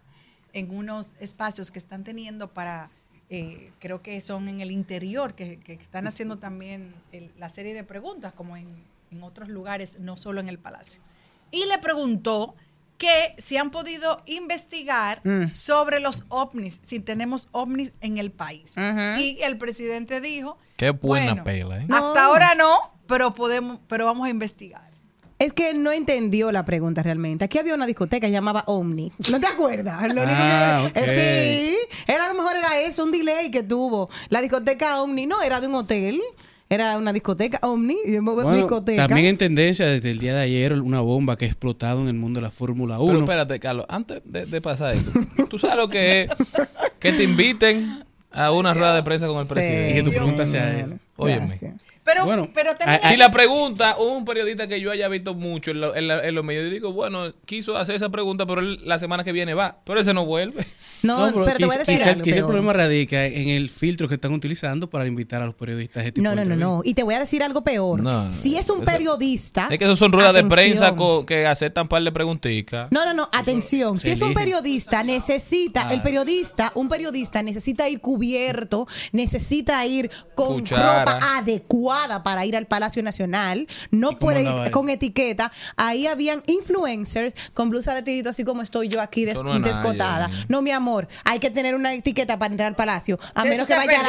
en 0.53 0.71
unos 0.71 1.15
espacios 1.21 1.71
que 1.71 1.79
están 1.79 2.05
teniendo 2.05 2.53
para, 2.53 2.91
eh, 3.31 3.71
creo 3.79 4.03
que 4.03 4.21
son 4.21 4.49
en 4.49 4.61
el 4.61 4.71
interior, 4.71 5.35
que, 5.35 5.59
que 5.61 5.75
están 5.75 6.07
haciendo 6.07 6.37
también 6.39 6.95
el- 7.13 7.33
la 7.39 7.49
serie 7.49 7.73
de 7.73 7.85
preguntas, 7.85 8.35
como 8.35 8.57
en, 8.59 8.85
en 9.11 9.23
otros 9.23 9.49
lugares, 9.49 9.99
no 10.01 10.19
solo 10.19 10.41
en 10.41 10.49
el 10.51 10.59
palacio. 10.59 11.01
Y 11.51 11.67
le 11.67 11.79
preguntó 11.79 12.55
que 12.99 13.35
si 13.39 13.57
han 13.57 13.71
podido 13.71 14.23
investigar 14.27 15.21
Mm. 15.25 15.55
sobre 15.55 16.01
los 16.01 16.25
ovnis, 16.29 16.81
si 16.83 16.99
tenemos 17.01 17.49
ovnis 17.53 17.93
en 18.01 18.19
el 18.19 18.31
país. 18.33 18.75
Y 19.19 19.39
el 19.43 19.57
presidente 19.57 20.21
dijo, 20.21 20.59
Qué 20.77 20.91
buena 20.91 21.43
Bueno, 21.43 21.45
pela, 21.45 21.79
¿eh? 21.79 21.87
hasta 21.91 22.25
ahora 22.25 22.55
no, 22.55 22.77
pero 23.07 23.33
podemos, 23.33 23.79
pero 23.89 24.05
vamos 24.05 24.27
a 24.27 24.31
investigar. 24.31 24.89
Es 25.39 25.53
que 25.53 25.71
él 25.71 25.85
no 25.85 25.93
entendió 25.93 26.51
la 26.51 26.65
pregunta 26.65 27.01
realmente. 27.05 27.45
Aquí 27.45 27.59
había 27.59 27.75
una 27.75 27.87
discoteca 27.87 28.23
que 28.23 28.27
se 28.27 28.33
llamaba 28.33 28.65
Omni. 28.67 29.13
¿No 29.31 29.39
te 29.39 29.47
acuerdas? 29.47 30.03
Lo 30.13 30.23
único 30.23 30.37
Ah, 30.37 30.91
que- 30.93 31.01
ok. 31.01 31.07
eh, 31.09 31.77
sí. 31.87 32.03
Era, 32.13 32.25
a 32.25 32.29
lo 32.29 32.35
mejor 32.35 32.57
era 32.57 32.81
eso, 32.81 33.05
un 33.05 33.13
delay 33.13 33.49
que 33.53 33.63
tuvo. 33.63 34.09
La 34.31 34.41
discoteca 34.41 35.01
Omni 35.01 35.27
no 35.27 35.41
era 35.41 35.61
de 35.61 35.69
un 35.69 35.77
hotel. 35.77 36.21
Era 36.71 36.99
una 36.99 37.13
discoteca 37.13 37.59
Omni. 37.63 37.97
Bueno, 38.21 38.53
discoteca. 38.55 39.07
también 39.09 39.27
en 39.29 39.39
tendencia 39.39 39.87
desde 39.87 40.11
el 40.11 40.19
día 40.19 40.35
de 40.35 40.43
ayer 40.43 40.75
una 40.75 41.01
bomba 41.01 41.37
que 41.39 41.47
ha 41.47 41.49
explotado 41.49 42.03
en 42.03 42.09
el 42.09 42.15
mundo 42.15 42.41
de 42.41 42.43
la 42.43 42.51
Fórmula 42.51 42.99
1. 42.99 43.07
Pero 43.07 43.21
espérate, 43.21 43.59
Carlos, 43.61 43.87
antes 43.89 44.21
de, 44.25 44.45
de 44.47 44.61
pasar 44.61 44.93
eso, 44.95 45.11
¿tú 45.49 45.59
sabes 45.59 45.77
lo 45.77 45.89
que 45.89 46.23
es 46.23 46.31
que 46.99 47.13
te 47.13 47.23
inviten 47.25 48.05
a 48.33 48.51
una 48.53 48.75
rueda 48.75 48.95
de 48.95 49.03
prensa 49.03 49.27
con 49.27 49.39
el 49.39 49.45
Sí. 49.45 49.55
presidente? 49.55 49.91
Y 49.91 49.95
que 49.95 50.03
tu 50.03 50.11
pregunta 50.11 50.45
sea 50.47 50.79
esa. 50.81 50.97
Óyeme. 51.17 51.59
Pero, 52.11 52.25
Bueno, 52.25 52.49
pero 52.55 52.75
también 52.75 53.01
Si 53.07 53.17
la 53.19 53.31
pregunta, 53.31 53.97
un 53.99 54.25
periodista 54.25 54.67
que 54.67 54.81
yo 54.81 54.91
haya 54.91 55.09
visto 55.09 55.35
mucho 55.35 55.73
en, 55.73 55.81
lo- 55.83 55.95
en 55.95 56.09
la- 56.09 56.27
en 56.27 56.35
los 56.35 56.43
medios, 56.43 56.65
yo 56.65 56.71
digo, 56.71 56.93
bueno, 56.93 57.35
quiso 57.45 57.77
hacer 57.77 57.95
esa 57.97 58.09
pregunta, 58.09 58.47
pero 58.47 58.63
él 58.63 58.81
la 58.85 58.99
semana 58.99 59.25
que 59.25 59.33
viene 59.33 59.53
va. 59.53 59.79
Pero 59.85 60.01
ese 60.01 60.15
no 60.15 60.25
vuelve. 60.25 60.65
No, 61.01 61.31
pero, 61.33 61.45
pero 61.45 61.59
te 61.59 61.65
voy 61.67 61.77
a 61.77 61.79
decir 61.79 61.95
quizá, 61.95 62.11
algo 62.11 62.23
quizá 62.25 62.35
el 62.35 62.41
peor. 62.43 62.49
problema 62.49 62.73
radica 62.73 63.25
en 63.25 63.51
el 63.51 63.69
filtro 63.71 64.09
que 64.09 64.17
están 64.17 64.33
utilizando 64.33 64.91
para 64.91 65.07
invitar 65.07 65.41
a 65.41 65.47
los 65.47 65.55
periodistas 65.55 65.99
a 65.99 66.01
este 66.01 66.13
tipo 66.15 66.25
No, 66.25 66.31
de 66.35 66.45
no, 66.45 66.57
no, 66.57 66.57
no. 66.57 66.81
Y 66.85 66.95
te 66.95 67.05
voy 67.05 67.15
a 67.15 67.21
decir 67.21 67.41
algo 67.45 67.63
peor. 67.63 68.01
No, 68.01 68.33
si 68.33 68.57
es 68.57 68.69
un 68.69 68.85
periodista. 68.85 69.69
Es 69.71 69.79
que 69.79 69.85
eso 69.85 69.95
son 69.95 70.11
ruedas 70.11 70.35
de 70.35 70.43
prensa 70.43 70.97
co- 70.97 71.25
que 71.25 71.47
aceptan 71.47 71.87
par 71.87 72.03
de 72.03 72.11
preguntitas. 72.11 72.89
No, 72.91 73.05
no, 73.05 73.15
no, 73.15 73.29
atención. 73.33 73.97
Si 73.97 74.11
es 74.11 74.21
un 74.23 74.35
periodista, 74.35 75.05
necesita, 75.05 75.93
el 75.95 76.03
periodista, 76.03 76.73
un 76.75 76.89
periodista 76.89 77.45
necesita 77.45 77.89
ir 77.89 78.01
cubierto, 78.01 78.89
necesita 79.13 79.87
ir 79.87 80.11
con 80.35 80.59
Cuchara. 80.61 81.05
ropa 81.05 81.37
adecuada 81.37 81.98
para 82.23 82.45
ir 82.47 82.57
al 82.57 82.67
Palacio 82.67 83.03
Nacional. 83.03 83.67
No 83.91 84.17
puede 84.19 84.43
ir 84.43 84.49
eso? 84.49 84.71
con 84.71 84.89
etiqueta. 84.89 85.51
Ahí 85.77 86.07
habían 86.07 86.43
influencers 86.47 87.35
con 87.55 87.69
blusa 87.71 87.95
de 87.95 88.03
tirito, 88.03 88.31
así 88.31 88.45
como 88.45 88.63
estoy 88.63 88.89
yo 88.89 89.01
aquí 89.01 89.25
des- 89.25 89.43
no 89.43 89.59
descotada. 89.61 90.31
No, 90.49 90.63
mi 90.63 90.71
amor, 90.71 91.09
hay 91.25 91.39
que 91.39 91.51
tener 91.51 91.75
una 91.75 91.93
etiqueta 91.95 92.39
para 92.39 92.53
entrar 92.53 92.69
al 92.69 92.77
Palacio. 92.77 93.19
A 93.35 93.45
menos 93.45 93.67
que 93.67 93.75
vaya 93.75 94.01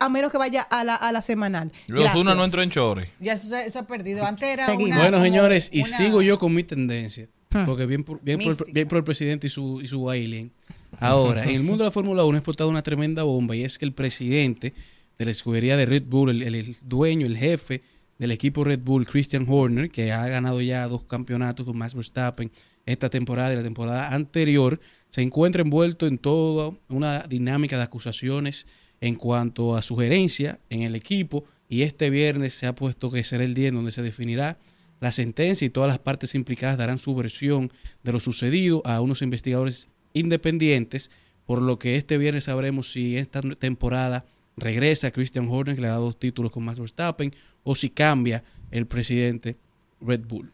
a 0.00 0.08
menos 0.08 0.30
que 0.32 0.38
vaya 0.38 0.62
a 0.62 0.84
la, 0.84 0.94
a 0.94 1.12
la 1.12 1.22
semanal. 1.22 1.72
Los 1.86 2.14
uno 2.14 2.34
no 2.34 2.44
entró 2.44 2.62
en 2.62 2.70
chore. 2.70 3.08
ya 3.20 3.36
se- 3.36 3.78
ha 3.78 3.86
perdido. 3.86 4.24
Antes 4.24 4.48
era 4.48 4.66
una... 4.72 4.96
Bueno, 4.96 5.12
como 5.12 5.24
señores, 5.24 5.68
y 5.72 5.80
una- 5.82 5.96
sigo 5.96 6.22
yo 6.22 6.38
con 6.38 6.54
mi 6.54 6.62
tendencia. 6.64 7.28
Ah. 7.54 7.64
Porque 7.66 7.84
bien 7.86 8.02
por, 8.04 8.20
bien, 8.22 8.38
por, 8.38 8.46
Mística. 8.48 8.70
bien 8.72 8.88
por 8.88 8.98
el 8.98 9.04
presidente 9.04 9.46
y 9.46 9.50
su, 9.50 9.80
y 9.82 9.86
su 9.86 10.08
alien. 10.08 10.52
Ahora, 11.00 11.44
en 11.44 11.50
el 11.50 11.62
mundo 11.62 11.84
de 11.84 11.88
la 11.88 11.90
Fórmula 11.90 12.24
1 12.24 12.36
ha 12.36 12.38
explotado 12.38 12.68
una 12.70 12.82
tremenda 12.82 13.22
bomba 13.22 13.56
y 13.56 13.64
es 13.64 13.78
que 13.78 13.84
el 13.84 13.92
presidente 13.92 14.74
de 15.18 15.24
la 15.24 15.30
escudería 15.30 15.76
de 15.76 15.86
Red 15.86 16.04
Bull, 16.06 16.30
el, 16.30 16.42
el- 16.54 16.76
dueño, 16.82 17.26
el 17.26 17.36
jefe 17.36 17.82
del 18.18 18.30
equipo 18.30 18.64
Red 18.64 18.80
Bull, 18.80 19.06
Christian 19.06 19.46
Horner, 19.48 19.90
que 19.90 20.12
ha 20.12 20.26
ganado 20.28 20.60
ya 20.60 20.86
dos 20.86 21.04
campeonatos 21.04 21.66
con 21.66 21.76
Max 21.76 21.94
Verstappen 21.94 22.50
esta 22.86 23.10
temporada 23.10 23.52
y 23.52 23.56
la 23.56 23.62
temporada 23.62 24.14
anterior, 24.14 24.80
se 25.10 25.22
encuentra 25.22 25.62
envuelto 25.62 26.06
en 26.06 26.18
toda 26.18 26.72
una 26.88 27.20
dinámica 27.28 27.76
de 27.76 27.82
acusaciones 27.84 28.66
en 29.00 29.14
cuanto 29.16 29.76
a 29.76 29.82
sugerencia 29.82 30.58
en 30.70 30.82
el 30.82 30.94
equipo 30.94 31.44
y 31.68 31.82
este 31.82 32.10
viernes 32.10 32.54
se 32.54 32.66
ha 32.66 32.74
puesto 32.74 33.10
que 33.10 33.24
será 33.24 33.44
el 33.44 33.54
día 33.54 33.68
en 33.68 33.74
donde 33.74 33.92
se 33.92 34.02
definirá 34.02 34.58
la 35.00 35.10
sentencia 35.10 35.66
y 35.66 35.70
todas 35.70 35.88
las 35.88 35.98
partes 35.98 36.34
implicadas 36.36 36.78
darán 36.78 36.98
su 36.98 37.14
versión 37.14 37.72
de 38.04 38.12
lo 38.12 38.20
sucedido 38.20 38.82
a 38.86 39.00
unos 39.00 39.20
investigadores 39.22 39.88
independientes, 40.12 41.10
por 41.44 41.60
lo 41.60 41.78
que 41.78 41.96
este 41.96 42.18
viernes 42.18 42.44
sabremos 42.44 42.92
si 42.92 43.16
esta 43.16 43.40
temporada 43.58 44.24
regresa 44.56 45.10
Christian 45.10 45.48
Horner, 45.48 45.74
que 45.74 45.80
le 45.80 45.88
ha 45.88 45.92
dado 45.92 46.04
dos 46.04 46.18
títulos 46.18 46.52
con 46.52 46.64
Max 46.64 46.78
Verstappen, 46.78 47.34
o 47.64 47.74
si 47.74 47.90
cambia 47.90 48.42
el 48.70 48.86
presidente 48.86 49.56
Red 50.00 50.22
Bull. 50.26 50.52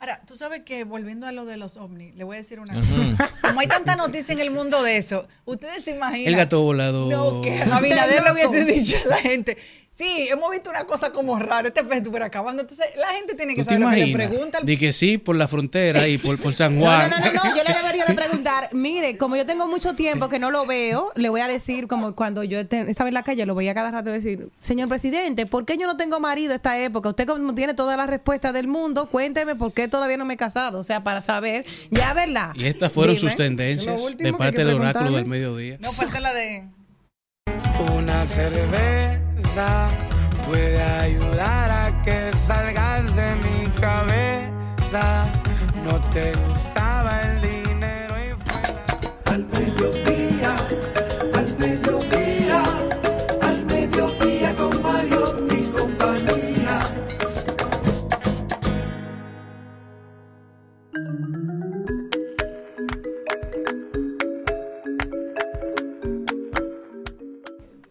Ahora, 0.00 0.22
tú 0.26 0.34
sabes 0.34 0.62
que 0.64 0.84
volviendo 0.84 1.26
a 1.26 1.32
lo 1.32 1.44
de 1.44 1.58
los 1.58 1.76
ovnis, 1.76 2.14
le 2.14 2.24
voy 2.24 2.36
a 2.36 2.38
decir 2.38 2.58
una 2.58 2.74
cosa. 2.74 3.30
Como 3.42 3.60
hay 3.60 3.66
tanta 3.66 3.96
noticia 3.96 4.32
en 4.32 4.40
el 4.40 4.50
mundo 4.50 4.82
de 4.82 4.96
eso, 4.96 5.28
ustedes 5.44 5.84
se 5.84 5.90
imaginan. 5.90 6.26
El 6.26 6.36
gato 6.36 6.62
volador. 6.62 7.12
No, 7.12 7.42
que 7.42 7.60
Abinader 7.70 8.22
lo 8.24 8.32
hubiese 8.32 8.64
dicho 8.64 8.96
a 9.04 9.08
la 9.08 9.18
gente. 9.18 9.58
Sí, 9.92 10.28
hemos 10.30 10.50
visto 10.52 10.70
una 10.70 10.84
cosa 10.86 11.10
como 11.10 11.36
raro, 11.38 11.66
este 11.66 11.82
pez 11.82 11.98
estuviera 11.98 12.26
acabando. 12.26 12.62
Entonces, 12.62 12.86
la 12.96 13.08
gente 13.08 13.34
tiene 13.34 13.54
que 13.56 13.62
¿Tú 13.64 13.68
te 13.70 13.74
saber 13.74 13.80
lo 13.88 13.90
que 13.94 14.06
le 14.06 14.12
pregunta. 14.14 14.58
al- 14.58 14.78
que 14.78 14.92
sí 14.92 15.18
por 15.18 15.34
la 15.34 15.48
frontera 15.48 16.06
y 16.06 16.16
por, 16.16 16.40
por 16.40 16.54
San 16.54 16.74
No, 16.78 16.84
Juan. 16.84 17.10
no, 17.10 17.18
no, 17.18 17.26
no, 17.32 17.44
no, 17.44 17.56
yo 17.56 17.62
le 17.64 17.74
debería 17.74 18.04
de 18.06 18.14
preguntar, 18.14 18.68
mire, 18.72 19.18
como 19.18 19.34
yo 19.34 19.44
tengo 19.44 19.66
mucho 19.66 19.94
tiempo 19.96 20.28
que 20.28 20.38
no 20.38 20.52
lo 20.52 20.64
veo, 20.64 21.10
le 21.16 21.28
voy 21.28 21.40
a 21.40 21.48
decir, 21.48 21.88
como 21.88 22.14
cuando 22.14 22.44
yo 22.44 22.64
te- 22.68 22.88
estaba 22.88 23.08
en 23.08 23.14
la 23.14 23.24
calle, 23.24 23.44
lo 23.46 23.54
veía 23.56 23.74
cada 23.74 23.90
rato 23.90 24.10
decir, 24.10 24.48
señor 24.60 24.88
presidente, 24.88 25.44
¿por 25.44 25.66
qué 25.66 25.76
yo 25.76 25.88
no 25.88 25.96
tengo 25.96 26.20
marido 26.20 26.52
a 26.52 26.56
esta 26.56 26.78
época? 26.78 27.08
Usted 27.08 27.26
como 27.26 27.54
tiene 27.56 27.74
todas 27.74 27.96
las 27.96 28.08
respuestas 28.08 28.52
del 28.54 28.68
mundo, 28.68 29.06
cuénteme 29.10 29.56
por 29.56 29.72
qué 29.72 29.88
todavía 29.88 30.16
no 30.16 30.24
me 30.24 30.34
he 30.34 30.38
casado, 30.38 30.78
o 30.78 30.84
sea, 30.84 31.02
para 31.02 31.20
saber, 31.20 31.66
ya, 31.90 32.14
¿verdad? 32.14 32.52
Y 32.54 32.66
estas 32.66 32.92
fueron 32.92 33.16
Dime. 33.16 33.28
sus 33.28 33.36
tendencias 33.36 34.16
de 34.16 34.32
parte 34.34 34.64
del 34.64 34.76
oráculo 34.76 35.10
del 35.10 35.26
mediodía. 35.26 35.78
No, 35.82 35.90
falta 35.90 36.20
la 36.20 36.32
de. 36.32 36.64
Una 37.96 38.24
cerveza 38.26 39.20
puede 40.46 40.82
ayudar 40.82 41.70
a 41.70 42.02
que 42.02 42.30
salgas 42.46 43.14
de 43.14 43.34
mi 43.36 43.66
cabeza. 43.80 45.26
No 45.84 45.98
te 46.12 46.32
gustaba 46.46 47.20
el 47.22 47.40
dinero 47.40 48.14
y 48.18 48.50
fuera. 48.50 48.84
Al 49.26 49.46
mediodía, 49.46 50.19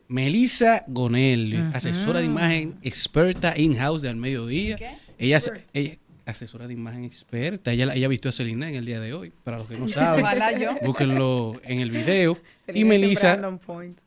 Melissa 0.09 0.83
Gonel, 0.87 1.69
asesora 1.73 2.19
de 2.19 2.25
imagen 2.25 2.75
experta 2.81 3.53
in-house 3.57 4.01
de 4.01 4.09
Al 4.09 4.15
Mediodía. 4.15 4.75
Ella, 5.19 5.37
es- 5.37 5.51
ella 5.73 5.97
asesora 6.25 6.67
de 6.67 6.73
imagen 6.73 7.03
experta. 7.05 7.71
Ella, 7.71 7.93
ella 7.93 8.07
vistió 8.07 8.29
a 8.29 8.31
Selena 8.31 8.67
en 8.69 8.75
el 8.75 8.85
día 8.85 8.99
de 8.99 9.13
hoy. 9.13 9.31
Para 9.43 9.59
los 9.59 9.67
que 9.69 9.77
no 9.77 9.87
saben, 9.87 10.25
búsquenlo 10.83 11.61
en 11.63 11.79
el 11.79 11.91
video. 11.91 12.39
y 12.73 12.83
Melissa, 12.85 13.39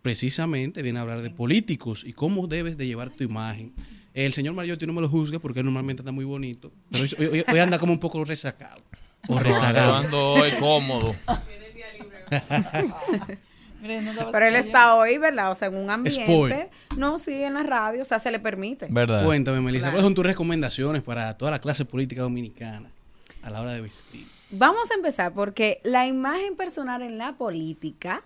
precisamente, 0.03 0.83
viene 0.83 0.99
a 0.99 1.03
hablar 1.03 1.23
de 1.23 1.31
políticos 1.31 2.03
y 2.05 2.13
cómo 2.13 2.49
debes 2.49 2.77
de 2.77 2.87
llevar 2.89 3.11
tu 3.11 3.23
imagen. 3.23 3.73
El 4.13 4.33
señor 4.33 4.55
Mariotti 4.55 4.87
no 4.87 4.93
me 4.93 5.01
lo 5.03 5.09
juzgue 5.09 5.39
porque 5.39 5.61
él 5.61 5.67
normalmente 5.67 6.01
anda 6.03 6.11
muy 6.13 6.25
bonito. 6.25 6.73
Pero 6.91 7.05
hoy, 7.05 7.27
hoy- 7.29 7.45
hoy 7.51 7.59
anda 7.61 7.79
como 7.79 7.93
un 7.93 8.01
poco 8.01 8.25
resacado. 8.25 8.83
O 9.29 9.39
rezagado. 9.39 9.95
ando 9.99 10.33
hoy 10.33 10.51
cómodo. 10.59 11.15
Pero 13.83 14.47
él 14.47 14.55
está 14.57 14.95
hoy, 14.95 15.19
¿verdad? 15.19 15.51
O 15.51 15.55
sea, 15.55 15.69
en 15.69 15.77
un 15.77 15.91
ambiente. 15.91 16.23
Sport. 16.23 16.55
No, 16.97 17.19
sí, 17.19 17.43
en 17.43 17.55
la 17.55 17.63
radio, 17.63 18.03
o 18.03 18.05
sea, 18.05 18.19
se 18.19 18.31
le 18.31 18.39
permite. 18.39 18.89
Cuéntame, 18.89 19.61
Melissa, 19.61 19.85
Claro. 19.85 19.95
¿cuáles 19.95 20.05
son 20.07 20.15
tus 20.15 20.25
recomendaciones 20.27 21.03
para 21.03 21.37
toda 21.37 21.51
la 21.51 21.61
clase 21.61 21.85
política 21.85 22.23
dominicana 22.23 22.91
a 23.43 23.51
la 23.51 23.61
hora 23.61 23.73
de 23.73 23.81
vestir? 23.81 24.27
Vamos 24.51 24.91
a 24.91 24.95
empezar 24.95 25.33
porque 25.33 25.81
la 25.83 26.07
imagen 26.07 26.57
personal 26.57 27.03
en 27.03 27.19
la 27.19 27.33
política 27.33 28.23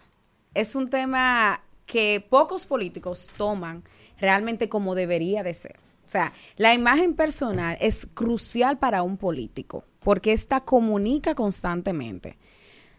es 0.55 0.75
un 0.75 0.91
tema 0.91 1.63
que 1.87 2.25
pocos 2.29 2.67
políticos 2.67 3.33
toman 3.37 3.83
realmente 4.19 4.69
como 4.69 4.95
debería 4.95 5.43
de 5.43 5.55
ser. 5.55 5.77
O 6.05 6.09
sea, 6.09 6.33
la 6.57 6.75
imagen 6.75 7.15
personal 7.15 7.77
es 7.81 8.07
crucial 8.13 8.79
para 8.79 9.03
un 9.03 9.17
político 9.17 9.85
porque 10.01 10.33
esta 10.33 10.61
comunica 10.61 11.35
constantemente. 11.35 12.37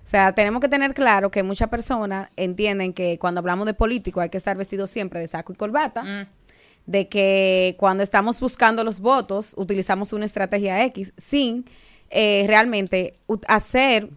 O 0.08 0.10
sea, 0.10 0.32
tenemos 0.32 0.62
que 0.62 0.70
tener 0.70 0.94
claro 0.94 1.32
que 1.32 1.44
muchas 1.44 1.68
personas 1.68 2.30
entienden 2.38 2.94
que 2.94 3.20
cuando 3.20 3.40
hablamos 3.40 3.66
de 3.66 3.74
político 3.74 4.22
hay 4.22 4.30
que 4.30 4.38
estar 4.38 4.56
vestido 4.56 4.88
siempre 4.88 5.20
de 5.20 5.28
saco 5.28 5.52
y 5.52 5.58
corbata, 5.58 6.30
de 6.86 7.10
que 7.10 7.76
cuando 7.78 8.04
estamos 8.04 8.40
buscando 8.40 8.86
los 8.86 9.02
votos 9.02 9.54
utilizamos 9.58 10.14
una 10.14 10.24
estrategia 10.24 10.82
X 10.86 11.12
sin 11.18 11.66
eh, 12.10 12.46
realmente 12.48 13.20
hacer 13.50 14.10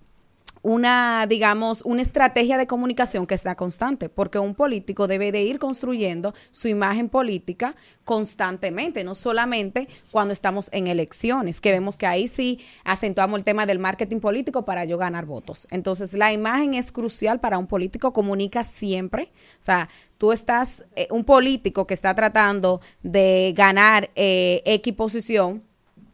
una, 0.63 1.27
digamos, 1.27 1.83
una 1.85 2.03
estrategia 2.03 2.59
de 2.59 2.67
comunicación 2.67 3.27
que 3.27 3.35
está 3.35 3.55
constante, 3.55 4.09
porque 4.09 4.39
un 4.39 4.55
político 4.55 5.07
debe 5.07 5.33
de 5.33 5.43
ir 5.43 5.59
construyendo 5.59 6.35
su 6.51 6.69
imagen 6.69 7.09
política 7.09 7.75
constantemente, 8.05 9.05
no 9.05 9.15
solamente 9.15 9.89
cuando 10.11 10.33
estamos 10.33 10.69
en 10.73 10.87
elecciones, 10.87 11.61
que 11.61 11.73
vemos 11.73 11.97
que 11.97 12.07
ahí 12.07 12.29
sí 12.29 12.61
acentuamos 12.85 13.39
el 13.39 13.45
tema 13.45 13.67
del 13.67 13.79
marketing 13.79 14.21
político 14.21 14.65
para 14.65 14.85
yo 14.85 14.99
ganar 14.99 15.27
votos. 15.27 15.67
Entonces, 15.71 16.13
la 16.13 16.33
imagen 16.33 16.75
es 16.75 16.93
crucial 16.93 17.41
para 17.41 17.59
un 17.59 17.67
político, 17.67 18.13
comunica 18.13 18.65
siempre, 18.65 19.33
o 19.55 19.63
sea, 19.63 19.89
tú 20.19 20.33
estás, 20.33 20.85
eh, 20.97 21.09
un 21.11 21.25
político 21.25 21.87
que 21.87 21.95
está 21.95 22.15
tratando 22.15 22.81
de 23.03 23.55
ganar 23.57 24.11
eh, 24.15 24.63
X 24.67 24.93
posición, 24.95 25.63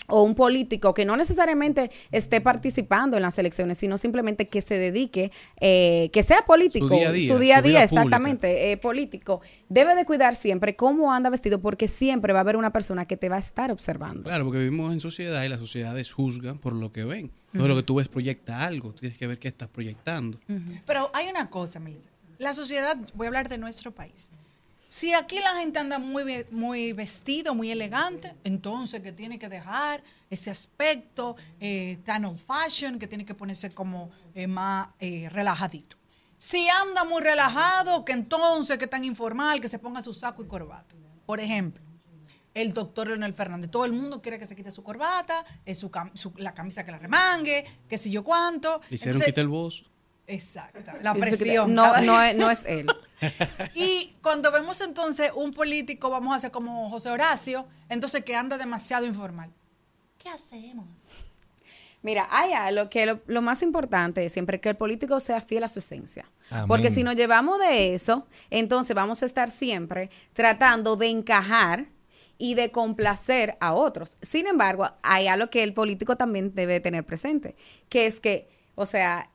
o 0.06 0.22
un 0.22 0.34
político 0.34 0.94
que 0.94 1.04
no 1.04 1.16
necesariamente 1.16 1.90
esté 2.10 2.40
participando 2.40 3.16
en 3.16 3.22
las 3.22 3.38
elecciones, 3.38 3.78
sino 3.78 3.98
simplemente 3.98 4.48
que 4.48 4.60
se 4.60 4.78
dedique, 4.78 5.32
eh, 5.60 6.10
que 6.12 6.22
sea 6.22 6.44
político, 6.44 6.88
Su 6.88 6.94
día 6.94 7.08
a 7.08 7.12
día, 7.12 7.32
su 7.32 7.38
día 7.38 7.58
a 7.58 7.62
día, 7.62 7.82
exactamente, 7.82 8.72
eh, 8.72 8.76
político, 8.76 9.40
debe 9.68 9.94
de 9.94 10.04
cuidar 10.04 10.34
siempre 10.34 10.76
cómo 10.76 11.12
anda 11.12 11.30
vestido, 11.30 11.60
porque 11.60 11.88
siempre 11.88 12.32
va 12.32 12.40
a 12.40 12.42
haber 12.42 12.56
una 12.56 12.72
persona 12.72 13.06
que 13.06 13.16
te 13.16 13.28
va 13.28 13.36
a 13.36 13.40
estar 13.40 13.70
observando. 13.70 14.24
Claro, 14.24 14.44
porque 14.44 14.58
vivimos 14.58 14.92
en 14.92 15.00
sociedad 15.00 15.42
y 15.42 15.48
las 15.48 15.60
sociedades 15.60 16.12
juzgan 16.12 16.58
por 16.58 16.72
lo 16.72 16.92
que 16.92 17.04
ven. 17.04 17.30
Entonces, 17.46 17.68
lo 17.68 17.76
que 17.76 17.82
tú 17.82 17.94
ves 17.94 18.08
proyecta 18.08 18.66
algo. 18.66 18.92
Tú 18.92 19.00
tienes 19.00 19.18
que 19.18 19.26
ver 19.26 19.38
qué 19.38 19.48
estás 19.48 19.68
proyectando. 19.68 20.38
Pero 20.86 21.10
hay 21.14 21.28
una 21.28 21.48
cosa, 21.48 21.80
Melissa. 21.80 22.10
La 22.38 22.52
sociedad, 22.52 22.98
voy 23.14 23.26
a 23.26 23.28
hablar 23.28 23.48
de 23.48 23.56
nuestro 23.56 23.92
país. 23.92 24.30
Si 24.96 25.12
aquí 25.12 25.40
la 25.40 25.54
gente 25.60 25.78
anda 25.78 25.98
muy, 25.98 26.46
muy 26.50 26.94
vestido, 26.94 27.54
muy 27.54 27.70
elegante, 27.70 28.34
entonces 28.44 29.02
que 29.02 29.12
tiene 29.12 29.38
que 29.38 29.46
dejar 29.50 30.02
ese 30.30 30.50
aspecto 30.50 31.36
eh, 31.60 31.98
tan 32.02 32.24
old 32.24 32.38
fashion, 32.38 32.98
que 32.98 33.06
tiene 33.06 33.26
que 33.26 33.34
ponerse 33.34 33.68
como 33.72 34.10
eh, 34.34 34.46
más 34.46 34.88
eh, 34.98 35.28
relajadito. 35.30 35.98
Si 36.38 36.66
anda 36.70 37.04
muy 37.04 37.20
relajado, 37.20 38.06
que 38.06 38.12
entonces 38.12 38.78
que 38.78 38.86
tan 38.86 39.04
informal, 39.04 39.60
que 39.60 39.68
se 39.68 39.78
ponga 39.78 40.00
su 40.00 40.14
saco 40.14 40.42
y 40.42 40.46
corbata. 40.46 40.94
Por 41.26 41.40
ejemplo, 41.40 41.82
el 42.54 42.72
doctor 42.72 43.08
Leonel 43.08 43.34
Fernández. 43.34 43.70
Todo 43.70 43.84
el 43.84 43.92
mundo 43.92 44.22
quiere 44.22 44.38
que 44.38 44.46
se 44.46 44.56
quite 44.56 44.70
su 44.70 44.82
corbata, 44.82 45.44
eh, 45.66 45.74
su 45.74 45.90
cam- 45.90 46.10
su- 46.14 46.32
la 46.38 46.54
camisa 46.54 46.86
que 46.86 46.90
la 46.92 46.98
remangue, 46.98 47.66
que 47.86 47.98
si 47.98 48.10
yo 48.10 48.24
cuánto. 48.24 48.80
Le 48.88 48.94
hicieron 48.94 49.16
Entonces, 49.16 49.26
quitar 49.26 49.42
el 49.42 49.48
voz. 49.48 49.84
Exacto, 50.26 50.80
la 51.02 51.12
presión. 51.14 51.74
no- 51.74 51.82
cada- 51.82 52.00
no 52.08 52.22
es- 52.22 52.34
no 52.36 52.50
es 52.50 52.64
él. 52.66 52.86
y 53.74 54.14
cuando 54.22 54.52
vemos 54.52 54.80
entonces 54.80 55.30
un 55.34 55.52
político, 55.52 56.10
vamos 56.10 56.32
a 56.32 56.36
hacer 56.36 56.50
como 56.50 56.90
José 56.90 57.10
Horacio, 57.10 57.66
entonces 57.88 58.24
que 58.24 58.36
anda 58.36 58.58
demasiado 58.58 59.06
informal. 59.06 59.50
¿Qué 60.18 60.28
hacemos? 60.28 60.88
Mira, 62.02 62.28
hay 62.30 62.52
algo 62.52 62.88
que 62.88 63.06
lo, 63.06 63.20
lo 63.26 63.42
más 63.42 63.62
importante 63.62 64.24
es 64.24 64.32
siempre 64.32 64.60
que 64.60 64.68
el 64.68 64.76
político 64.76 65.18
sea 65.18 65.40
fiel 65.40 65.64
a 65.64 65.68
su 65.68 65.80
esencia. 65.80 66.30
Amén. 66.50 66.68
Porque 66.68 66.90
si 66.90 67.02
nos 67.02 67.16
llevamos 67.16 67.58
de 67.58 67.94
eso, 67.94 68.26
entonces 68.50 68.94
vamos 68.94 69.22
a 69.22 69.26
estar 69.26 69.50
siempre 69.50 70.10
tratando 70.32 70.96
de 70.96 71.08
encajar 71.08 71.86
y 72.38 72.54
de 72.54 72.70
complacer 72.70 73.56
a 73.60 73.72
otros. 73.72 74.18
Sin 74.22 74.46
embargo, 74.46 74.88
hay 75.02 75.26
algo 75.26 75.50
que 75.50 75.62
el 75.62 75.72
político 75.72 76.16
también 76.16 76.54
debe 76.54 76.80
tener 76.80 77.04
presente, 77.04 77.56
que 77.88 78.06
es 78.06 78.20
que, 78.20 78.48
o 78.74 78.86
sea, 78.86 79.30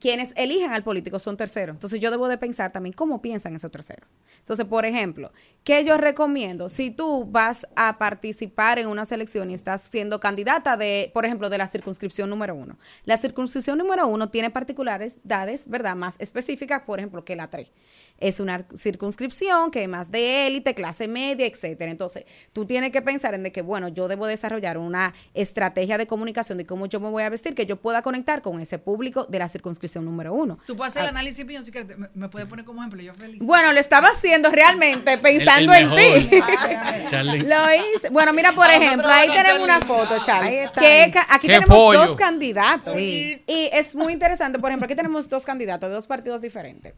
quienes 0.00 0.32
eligen 0.36 0.72
al 0.72 0.82
político 0.82 1.18
son 1.18 1.36
terceros. 1.36 1.74
Entonces 1.74 2.00
yo 2.00 2.10
debo 2.10 2.28
de 2.28 2.38
pensar 2.38 2.72
también 2.72 2.92
cómo 2.92 3.22
piensan 3.22 3.54
esos 3.54 3.70
terceros. 3.70 4.08
Entonces, 4.38 4.66
por 4.66 4.84
ejemplo, 4.84 5.32
¿qué 5.64 5.84
yo 5.84 5.96
recomiendo? 5.96 6.68
Si 6.68 6.90
tú 6.90 7.24
vas 7.24 7.66
a 7.76 7.98
participar 7.98 8.78
en 8.78 8.86
una 8.86 9.04
selección 9.04 9.50
y 9.50 9.54
estás 9.54 9.82
siendo 9.82 10.20
candidata 10.20 10.76
de, 10.76 11.10
por 11.14 11.24
ejemplo, 11.24 11.50
de 11.50 11.58
la 11.58 11.66
circunscripción 11.66 12.30
número 12.30 12.54
uno. 12.54 12.78
La 13.04 13.16
circunscripción 13.16 13.78
número 13.78 14.06
uno 14.06 14.28
tiene 14.30 14.50
particularidades, 14.50 15.68
¿verdad? 15.68 15.96
Más 15.96 16.16
específicas, 16.18 16.82
por 16.82 16.98
ejemplo, 16.98 17.24
que 17.24 17.36
la 17.36 17.48
3. 17.48 17.70
Es 18.18 18.40
una 18.40 18.66
circunscripción 18.74 19.70
que 19.70 19.82
es 19.82 19.88
más 19.88 20.10
de 20.10 20.46
élite, 20.46 20.74
clase 20.74 21.08
media, 21.08 21.46
etcétera. 21.46 21.90
Entonces, 21.90 22.24
tú 22.52 22.64
tienes 22.64 22.92
que 22.92 23.02
pensar 23.02 23.34
en 23.34 23.42
de 23.42 23.52
que, 23.52 23.62
bueno, 23.62 23.88
yo 23.88 24.08
debo 24.08 24.26
desarrollar 24.26 24.78
una 24.78 25.14
estrategia 25.34 25.98
de 25.98 26.06
comunicación 26.06 26.58
de 26.58 26.66
cómo 26.66 26.86
yo 26.86 27.00
me 27.00 27.10
voy 27.10 27.22
a 27.24 27.30
vestir, 27.30 27.54
que 27.54 27.66
yo 27.66 27.76
pueda 27.76 28.02
conectar 28.02 28.42
con 28.42 28.60
ese 28.60 28.78
público 28.78 29.24
de 29.24 29.38
la 29.38 29.48
circunscripción 29.56 30.04
número 30.04 30.32
uno. 30.34 30.58
Tú 30.66 30.76
puedes 30.76 30.92
hacer 30.92 31.02
el 31.02 31.06
Ah, 31.08 31.10
análisis 31.10 31.44
mío 31.46 31.62
si 31.62 31.70
quieres. 31.70 31.96
Me, 31.96 32.08
me 32.14 32.28
puedes 32.28 32.48
poner 32.48 32.64
como 32.64 32.80
ejemplo, 32.82 33.00
yo 33.02 33.14
feliz. 33.14 33.40
Bueno, 33.42 33.72
lo 33.72 33.80
estaba 33.80 34.08
haciendo 34.08 34.50
realmente 34.50 35.16
pensando 35.18 35.72
el 35.72 35.84
en 35.92 35.96
ti. 35.96 36.40
Lo 37.46 37.74
hice. 37.74 38.10
Bueno, 38.10 38.32
mira, 38.32 38.52
por 38.52 38.68
ejemplo, 38.70 39.08
ahí 39.08 39.28
tenemos 39.28 39.62
una 39.62 39.80
foto, 39.80 40.18
Charlie. 40.24 40.48
Ahí 40.48 40.56
está. 40.64 40.80
que 40.80 41.10
ca- 41.12 41.26
aquí 41.30 41.46
Qué 41.46 41.54
tenemos 41.54 41.76
pollo. 41.76 42.00
dos 42.00 42.16
candidatos. 42.16 42.96
Sí. 42.96 43.42
Y 43.46 43.70
es 43.72 43.94
muy 43.94 44.12
interesante, 44.12 44.58
por 44.58 44.70
ejemplo, 44.70 44.84
aquí 44.86 44.94
tenemos 44.94 45.28
dos 45.28 45.44
candidatos 45.44 45.88
de 45.88 45.94
dos 45.94 46.06
partidos 46.06 46.40
diferentes. 46.40 46.94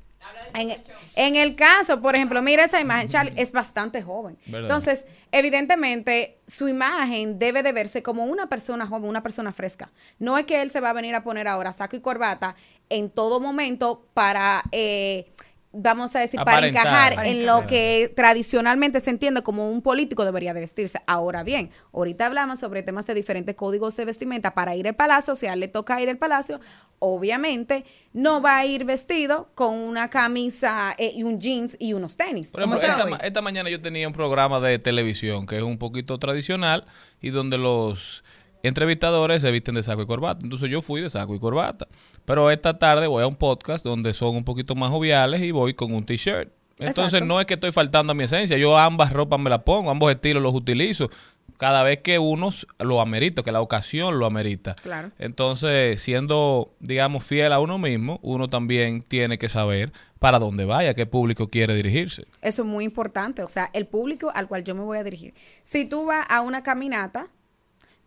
En, 0.54 0.76
en 1.16 1.36
el 1.36 1.56
caso, 1.56 2.00
por 2.00 2.14
ejemplo, 2.14 2.42
mira 2.42 2.64
esa 2.64 2.80
imagen, 2.80 3.08
Charlie 3.08 3.32
es 3.36 3.52
bastante 3.52 4.02
joven. 4.02 4.38
¿Verdad? 4.46 4.62
Entonces, 4.62 5.06
evidentemente, 5.32 6.38
su 6.46 6.68
imagen 6.68 7.38
debe 7.38 7.62
de 7.62 7.72
verse 7.72 8.02
como 8.02 8.24
una 8.24 8.48
persona 8.48 8.86
joven, 8.86 9.08
una 9.08 9.22
persona 9.22 9.52
fresca. 9.52 9.90
No 10.18 10.38
es 10.38 10.46
que 10.46 10.62
él 10.62 10.70
se 10.70 10.80
va 10.80 10.90
a 10.90 10.92
venir 10.92 11.14
a 11.14 11.22
poner 11.22 11.48
ahora 11.48 11.72
saco 11.72 11.96
y 11.96 12.00
corbata 12.00 12.54
en 12.88 13.10
todo 13.10 13.40
momento 13.40 14.06
para... 14.14 14.62
eh, 14.72 15.26
Vamos 15.72 16.16
a 16.16 16.20
decir, 16.20 16.40
para 16.42 16.66
encajar 16.66 17.26
en 17.26 17.44
lo 17.44 17.66
que 17.66 18.10
tradicionalmente 18.16 19.00
se 19.00 19.10
entiende 19.10 19.42
como 19.42 19.70
un 19.70 19.82
político 19.82 20.24
debería 20.24 20.54
de 20.54 20.60
vestirse. 20.60 21.00
Ahora 21.06 21.42
bien, 21.42 21.70
ahorita 21.92 22.26
hablamos 22.26 22.60
sobre 22.60 22.82
temas 22.82 23.06
de 23.06 23.12
diferentes 23.12 23.54
códigos 23.54 23.94
de 23.96 24.06
vestimenta 24.06 24.54
para 24.54 24.74
ir 24.76 24.88
al 24.88 24.96
palacio, 24.96 25.34
si 25.34 25.46
a 25.46 25.52
él 25.52 25.60
le 25.60 25.68
toca 25.68 26.00
ir 26.00 26.08
al 26.08 26.16
palacio, 26.16 26.58
obviamente 27.00 27.84
no 28.14 28.40
va 28.40 28.58
a 28.58 28.66
ir 28.66 28.86
vestido 28.86 29.50
con 29.54 29.74
una 29.74 30.08
camisa 30.08 30.94
eh, 30.96 31.12
y 31.14 31.22
un 31.22 31.38
jeans 31.38 31.76
y 31.78 31.92
unos 31.92 32.16
tenis. 32.16 32.52
Por 32.52 32.62
ejemplo, 32.62 33.18
esta 33.22 33.42
mañana 33.42 33.68
yo 33.68 33.80
tenía 33.80 34.06
un 34.06 34.14
programa 34.14 34.60
de 34.60 34.78
televisión 34.78 35.46
que 35.46 35.58
es 35.58 35.62
un 35.62 35.76
poquito 35.76 36.18
tradicional 36.18 36.86
y 37.20 37.28
donde 37.28 37.58
los 37.58 38.24
entrevistadores 38.62 39.42
se 39.42 39.50
visten 39.50 39.74
de 39.74 39.82
saco 39.82 40.02
y 40.02 40.06
corbata. 40.06 40.40
Entonces 40.42 40.70
yo 40.70 40.82
fui 40.82 41.00
de 41.00 41.10
saco 41.10 41.34
y 41.34 41.38
corbata. 41.38 41.86
Pero 42.28 42.50
esta 42.50 42.78
tarde 42.78 43.06
voy 43.06 43.22
a 43.22 43.26
un 43.26 43.36
podcast 43.36 43.82
donde 43.82 44.12
son 44.12 44.36
un 44.36 44.44
poquito 44.44 44.74
más 44.74 44.90
joviales 44.90 45.40
y 45.40 45.50
voy 45.50 45.72
con 45.72 45.94
un 45.94 46.04
t-shirt. 46.04 46.52
Entonces 46.78 47.04
Exacto. 47.04 47.24
no 47.24 47.40
es 47.40 47.46
que 47.46 47.54
estoy 47.54 47.72
faltando 47.72 48.12
a 48.12 48.14
mi 48.14 48.24
esencia. 48.24 48.58
Yo 48.58 48.76
ambas 48.76 49.14
ropas 49.14 49.40
me 49.40 49.48
las 49.48 49.62
pongo, 49.62 49.90
ambos 49.90 50.12
estilos 50.12 50.42
los 50.42 50.52
utilizo. 50.54 51.08
Cada 51.56 51.82
vez 51.82 52.00
que 52.02 52.18
uno 52.18 52.50
lo 52.80 53.00
amerita, 53.00 53.42
que 53.42 53.50
la 53.50 53.62
ocasión 53.62 54.18
lo 54.18 54.26
amerita. 54.26 54.74
Claro. 54.74 55.10
Entonces, 55.18 56.00
siendo, 56.02 56.70
digamos, 56.80 57.24
fiel 57.24 57.50
a 57.50 57.60
uno 57.60 57.78
mismo, 57.78 58.20
uno 58.22 58.46
también 58.46 59.00
tiene 59.00 59.38
que 59.38 59.48
saber 59.48 59.90
para 60.18 60.38
dónde 60.38 60.66
vaya, 60.66 60.92
qué 60.92 61.06
público 61.06 61.48
quiere 61.48 61.74
dirigirse. 61.74 62.26
Eso 62.42 62.62
es 62.62 62.68
muy 62.68 62.84
importante, 62.84 63.42
o 63.42 63.48
sea, 63.48 63.70
el 63.72 63.86
público 63.86 64.30
al 64.34 64.48
cual 64.48 64.64
yo 64.64 64.74
me 64.74 64.82
voy 64.82 64.98
a 64.98 65.02
dirigir. 65.02 65.32
Si 65.62 65.86
tú 65.86 66.04
vas 66.04 66.26
a 66.28 66.42
una 66.42 66.62
caminata, 66.62 67.28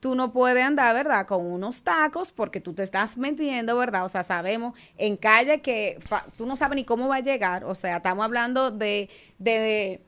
tú 0.01 0.15
no 0.15 0.33
puedes 0.33 0.65
andar, 0.65 0.95
¿verdad? 0.95 1.27
Con 1.27 1.45
unos 1.45 1.83
tacos 1.83 2.31
porque 2.31 2.59
tú 2.59 2.73
te 2.73 2.81
estás 2.83 3.17
metiendo, 3.17 3.77
¿verdad? 3.77 4.03
O 4.03 4.09
sea, 4.09 4.23
sabemos 4.23 4.73
en 4.97 5.15
calle 5.15 5.61
que 5.61 5.97
tú 6.35 6.45
no 6.47 6.55
sabes 6.55 6.75
ni 6.75 6.83
cómo 6.83 7.07
va 7.07 7.17
a 7.17 7.19
llegar, 7.21 7.63
o 7.63 7.75
sea, 7.75 7.97
estamos 7.97 8.25
hablando 8.25 8.71
de, 8.71 9.09
de, 9.37 10.01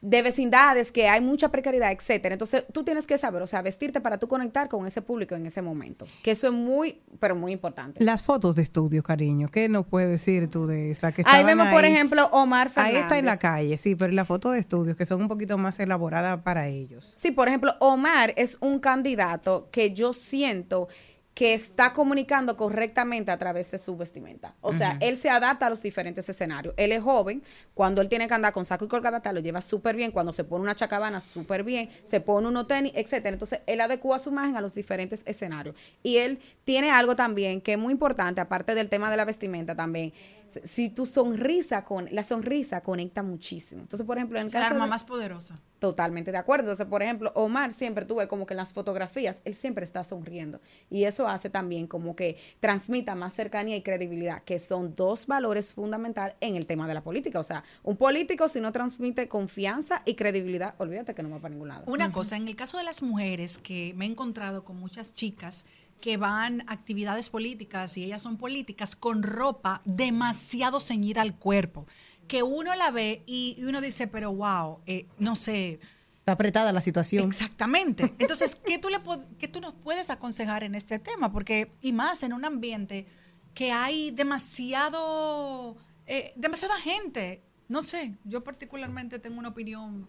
de 0.00 0.22
vecindades 0.22 0.92
que 0.92 1.08
hay 1.08 1.20
mucha 1.20 1.50
precariedad, 1.50 1.90
etcétera. 1.90 2.34
Entonces, 2.34 2.64
tú 2.72 2.84
tienes 2.84 3.06
que 3.06 3.16
saber, 3.18 3.42
o 3.42 3.46
sea, 3.46 3.62
vestirte 3.62 4.00
para 4.00 4.18
tú 4.18 4.28
conectar 4.28 4.68
con 4.68 4.86
ese 4.86 5.02
público 5.02 5.34
en 5.34 5.46
ese 5.46 5.62
momento, 5.62 6.06
que 6.22 6.32
eso 6.32 6.46
es 6.46 6.52
muy, 6.52 7.00
pero 7.18 7.34
muy 7.34 7.52
importante. 7.52 8.04
Las 8.04 8.22
fotos 8.22 8.56
de 8.56 8.62
estudio, 8.62 9.02
cariño, 9.02 9.48
¿qué 9.48 9.68
nos 9.68 9.86
puedes 9.86 10.10
decir 10.10 10.48
tú 10.48 10.66
de 10.66 10.90
esa 10.90 11.12
que 11.12 11.22
Ahí 11.26 11.44
vemos, 11.44 11.68
por 11.68 11.84
ejemplo, 11.84 12.26
Omar 12.32 12.68
Fernández. 12.68 12.96
Ahí 12.96 13.02
está 13.02 13.18
en 13.18 13.26
la 13.26 13.38
calle, 13.38 13.78
sí, 13.78 13.94
pero 13.94 14.12
la 14.12 14.24
foto 14.24 14.50
de 14.50 14.58
estudios 14.58 14.96
que 14.96 15.06
son 15.06 15.22
un 15.22 15.28
poquito 15.28 15.58
más 15.58 15.80
elaboradas 15.80 16.42
para 16.42 16.68
ellos. 16.68 17.14
Sí, 17.16 17.30
por 17.30 17.48
ejemplo, 17.48 17.74
Omar 17.80 18.34
es 18.36 18.58
un 18.60 18.78
candidato 18.78 19.68
que 19.70 19.92
yo 19.92 20.12
siento 20.12 20.88
que 21.36 21.52
está 21.52 21.92
comunicando 21.92 22.56
correctamente 22.56 23.30
a 23.30 23.36
través 23.36 23.70
de 23.70 23.76
su 23.76 23.94
vestimenta. 23.94 24.54
O 24.62 24.72
sea, 24.72 24.96
él 25.02 25.18
se 25.18 25.28
adapta 25.28 25.66
a 25.66 25.70
los 25.70 25.82
diferentes 25.82 26.26
escenarios. 26.30 26.72
Él 26.78 26.92
es 26.92 27.02
joven, 27.02 27.42
cuando 27.74 28.00
él 28.00 28.08
tiene 28.08 28.26
que 28.26 28.32
andar 28.32 28.54
con 28.54 28.64
saco 28.64 28.86
y 28.86 28.88
corbata, 28.88 29.34
lo 29.34 29.40
lleva 29.40 29.60
súper 29.60 29.96
bien, 29.96 30.12
cuando 30.12 30.32
se 30.32 30.44
pone 30.44 30.62
una 30.62 30.74
chacabana, 30.74 31.20
súper 31.20 31.62
bien, 31.62 31.90
se 32.04 32.22
pone 32.22 32.48
unos 32.48 32.66
tenis, 32.66 32.92
etcétera. 32.94 33.34
Entonces, 33.34 33.60
él 33.66 33.82
adecua 33.82 34.18
su 34.18 34.30
imagen 34.30 34.56
a 34.56 34.62
los 34.62 34.74
diferentes 34.74 35.24
escenarios. 35.26 35.76
Y 36.02 36.16
él 36.16 36.40
tiene 36.64 36.90
algo 36.90 37.16
también 37.16 37.60
que 37.60 37.74
es 37.74 37.78
muy 37.78 37.92
importante, 37.92 38.40
aparte 38.40 38.74
del 38.74 38.88
tema 38.88 39.10
de 39.10 39.18
la 39.18 39.26
vestimenta 39.26 39.76
también. 39.76 40.14
Si- 40.48 40.90
tu 40.90 41.06
sonrisa, 41.06 41.84
con 41.84 42.08
la 42.12 42.22
sonrisa 42.22 42.80
conecta 42.80 43.22
muchísimo. 43.22 43.82
Entonces, 43.82 44.06
por 44.06 44.16
ejemplo, 44.16 44.38
en 44.38 44.42
el 44.42 44.48
Es 44.48 44.54
el 44.54 44.60
caso 44.60 44.72
arma 44.74 44.84
de- 44.84 44.90
más 44.90 45.04
poderosa. 45.04 45.58
Totalmente 45.78 46.32
de 46.32 46.38
acuerdo. 46.38 46.64
Entonces, 46.64 46.86
por 46.86 47.02
ejemplo, 47.02 47.32
Omar 47.34 47.70
siempre 47.72 48.06
tuve 48.06 48.28
como 48.28 48.46
que 48.46 48.54
en 48.54 48.58
las 48.58 48.72
fotografías, 48.72 49.42
él 49.44 49.52
siempre 49.54 49.84
está 49.84 50.04
sonriendo. 50.04 50.60
Y 50.88 51.04
eso 51.04 51.28
hace 51.28 51.50
también 51.50 51.86
como 51.86 52.16
que 52.16 52.38
transmita 52.60 53.14
más 53.14 53.34
cercanía 53.34 53.76
y 53.76 53.82
credibilidad, 53.82 54.42
que 54.42 54.58
son 54.58 54.94
dos 54.94 55.26
valores 55.26 55.74
fundamentales 55.74 56.34
en 56.40 56.56
el 56.56 56.64
tema 56.64 56.88
de 56.88 56.94
la 56.94 57.02
política. 57.02 57.38
O 57.40 57.44
sea, 57.44 57.62
un 57.82 57.96
político 57.96 58.48
si 58.48 58.60
no 58.60 58.72
transmite 58.72 59.28
confianza 59.28 60.00
y 60.06 60.14
credibilidad, 60.14 60.74
olvídate 60.78 61.12
que 61.12 61.22
no 61.22 61.28
va 61.30 61.40
para 61.40 61.52
ningún 61.52 61.68
lado. 61.68 61.84
Una 61.86 62.10
cosa, 62.10 62.36
en 62.36 62.48
el 62.48 62.56
caso 62.56 62.78
de 62.78 62.84
las 62.84 63.02
mujeres, 63.02 63.58
que 63.58 63.92
me 63.96 64.06
he 64.06 64.08
encontrado 64.08 64.64
con 64.64 64.76
muchas 64.78 65.12
chicas 65.12 65.66
que 66.00 66.16
van 66.16 66.62
a 66.68 66.72
actividades 66.72 67.28
políticas 67.28 67.96
y 67.96 68.04
ellas 68.04 68.22
son 68.22 68.36
políticas 68.36 68.96
con 68.96 69.22
ropa 69.22 69.82
demasiado 69.84 70.80
ceñida 70.80 71.22
al 71.22 71.34
cuerpo, 71.34 71.86
que 72.28 72.42
uno 72.42 72.74
la 72.74 72.90
ve 72.90 73.22
y, 73.26 73.56
y 73.58 73.64
uno 73.64 73.80
dice, 73.80 74.06
pero 74.06 74.32
wow, 74.32 74.80
eh, 74.86 75.06
no 75.18 75.36
sé. 75.36 75.80
Está 76.18 76.32
apretada 76.32 76.72
la 76.72 76.80
situación. 76.80 77.26
Exactamente. 77.26 78.14
Entonces, 78.18 78.56
¿qué 78.56 78.78
tú, 78.78 78.88
le, 78.88 78.98
qué 79.38 79.48
tú 79.48 79.60
nos 79.60 79.74
puedes 79.74 80.10
aconsejar 80.10 80.64
en 80.64 80.74
este 80.74 80.98
tema? 80.98 81.32
Porque, 81.32 81.70
y 81.80 81.92
más 81.92 82.22
en 82.22 82.32
un 82.32 82.44
ambiente 82.44 83.06
que 83.54 83.72
hay 83.72 84.10
demasiado, 84.10 85.76
eh, 86.06 86.32
demasiada 86.36 86.78
gente. 86.78 87.42
No 87.68 87.82
sé, 87.82 88.14
yo 88.24 88.44
particularmente 88.44 89.18
tengo 89.18 89.38
una 89.38 89.48
opinión 89.48 90.08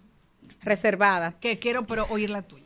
Reservada. 0.61 1.39
que 1.39 1.57
quiero 1.57 1.83
pero 1.83 2.05
oír 2.09 2.29
la 2.29 2.41
tuya. 2.41 2.65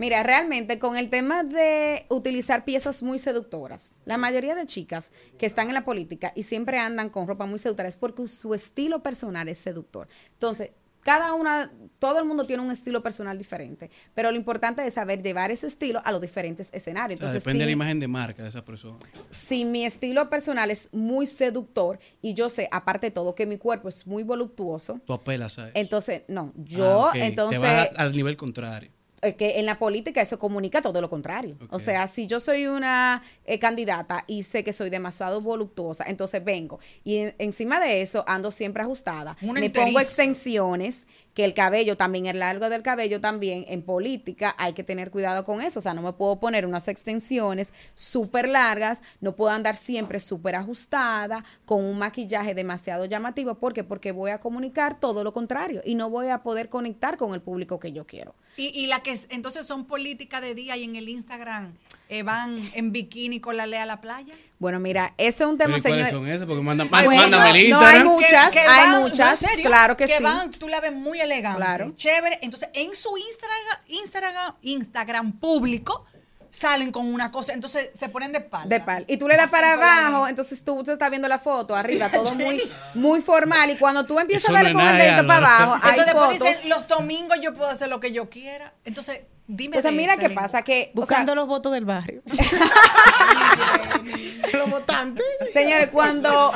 Mira, 0.00 0.22
realmente 0.22 0.78
con 0.78 0.96
el 0.96 1.10
tema 1.10 1.44
de 1.44 2.06
utilizar 2.08 2.64
piezas 2.64 3.02
muy 3.02 3.18
seductoras, 3.18 3.96
la 4.06 4.16
mayoría 4.16 4.54
de 4.54 4.64
chicas 4.64 5.10
que 5.38 5.44
están 5.44 5.68
en 5.68 5.74
la 5.74 5.84
política 5.84 6.32
y 6.34 6.44
siempre 6.44 6.78
andan 6.78 7.10
con 7.10 7.26
ropa 7.28 7.44
muy 7.44 7.58
seductora 7.58 7.86
es 7.86 7.98
porque 7.98 8.26
su 8.26 8.54
estilo 8.54 9.02
personal 9.02 9.46
es 9.50 9.58
seductor. 9.58 10.08
Entonces, 10.32 10.70
cada 11.00 11.34
una, 11.34 11.70
todo 11.98 12.18
el 12.18 12.24
mundo 12.24 12.44
tiene 12.46 12.62
un 12.62 12.70
estilo 12.70 13.02
personal 13.02 13.36
diferente, 13.36 13.90
pero 14.14 14.30
lo 14.30 14.38
importante 14.38 14.86
es 14.86 14.94
saber 14.94 15.22
llevar 15.22 15.50
ese 15.50 15.66
estilo 15.66 16.00
a 16.02 16.12
los 16.12 16.22
diferentes 16.22 16.70
escenarios. 16.72 17.20
O 17.20 17.20
sea, 17.20 17.26
Entonces, 17.28 17.44
depende 17.44 17.64
de 17.64 17.66
la 17.66 17.72
imagen 17.72 18.00
de 18.00 18.08
marca 18.08 18.42
de 18.42 18.48
esa 18.48 18.64
persona. 18.64 18.98
si 19.28 19.66
mi 19.66 19.84
estilo 19.84 20.30
personal 20.30 20.70
es 20.70 20.88
muy 20.92 21.26
seductor 21.26 21.98
y 22.22 22.32
yo 22.32 22.48
sé, 22.48 22.70
aparte 22.72 23.08
de 23.08 23.10
todo, 23.10 23.34
que 23.34 23.44
mi 23.44 23.58
cuerpo 23.58 23.90
es 23.90 24.06
muy 24.06 24.22
voluptuoso, 24.22 24.98
Tú 25.04 25.12
apelas 25.12 25.58
a 25.58 25.64
eso. 25.64 25.72
entonces, 25.74 26.22
no, 26.28 26.54
yo, 26.56 26.86
Ah, 26.86 27.08
ok. 27.10 27.16
entonces, 27.16 27.60
Te 27.60 27.66
vas 27.66 27.88
a- 27.98 28.02
al 28.02 28.12
nivel 28.12 28.38
contrario. 28.38 28.90
Que 29.36 29.58
en 29.58 29.66
la 29.66 29.78
política 29.78 30.22
eso 30.22 30.38
comunica 30.38 30.80
todo 30.80 31.00
lo 31.00 31.10
contrario. 31.10 31.56
O 31.70 31.78
sea, 31.78 32.08
si 32.08 32.26
yo 32.26 32.40
soy 32.40 32.66
una 32.66 33.22
eh, 33.44 33.58
candidata 33.58 34.24
y 34.26 34.44
sé 34.44 34.64
que 34.64 34.72
soy 34.72 34.88
demasiado 34.90 35.40
voluptuosa, 35.42 36.04
entonces 36.06 36.42
vengo 36.42 36.80
y 37.04 37.16
en- 37.18 37.34
encima 37.38 37.80
de 37.80 38.00
eso 38.02 38.24
ando 38.26 38.50
siempre 38.50 38.82
ajustada. 38.82 39.36
Una 39.42 39.60
Me 39.60 39.68
pongo 39.70 40.00
extensiones, 40.00 41.06
que 41.34 41.44
el 41.44 41.54
cabello 41.54 41.96
también, 41.96 42.26
el 42.26 42.40
largo 42.40 42.68
del 42.68 42.82
cabello 42.82 43.20
también, 43.20 43.64
en 43.68 43.82
política 43.82 44.54
hay 44.58 44.72
que 44.72 44.82
tener 44.84 45.10
cuidado 45.10 45.44
con 45.44 45.60
eso. 45.62 45.78
O 45.78 45.82
sea, 45.82 45.94
no 45.94 46.02
me 46.02 46.12
puedo 46.12 46.40
poner 46.40 46.66
unas 46.66 46.88
extensiones 46.88 47.72
súper 47.94 48.48
largas, 48.48 49.00
no 49.20 49.36
puedo 49.36 49.50
andar 49.52 49.76
siempre 49.76 50.20
súper 50.20 50.56
ajustada, 50.56 51.44
con 51.64 51.84
un 51.84 51.98
maquillaje 51.98 52.54
demasiado 52.54 53.04
llamativo. 53.04 53.54
¿Por 53.56 53.72
qué? 53.74 53.84
Porque 53.84 54.12
voy 54.12 54.30
a 54.32 54.40
comunicar 54.40 54.98
todo 54.98 55.22
lo 55.24 55.32
contrario 55.32 55.80
y 55.84 55.94
no 55.94 56.10
voy 56.10 56.28
a 56.28 56.42
poder 56.42 56.68
conectar 56.68 57.16
con 57.16 57.32
el 57.34 57.40
público 57.40 57.78
que 57.78 57.92
yo 57.92 58.06
quiero. 58.06 58.34
Y, 58.56 58.68
y 58.78 58.86
la 58.88 59.02
que 59.02 59.12
es- 59.12 59.26
entonces 59.30 59.66
son 59.66 59.86
política 59.86 60.40
de 60.40 60.54
día 60.54 60.76
y 60.76 60.84
en 60.84 60.96
el 60.96 61.08
Instagram 61.08 61.70
eh, 62.10 62.22
van 62.22 62.60
en 62.74 62.92
bikini 62.92 63.40
con 63.40 63.56
la 63.56 63.66
lea 63.66 63.84
a 63.84 63.86
la 63.86 64.00
playa. 64.00 64.34
Bueno, 64.58 64.78
mira, 64.78 65.14
ese 65.16 65.44
es 65.44 65.48
un 65.48 65.56
tema, 65.56 65.78
¿y 65.78 65.80
¿Cuáles 65.80 66.06
señor. 66.08 66.20
son 66.20 66.28
esas? 66.28 66.46
Porque 66.46 66.62
mandan, 66.62 66.90
bueno, 66.90 67.12
el 67.54 67.70
no, 67.70 67.80
hay 67.80 68.04
muchas, 68.04 68.54
hay 68.54 68.66
van- 68.90 69.00
muchas, 69.00 69.40
claro 69.62 69.96
que 69.96 70.06
sí. 70.06 70.22
van, 70.22 70.50
tú 70.50 70.68
la 70.68 70.80
ves 70.80 70.92
muy 70.92 71.18
elegante, 71.20 71.56
Claro. 71.56 71.90
chévere. 71.92 72.38
Entonces, 72.42 72.68
en 72.74 72.94
su 72.94 73.16
Instagram, 73.16 73.78
Instagram, 73.88 74.54
Instagram 74.60 75.32
público, 75.38 76.04
salen 76.50 76.90
con 76.90 77.06
una 77.06 77.30
cosa, 77.30 77.52
entonces 77.54 77.90
se 77.94 78.08
ponen 78.08 78.32
de 78.32 78.38
espalda. 78.38 78.66
De 78.68 78.80
pal. 78.84 79.04
Y 79.08 79.16
tú 79.16 79.28
le 79.28 79.36
das 79.36 79.48
para 79.50 79.74
abajo, 79.74 80.26
entonces 80.26 80.62
tú, 80.64 80.82
tú 80.82 80.90
estás 80.90 81.08
viendo 81.08 81.28
la 81.28 81.38
foto 81.38 81.74
arriba, 81.76 82.08
todo 82.12 82.34
muy, 82.34 82.60
muy 82.94 83.20
formal. 83.22 83.70
Y 83.70 83.76
cuando 83.76 84.04
tú 84.04 84.18
empiezas 84.18 84.48
Eso 84.50 84.56
a 84.58 84.62
ver 84.62 84.72
no 84.74 84.80
con 84.80 84.88
el 84.88 84.98
dedito 84.98 85.26
para 85.28 85.56
abajo, 85.56 85.74
hay 85.82 85.90
Entonces 85.90 86.06
después 86.06 86.38
fotos. 86.38 86.48
dicen, 86.48 86.68
los 86.70 86.88
domingos 86.88 87.38
yo 87.40 87.54
puedo 87.54 87.70
hacer 87.70 87.88
lo 87.88 88.00
que 88.00 88.12
yo 88.12 88.28
quiera. 88.28 88.74
Entonces, 88.84 89.20
dime 89.50 89.76
Entonces, 89.76 89.90
de 89.90 89.96
mira 89.96 90.16
qué 90.16 90.30
pasa, 90.30 90.62
que... 90.62 90.90
o 90.94 91.00
Buscando 91.00 91.32
sea, 91.32 91.36
los 91.36 91.46
votos 91.46 91.72
del 91.72 91.84
barrio. 91.84 92.22
los 94.52 94.70
votantes. 94.70 95.26
Señores, 95.52 95.88
cuando... 95.90 96.52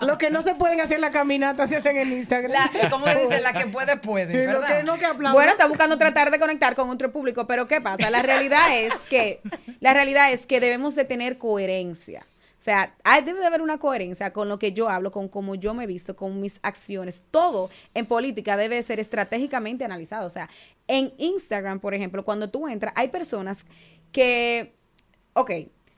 Lo 0.00 0.18
que 0.18 0.30
no 0.30 0.42
se 0.42 0.54
pueden 0.54 0.80
hacer 0.80 0.96
en 0.96 1.02
la 1.02 1.10
caminata 1.10 1.66
se 1.66 1.76
hacen 1.76 1.96
en 1.96 2.12
Instagram. 2.12 2.52
La, 2.52 2.90
¿Cómo 2.90 3.06
dice? 3.06 3.40
La 3.40 3.52
que 3.52 3.66
puede, 3.66 3.96
puede, 3.96 4.52
lo 4.52 4.60
que 4.60 4.82
no 4.82 4.98
que. 4.98 5.10
Bueno, 5.12 5.52
está 5.52 5.66
buscando 5.66 5.96
tratar 5.96 6.30
de 6.30 6.38
conectar 6.38 6.74
con 6.74 6.90
otro 6.90 7.12
público, 7.12 7.46
pero 7.46 7.68
¿qué 7.68 7.80
pasa? 7.80 8.10
La 8.10 8.22
realidad 8.22 8.76
es 8.76 8.94
que, 9.08 9.40
la 9.80 9.94
realidad 9.94 10.32
es 10.32 10.46
que 10.46 10.60
debemos 10.60 10.94
de 10.94 11.04
tener 11.04 11.38
coherencia. 11.38 12.26
O 12.62 12.64
sea, 12.64 12.94
hay- 13.02 13.24
debe 13.24 13.40
de 13.40 13.46
haber 13.46 13.60
una 13.60 13.78
coherencia 13.78 14.32
con 14.32 14.48
lo 14.48 14.56
que 14.60 14.72
yo 14.72 14.88
hablo, 14.88 15.10
con 15.10 15.26
cómo 15.28 15.56
yo 15.56 15.74
me 15.74 15.82
he 15.82 15.86
visto, 15.88 16.14
con 16.14 16.40
mis 16.40 16.60
acciones. 16.62 17.24
Todo 17.32 17.70
en 17.92 18.06
política 18.06 18.56
debe 18.56 18.80
ser 18.84 19.00
estratégicamente 19.00 19.84
analizado. 19.84 20.28
O 20.28 20.30
sea, 20.30 20.48
en 20.86 21.12
Instagram, 21.18 21.80
por 21.80 21.92
ejemplo, 21.92 22.24
cuando 22.24 22.50
tú 22.50 22.68
entras, 22.68 22.92
hay 22.94 23.08
personas 23.08 23.66
que, 24.12 24.76
ok, 25.32 25.50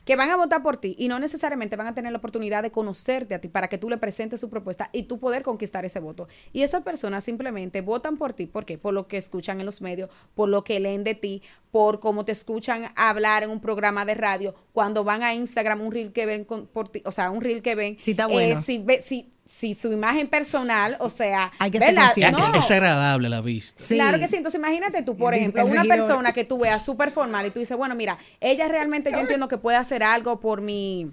que 0.04 0.16
van 0.16 0.30
a 0.30 0.36
votar 0.36 0.62
por 0.62 0.76
ti 0.76 0.94
y 0.98 1.08
no 1.08 1.18
necesariamente 1.18 1.76
van 1.76 1.86
a 1.86 1.94
tener 1.94 2.12
la 2.12 2.18
oportunidad 2.18 2.62
de 2.62 2.70
conocerte 2.70 3.34
a 3.34 3.40
ti 3.40 3.48
para 3.48 3.68
que 3.68 3.78
tú 3.78 3.88
le 3.88 3.96
presentes 3.98 4.40
su 4.40 4.50
propuesta 4.50 4.90
y 4.92 5.04
tú 5.04 5.18
poder 5.18 5.42
conquistar 5.42 5.84
ese 5.84 6.00
voto. 6.00 6.28
Y 6.52 6.62
esas 6.62 6.82
personas 6.82 7.24
simplemente 7.24 7.80
votan 7.80 8.16
por 8.16 8.32
ti, 8.32 8.46
¿por 8.46 8.64
qué? 8.64 8.78
Por 8.78 8.94
lo 8.94 9.08
que 9.08 9.16
escuchan 9.16 9.60
en 9.60 9.66
los 9.66 9.80
medios, 9.80 10.10
por 10.34 10.48
lo 10.48 10.62
que 10.64 10.78
leen 10.80 11.04
de 11.04 11.14
ti, 11.14 11.42
por 11.70 12.00
cómo 12.00 12.24
te 12.24 12.32
escuchan 12.32 12.92
hablar 12.96 13.42
en 13.42 13.50
un 13.50 13.60
programa 13.60 14.04
de 14.04 14.14
radio, 14.14 14.54
cuando 14.72 15.04
van 15.04 15.22
a 15.22 15.34
Instagram, 15.34 15.80
un 15.80 15.92
reel 15.92 16.12
que 16.12 16.26
ven 16.26 16.44
con- 16.44 16.66
por 16.66 16.88
ti, 16.88 17.02
o 17.04 17.10
sea, 17.12 17.30
un 17.30 17.40
reel 17.40 17.62
que 17.62 17.74
ven. 17.74 17.96
Sí, 18.00 18.12
está 18.12 18.24
eh, 18.24 18.32
bueno. 18.32 18.60
si, 18.60 18.78
ve- 18.78 19.00
si, 19.00 19.33
si 19.46 19.74
su 19.74 19.92
imagen 19.92 20.26
personal, 20.28 20.96
o 21.00 21.08
sea, 21.10 21.52
Hay 21.58 21.70
que 21.70 21.78
ser 21.78 21.94
No. 21.94 22.58
es 22.58 22.70
agradable 22.70 23.28
la 23.28 23.40
vista. 23.40 23.82
Claro 23.86 24.18
que 24.18 24.26
sí. 24.28 24.36
Entonces, 24.36 24.58
imagínate 24.58 25.02
tú, 25.02 25.16
por 25.16 25.34
El- 25.34 25.40
ejemplo, 25.40 25.62
el 25.62 25.68
una 25.68 25.82
regidor. 25.82 25.98
persona 26.06 26.32
que 26.32 26.44
tú 26.44 26.58
veas 26.58 26.84
súper 26.84 27.10
formal 27.10 27.46
y 27.46 27.50
tú 27.50 27.60
dices, 27.60 27.76
bueno, 27.76 27.94
mira, 27.94 28.18
ella 28.40 28.68
realmente 28.68 29.10
yo 29.12 29.18
entiendo 29.18 29.46
que 29.48 29.58
puede 29.58 29.76
hacer 29.76 30.02
algo 30.02 30.40
por 30.40 30.60
mi 30.62 31.10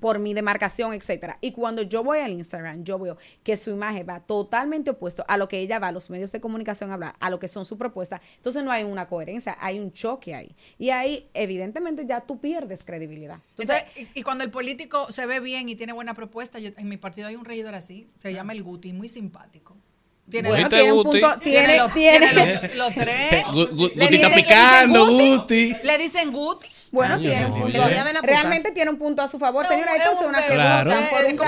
por 0.00 0.18
mi 0.18 0.34
demarcación, 0.34 0.92
etcétera. 0.94 1.38
Y 1.40 1.52
cuando 1.52 1.82
yo 1.82 2.02
voy 2.02 2.18
al 2.20 2.30
Instagram, 2.32 2.84
yo 2.84 2.98
veo 2.98 3.16
que 3.42 3.56
su 3.56 3.70
imagen 3.70 4.06
va 4.08 4.20
totalmente 4.20 4.90
opuesto 4.90 5.24
a 5.28 5.36
lo 5.36 5.48
que 5.48 5.58
ella 5.58 5.78
va 5.78 5.88
a 5.88 5.92
los 5.92 6.10
medios 6.10 6.32
de 6.32 6.40
comunicación 6.40 6.90
a 6.90 6.94
hablar, 6.94 7.14
a 7.20 7.30
lo 7.30 7.38
que 7.38 7.48
son 7.48 7.64
su 7.64 7.78
propuesta. 7.78 8.20
Entonces 8.36 8.64
no 8.64 8.70
hay 8.72 8.84
una 8.84 9.06
coherencia, 9.06 9.56
hay 9.60 9.78
un 9.78 9.92
choque 9.92 10.34
ahí. 10.34 10.54
Y 10.78 10.90
ahí, 10.90 11.28
evidentemente, 11.34 12.04
ya 12.06 12.20
tú 12.22 12.40
pierdes 12.40 12.84
credibilidad. 12.84 13.38
Entonces, 13.50 13.84
Entonces, 13.96 14.08
y, 14.14 14.20
y 14.20 14.22
cuando 14.22 14.44
el 14.44 14.50
político 14.50 15.10
se 15.12 15.26
ve 15.26 15.40
bien 15.40 15.68
y 15.68 15.74
tiene 15.74 15.92
buena 15.92 16.14
propuesta, 16.14 16.58
yo- 16.58 16.70
en 16.76 16.88
mi 16.88 16.96
partido 16.96 17.28
hay 17.28 17.36
un 17.36 17.44
regidor 17.44 17.74
así, 17.74 18.08
se 18.18 18.32
llama 18.32 18.52
el 18.52 18.62
Guti, 18.62 18.92
muy 18.92 19.08
simpático. 19.08 19.76
Tiene, 20.30 20.48
Bueno, 20.48 20.64
¿Viste, 20.68 20.76
tiene 20.76 20.92
un 20.92 21.02
Guti? 21.02 21.20
punto, 21.20 21.38
tiene, 21.40 21.76
los, 21.76 21.92
tiene, 21.92 22.18
tiene 22.28 22.32
los, 22.68 22.76
los 22.76 22.94
tres. 22.94 23.44
Gu- 23.46 23.70
Gu- 23.70 23.92
Le 23.94 24.04
Guti 24.04 24.14
está 24.16 24.28
dicen- 24.28 24.34
picando, 24.34 25.06
Guti. 25.06 25.76
Le 25.82 25.98
dicen 25.98 26.32
Guti. 26.32 26.66
Bueno, 26.92 27.18
tiene 27.18 27.46
un 27.46 27.60
punto. 27.62 27.82
Realmente 28.22 28.70
tiene 28.70 28.90
un 28.90 28.98
punto 28.98 29.22
a 29.22 29.28
su 29.28 29.38
favor. 29.38 29.64
No, 29.64 29.68
Señora, 29.70 29.92
hay 29.92 29.98
es 30.00 30.04
personas 30.08 30.42
que 30.44 30.52
Claro. 30.52 30.90
gozan 30.90 31.02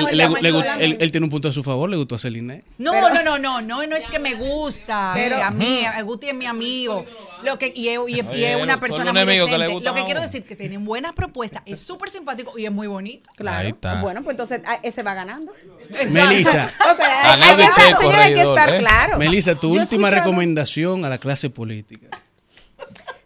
Es 0.08 0.12
Le- 0.12 0.84
él, 0.84 0.96
él 1.00 1.12
tiene 1.12 1.24
un 1.26 1.30
punto 1.30 1.48
a 1.48 1.52
su 1.52 1.62
favor, 1.62 1.88
le 1.90 1.96
gustó 1.98 2.14
a 2.14 2.18
Celine. 2.18 2.64
No, 2.78 2.92
Pero- 2.92 3.10
no, 3.10 3.22
no, 3.22 3.38
no, 3.38 3.60
no, 3.60 3.86
no 3.86 3.94
es 3.96 4.08
que 4.08 4.18
me 4.18 4.34
gusta. 4.34 5.10
Pero- 5.14 5.42
a 5.42 5.50
mí, 5.50 5.84
a 5.84 6.00
Guti 6.02 6.28
es 6.28 6.34
mi 6.34 6.46
amigo. 6.46 7.04
Lo 7.42 7.58
que, 7.58 7.70
y 7.76 7.88
es, 7.88 7.98
y 8.08 8.20
es- 8.20 8.26
Oye, 8.26 8.52
es 8.52 8.62
una 8.62 8.80
persona 8.80 9.10
un 9.10 9.16
muy 9.18 9.26
que 9.26 9.32
decente. 9.40 9.72
gusta 9.74 9.90
Lo 9.90 9.94
que 9.94 10.04
quiero 10.04 10.22
decir 10.22 10.44
que 10.46 10.56
tiene 10.56 10.78
buenas 10.78 11.12
propuestas, 11.12 11.60
es 11.66 11.78
súper 11.78 12.08
simpático 12.08 12.58
y 12.58 12.64
es 12.64 12.72
muy 12.72 12.86
bonito. 12.86 13.28
Claro. 13.36 13.58
Ahí 13.66 13.68
está. 13.72 14.00
Bueno, 14.00 14.22
pues 14.22 14.32
entonces 14.34 14.62
ah, 14.66 14.78
ese 14.82 15.02
va 15.02 15.12
ganando. 15.12 15.52
Melissa, 16.10 16.70
O 16.90 16.96
sea, 16.96 17.32
hay, 17.34 17.56
que 17.56 17.96
señora, 18.00 18.24
hay 18.24 18.34
que 18.34 18.40
estar 18.42 18.74
¿eh? 18.74 18.78
claro. 18.78 19.18
Melissa, 19.18 19.54
tu 19.56 19.74
Yo 19.74 19.82
última 19.82 20.08
escuchado- 20.08 20.14
recomendación 20.14 21.04
a 21.04 21.10
la 21.10 21.18
clase 21.18 21.50
política. 21.50 22.08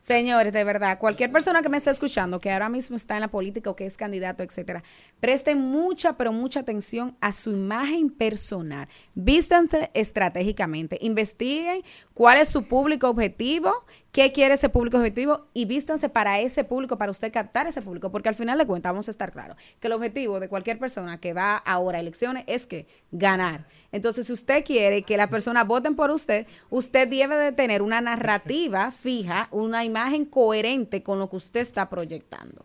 Señores, 0.09 0.55
de 0.55 0.64
verdad, 0.64 0.98
cualquier 0.98 1.30
persona 1.30 1.60
que 1.60 1.68
me 1.68 1.76
esté 1.76 1.90
escuchando, 1.90 2.39
que 2.39 2.51
ahora 2.51 2.70
mismo 2.70 2.97
está 2.97 3.16
en 3.16 3.20
la 3.20 3.28
política 3.28 3.68
o 3.68 3.76
que 3.76 3.85
es 3.85 3.98
candidato, 3.98 4.43
etcétera, 4.43 4.82
presten 5.20 5.59
mucha, 5.59 6.16
pero 6.16 6.32
mucha 6.32 6.60
atención 6.60 7.14
a 7.20 7.35
su 7.35 7.52
imagen 7.52 8.09
personal. 8.09 8.89
Vístanse 9.14 9.90
estratégicamente, 9.93 10.97
investiguen 11.02 11.82
cuál 12.14 12.39
es 12.39 12.48
su 12.48 12.66
público 12.66 13.10
objetivo, 13.10 13.85
qué 14.12 14.32
quiere 14.32 14.55
ese 14.55 14.68
público 14.68 14.97
objetivo 14.97 15.47
y 15.55 15.64
vístanse 15.64 16.09
para 16.09 16.40
ese 16.40 16.64
público, 16.64 16.98
para 16.98 17.10
usted 17.10 17.32
captar 17.32 17.66
ese 17.66 17.82
público, 17.82 18.10
porque 18.10 18.28
al 18.28 18.35
final 18.35 18.59
de 18.59 18.66
cuentas 18.66 18.93
vamos 18.93 19.09
a 19.09 19.10
estar 19.10 19.32
claros 19.32 19.56
que 19.80 19.86
el 19.86 19.93
objetivo 19.93 20.40
de 20.40 20.48
cualquier 20.48 20.78
persona 20.78 21.18
que 21.18 21.32
va 21.32 21.56
ahora 21.56 21.98
a 21.98 22.01
elecciones 22.01 22.44
es 22.47 22.66
que 22.66 22.86
ganar. 23.10 23.66
Entonces, 23.93 24.26
si 24.26 24.32
usted 24.32 24.64
quiere 24.64 25.02
que 25.02 25.16
las 25.16 25.28
personas 25.28 25.66
voten 25.66 25.94
por 25.94 26.10
usted, 26.10 26.47
usted 26.70 27.09
debe 27.09 27.36
de 27.36 27.52
tener 27.52 27.82
una 27.82 28.01
narrativa 28.01 28.93
fija, 28.93 29.48
una 29.51 29.85
imagen 29.85 30.24
coherente 30.24 31.02
con 31.02 31.18
lo 31.18 31.28
que 31.28 31.36
usted 31.36 31.60
está 31.60 31.89
proyectando. 31.89 32.64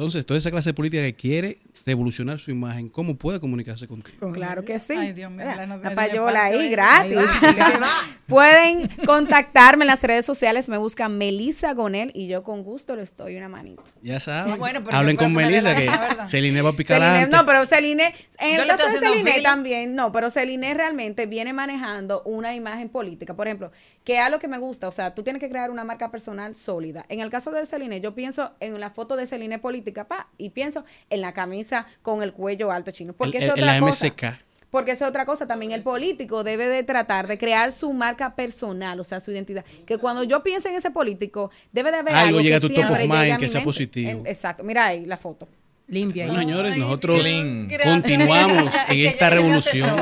Entonces, 0.00 0.24
toda 0.24 0.38
esa 0.38 0.50
clase 0.50 0.72
política 0.72 1.02
que 1.02 1.14
quiere 1.14 1.58
revolucionar 1.84 2.38
su 2.38 2.50
imagen, 2.50 2.88
¿cómo 2.88 3.16
puede 3.16 3.38
comunicarse 3.38 3.86
contigo? 3.86 4.32
Claro 4.32 4.64
que 4.64 4.78
sí. 4.78 4.94
Ay, 4.96 5.12
Dios 5.12 5.30
mío, 5.30 5.44
la 5.44 5.66
me 5.66 5.90
payola 5.90 6.44
ahí 6.44 6.70
gratis. 6.70 7.18
Ahí 7.18 7.54
va, 7.54 7.66
ahí 7.66 7.74
va. 7.78 7.90
Pueden 8.24 8.88
contactarme 9.04 9.82
en 9.82 9.88
las 9.88 10.02
redes 10.02 10.24
sociales, 10.24 10.70
me 10.70 10.78
buscan 10.78 11.18
Melissa 11.18 11.74
Gonel 11.74 12.12
y 12.14 12.28
yo 12.28 12.42
con 12.42 12.62
gusto 12.62 12.96
les 12.96 13.14
doy 13.14 13.36
una 13.36 13.50
manito. 13.50 13.84
Ya 14.00 14.20
saben. 14.20 14.56
Bueno, 14.56 14.82
pero 14.82 14.96
Hablen 14.96 15.16
con 15.16 15.34
creo 15.34 15.76
que 15.76 15.84
la. 15.84 16.26
Celine 16.26 16.62
va 16.62 16.70
a 16.70 16.72
picar 16.72 16.98
Celine, 16.98 17.26
no, 17.26 17.44
pero 17.44 17.66
Celine, 17.66 18.14
en 18.38 18.56
Yo 18.56 18.62
el 18.62 18.68
caso 18.68 18.88
de 18.88 18.98
Celine 18.98 19.42
también, 19.42 19.94
no, 19.94 20.12
pero 20.12 20.30
Celine 20.30 20.72
realmente 20.72 21.26
viene 21.26 21.52
manejando 21.52 22.22
una 22.22 22.54
imagen 22.54 22.88
política. 22.88 23.34
Por 23.34 23.48
ejemplo, 23.48 23.70
que 24.04 24.18
es 24.18 24.30
lo 24.30 24.38
que 24.38 24.48
me 24.48 24.58
gusta, 24.58 24.88
o 24.88 24.92
sea, 24.92 25.14
tú 25.14 25.22
tienes 25.22 25.40
que 25.40 25.48
crear 25.50 25.70
una 25.70 25.84
marca 25.84 26.10
personal 26.10 26.54
sólida. 26.56 27.04
En 27.08 27.20
el 27.20 27.28
caso 27.30 27.50
de 27.50 27.64
Celine, 27.66 28.00
yo 28.00 28.14
pienso 28.14 28.52
en 28.60 28.78
la 28.80 28.90
foto 28.90 29.14
de 29.16 29.26
Celine 29.26 29.58
política, 29.58 30.08
pa, 30.08 30.28
y 30.38 30.50
pienso 30.50 30.84
en 31.10 31.20
la 31.20 31.32
camisa 31.32 31.86
con 32.02 32.22
el 32.22 32.32
cuello 32.32 32.72
alto 32.72 32.90
chino. 32.90 33.12
Porque 33.12 33.38
El- 33.38 33.44
es 33.44 33.48
el- 33.50 33.54
otra 33.62 33.66
la 33.74 33.80
cosa. 33.80 34.06
MSK. 34.06 34.38
Porque 34.70 34.92
esa 34.92 35.04
es 35.06 35.08
otra 35.10 35.26
cosa, 35.26 35.46
también 35.48 35.72
el 35.72 35.82
político 35.82 36.44
debe 36.44 36.68
de 36.68 36.84
tratar 36.84 37.26
de 37.26 37.36
crear 37.38 37.72
su 37.72 37.92
marca 37.92 38.36
personal, 38.36 39.00
o 39.00 39.04
sea, 39.04 39.18
su 39.18 39.32
identidad. 39.32 39.64
Que 39.84 39.98
cuando 39.98 40.22
yo 40.22 40.42
piense 40.44 40.68
en 40.68 40.76
ese 40.76 40.92
político, 40.92 41.50
debe 41.72 41.90
de 41.90 41.98
haber 41.98 42.14
Algo 42.14 42.28
algo, 42.28 42.40
llega 42.40 42.56
a 42.58 42.60
que 42.60 42.68
tu 42.68 42.74
top 42.74 42.84
of 42.90 42.98
mind, 43.00 43.12
a 43.32 43.36
que 43.38 43.48
sea 43.48 43.58
mente. 43.58 43.64
positivo. 43.64 44.10
En- 44.10 44.26
exacto, 44.28 44.62
mira 44.62 44.86
ahí 44.86 45.06
la 45.06 45.16
foto. 45.16 45.48
Limpia. 45.88 46.26
Bueno, 46.26 46.38
señores, 46.40 46.76
nosotros 46.76 47.20
Clean. 47.20 47.68
continuamos 47.82 48.72
en 48.88 49.06
esta 49.06 49.28
revolución. 49.28 49.96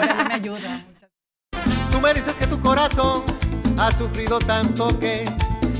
Tú 1.91 2.01
me 2.03 2.13
dices 2.13 2.35
que 2.35 2.47
tu 2.47 2.61
corazón 2.61 3.25
ha 3.79 3.93
sufrido 3.93 4.39
tanto 4.39 4.99
que 4.99 5.25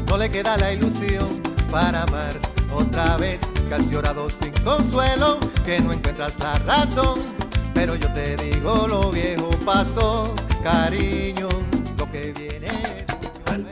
no 0.07 0.17
le 0.17 0.31
queda 0.31 0.57
la 0.57 0.73
ilusión 0.73 1.27
para 1.71 2.03
amar 2.03 2.33
otra 2.73 3.17
vez. 3.17 3.41
Casi 3.69 3.95
orado 3.95 4.29
sin 4.31 4.53
consuelo, 4.65 5.39
que 5.65 5.81
no 5.81 5.93
encuentras 5.93 6.39
la 6.39 6.55
razón. 6.61 7.21
Pero 7.75 7.95
yo 7.95 8.13
te 8.15 8.37
digo, 8.37 8.87
lo 8.89 9.11
viejo 9.11 9.51
pasó, 9.65 10.35
cariño, 10.63 11.49
lo 11.97 12.11
que 12.11 12.33
viene 12.33 12.67
es. 12.67 13.53
Al 13.53 13.65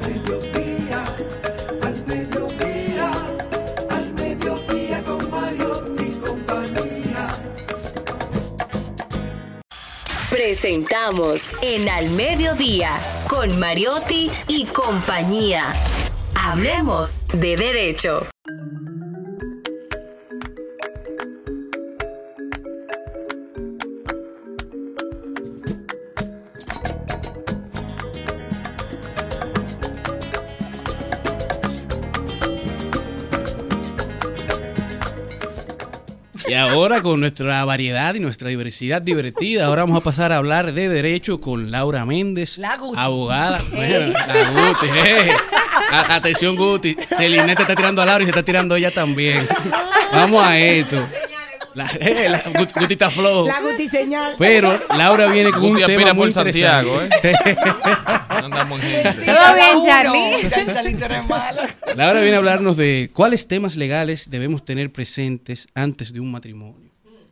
Presentamos 10.47 11.53
en 11.61 11.89
Al 11.89 12.09
Mediodía 12.11 13.01
con 13.29 13.59
Mariotti 13.59 14.31
y 14.47 14.65
compañía. 14.67 15.75
Hablemos 16.37 17.27
de 17.33 17.57
derecho. 17.57 18.29
Y 36.49 36.55
ahora 36.55 37.03
con 37.03 37.21
nuestra 37.21 37.65
variedad 37.65 38.15
y 38.15 38.21
nuestra 38.21 38.49
diversidad 38.49 39.03
divertida, 39.03 39.67
ahora 39.67 39.83
vamos 39.83 39.99
a 40.01 40.05
pasar 40.05 40.33
a 40.33 40.37
hablar 40.37 40.73
de 40.73 40.89
derecho 40.89 41.41
con 41.41 41.71
Laura 41.71 42.05
Méndez, 42.07 42.59
La 42.59 42.77
Guti. 42.77 42.99
abogada. 43.01 43.59
Ey. 43.75 44.13
La 44.13 44.51
Guti, 44.51 44.87
eh. 45.05 45.31
A- 45.91 46.15
Atención 46.17 46.57
Guti, 46.57 46.97
Celine 47.17 47.55
te 47.57 47.63
está 47.63 47.75
tirando 47.75 48.01
a 48.01 48.07
Laura 48.07 48.23
y 48.23 48.27
se 48.27 48.31
está 48.31 48.43
tirando 48.45 48.77
ella 48.77 48.91
también. 48.93 49.47
Vamos 50.13 50.45
a 50.45 50.59
esto. 50.59 50.97
La, 51.77 51.87
eh, 52.01 52.31
la 52.31 52.41
Guti, 52.41 52.73
Guti 52.75 52.95
está 52.95 53.11
flojo. 53.11 53.47
La 53.47 53.61
Guti 53.61 53.87
señal. 53.87 54.35
Pero 54.39 54.81
Laura 54.97 55.27
viene 55.27 55.51
con 55.51 55.63
un 55.63 55.85
tema 55.85 56.15
muy 56.15 56.29
por 56.29 56.33
Santiago, 56.33 57.03
interesante. 57.03 57.55
Andamos 58.31 58.83
en 58.83 58.91
gente. 59.03 59.27
Todo 59.27 59.55
bien, 59.55 59.83
Charlie. 59.85 61.05
Eres 61.05 61.29
malo. 61.29 61.61
Laura 61.95 62.21
viene 62.23 62.37
a 62.37 62.39
hablarnos 62.39 62.79
de 62.79 63.11
cuáles 63.13 63.47
temas 63.47 63.77
legales 63.77 64.31
debemos 64.31 64.65
tener 64.65 64.91
presentes 64.91 65.69
antes 65.75 66.15
de 66.15 66.21
un 66.21 66.31
matrimonio. 66.31 66.86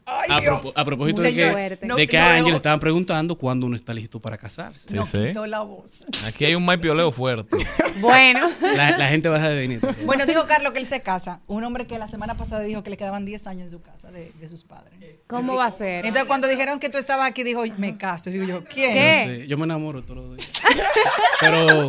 A, 0.07 0.41
propo- 0.41 0.73
a 0.75 0.85
propósito 0.85 1.23
de 1.23 1.35
que, 1.35 1.45
de 1.45 1.79
que 1.79 1.87
No, 1.87 1.95
a 1.95 2.27
no, 2.27 2.31
Ángel 2.31 2.43
no. 2.45 2.49
le 2.51 2.57
estaban 2.57 2.81
preguntando 2.81 3.37
cuándo 3.37 3.67
uno 3.67 3.75
está 3.77 3.95
listo 3.95 4.21
para 4.21 4.37
casarse. 4.37 4.81
Sí, 4.89 4.97
sí. 5.07 5.19
Quitó 5.29 5.47
la 5.47 5.61
voz. 5.61 6.05
Aquí 6.27 6.45
hay 6.45 6.55
un 6.55 6.65
maipioleo 6.65 7.11
fuerte. 7.13 7.57
Bueno. 8.01 8.49
La, 8.75 8.99
la 8.99 9.07
gente 9.07 9.29
baja 9.29 9.49
de 9.49 9.57
venir. 9.57 9.81
Bueno, 10.05 10.27
dijo 10.27 10.45
Carlos 10.47 10.73
que 10.73 10.81
él 10.81 10.87
se 10.87 11.01
casa. 11.01 11.39
Un 11.47 11.63
hombre 11.63 11.87
que 11.87 11.97
la 11.97 12.09
semana 12.09 12.37
pasada 12.37 12.63
dijo 12.63 12.83
que 12.83 12.91
le 12.91 12.97
quedaban 12.97 13.25
10 13.25 13.47
años 13.47 13.63
en 13.67 13.71
su 13.71 13.83
casa 13.83 14.11
de, 14.11 14.33
de 14.33 14.49
sus 14.49 14.65
padres. 14.65 15.23
¿Cómo 15.29 15.55
va 15.55 15.67
a 15.67 15.71
ser? 15.71 16.05
Entonces, 16.05 16.27
cuando 16.27 16.49
dijeron 16.49 16.81
que 16.81 16.89
tú 16.91 16.99
estabas 16.99 17.31
aquí, 17.31 17.45
dijo, 17.45 17.63
me 17.79 17.97
caso. 17.97 18.31
Digo 18.31 18.45
yo, 18.45 18.65
¿quién? 18.65 18.93
¿Qué? 18.95 19.25
No 19.27 19.33
sé, 19.43 19.47
yo 19.47 19.57
me 19.59 19.65
enamoro 19.65 20.03
todos 20.03 20.27
los 20.27 20.37
días. 20.37 20.51
Pero 21.41 21.89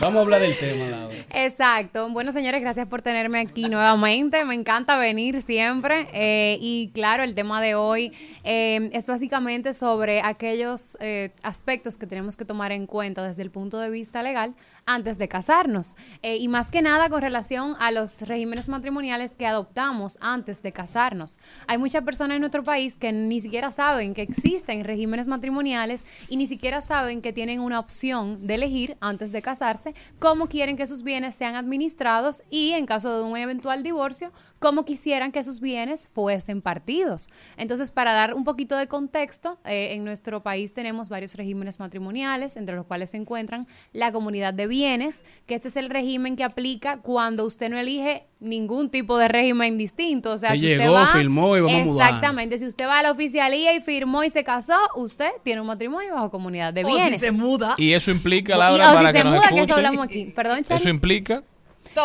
vamos 0.00 0.18
a 0.18 0.22
hablar 0.22 0.40
del 0.40 0.56
tema. 0.56 1.08
Exacto. 1.30 2.08
Bueno, 2.10 2.32
señores, 2.32 2.60
gracias 2.60 2.86
por 2.86 3.02
tenerme 3.02 3.40
aquí 3.40 3.64
nuevamente. 3.68 4.44
Me 4.44 4.54
encanta 4.54 4.96
venir 4.96 5.42
siempre. 5.42 6.08
Eh, 6.12 6.58
y 6.60 6.90
claro, 6.94 7.22
el 7.22 7.34
tema 7.34 7.60
de 7.60 7.74
hoy 7.74 8.12
eh, 8.44 8.90
es 8.92 9.06
básicamente 9.06 9.74
sobre 9.74 10.22
aquellos 10.22 10.96
eh, 11.00 11.32
aspectos 11.42 11.98
que 11.98 12.06
tenemos 12.06 12.36
que 12.36 12.44
tomar 12.44 12.72
en 12.72 12.86
cuenta 12.86 13.26
desde 13.26 13.42
el 13.42 13.50
punto 13.50 13.78
de 13.78 13.90
vista 13.90 14.22
legal 14.22 14.54
antes 14.88 15.18
de 15.18 15.28
casarnos. 15.28 15.96
Eh, 16.22 16.36
y 16.36 16.48
más 16.48 16.70
que 16.70 16.82
nada 16.82 17.10
con 17.10 17.20
relación 17.20 17.76
a 17.78 17.92
los 17.92 18.22
regímenes 18.22 18.68
matrimoniales 18.68 19.34
que 19.34 19.46
adoptamos 19.46 20.18
antes 20.20 20.62
de 20.62 20.72
casarnos. 20.72 21.38
Hay 21.66 21.78
muchas 21.78 22.02
personas 22.02 22.36
en 22.36 22.40
nuestro 22.40 22.64
país 22.64 22.96
que 22.96 23.12
ni 23.12 23.40
siquiera 23.40 23.70
saben 23.70 24.14
que 24.14 24.22
existen 24.22 24.84
regímenes 24.84 25.28
matrimoniales 25.28 26.06
y 26.28 26.36
ni 26.36 26.46
siquiera 26.46 26.80
saben 26.80 27.20
que 27.20 27.34
tienen 27.34 27.60
una 27.60 27.78
opción 27.78 28.46
de 28.46 28.54
elegir 28.54 28.96
antes 29.00 29.30
de 29.30 29.42
casarse 29.42 29.94
cómo 30.18 30.48
quieren 30.48 30.76
que 30.76 30.86
sus 30.86 31.02
bienes 31.02 31.34
sean 31.34 31.54
administrados 31.54 32.42
y 32.50 32.72
en 32.72 32.86
caso 32.86 33.18
de 33.18 33.28
un 33.28 33.36
eventual 33.36 33.82
divorcio, 33.82 34.32
cómo 34.58 34.84
quisieran 34.84 35.32
que 35.32 35.44
sus 35.44 35.60
bienes 35.60 36.08
fuesen 36.08 36.62
partidos. 36.62 37.28
Entonces, 37.56 37.90
para 37.90 38.12
dar 38.12 38.34
un 38.34 38.44
poquito 38.44 38.76
de 38.76 38.88
contexto, 38.88 39.58
eh, 39.64 39.92
en 39.92 40.04
nuestro 40.04 40.42
país 40.42 40.72
tenemos 40.72 41.08
varios 41.08 41.34
regímenes 41.34 41.78
matrimoniales, 41.78 42.56
entre 42.56 42.74
los 42.74 42.86
cuales 42.86 43.10
se 43.10 43.18
encuentran 43.18 43.66
la 43.92 44.12
comunidad 44.12 44.54
de 44.54 44.66
bienes, 44.78 45.24
que 45.46 45.54
este 45.54 45.68
es 45.68 45.76
el 45.76 45.90
régimen 45.90 46.36
que 46.36 46.44
aplica 46.44 46.98
cuando 47.00 47.44
usted 47.44 47.68
no 47.68 47.78
elige 47.78 48.24
ningún 48.40 48.88
tipo 48.90 49.18
de 49.18 49.26
régimen 49.28 49.76
distinto. 49.76 50.30
O 50.32 50.38
sea, 50.38 50.52
si 50.52 50.64
usted 50.72 50.90
va- 50.90 51.06
firmó 51.08 51.56
y 51.56 51.60
vamos 51.60 51.80
a 51.80 51.84
mudar. 51.84 52.08
Exactamente. 52.08 52.58
Si 52.58 52.66
usted 52.66 52.86
va 52.86 53.00
a 53.00 53.02
la 53.02 53.10
oficialía 53.10 53.74
y 53.74 53.80
firmó 53.80 54.22
y 54.24 54.30
se 54.30 54.44
casó, 54.44 54.78
usted 54.96 55.30
tiene 55.42 55.60
un 55.60 55.66
matrimonio 55.66 56.14
bajo 56.14 56.30
comunidad 56.30 56.72
de 56.72 56.84
O 56.84 56.88
si 56.88 56.94
bienes. 56.94 57.20
se 57.20 57.32
muda. 57.32 57.74
Y 57.76 57.92
eso 57.92 58.10
implica, 58.10 58.54
Y- 58.54 58.58
Laura, 58.58 58.92
o 58.92 58.94
para 58.94 59.08
si 59.08 59.12
que 59.14 59.18
se 59.18 59.24
nos 59.24 59.34
muda, 59.34 59.48
que 59.48 59.60
eso 59.62 59.74
hablamos 59.74 60.04
aquí. 60.04 60.32
Perdón, 60.36 60.62
Charlie. 60.64 60.80
Eso 60.82 60.88
implica. 60.90 61.42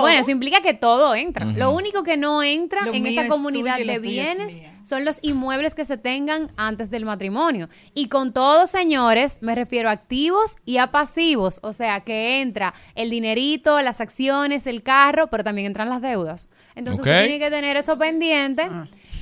Bueno, 0.02 0.20
eso 0.20 0.32
implica 0.32 0.62
que 0.62 0.74
todo 0.74 1.16
entra. 1.16 1.46
Lo 1.46 1.72
único 1.72 2.04
que 2.04 2.18
no 2.18 2.44
entra 2.44 2.86
Lo 2.86 2.94
en 2.94 3.06
esa 3.06 3.24
es 3.24 3.30
comunidad 3.30 3.78
de 3.78 4.00
bienes 4.00 4.62
son 4.84 5.06
los 5.06 5.20
inmuebles 5.22 5.76
que 5.76 5.86
se 5.86 5.98
tengan 5.98 6.52
antes 6.58 6.92
del 6.92 7.06
matrimonio. 7.06 7.70
Y 7.94 8.10
con 8.10 8.34
todo, 8.34 8.68
señores, 8.68 9.40
me 9.42 9.56
refiero 9.56 9.90
a 9.90 9.94
activos 9.94 10.58
y 10.66 10.78
a 10.78 10.88
pasivos. 10.88 11.60
O 11.64 11.74
sea, 11.74 12.02
que 12.02 12.42
entra 12.42 12.74
el 12.96 13.10
dinerito, 13.10 13.82
las 13.82 14.02
acciones, 14.02 14.68
el 14.68 14.84
carro, 14.84 15.28
pero 15.28 15.44
también 15.44 15.68
entran 15.68 15.90
las 15.90 16.02
deudas. 16.02 16.50
Entonces 16.76 17.00
usted 17.00 17.20
tiene 17.22 17.40
que 17.40 17.50
tener 17.50 17.78
eso 17.78 17.98
pendiente. 17.98 18.70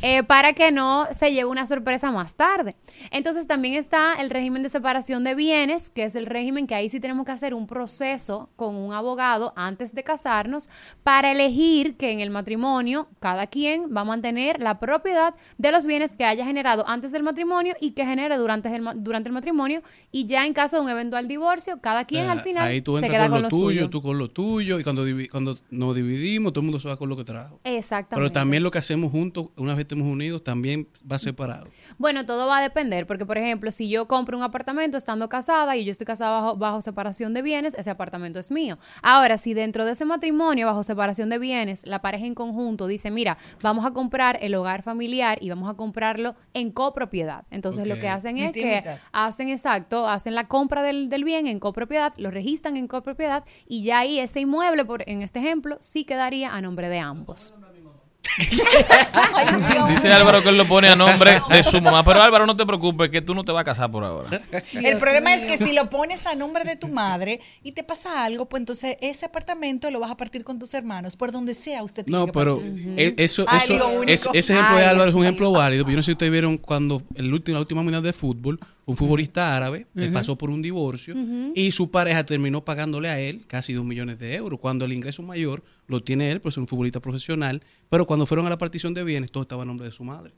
Eh, 0.01 0.23
para 0.23 0.53
que 0.53 0.71
no 0.71 1.07
se 1.11 1.31
lleve 1.33 1.49
una 1.49 1.65
sorpresa 1.65 2.11
más 2.11 2.35
tarde. 2.35 2.75
Entonces 3.11 3.47
también 3.47 3.75
está 3.75 4.15
el 4.21 4.29
régimen 4.29 4.63
de 4.63 4.69
separación 4.69 5.23
de 5.23 5.35
bienes, 5.35 5.89
que 5.89 6.03
es 6.03 6.15
el 6.15 6.25
régimen 6.25 6.67
que 6.67 6.75
ahí 6.75 6.89
sí 6.89 6.99
tenemos 6.99 7.25
que 7.25 7.31
hacer 7.31 7.53
un 7.53 7.67
proceso 7.67 8.49
con 8.55 8.75
un 8.75 8.93
abogado 8.93 9.53
antes 9.55 9.93
de 9.93 10.03
casarnos 10.03 10.69
para 11.03 11.31
elegir 11.31 11.97
que 11.97 12.11
en 12.11 12.19
el 12.19 12.29
matrimonio 12.29 13.07
cada 13.19 13.47
quien 13.47 13.95
va 13.95 14.01
a 14.01 14.05
mantener 14.05 14.61
la 14.61 14.79
propiedad 14.79 15.35
de 15.57 15.71
los 15.71 15.85
bienes 15.85 16.13
que 16.13 16.25
haya 16.25 16.45
generado 16.45 16.87
antes 16.87 17.11
del 17.11 17.23
matrimonio 17.23 17.75
y 17.79 17.91
que 17.91 18.05
genere 18.05 18.37
durante 18.37 18.73
el, 18.75 18.81
ma- 18.81 18.93
durante 18.95 19.29
el 19.29 19.33
matrimonio 19.33 19.81
y 20.11 20.25
ya 20.25 20.45
en 20.45 20.53
caso 20.53 20.77
de 20.77 20.83
un 20.83 20.89
eventual 20.89 21.27
divorcio, 21.27 21.79
cada 21.81 22.05
quien 22.05 22.29
al 22.29 22.41
final 22.41 22.67
Ahí 22.67 22.81
tú 22.81 22.97
se 22.97 23.05
entras 23.05 23.11
queda 23.11 23.29
con 23.29 23.31
con 23.37 23.41
lo 23.43 23.49
tuyo, 23.49 23.65
suyo. 23.81 23.89
tú 23.89 24.01
con 24.01 24.17
lo 24.17 24.29
tuyo, 24.29 24.79
y 24.79 24.83
cuando, 24.83 25.03
cuando 25.31 25.57
nos 25.69 25.95
dividimos, 25.95 26.53
todo 26.53 26.61
el 26.61 26.65
mundo 26.65 26.79
se 26.79 26.87
va 26.87 26.97
con 26.97 27.09
lo 27.09 27.17
que 27.17 27.23
trajo. 27.23 27.59
Exactamente. 27.63 28.15
Pero 28.15 28.31
también 28.31 28.63
lo 28.63 28.71
que 28.71 28.77
hacemos 28.79 29.11
juntos, 29.11 29.47
una 29.57 29.73
vez 29.75 29.87
estemos 29.91 30.07
unidos, 30.07 30.41
también 30.41 30.87
va 31.09 31.19
separado. 31.19 31.67
Bueno, 31.97 32.25
todo 32.25 32.47
va 32.47 32.59
a 32.59 32.61
depender, 32.61 33.05
porque 33.05 33.25
por 33.25 33.37
ejemplo, 33.37 33.71
si 33.71 33.89
yo 33.89 34.07
compro 34.07 34.37
un 34.37 34.43
apartamento 34.43 34.95
estando 34.95 35.27
casada 35.27 35.75
y 35.75 35.83
yo 35.83 35.91
estoy 35.91 36.07
casada 36.07 36.31
bajo, 36.31 36.55
bajo 36.55 36.79
separación 36.79 37.33
de 37.33 37.41
bienes, 37.41 37.73
ese 37.73 37.89
apartamento 37.89 38.39
es 38.39 38.51
mío. 38.51 38.77
Ahora, 39.01 39.37
si 39.37 39.53
dentro 39.53 39.83
de 39.83 39.91
ese 39.91 40.05
matrimonio, 40.05 40.67
bajo 40.67 40.83
separación 40.83 41.29
de 41.29 41.39
bienes, 41.39 41.85
la 41.85 42.01
pareja 42.01 42.25
en 42.25 42.35
conjunto 42.35 42.87
dice, 42.87 43.11
mira, 43.11 43.37
vamos 43.61 43.85
a 43.85 43.91
comprar 43.91 44.39
el 44.41 44.55
hogar 44.55 44.81
familiar 44.81 45.37
y 45.41 45.49
vamos 45.49 45.69
a 45.69 45.73
comprarlo 45.73 46.35
en 46.53 46.71
copropiedad. 46.71 47.43
Entonces 47.51 47.85
lo 47.85 47.99
que 47.99 48.07
hacen 48.07 48.37
es 48.37 48.53
que 48.53 48.83
hacen 49.11 49.49
exacto, 49.49 50.07
hacen 50.07 50.35
la 50.35 50.47
compra 50.47 50.83
del, 50.83 51.09
del 51.09 51.25
bien 51.25 51.47
en 51.47 51.59
copropiedad, 51.59 52.13
lo 52.15 52.31
registran 52.31 52.77
en 52.77 52.87
copropiedad 52.87 53.43
y 53.67 53.83
ya 53.83 53.99
ahí 53.99 54.19
ese 54.19 54.39
inmueble, 54.39 54.85
por, 54.85 55.03
en 55.09 55.21
este 55.21 55.39
ejemplo, 55.39 55.75
sí 55.81 56.05
quedaría 56.05 56.55
a 56.55 56.61
nombre 56.61 56.87
de 56.87 56.99
ambos. 56.99 57.53
Dice 59.89 60.11
Álvaro 60.13 60.41
que 60.41 60.49
él 60.49 60.57
lo 60.57 60.65
pone 60.65 60.87
a 60.89 60.95
nombre 60.95 61.39
de 61.49 61.63
su 61.63 61.81
mamá. 61.81 62.03
Pero 62.03 62.21
Álvaro, 62.21 62.45
no 62.45 62.55
te 62.55 62.65
preocupes, 62.65 63.09
que 63.09 63.21
tú 63.21 63.33
no 63.35 63.43
te 63.43 63.51
vas 63.51 63.61
a 63.61 63.65
casar 63.65 63.91
por 63.91 64.03
ahora. 64.03 64.29
El 64.73 64.97
problema 64.97 65.33
es 65.33 65.45
que 65.45 65.57
si 65.57 65.73
lo 65.73 65.89
pones 65.89 66.25
a 66.27 66.35
nombre 66.35 66.63
de 66.63 66.75
tu 66.75 66.87
madre 66.87 67.39
y 67.63 67.71
te 67.73 67.83
pasa 67.83 68.23
algo, 68.23 68.45
pues 68.47 68.61
entonces 68.61 68.97
ese 69.01 69.25
apartamento 69.25 69.89
lo 69.91 69.99
vas 69.99 70.11
a 70.11 70.17
partir 70.17 70.43
con 70.43 70.59
tus 70.59 70.73
hermanos, 70.73 71.15
por 71.15 71.31
donde 71.31 71.53
sea 71.53 71.83
usted 71.83 72.05
tiene 72.05 72.19
No, 72.19 72.25
que 72.27 72.31
pero 72.33 72.57
partir. 72.59 72.93
e- 72.99 73.15
eso, 73.17 73.45
Ay, 73.47 73.59
eso, 73.63 73.77
lo 73.77 73.87
único. 73.89 74.11
es- 74.11 74.27
ese 74.33 74.53
ejemplo 74.53 74.77
de 74.77 74.85
Álvaro 74.85 75.09
es 75.09 75.15
un 75.15 75.23
ejemplo 75.23 75.51
válido. 75.51 75.85
Yo 75.87 75.95
no 75.95 76.01
sé 76.01 76.07
si 76.07 76.11
ustedes 76.13 76.31
vieron 76.31 76.57
cuando 76.57 77.01
el 77.15 77.33
último, 77.33 77.55
la 77.55 77.59
última 77.61 77.81
mundial 77.83 78.03
de 78.03 78.13
fútbol, 78.13 78.59
un 78.85 78.97
futbolista 78.97 79.55
árabe 79.55 79.87
Ujú. 79.95 80.11
pasó 80.11 80.37
por 80.37 80.49
un 80.49 80.61
divorcio 80.61 81.15
y 81.55 81.71
su 81.71 81.91
pareja 81.91 82.25
terminó 82.25 82.65
pagándole 82.65 83.09
a 83.09 83.19
él 83.19 83.43
casi 83.47 83.73
dos 83.73 83.85
millones 83.85 84.19
de 84.19 84.35
euros, 84.35 84.59
cuando 84.59 84.85
el 84.85 84.93
ingreso 84.93 85.23
mayor 85.23 85.63
lo 85.87 86.01
tiene 86.01 86.31
él, 86.31 86.41
por 86.41 86.51
ser 86.51 86.61
un 86.61 86.67
futbolista 86.67 86.99
profesional, 86.99 87.61
pero 87.89 88.05
cuando 88.05 88.25
fueron 88.25 88.47
a 88.47 88.49
la 88.49 88.57
partición 88.57 88.93
de 88.93 89.03
bienes, 89.03 89.31
todo 89.31 89.43
estaba 89.43 89.63
a 89.63 89.65
nombre 89.65 89.85
de 89.85 89.91
su 89.91 90.03
madre. 90.03 90.33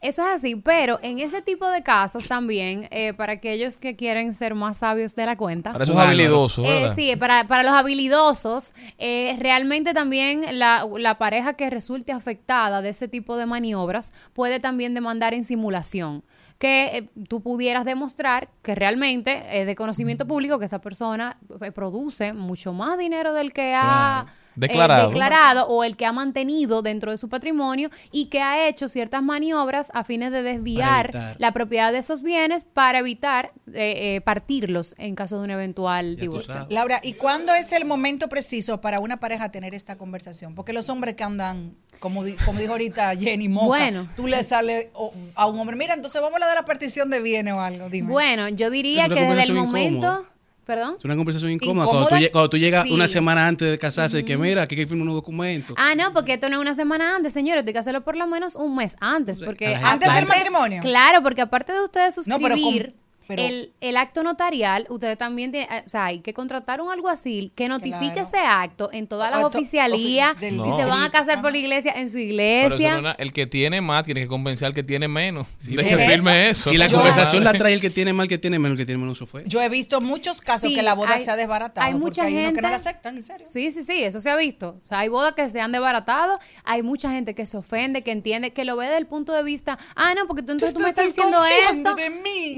Eso 0.00 0.22
es 0.22 0.28
así, 0.34 0.56
pero 0.56 0.98
en 1.02 1.18
ese 1.18 1.42
tipo 1.42 1.68
de 1.68 1.82
casos 1.82 2.26
también, 2.28 2.88
eh, 2.90 3.14
para 3.14 3.34
aquellos 3.34 3.76
que 3.78 3.96
quieren 3.96 4.34
ser 4.34 4.54
más 4.54 4.78
sabios 4.78 5.14
de 5.14 5.26
la 5.26 5.36
cuenta. 5.36 5.72
Para 5.72 5.84
esos 5.84 5.96
habilidosos, 5.96 6.66
Eh, 6.66 6.88
sí, 6.94 7.16
para, 7.16 7.46
para 7.46 7.62
los 7.62 7.72
habilidosos, 7.72 8.74
eh, 8.98 9.36
realmente 9.38 9.94
también 9.94 10.44
la, 10.58 10.86
la 10.98 11.18
pareja 11.18 11.54
que 11.54 11.68
resulte 11.70 12.12
afectada 12.12 12.82
de 12.82 12.90
ese 12.90 13.08
tipo 13.08 13.36
de 13.36 13.46
maniobras 13.46 14.12
puede 14.32 14.60
también 14.60 14.94
demandar 14.94 15.34
en 15.34 15.44
simulación. 15.44 16.22
Que 16.58 16.86
eh, 16.96 17.08
tú 17.28 17.42
pudieras 17.42 17.84
demostrar 17.84 18.48
que 18.62 18.74
realmente 18.74 19.60
es 19.60 19.66
de 19.66 19.74
conocimiento 19.74 20.26
público 20.26 20.58
que 20.58 20.64
esa 20.64 20.80
persona 20.80 21.36
eh, 21.60 21.70
produce 21.70 22.32
mucho 22.32 22.72
más 22.72 22.96
dinero 22.98 23.32
del 23.34 23.52
que 23.52 23.74
ha 23.74 24.24
Claro. 24.24 24.45
Eh, 24.56 24.60
Declarado. 24.60 25.08
declarado 25.08 25.66
o 25.68 25.84
el 25.84 25.96
que 25.96 26.06
ha 26.06 26.12
mantenido 26.12 26.80
dentro 26.82 27.10
de 27.10 27.18
su 27.18 27.28
patrimonio 27.28 27.90
y 28.10 28.26
que 28.26 28.40
ha 28.40 28.68
hecho 28.68 28.88
ciertas 28.88 29.22
maniobras 29.22 29.90
a 29.94 30.02
fines 30.04 30.32
de 30.32 30.42
desviar 30.42 31.36
la 31.38 31.52
propiedad 31.52 31.92
de 31.92 31.98
esos 31.98 32.22
bienes 32.22 32.64
para 32.64 33.00
evitar 33.00 33.52
eh, 33.74 34.16
eh, 34.16 34.20
partirlos 34.22 34.94
en 34.98 35.14
caso 35.14 35.38
de 35.38 35.44
un 35.44 35.50
eventual 35.50 36.16
divorcio. 36.16 36.66
Laura, 36.70 37.00
¿y 37.02 37.14
cuándo 37.14 37.54
es 37.54 37.72
el 37.72 37.84
momento 37.84 38.28
preciso 38.28 38.80
para 38.80 39.00
una 39.00 39.18
pareja 39.20 39.50
tener 39.50 39.74
esta 39.74 39.96
conversación? 39.96 40.54
Porque 40.54 40.72
los 40.72 40.88
hombres 40.88 41.14
que 41.16 41.24
andan, 41.24 41.76
como, 42.00 42.24
di- 42.24 42.36
como 42.44 42.58
dijo 42.58 42.72
ahorita 42.72 43.14
Jenny 43.16 43.48
Moca, 43.48 43.66
Bueno. 43.66 44.08
tú 44.16 44.26
le 44.26 44.42
sales 44.44 44.88
a 45.34 45.46
un 45.46 45.58
hombre, 45.58 45.76
mira, 45.76 45.94
entonces 45.94 46.20
vamos 46.22 46.36
a 46.36 46.40
la 46.40 46.48
de 46.48 46.54
la 46.54 46.64
partición 46.64 47.10
de 47.10 47.20
bienes 47.20 47.54
o 47.56 47.60
algo, 47.60 47.88
dime. 47.90 48.10
Bueno, 48.10 48.48
yo 48.48 48.70
diría 48.70 49.08
que 49.08 49.20
desde 49.20 49.42
el 49.44 49.52
momento... 49.54 50.24
¿Perdón? 50.66 50.96
Es 50.98 51.04
una 51.04 51.14
conversación 51.14 51.52
incómoda. 51.52 51.86
Cuando 51.86 52.08
tú, 52.08 52.16
cuando 52.32 52.50
tú 52.50 52.58
llegas 52.58 52.84
Sí. 52.84 52.92
una 52.92 53.06
semana 53.06 53.46
antes 53.46 53.70
de 53.70 53.78
casarse, 53.78 54.24
que 54.24 54.36
mira, 54.36 54.62
aquí 54.62 54.74
hay 54.74 54.80
que 54.80 54.86
firmar 54.88 55.04
unos 55.04 55.14
documentos. 55.14 55.76
Ah, 55.78 55.94
no, 55.94 56.12
porque 56.12 56.32
esto 56.34 56.48
no 56.48 56.56
es 56.56 56.60
una 56.60 56.74
semana 56.74 57.14
antes, 57.14 57.32
señores. 57.32 57.62
Hay 57.64 57.72
que 57.72 57.78
hacerlo 57.78 58.02
por 58.02 58.16
lo 58.16 58.26
menos 58.26 58.56
un 58.56 58.74
mes 58.74 58.96
antes. 59.00 59.38
Porque 59.40 59.76
¿Antes 59.76 60.12
del 60.12 60.26
matrimonio? 60.26 60.82
Claro, 60.82 61.22
porque 61.22 61.40
aparte 61.42 61.72
de 61.72 61.82
ustedes 61.82 62.18
No, 62.26 62.38
pero 62.38 62.56
suscribir 62.56 62.86
con- 62.94 63.05
pero- 63.26 63.42
el, 63.42 63.72
el 63.80 63.96
acto 63.96 64.22
notarial, 64.22 64.86
ustedes 64.88 65.18
también 65.18 65.50
tienen, 65.52 65.68
o 65.84 65.88
sea, 65.88 66.06
hay 66.06 66.20
que 66.20 66.32
contratar 66.34 66.80
un 66.80 66.90
alguacil 66.90 67.52
que 67.54 67.68
notifique 67.68 68.12
Claro. 68.12 68.22
ese 68.28 68.38
acto 68.38 68.90
en 68.92 69.06
todas 69.06 69.30
las 69.30 69.44
oficialías. 69.44 70.36
ofi- 70.36 70.50
Si 70.50 70.56
No. 70.56 70.76
se 70.76 70.84
van 70.84 71.02
a 71.02 71.10
casar 71.10 71.42
por 71.42 71.52
la 71.52 71.58
iglesia, 71.58 71.92
en 71.96 72.08
su 72.08 72.14
Pero 72.14 72.24
iglesia. 72.24 72.90
no 72.92 72.96
es 72.98 73.02
nada. 73.02 73.16
el 73.18 73.32
que 73.32 73.46
tiene 73.46 73.80
más 73.80 74.04
tiene 74.04 74.20
que 74.22 74.28
compensar 74.28 74.68
al 74.68 74.74
que 74.74 74.82
tiene 74.82 75.08
menos. 75.08 75.46
de 75.64 75.76
¿ves? 75.76 75.86
que 75.88 75.96
firme 75.96 76.50
eso. 76.50 76.70
Si 76.70 76.76
la 76.76 76.86
Yo- 76.86 76.96
conversación 76.96 77.44
la 77.44 77.52
trae 77.52 77.74
el 77.74 77.80
que 77.80 77.90
tiene 77.90 78.12
mal, 78.12 78.24
el 78.24 78.28
que 78.28 78.38
tiene 78.38 78.58
menos, 78.58 78.72
el 78.72 78.78
que 78.78 78.86
tiene 78.86 78.98
menos, 79.00 79.18
eso 79.18 79.26
fue. 79.26 79.44
Yo 79.46 79.60
he 79.62 79.68
visto 79.68 80.00
muchos 80.00 80.40
casos 80.40 80.68
Sí, 80.70 80.74
que 80.76 80.82
la 80.82 80.94
boda 80.94 81.14
hay- 81.14 81.24
se 81.24 81.30
ha 81.30 81.36
desbaratado. 81.36 81.86
Hay 81.86 81.92
porque 81.92 82.04
mucha 82.04 82.24
hay 82.24 82.32
gente 82.34 82.54
que 82.54 82.62
no 82.62 82.70
la 82.70 82.76
aceptan, 82.76 83.16
en 83.16 83.22
serio. 83.22 83.46
Sí, 83.52 83.70
sí, 83.70 83.82
sí, 83.82 84.02
eso 84.02 84.20
se 84.20 84.30
ha 84.30 84.36
visto. 84.36 84.80
O 84.84 84.88
sea, 84.88 85.00
hay 85.00 85.08
bodas 85.08 85.34
que 85.34 85.48
se 85.50 85.60
han 85.60 85.72
desbaratado, 85.72 86.38
hay 86.64 86.82
mucha 86.82 87.10
gente 87.10 87.34
que 87.34 87.46
se 87.46 87.56
ofende, 87.56 88.02
que 88.02 88.10
entiende, 88.12 88.52
que 88.52 88.64
lo 88.64 88.76
ve 88.76 88.86
desde 88.86 88.98
el 88.98 89.06
punto 89.06 89.32
de 89.32 89.42
vista, 89.42 89.78
ah, 89.94 90.14
no, 90.14 90.26
porque 90.26 90.42
tú 90.42 90.52
entonces 90.52 90.74
tú 90.76 90.82
me 90.82 90.88
estás 90.88 91.06
diciendo 91.06 91.38
esto. 91.72 91.94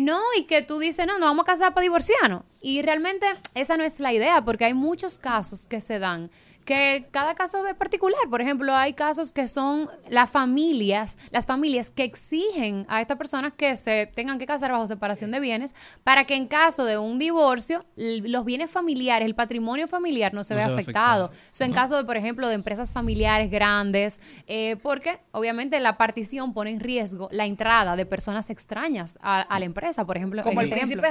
No, 0.01 0.21
y 0.39 0.45
que 0.45 0.58
tú 0.63 0.79
dices, 0.79 1.07
no, 1.07 1.19
nos 1.19 1.29
vamos 1.29 1.45
a 1.45 1.53
casar 1.53 1.75
para 1.75 1.83
divorciarnos. 1.83 2.43
Y 2.61 2.83
realmente 2.83 3.27
esa 3.55 3.77
no 3.77 3.85
es 3.85 4.01
la 4.01 4.13
idea, 4.13 4.45
porque 4.45 4.65
hay 4.65 4.75
muchos 4.75 5.19
casos 5.19 5.67
que 5.67 5.81
se 5.81 5.99
dan 5.99 6.31
que 6.69 7.09
cada 7.11 7.35
caso 7.35 7.67
es 7.67 7.75
particular. 7.75 8.21
Por 8.29 8.43
ejemplo, 8.43 8.75
hay 8.75 8.93
casos 8.93 9.33
que 9.33 9.49
son 9.49 9.89
las 10.11 10.29
familias, 10.29 11.17
las 11.31 11.47
familias 11.47 11.91
que 11.91 12.05
exigen 12.05 12.85
a 12.91 13.01
estas 13.01 13.17
personas 13.17 13.55
que 13.57 13.75
se 13.79 14.13
tengan 14.15 14.39
que 14.39 14.45
casar 14.45 14.71
bajo 14.71 14.87
separación 14.87 15.31
de 15.31 15.41
bienes 15.41 15.75
para 16.05 16.25
que 16.25 16.35
en 16.35 16.47
caso 16.47 16.85
de 16.85 16.99
un 16.99 17.19
divorcio 17.19 17.87
los 17.97 18.45
bienes 18.45 18.71
familiares, 18.71 19.25
el 19.25 19.35
patrimonio 19.35 19.89
familiar 19.89 20.35
no 20.35 20.45
se 20.45 20.53
No 20.53 20.59
vea 20.59 20.67
se 20.67 20.75
afectado. 20.75 21.25
afectado. 21.27 21.51
Eso 21.51 21.65
en 21.65 21.73
caso 21.73 21.97
de, 21.97 22.05
por 22.05 22.19
ejemplo, 22.19 22.47
de 22.49 22.55
empresas 22.57 22.93
familiares 22.93 23.51
grandes, 23.51 24.21
eh, 24.47 24.77
porque 24.83 25.21
obviamente 25.33 25.81
la 25.81 25.97
partición 25.97 26.53
pone 26.53 26.69
en 26.69 26.81
riesgo 26.81 27.31
la 27.33 27.47
entrada 27.47 27.97
de 27.97 28.05
personas 28.05 28.51
extrañas 28.51 29.19
a, 29.23 29.41
a 29.41 29.59
la 29.59 29.65
empresa, 29.65 30.05
por 30.05 30.19
ejemplo. 30.19 30.43
Como 30.43 30.61
en 30.61 30.67
el 30.67 30.73
este 30.75 30.87
príncipe 30.87 31.09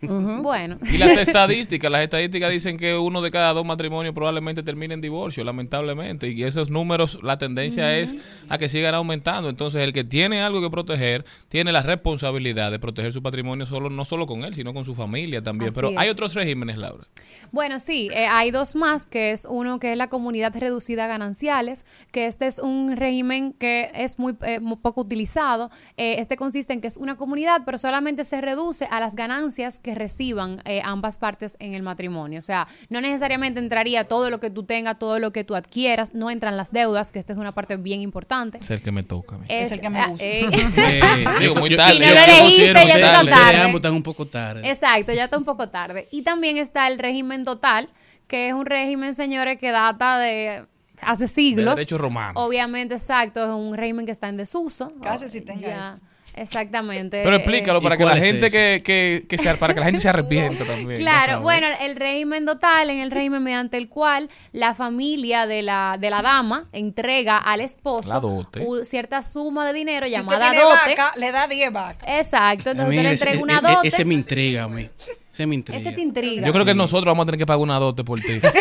Bueno. 0.00 0.78
Y 0.92 0.98
las 0.98 1.16
estadísticas, 1.16 1.90
las 1.90 2.02
estadísticas 2.02 2.50
dicen 2.50 2.76
que 2.76 2.96
uno 2.96 3.22
de 3.22 3.30
cada 3.30 3.52
dos 3.52 3.64
matrimonios 3.64 4.14
probablemente 4.14 4.62
termine 4.62 4.94
en 4.94 5.00
divorcio, 5.00 5.44
lamentablemente. 5.44 6.28
Y 6.28 6.42
esos 6.44 6.70
números, 6.70 7.18
la 7.22 7.38
tendencia 7.38 7.98
es 7.98 8.16
a 8.48 8.58
que 8.58 8.68
sigan 8.68 8.94
aumentando. 8.94 9.48
Entonces, 9.48 9.82
el 9.82 9.92
que 9.92 10.04
tiene 10.04 10.42
algo 10.42 10.60
que 10.60 10.70
proteger, 10.70 11.24
tiene 11.48 11.72
la 11.72 11.82
responsabilidad 11.82 12.70
de 12.70 12.78
proteger 12.78 13.12
su 13.12 13.22
patrimonio 13.22 13.66
solo, 13.66 13.90
no 13.90 14.04
solo 14.04 14.26
con 14.26 14.44
él, 14.44 14.54
sino 14.54 14.72
con 14.74 14.84
su 14.84 14.94
familia 14.94 15.42
también. 15.42 15.70
Así 15.70 15.80
Pero 15.80 15.98
hay 15.98 16.08
otros 16.08 16.34
regímenes, 16.34 16.78
Laura. 16.78 17.06
Bueno, 17.50 17.80
sí, 17.80 18.08
eh, 18.12 18.26
hay 18.26 18.50
dos 18.50 18.74
más, 18.74 19.06
que 19.06 19.32
es 19.32 19.46
uno 19.48 19.78
que 19.78 19.92
es 19.92 19.98
la 19.98 20.08
comunidad 20.08 20.54
reducida 20.56 21.04
a 21.04 21.08
gananciales, 21.08 21.86
que 22.10 22.26
este 22.26 22.46
es 22.46 22.58
un 22.58 22.96
régimen 22.96 23.52
que 23.52 23.90
es 23.94 24.18
muy, 24.18 24.36
eh, 24.42 24.60
muy 24.60 24.76
poco 24.76 25.02
utilizado. 25.02 25.70
Eh, 25.96 26.16
este 26.18 26.36
consiste 26.36 26.72
en 26.72 26.80
que 26.80 26.88
es 26.88 26.96
una 26.96 27.16
comunidad, 27.16 27.62
pero 27.64 27.78
solamente 27.78 28.24
se 28.24 28.40
reduce 28.40 28.86
a 28.90 29.00
las 29.00 29.16
ganancias 29.16 29.71
que 29.80 29.94
reciban 29.94 30.62
eh, 30.64 30.80
ambas 30.84 31.18
partes 31.18 31.56
en 31.60 31.74
el 31.74 31.82
matrimonio. 31.82 32.38
O 32.38 32.42
sea, 32.42 32.66
no 32.88 33.00
necesariamente 33.00 33.60
entraría 33.60 34.04
todo 34.04 34.30
lo 34.30 34.40
que 34.40 34.50
tú 34.50 34.64
tengas, 34.64 34.98
todo 34.98 35.18
lo 35.18 35.32
que 35.32 35.44
tú 35.44 35.54
adquieras, 35.54 36.14
no 36.14 36.30
entran 36.30 36.56
las 36.56 36.72
deudas, 36.72 37.10
que 37.12 37.18
esta 37.18 37.32
es 37.32 37.38
una 37.38 37.52
parte 37.52 37.76
bien 37.76 38.00
importante. 38.00 38.58
Es 38.58 38.70
el 38.70 38.82
que 38.82 38.92
me 38.92 39.02
toca 39.02 39.36
a 39.36 39.38
mí. 39.38 39.46
Es, 39.48 39.72
el 39.72 39.80
que 39.80 39.90
me 39.90 40.06
gusta. 40.06 40.24
eh. 40.26 40.48
Eh, 40.76 41.24
Digo, 41.40 41.56
muy 41.56 41.74
tarde. 41.76 41.94
Si 41.94 42.00
no 42.00 42.06
lo 42.06 42.20
elegiste, 42.20 42.72
ya 42.72 42.94
que 42.94 43.02
está 43.02 43.24
tarde. 43.24 43.56
ambos 43.58 43.78
están 43.78 43.92
un 43.92 44.02
poco 44.02 44.26
tarde. 44.26 44.68
Exacto, 44.68 45.12
ya 45.12 45.24
está 45.24 45.38
un 45.38 45.44
poco 45.44 45.68
tarde. 45.68 46.08
Y 46.10 46.22
también 46.22 46.56
está 46.56 46.88
el 46.88 46.98
régimen 46.98 47.44
total, 47.44 47.88
que 48.26 48.48
es 48.48 48.54
un 48.54 48.66
régimen, 48.66 49.14
señores, 49.14 49.58
que 49.58 49.70
data 49.70 50.18
de 50.18 50.64
hace 51.02 51.28
siglos. 51.28 51.76
derecho 51.76 51.98
romano. 51.98 52.32
Obviamente, 52.40 52.94
exacto, 52.94 53.42
es 53.42 53.50
un 53.50 53.76
régimen 53.76 54.06
que 54.06 54.12
está 54.12 54.28
en 54.28 54.36
desuso. 54.36 54.92
Casi 55.02 55.28
si 55.28 55.40
tenga 55.40 55.60
Ya, 55.60 55.92
esto. 55.94 56.06
Exactamente. 56.34 57.20
Pero 57.22 57.36
Eh, 57.36 57.40
explícalo 57.40 57.80
para 57.82 57.94
¿Y 57.94 57.98
que 57.98 58.04
la 58.04 58.16
es 58.18 58.24
gente 58.24 58.46
ese? 58.46 58.56
que, 58.56 58.82
que, 58.82 59.26
que 59.28 59.38
se, 59.38 59.54
para 59.56 59.74
que 59.74 59.80
la 59.80 59.86
gente 59.86 60.00
se 60.00 60.08
arrepienta 60.08 60.64
también. 60.64 60.98
Claro, 60.98 61.40
bueno, 61.42 61.66
el 61.80 61.96
régimen 61.96 62.46
total, 62.46 62.88
en 62.90 63.00
el 63.00 63.10
régimen 63.10 63.42
mediante 63.42 63.76
el 63.76 63.88
cual 63.88 64.28
la 64.52 64.74
familia 64.74 65.46
de 65.46 65.62
la, 65.62 65.96
de 66.00 66.10
la 66.10 66.22
dama 66.22 66.68
entrega 66.72 67.36
al 67.38 67.60
esposo 67.60 68.46
cierta 68.84 69.22
suma 69.22 69.66
de 69.66 69.72
dinero 69.74 70.06
Si 70.06 70.12
usted 70.12 70.22
llamada 70.24 70.50
tiene 70.50 70.64
dote. 70.64 70.76
vaca, 70.96 71.12
le 71.16 71.32
da 71.32 71.46
10 71.46 71.72
vacas. 71.72 72.08
Exacto, 72.08 72.70
entonces 72.70 72.90
mí 72.90 72.96
usted 72.96 73.08
le 73.08 73.14
ese- 73.14 73.24
entrega 73.24 73.42
una 73.42 73.54
e- 73.54 73.58
e- 73.58 73.74
dote. 73.74 73.88
Ese 73.88 74.04
me 74.04 74.14
intriga 74.14 74.62
a 74.64 74.68
mí. 74.68 74.88
Ese 75.32 75.46
me 75.46 75.54
intriga. 75.54 75.80
Ese 75.80 75.92
te 75.92 76.00
intriga. 76.02 76.46
Yo 76.46 76.52
creo 76.52 76.64
que 76.64 76.74
nosotros 76.74 77.06
vamos 77.06 77.22
a 77.24 77.26
tener 77.26 77.38
que 77.38 77.46
pagar 77.46 77.60
una 77.60 77.78
dote 77.78 78.04
por 78.04 78.20
ti. 78.20 78.40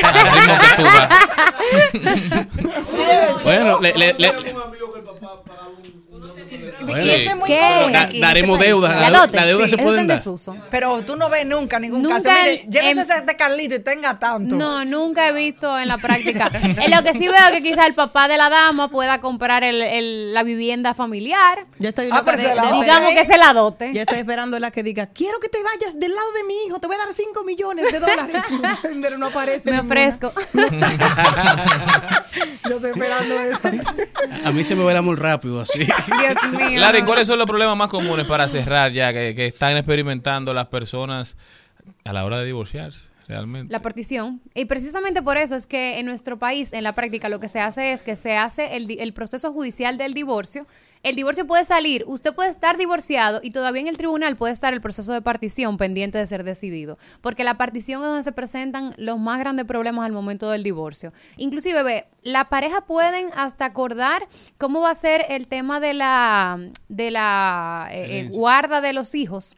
Bueno, 3.44 3.80
le, 3.82 3.94
le, 3.94 4.14
le- 4.18 4.34
y 6.88 7.10
eso 7.10 7.30
es 7.32 7.36
muy 7.38 7.48
¿Qué? 7.50 7.60
común 7.60 7.96
aquí 7.96 8.20
daremos 8.20 8.60
ese 8.60 8.72
país. 8.72 8.82
deuda. 8.82 8.96
La 9.02 9.10
La, 9.10 9.20
dote, 9.20 9.38
la 9.38 9.46
deuda 9.46 9.64
sí, 9.66 9.70
se 9.72 9.78
puede 9.78 9.98
dar. 9.98 10.08
desuso. 10.08 10.56
Pero 10.70 11.02
tú 11.04 11.16
no 11.16 11.30
ves 11.30 11.46
nunca 11.46 11.80
ningún 11.80 12.02
Nunca 12.02 12.16
caso. 12.22 12.30
Mire, 12.30 12.66
llévese 12.70 13.02
en- 13.14 13.20
este 13.20 13.36
Carlito 13.36 13.76
y 13.76 13.80
tenga 13.80 14.18
tanto. 14.20 14.56
No, 14.56 14.84
nunca 14.86 15.28
he 15.28 15.34
visto 15.34 15.78
en 15.78 15.88
la 15.88 15.98
práctica. 15.98 16.50
en 16.54 16.92
lo 16.92 17.04
que 17.04 17.14
sí 17.14 17.28
veo 17.28 17.52
que 17.52 17.62
quizá 17.62 17.86
el 17.86 17.94
papá 17.94 18.28
de 18.28 18.38
la 18.38 18.50
dama 18.50 18.90
pueda 18.90 19.22
comprar 19.22 19.64
el, 19.64 19.82
el- 19.82 20.34
la 20.34 20.44
vivienda 20.44 20.94
familiar. 20.94 21.66
Ya 21.80 21.90
estoy 21.90 22.10
Ah, 22.12 22.22
pero 22.26 22.38
se 22.38 22.56
la 22.56 22.64
dote. 22.64 22.82
Digamos 22.84 23.14
que 23.14 23.26
se 23.26 23.38
la 23.38 23.54
dote. 23.54 23.92
Ya 23.94 24.02
estoy 24.02 24.20
esperando 24.20 24.60
la 24.60 24.72
que 24.72 24.84
diga, 24.84 25.08
quiero 25.08 25.40
que 25.40 25.50
te 25.50 25.60
vayas 25.64 26.00
del 26.00 26.12
lado 26.14 26.32
de 26.34 26.44
mi 26.46 26.54
hijo, 26.68 26.80
te 26.80 26.88
voy 26.88 26.96
a 26.96 27.00
dar 27.00 27.14
5 27.14 27.44
millones 27.44 27.92
de 27.92 28.00
dólares. 28.00 28.44
Pero 29.02 29.18
no 29.18 29.28
aparece. 29.28 29.72
Me 29.72 29.80
ofrezco. 29.80 30.32
Yo 32.70 32.76
estoy 32.76 32.92
esperando 32.92 33.40
eso. 33.40 33.60
A 34.46 34.52
mí 34.52 34.64
se 34.64 34.76
me 34.76 34.84
va 34.84 35.02
muy 35.02 35.16
rápido 35.16 35.60
así. 35.62 35.80
Dios 35.80 36.44
mío. 36.52 36.71
Larry, 36.80 37.04
¿cuáles 37.04 37.28
son 37.28 37.38
los 37.38 37.48
problemas 37.48 37.78
más 37.78 37.90
comunes 37.90 38.26
para 38.26 38.48
cerrar 38.48 38.92
ya 38.92 39.14
que, 39.14 39.36
que 39.36 39.48
están 39.48 39.78
experimentando 39.78 40.54
las 40.54 40.68
personas 40.68 41.38
a 42.04 42.14
la 42.14 42.26
hora 42.26 42.40
de 42.40 42.46
divorciarse? 42.46 43.11
Realmente. 43.32 43.72
La 43.72 43.80
partición. 43.80 44.42
Y 44.56 44.66
precisamente 44.66 45.22
por 45.22 45.38
eso 45.38 45.56
es 45.56 45.66
que 45.66 46.00
en 46.00 46.06
nuestro 46.06 46.38
país, 46.38 46.74
en 46.74 46.84
la 46.84 46.92
práctica, 46.92 47.30
lo 47.30 47.40
que 47.40 47.48
se 47.48 47.62
hace 47.62 47.94
es 47.94 48.04
que 48.04 48.18
se 48.18 48.36
hace 48.36 48.76
el, 48.76 49.14
proceso 49.14 49.54
judicial 49.54 49.98
del 49.98 50.14
divorcio. 50.14 50.68
El 51.02 51.16
divorcio 51.16 51.48
puede 51.48 51.64
salir, 51.64 52.04
usted 52.08 52.36
puede 52.36 52.50
estar 52.50 52.78
divorciado 52.78 53.40
y 53.42 53.52
todavía 53.52 53.84
en 53.84 53.88
el 53.88 53.98
tribunal 53.98 54.36
puede 54.36 54.52
estar 54.52 54.74
el 54.74 54.82
proceso 54.82 55.14
de 55.14 55.22
partición 55.22 55.78
pendiente 55.78 56.18
de 56.18 56.28
ser 56.28 56.44
decidido. 56.44 56.98
Porque 57.22 57.46
la 57.46 57.58
partición 57.58 58.02
es 58.02 58.08
donde 58.08 58.24
se 58.24 58.34
presentan 58.34 58.94
los 58.98 59.18
más 59.18 59.40
grandes 59.40 59.66
problemas 59.66 60.06
al 60.06 60.12
momento 60.12 60.50
del 60.50 60.64
divorcio. 60.64 61.14
Inclusive, 61.38 61.84
ve, 61.84 62.06
la 62.24 62.50
pareja 62.50 62.82
pueden 62.82 63.30
hasta 63.38 63.64
acordar 63.64 64.28
cómo 64.58 64.82
va 64.82 64.92
a 64.92 64.96
ser 64.96 65.26
el 65.30 65.48
tema 65.48 65.80
de 65.80 65.94
la, 65.94 66.60
de 66.90 67.12
la 67.12 67.88
eh, 67.92 68.20
eh, 68.20 68.30
guarda 68.30 68.82
de 68.82 68.92
los 68.92 69.16
hijos. 69.16 69.56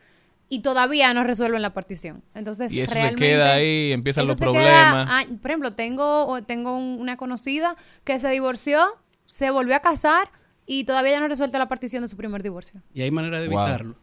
Y 0.53 0.59
todavía 0.61 1.13
no 1.13 1.23
resuelven 1.23 1.61
la 1.61 1.73
partición. 1.73 2.23
Entonces, 2.35 2.71
Y 2.73 2.81
eso 2.81 2.89
se 2.89 2.93
realmente, 2.99 3.25
queda 3.25 3.53
ahí, 3.53 3.91
empiezan 3.91 4.27
los 4.27 4.37
se 4.37 4.45
queda- 4.45 4.53
problemas. 4.53 5.07
ah, 5.09 5.23
por 5.41 5.49
ejemplo, 5.51 5.73
tengo, 5.73 6.43
tengo 6.43 6.77
un- 6.77 6.97
una 6.99 7.17
conocida 7.17 7.75
que 8.03 8.19
se 8.19 8.29
divorció, 8.29 8.85
se 9.25 9.49
volvió 9.49 9.75
a 9.75 9.79
casar 9.79 10.29
y 10.67 10.83
todavía 10.83 11.19
no 11.19 11.25
ha 11.25 11.27
resuelto 11.29 11.57
la 11.57 11.67
partición 11.67 12.03
de 12.03 12.09
su 12.09 12.17
primer 12.17 12.43
divorcio. 12.43 12.81
Y 12.93 13.01
hay 13.01 13.09
manera 13.09 13.39
de 13.41 13.47
Wow. 13.47 13.59
evitarlo. 13.61 13.95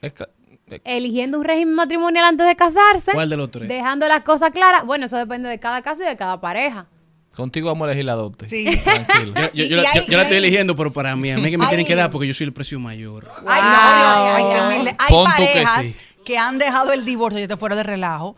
Es 0.00 0.12
que- 0.14 0.24
eh, 0.70 0.80
Eligiendo 0.84 1.38
un 1.38 1.44
régimen 1.44 1.74
matrimonial 1.74 2.24
antes 2.24 2.46
de 2.46 2.56
casarse. 2.56 3.12
¿Cuál 3.12 3.28
de 3.28 3.36
los 3.36 3.50
tres? 3.50 3.68
Dejando 3.68 4.08
las 4.08 4.22
cosas 4.22 4.50
claras. 4.50 4.86
Bueno, 4.86 5.04
eso 5.04 5.16
depende 5.18 5.48
de 5.48 5.58
cada 5.60 5.82
caso 5.82 6.02
y 6.02 6.06
de 6.06 6.16
cada 6.16 6.40
pareja. 6.40 6.86
Contigo 7.38 7.68
vamos 7.68 7.86
a 7.86 7.90
elegir 7.92 8.04
la 8.04 8.14
dote. 8.16 8.48
Sí. 8.48 8.64
Tranquilo. 8.82 9.32
Yo, 9.54 9.76
la, 9.76 9.82
hay- 9.90 10.00
yo- 10.00 10.06
yo 10.08 10.16
la 10.16 10.22
estoy 10.24 10.38
eligiendo, 10.38 10.74
pero 10.74 10.92
para 10.92 11.14
mí, 11.14 11.30
a 11.30 11.38
mí 11.38 11.48
que 11.50 11.56
me 11.56 11.66
tienen 11.68 11.86
que 11.86 11.94
dar 11.94 12.10
porque 12.10 12.26
yo 12.26 12.34
soy 12.34 12.46
el 12.48 12.52
precio 12.52 12.80
mayor. 12.80 13.30
Ay, 13.46 13.62
no, 13.62 14.44
Dios, 14.44 14.54
ay, 14.58 14.66
humilde. 14.74 14.96
Hay 14.98 15.08
Pon 15.08 15.24
tú 15.36 15.42
que 15.42 15.46
parejas 15.46 15.86
sí. 15.86 15.98
que, 16.24 16.36
han 16.36 16.58
dejado 16.58 16.92
el 16.92 17.04
divorcio, 17.04 17.40
yo 17.40 17.46
te 17.46 17.56
fuera 17.56 17.76
de 17.76 17.84
relajo, 17.84 18.34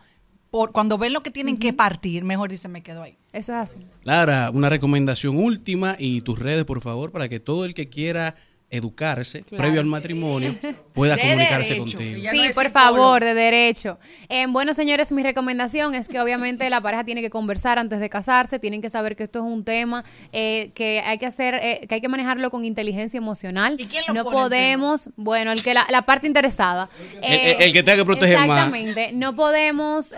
por 0.51 0.71
cuando 0.71 0.97
ven 0.99 1.13
lo 1.13 1.23
que 1.23 1.31
tienen 1.31 1.57
que 1.57 1.73
partir, 1.73 2.23
mejor 2.23 2.49
dicen, 2.51 2.71
me 2.71 2.83
quedo 2.83 3.01
ahí. 3.01 3.17
Eso 3.33 3.53
es 3.53 3.57
así. 3.59 3.77
Lara, 4.03 4.51
una 4.53 4.69
recomendación 4.69 5.35
última 5.37 5.95
y 5.97 6.21
tus 6.21 6.37
redes, 6.39 6.63
por 6.65 6.79
favor, 6.81 7.11
para 7.11 7.27
que 7.27 7.39
todo 7.39 7.65
el 7.65 7.73
que 7.73 7.89
quiera 7.89 8.35
educarse 8.71 9.41
Claro. 9.43 9.61
previo 9.63 9.79
al 9.81 9.85
matrimonio 9.85 10.55
pueda 10.93 11.15
De 11.15 11.21
comunicarse 11.21 11.73
derecho, 11.75 11.97
contigo. 11.97 12.29
Sí, 12.31 12.41
por 12.55 12.69
favor, 12.71 13.23
de 13.23 13.33
derecho. 13.33 13.99
Eh, 14.29 14.45
bueno, 14.49 14.73
señores, 14.73 15.11
mi 15.11 15.21
recomendación 15.23 15.93
es 15.93 16.07
que 16.07 16.19
obviamente 16.21 16.69
la 16.69 16.79
pareja 16.81 17.03
tiene 17.03 17.21
que 17.21 17.29
conversar 17.29 17.77
antes 17.79 17.99
de 17.99 18.09
casarse, 18.09 18.59
tienen 18.59 18.81
que 18.81 18.89
saber 18.89 19.15
que 19.15 19.23
esto 19.23 19.39
es 19.39 19.45
un 19.45 19.63
tema 19.65 20.03
eh, 20.31 20.71
que 20.73 21.01
hay 21.05 21.17
que 21.17 21.25
hacer, 21.25 21.55
eh, 21.55 21.85
que 21.87 21.95
hay 21.95 22.01
que 22.01 22.07
manejarlo 22.09 22.49
con 22.49 22.63
inteligencia 22.65 23.17
emocional. 23.17 23.77
no 23.77 24.05
pone 24.07 24.19
el 24.19 24.23
podemos, 24.43 25.09
bueno, 25.17 25.51
el 25.51 25.61
que 25.63 25.73
la, 25.73 25.85
la 25.89 26.03
parte 26.03 26.27
interesada. 26.27 26.89
El- 27.21 27.33
el- 27.39 27.61
el 27.61 27.73
que 27.73 27.83
tenga 27.83 27.97
que 27.97 28.05
proteger 28.05 28.37
más. 28.47 28.67
Exactamente. 28.67 29.11
No 29.13 29.35
podemos. 29.35 30.13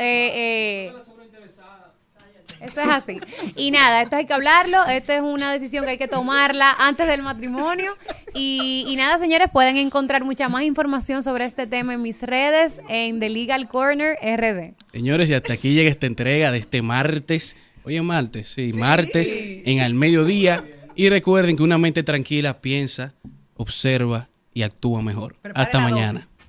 Eso 2.63 2.81
es 2.81 2.87
así. 2.89 3.19
Y 3.55 3.71
nada, 3.71 4.01
esto 4.01 4.15
hay 4.15 4.25
que 4.25 4.33
hablarlo. 4.33 4.85
Esta 4.85 5.15
es 5.15 5.21
una 5.21 5.51
decisión 5.51 5.83
que 5.85 5.91
hay 5.91 5.97
que 5.97 6.07
tomarla 6.07 6.71
antes 6.79 7.07
del 7.07 7.21
matrimonio. 7.21 7.95
Y, 8.33 8.85
y 8.87 8.95
nada, 8.95 9.17
señores, 9.17 9.49
pueden 9.51 9.77
encontrar 9.77 10.23
mucha 10.23 10.49
más 10.49 10.63
información 10.63 11.23
sobre 11.23 11.45
este 11.45 11.67
tema 11.67 11.93
en 11.93 12.01
mis 12.01 12.23
redes, 12.23 12.81
en 12.89 13.19
The 13.19 13.29
Legal 13.29 13.67
Corner 13.67 14.17
RD. 14.21 14.75
Señores, 14.91 15.29
y 15.29 15.33
hasta 15.33 15.53
aquí 15.53 15.73
llega 15.73 15.89
esta 15.89 16.07
entrega 16.07 16.51
de 16.51 16.57
este 16.57 16.81
martes. 16.81 17.55
Hoy 17.83 17.97
es 17.97 18.03
martes, 18.03 18.47
sí, 18.47 18.71
martes 18.73 19.35
en 19.65 19.81
al 19.81 19.93
mediodía. 19.93 20.65
Y 20.95 21.09
recuerden 21.09 21.57
que 21.57 21.63
una 21.63 21.77
mente 21.77 22.03
tranquila 22.03 22.61
piensa, 22.61 23.13
observa 23.55 24.29
y 24.53 24.61
actúa 24.61 25.01
mejor. 25.01 25.35
Hasta 25.53 25.79
mañana. 25.79 26.27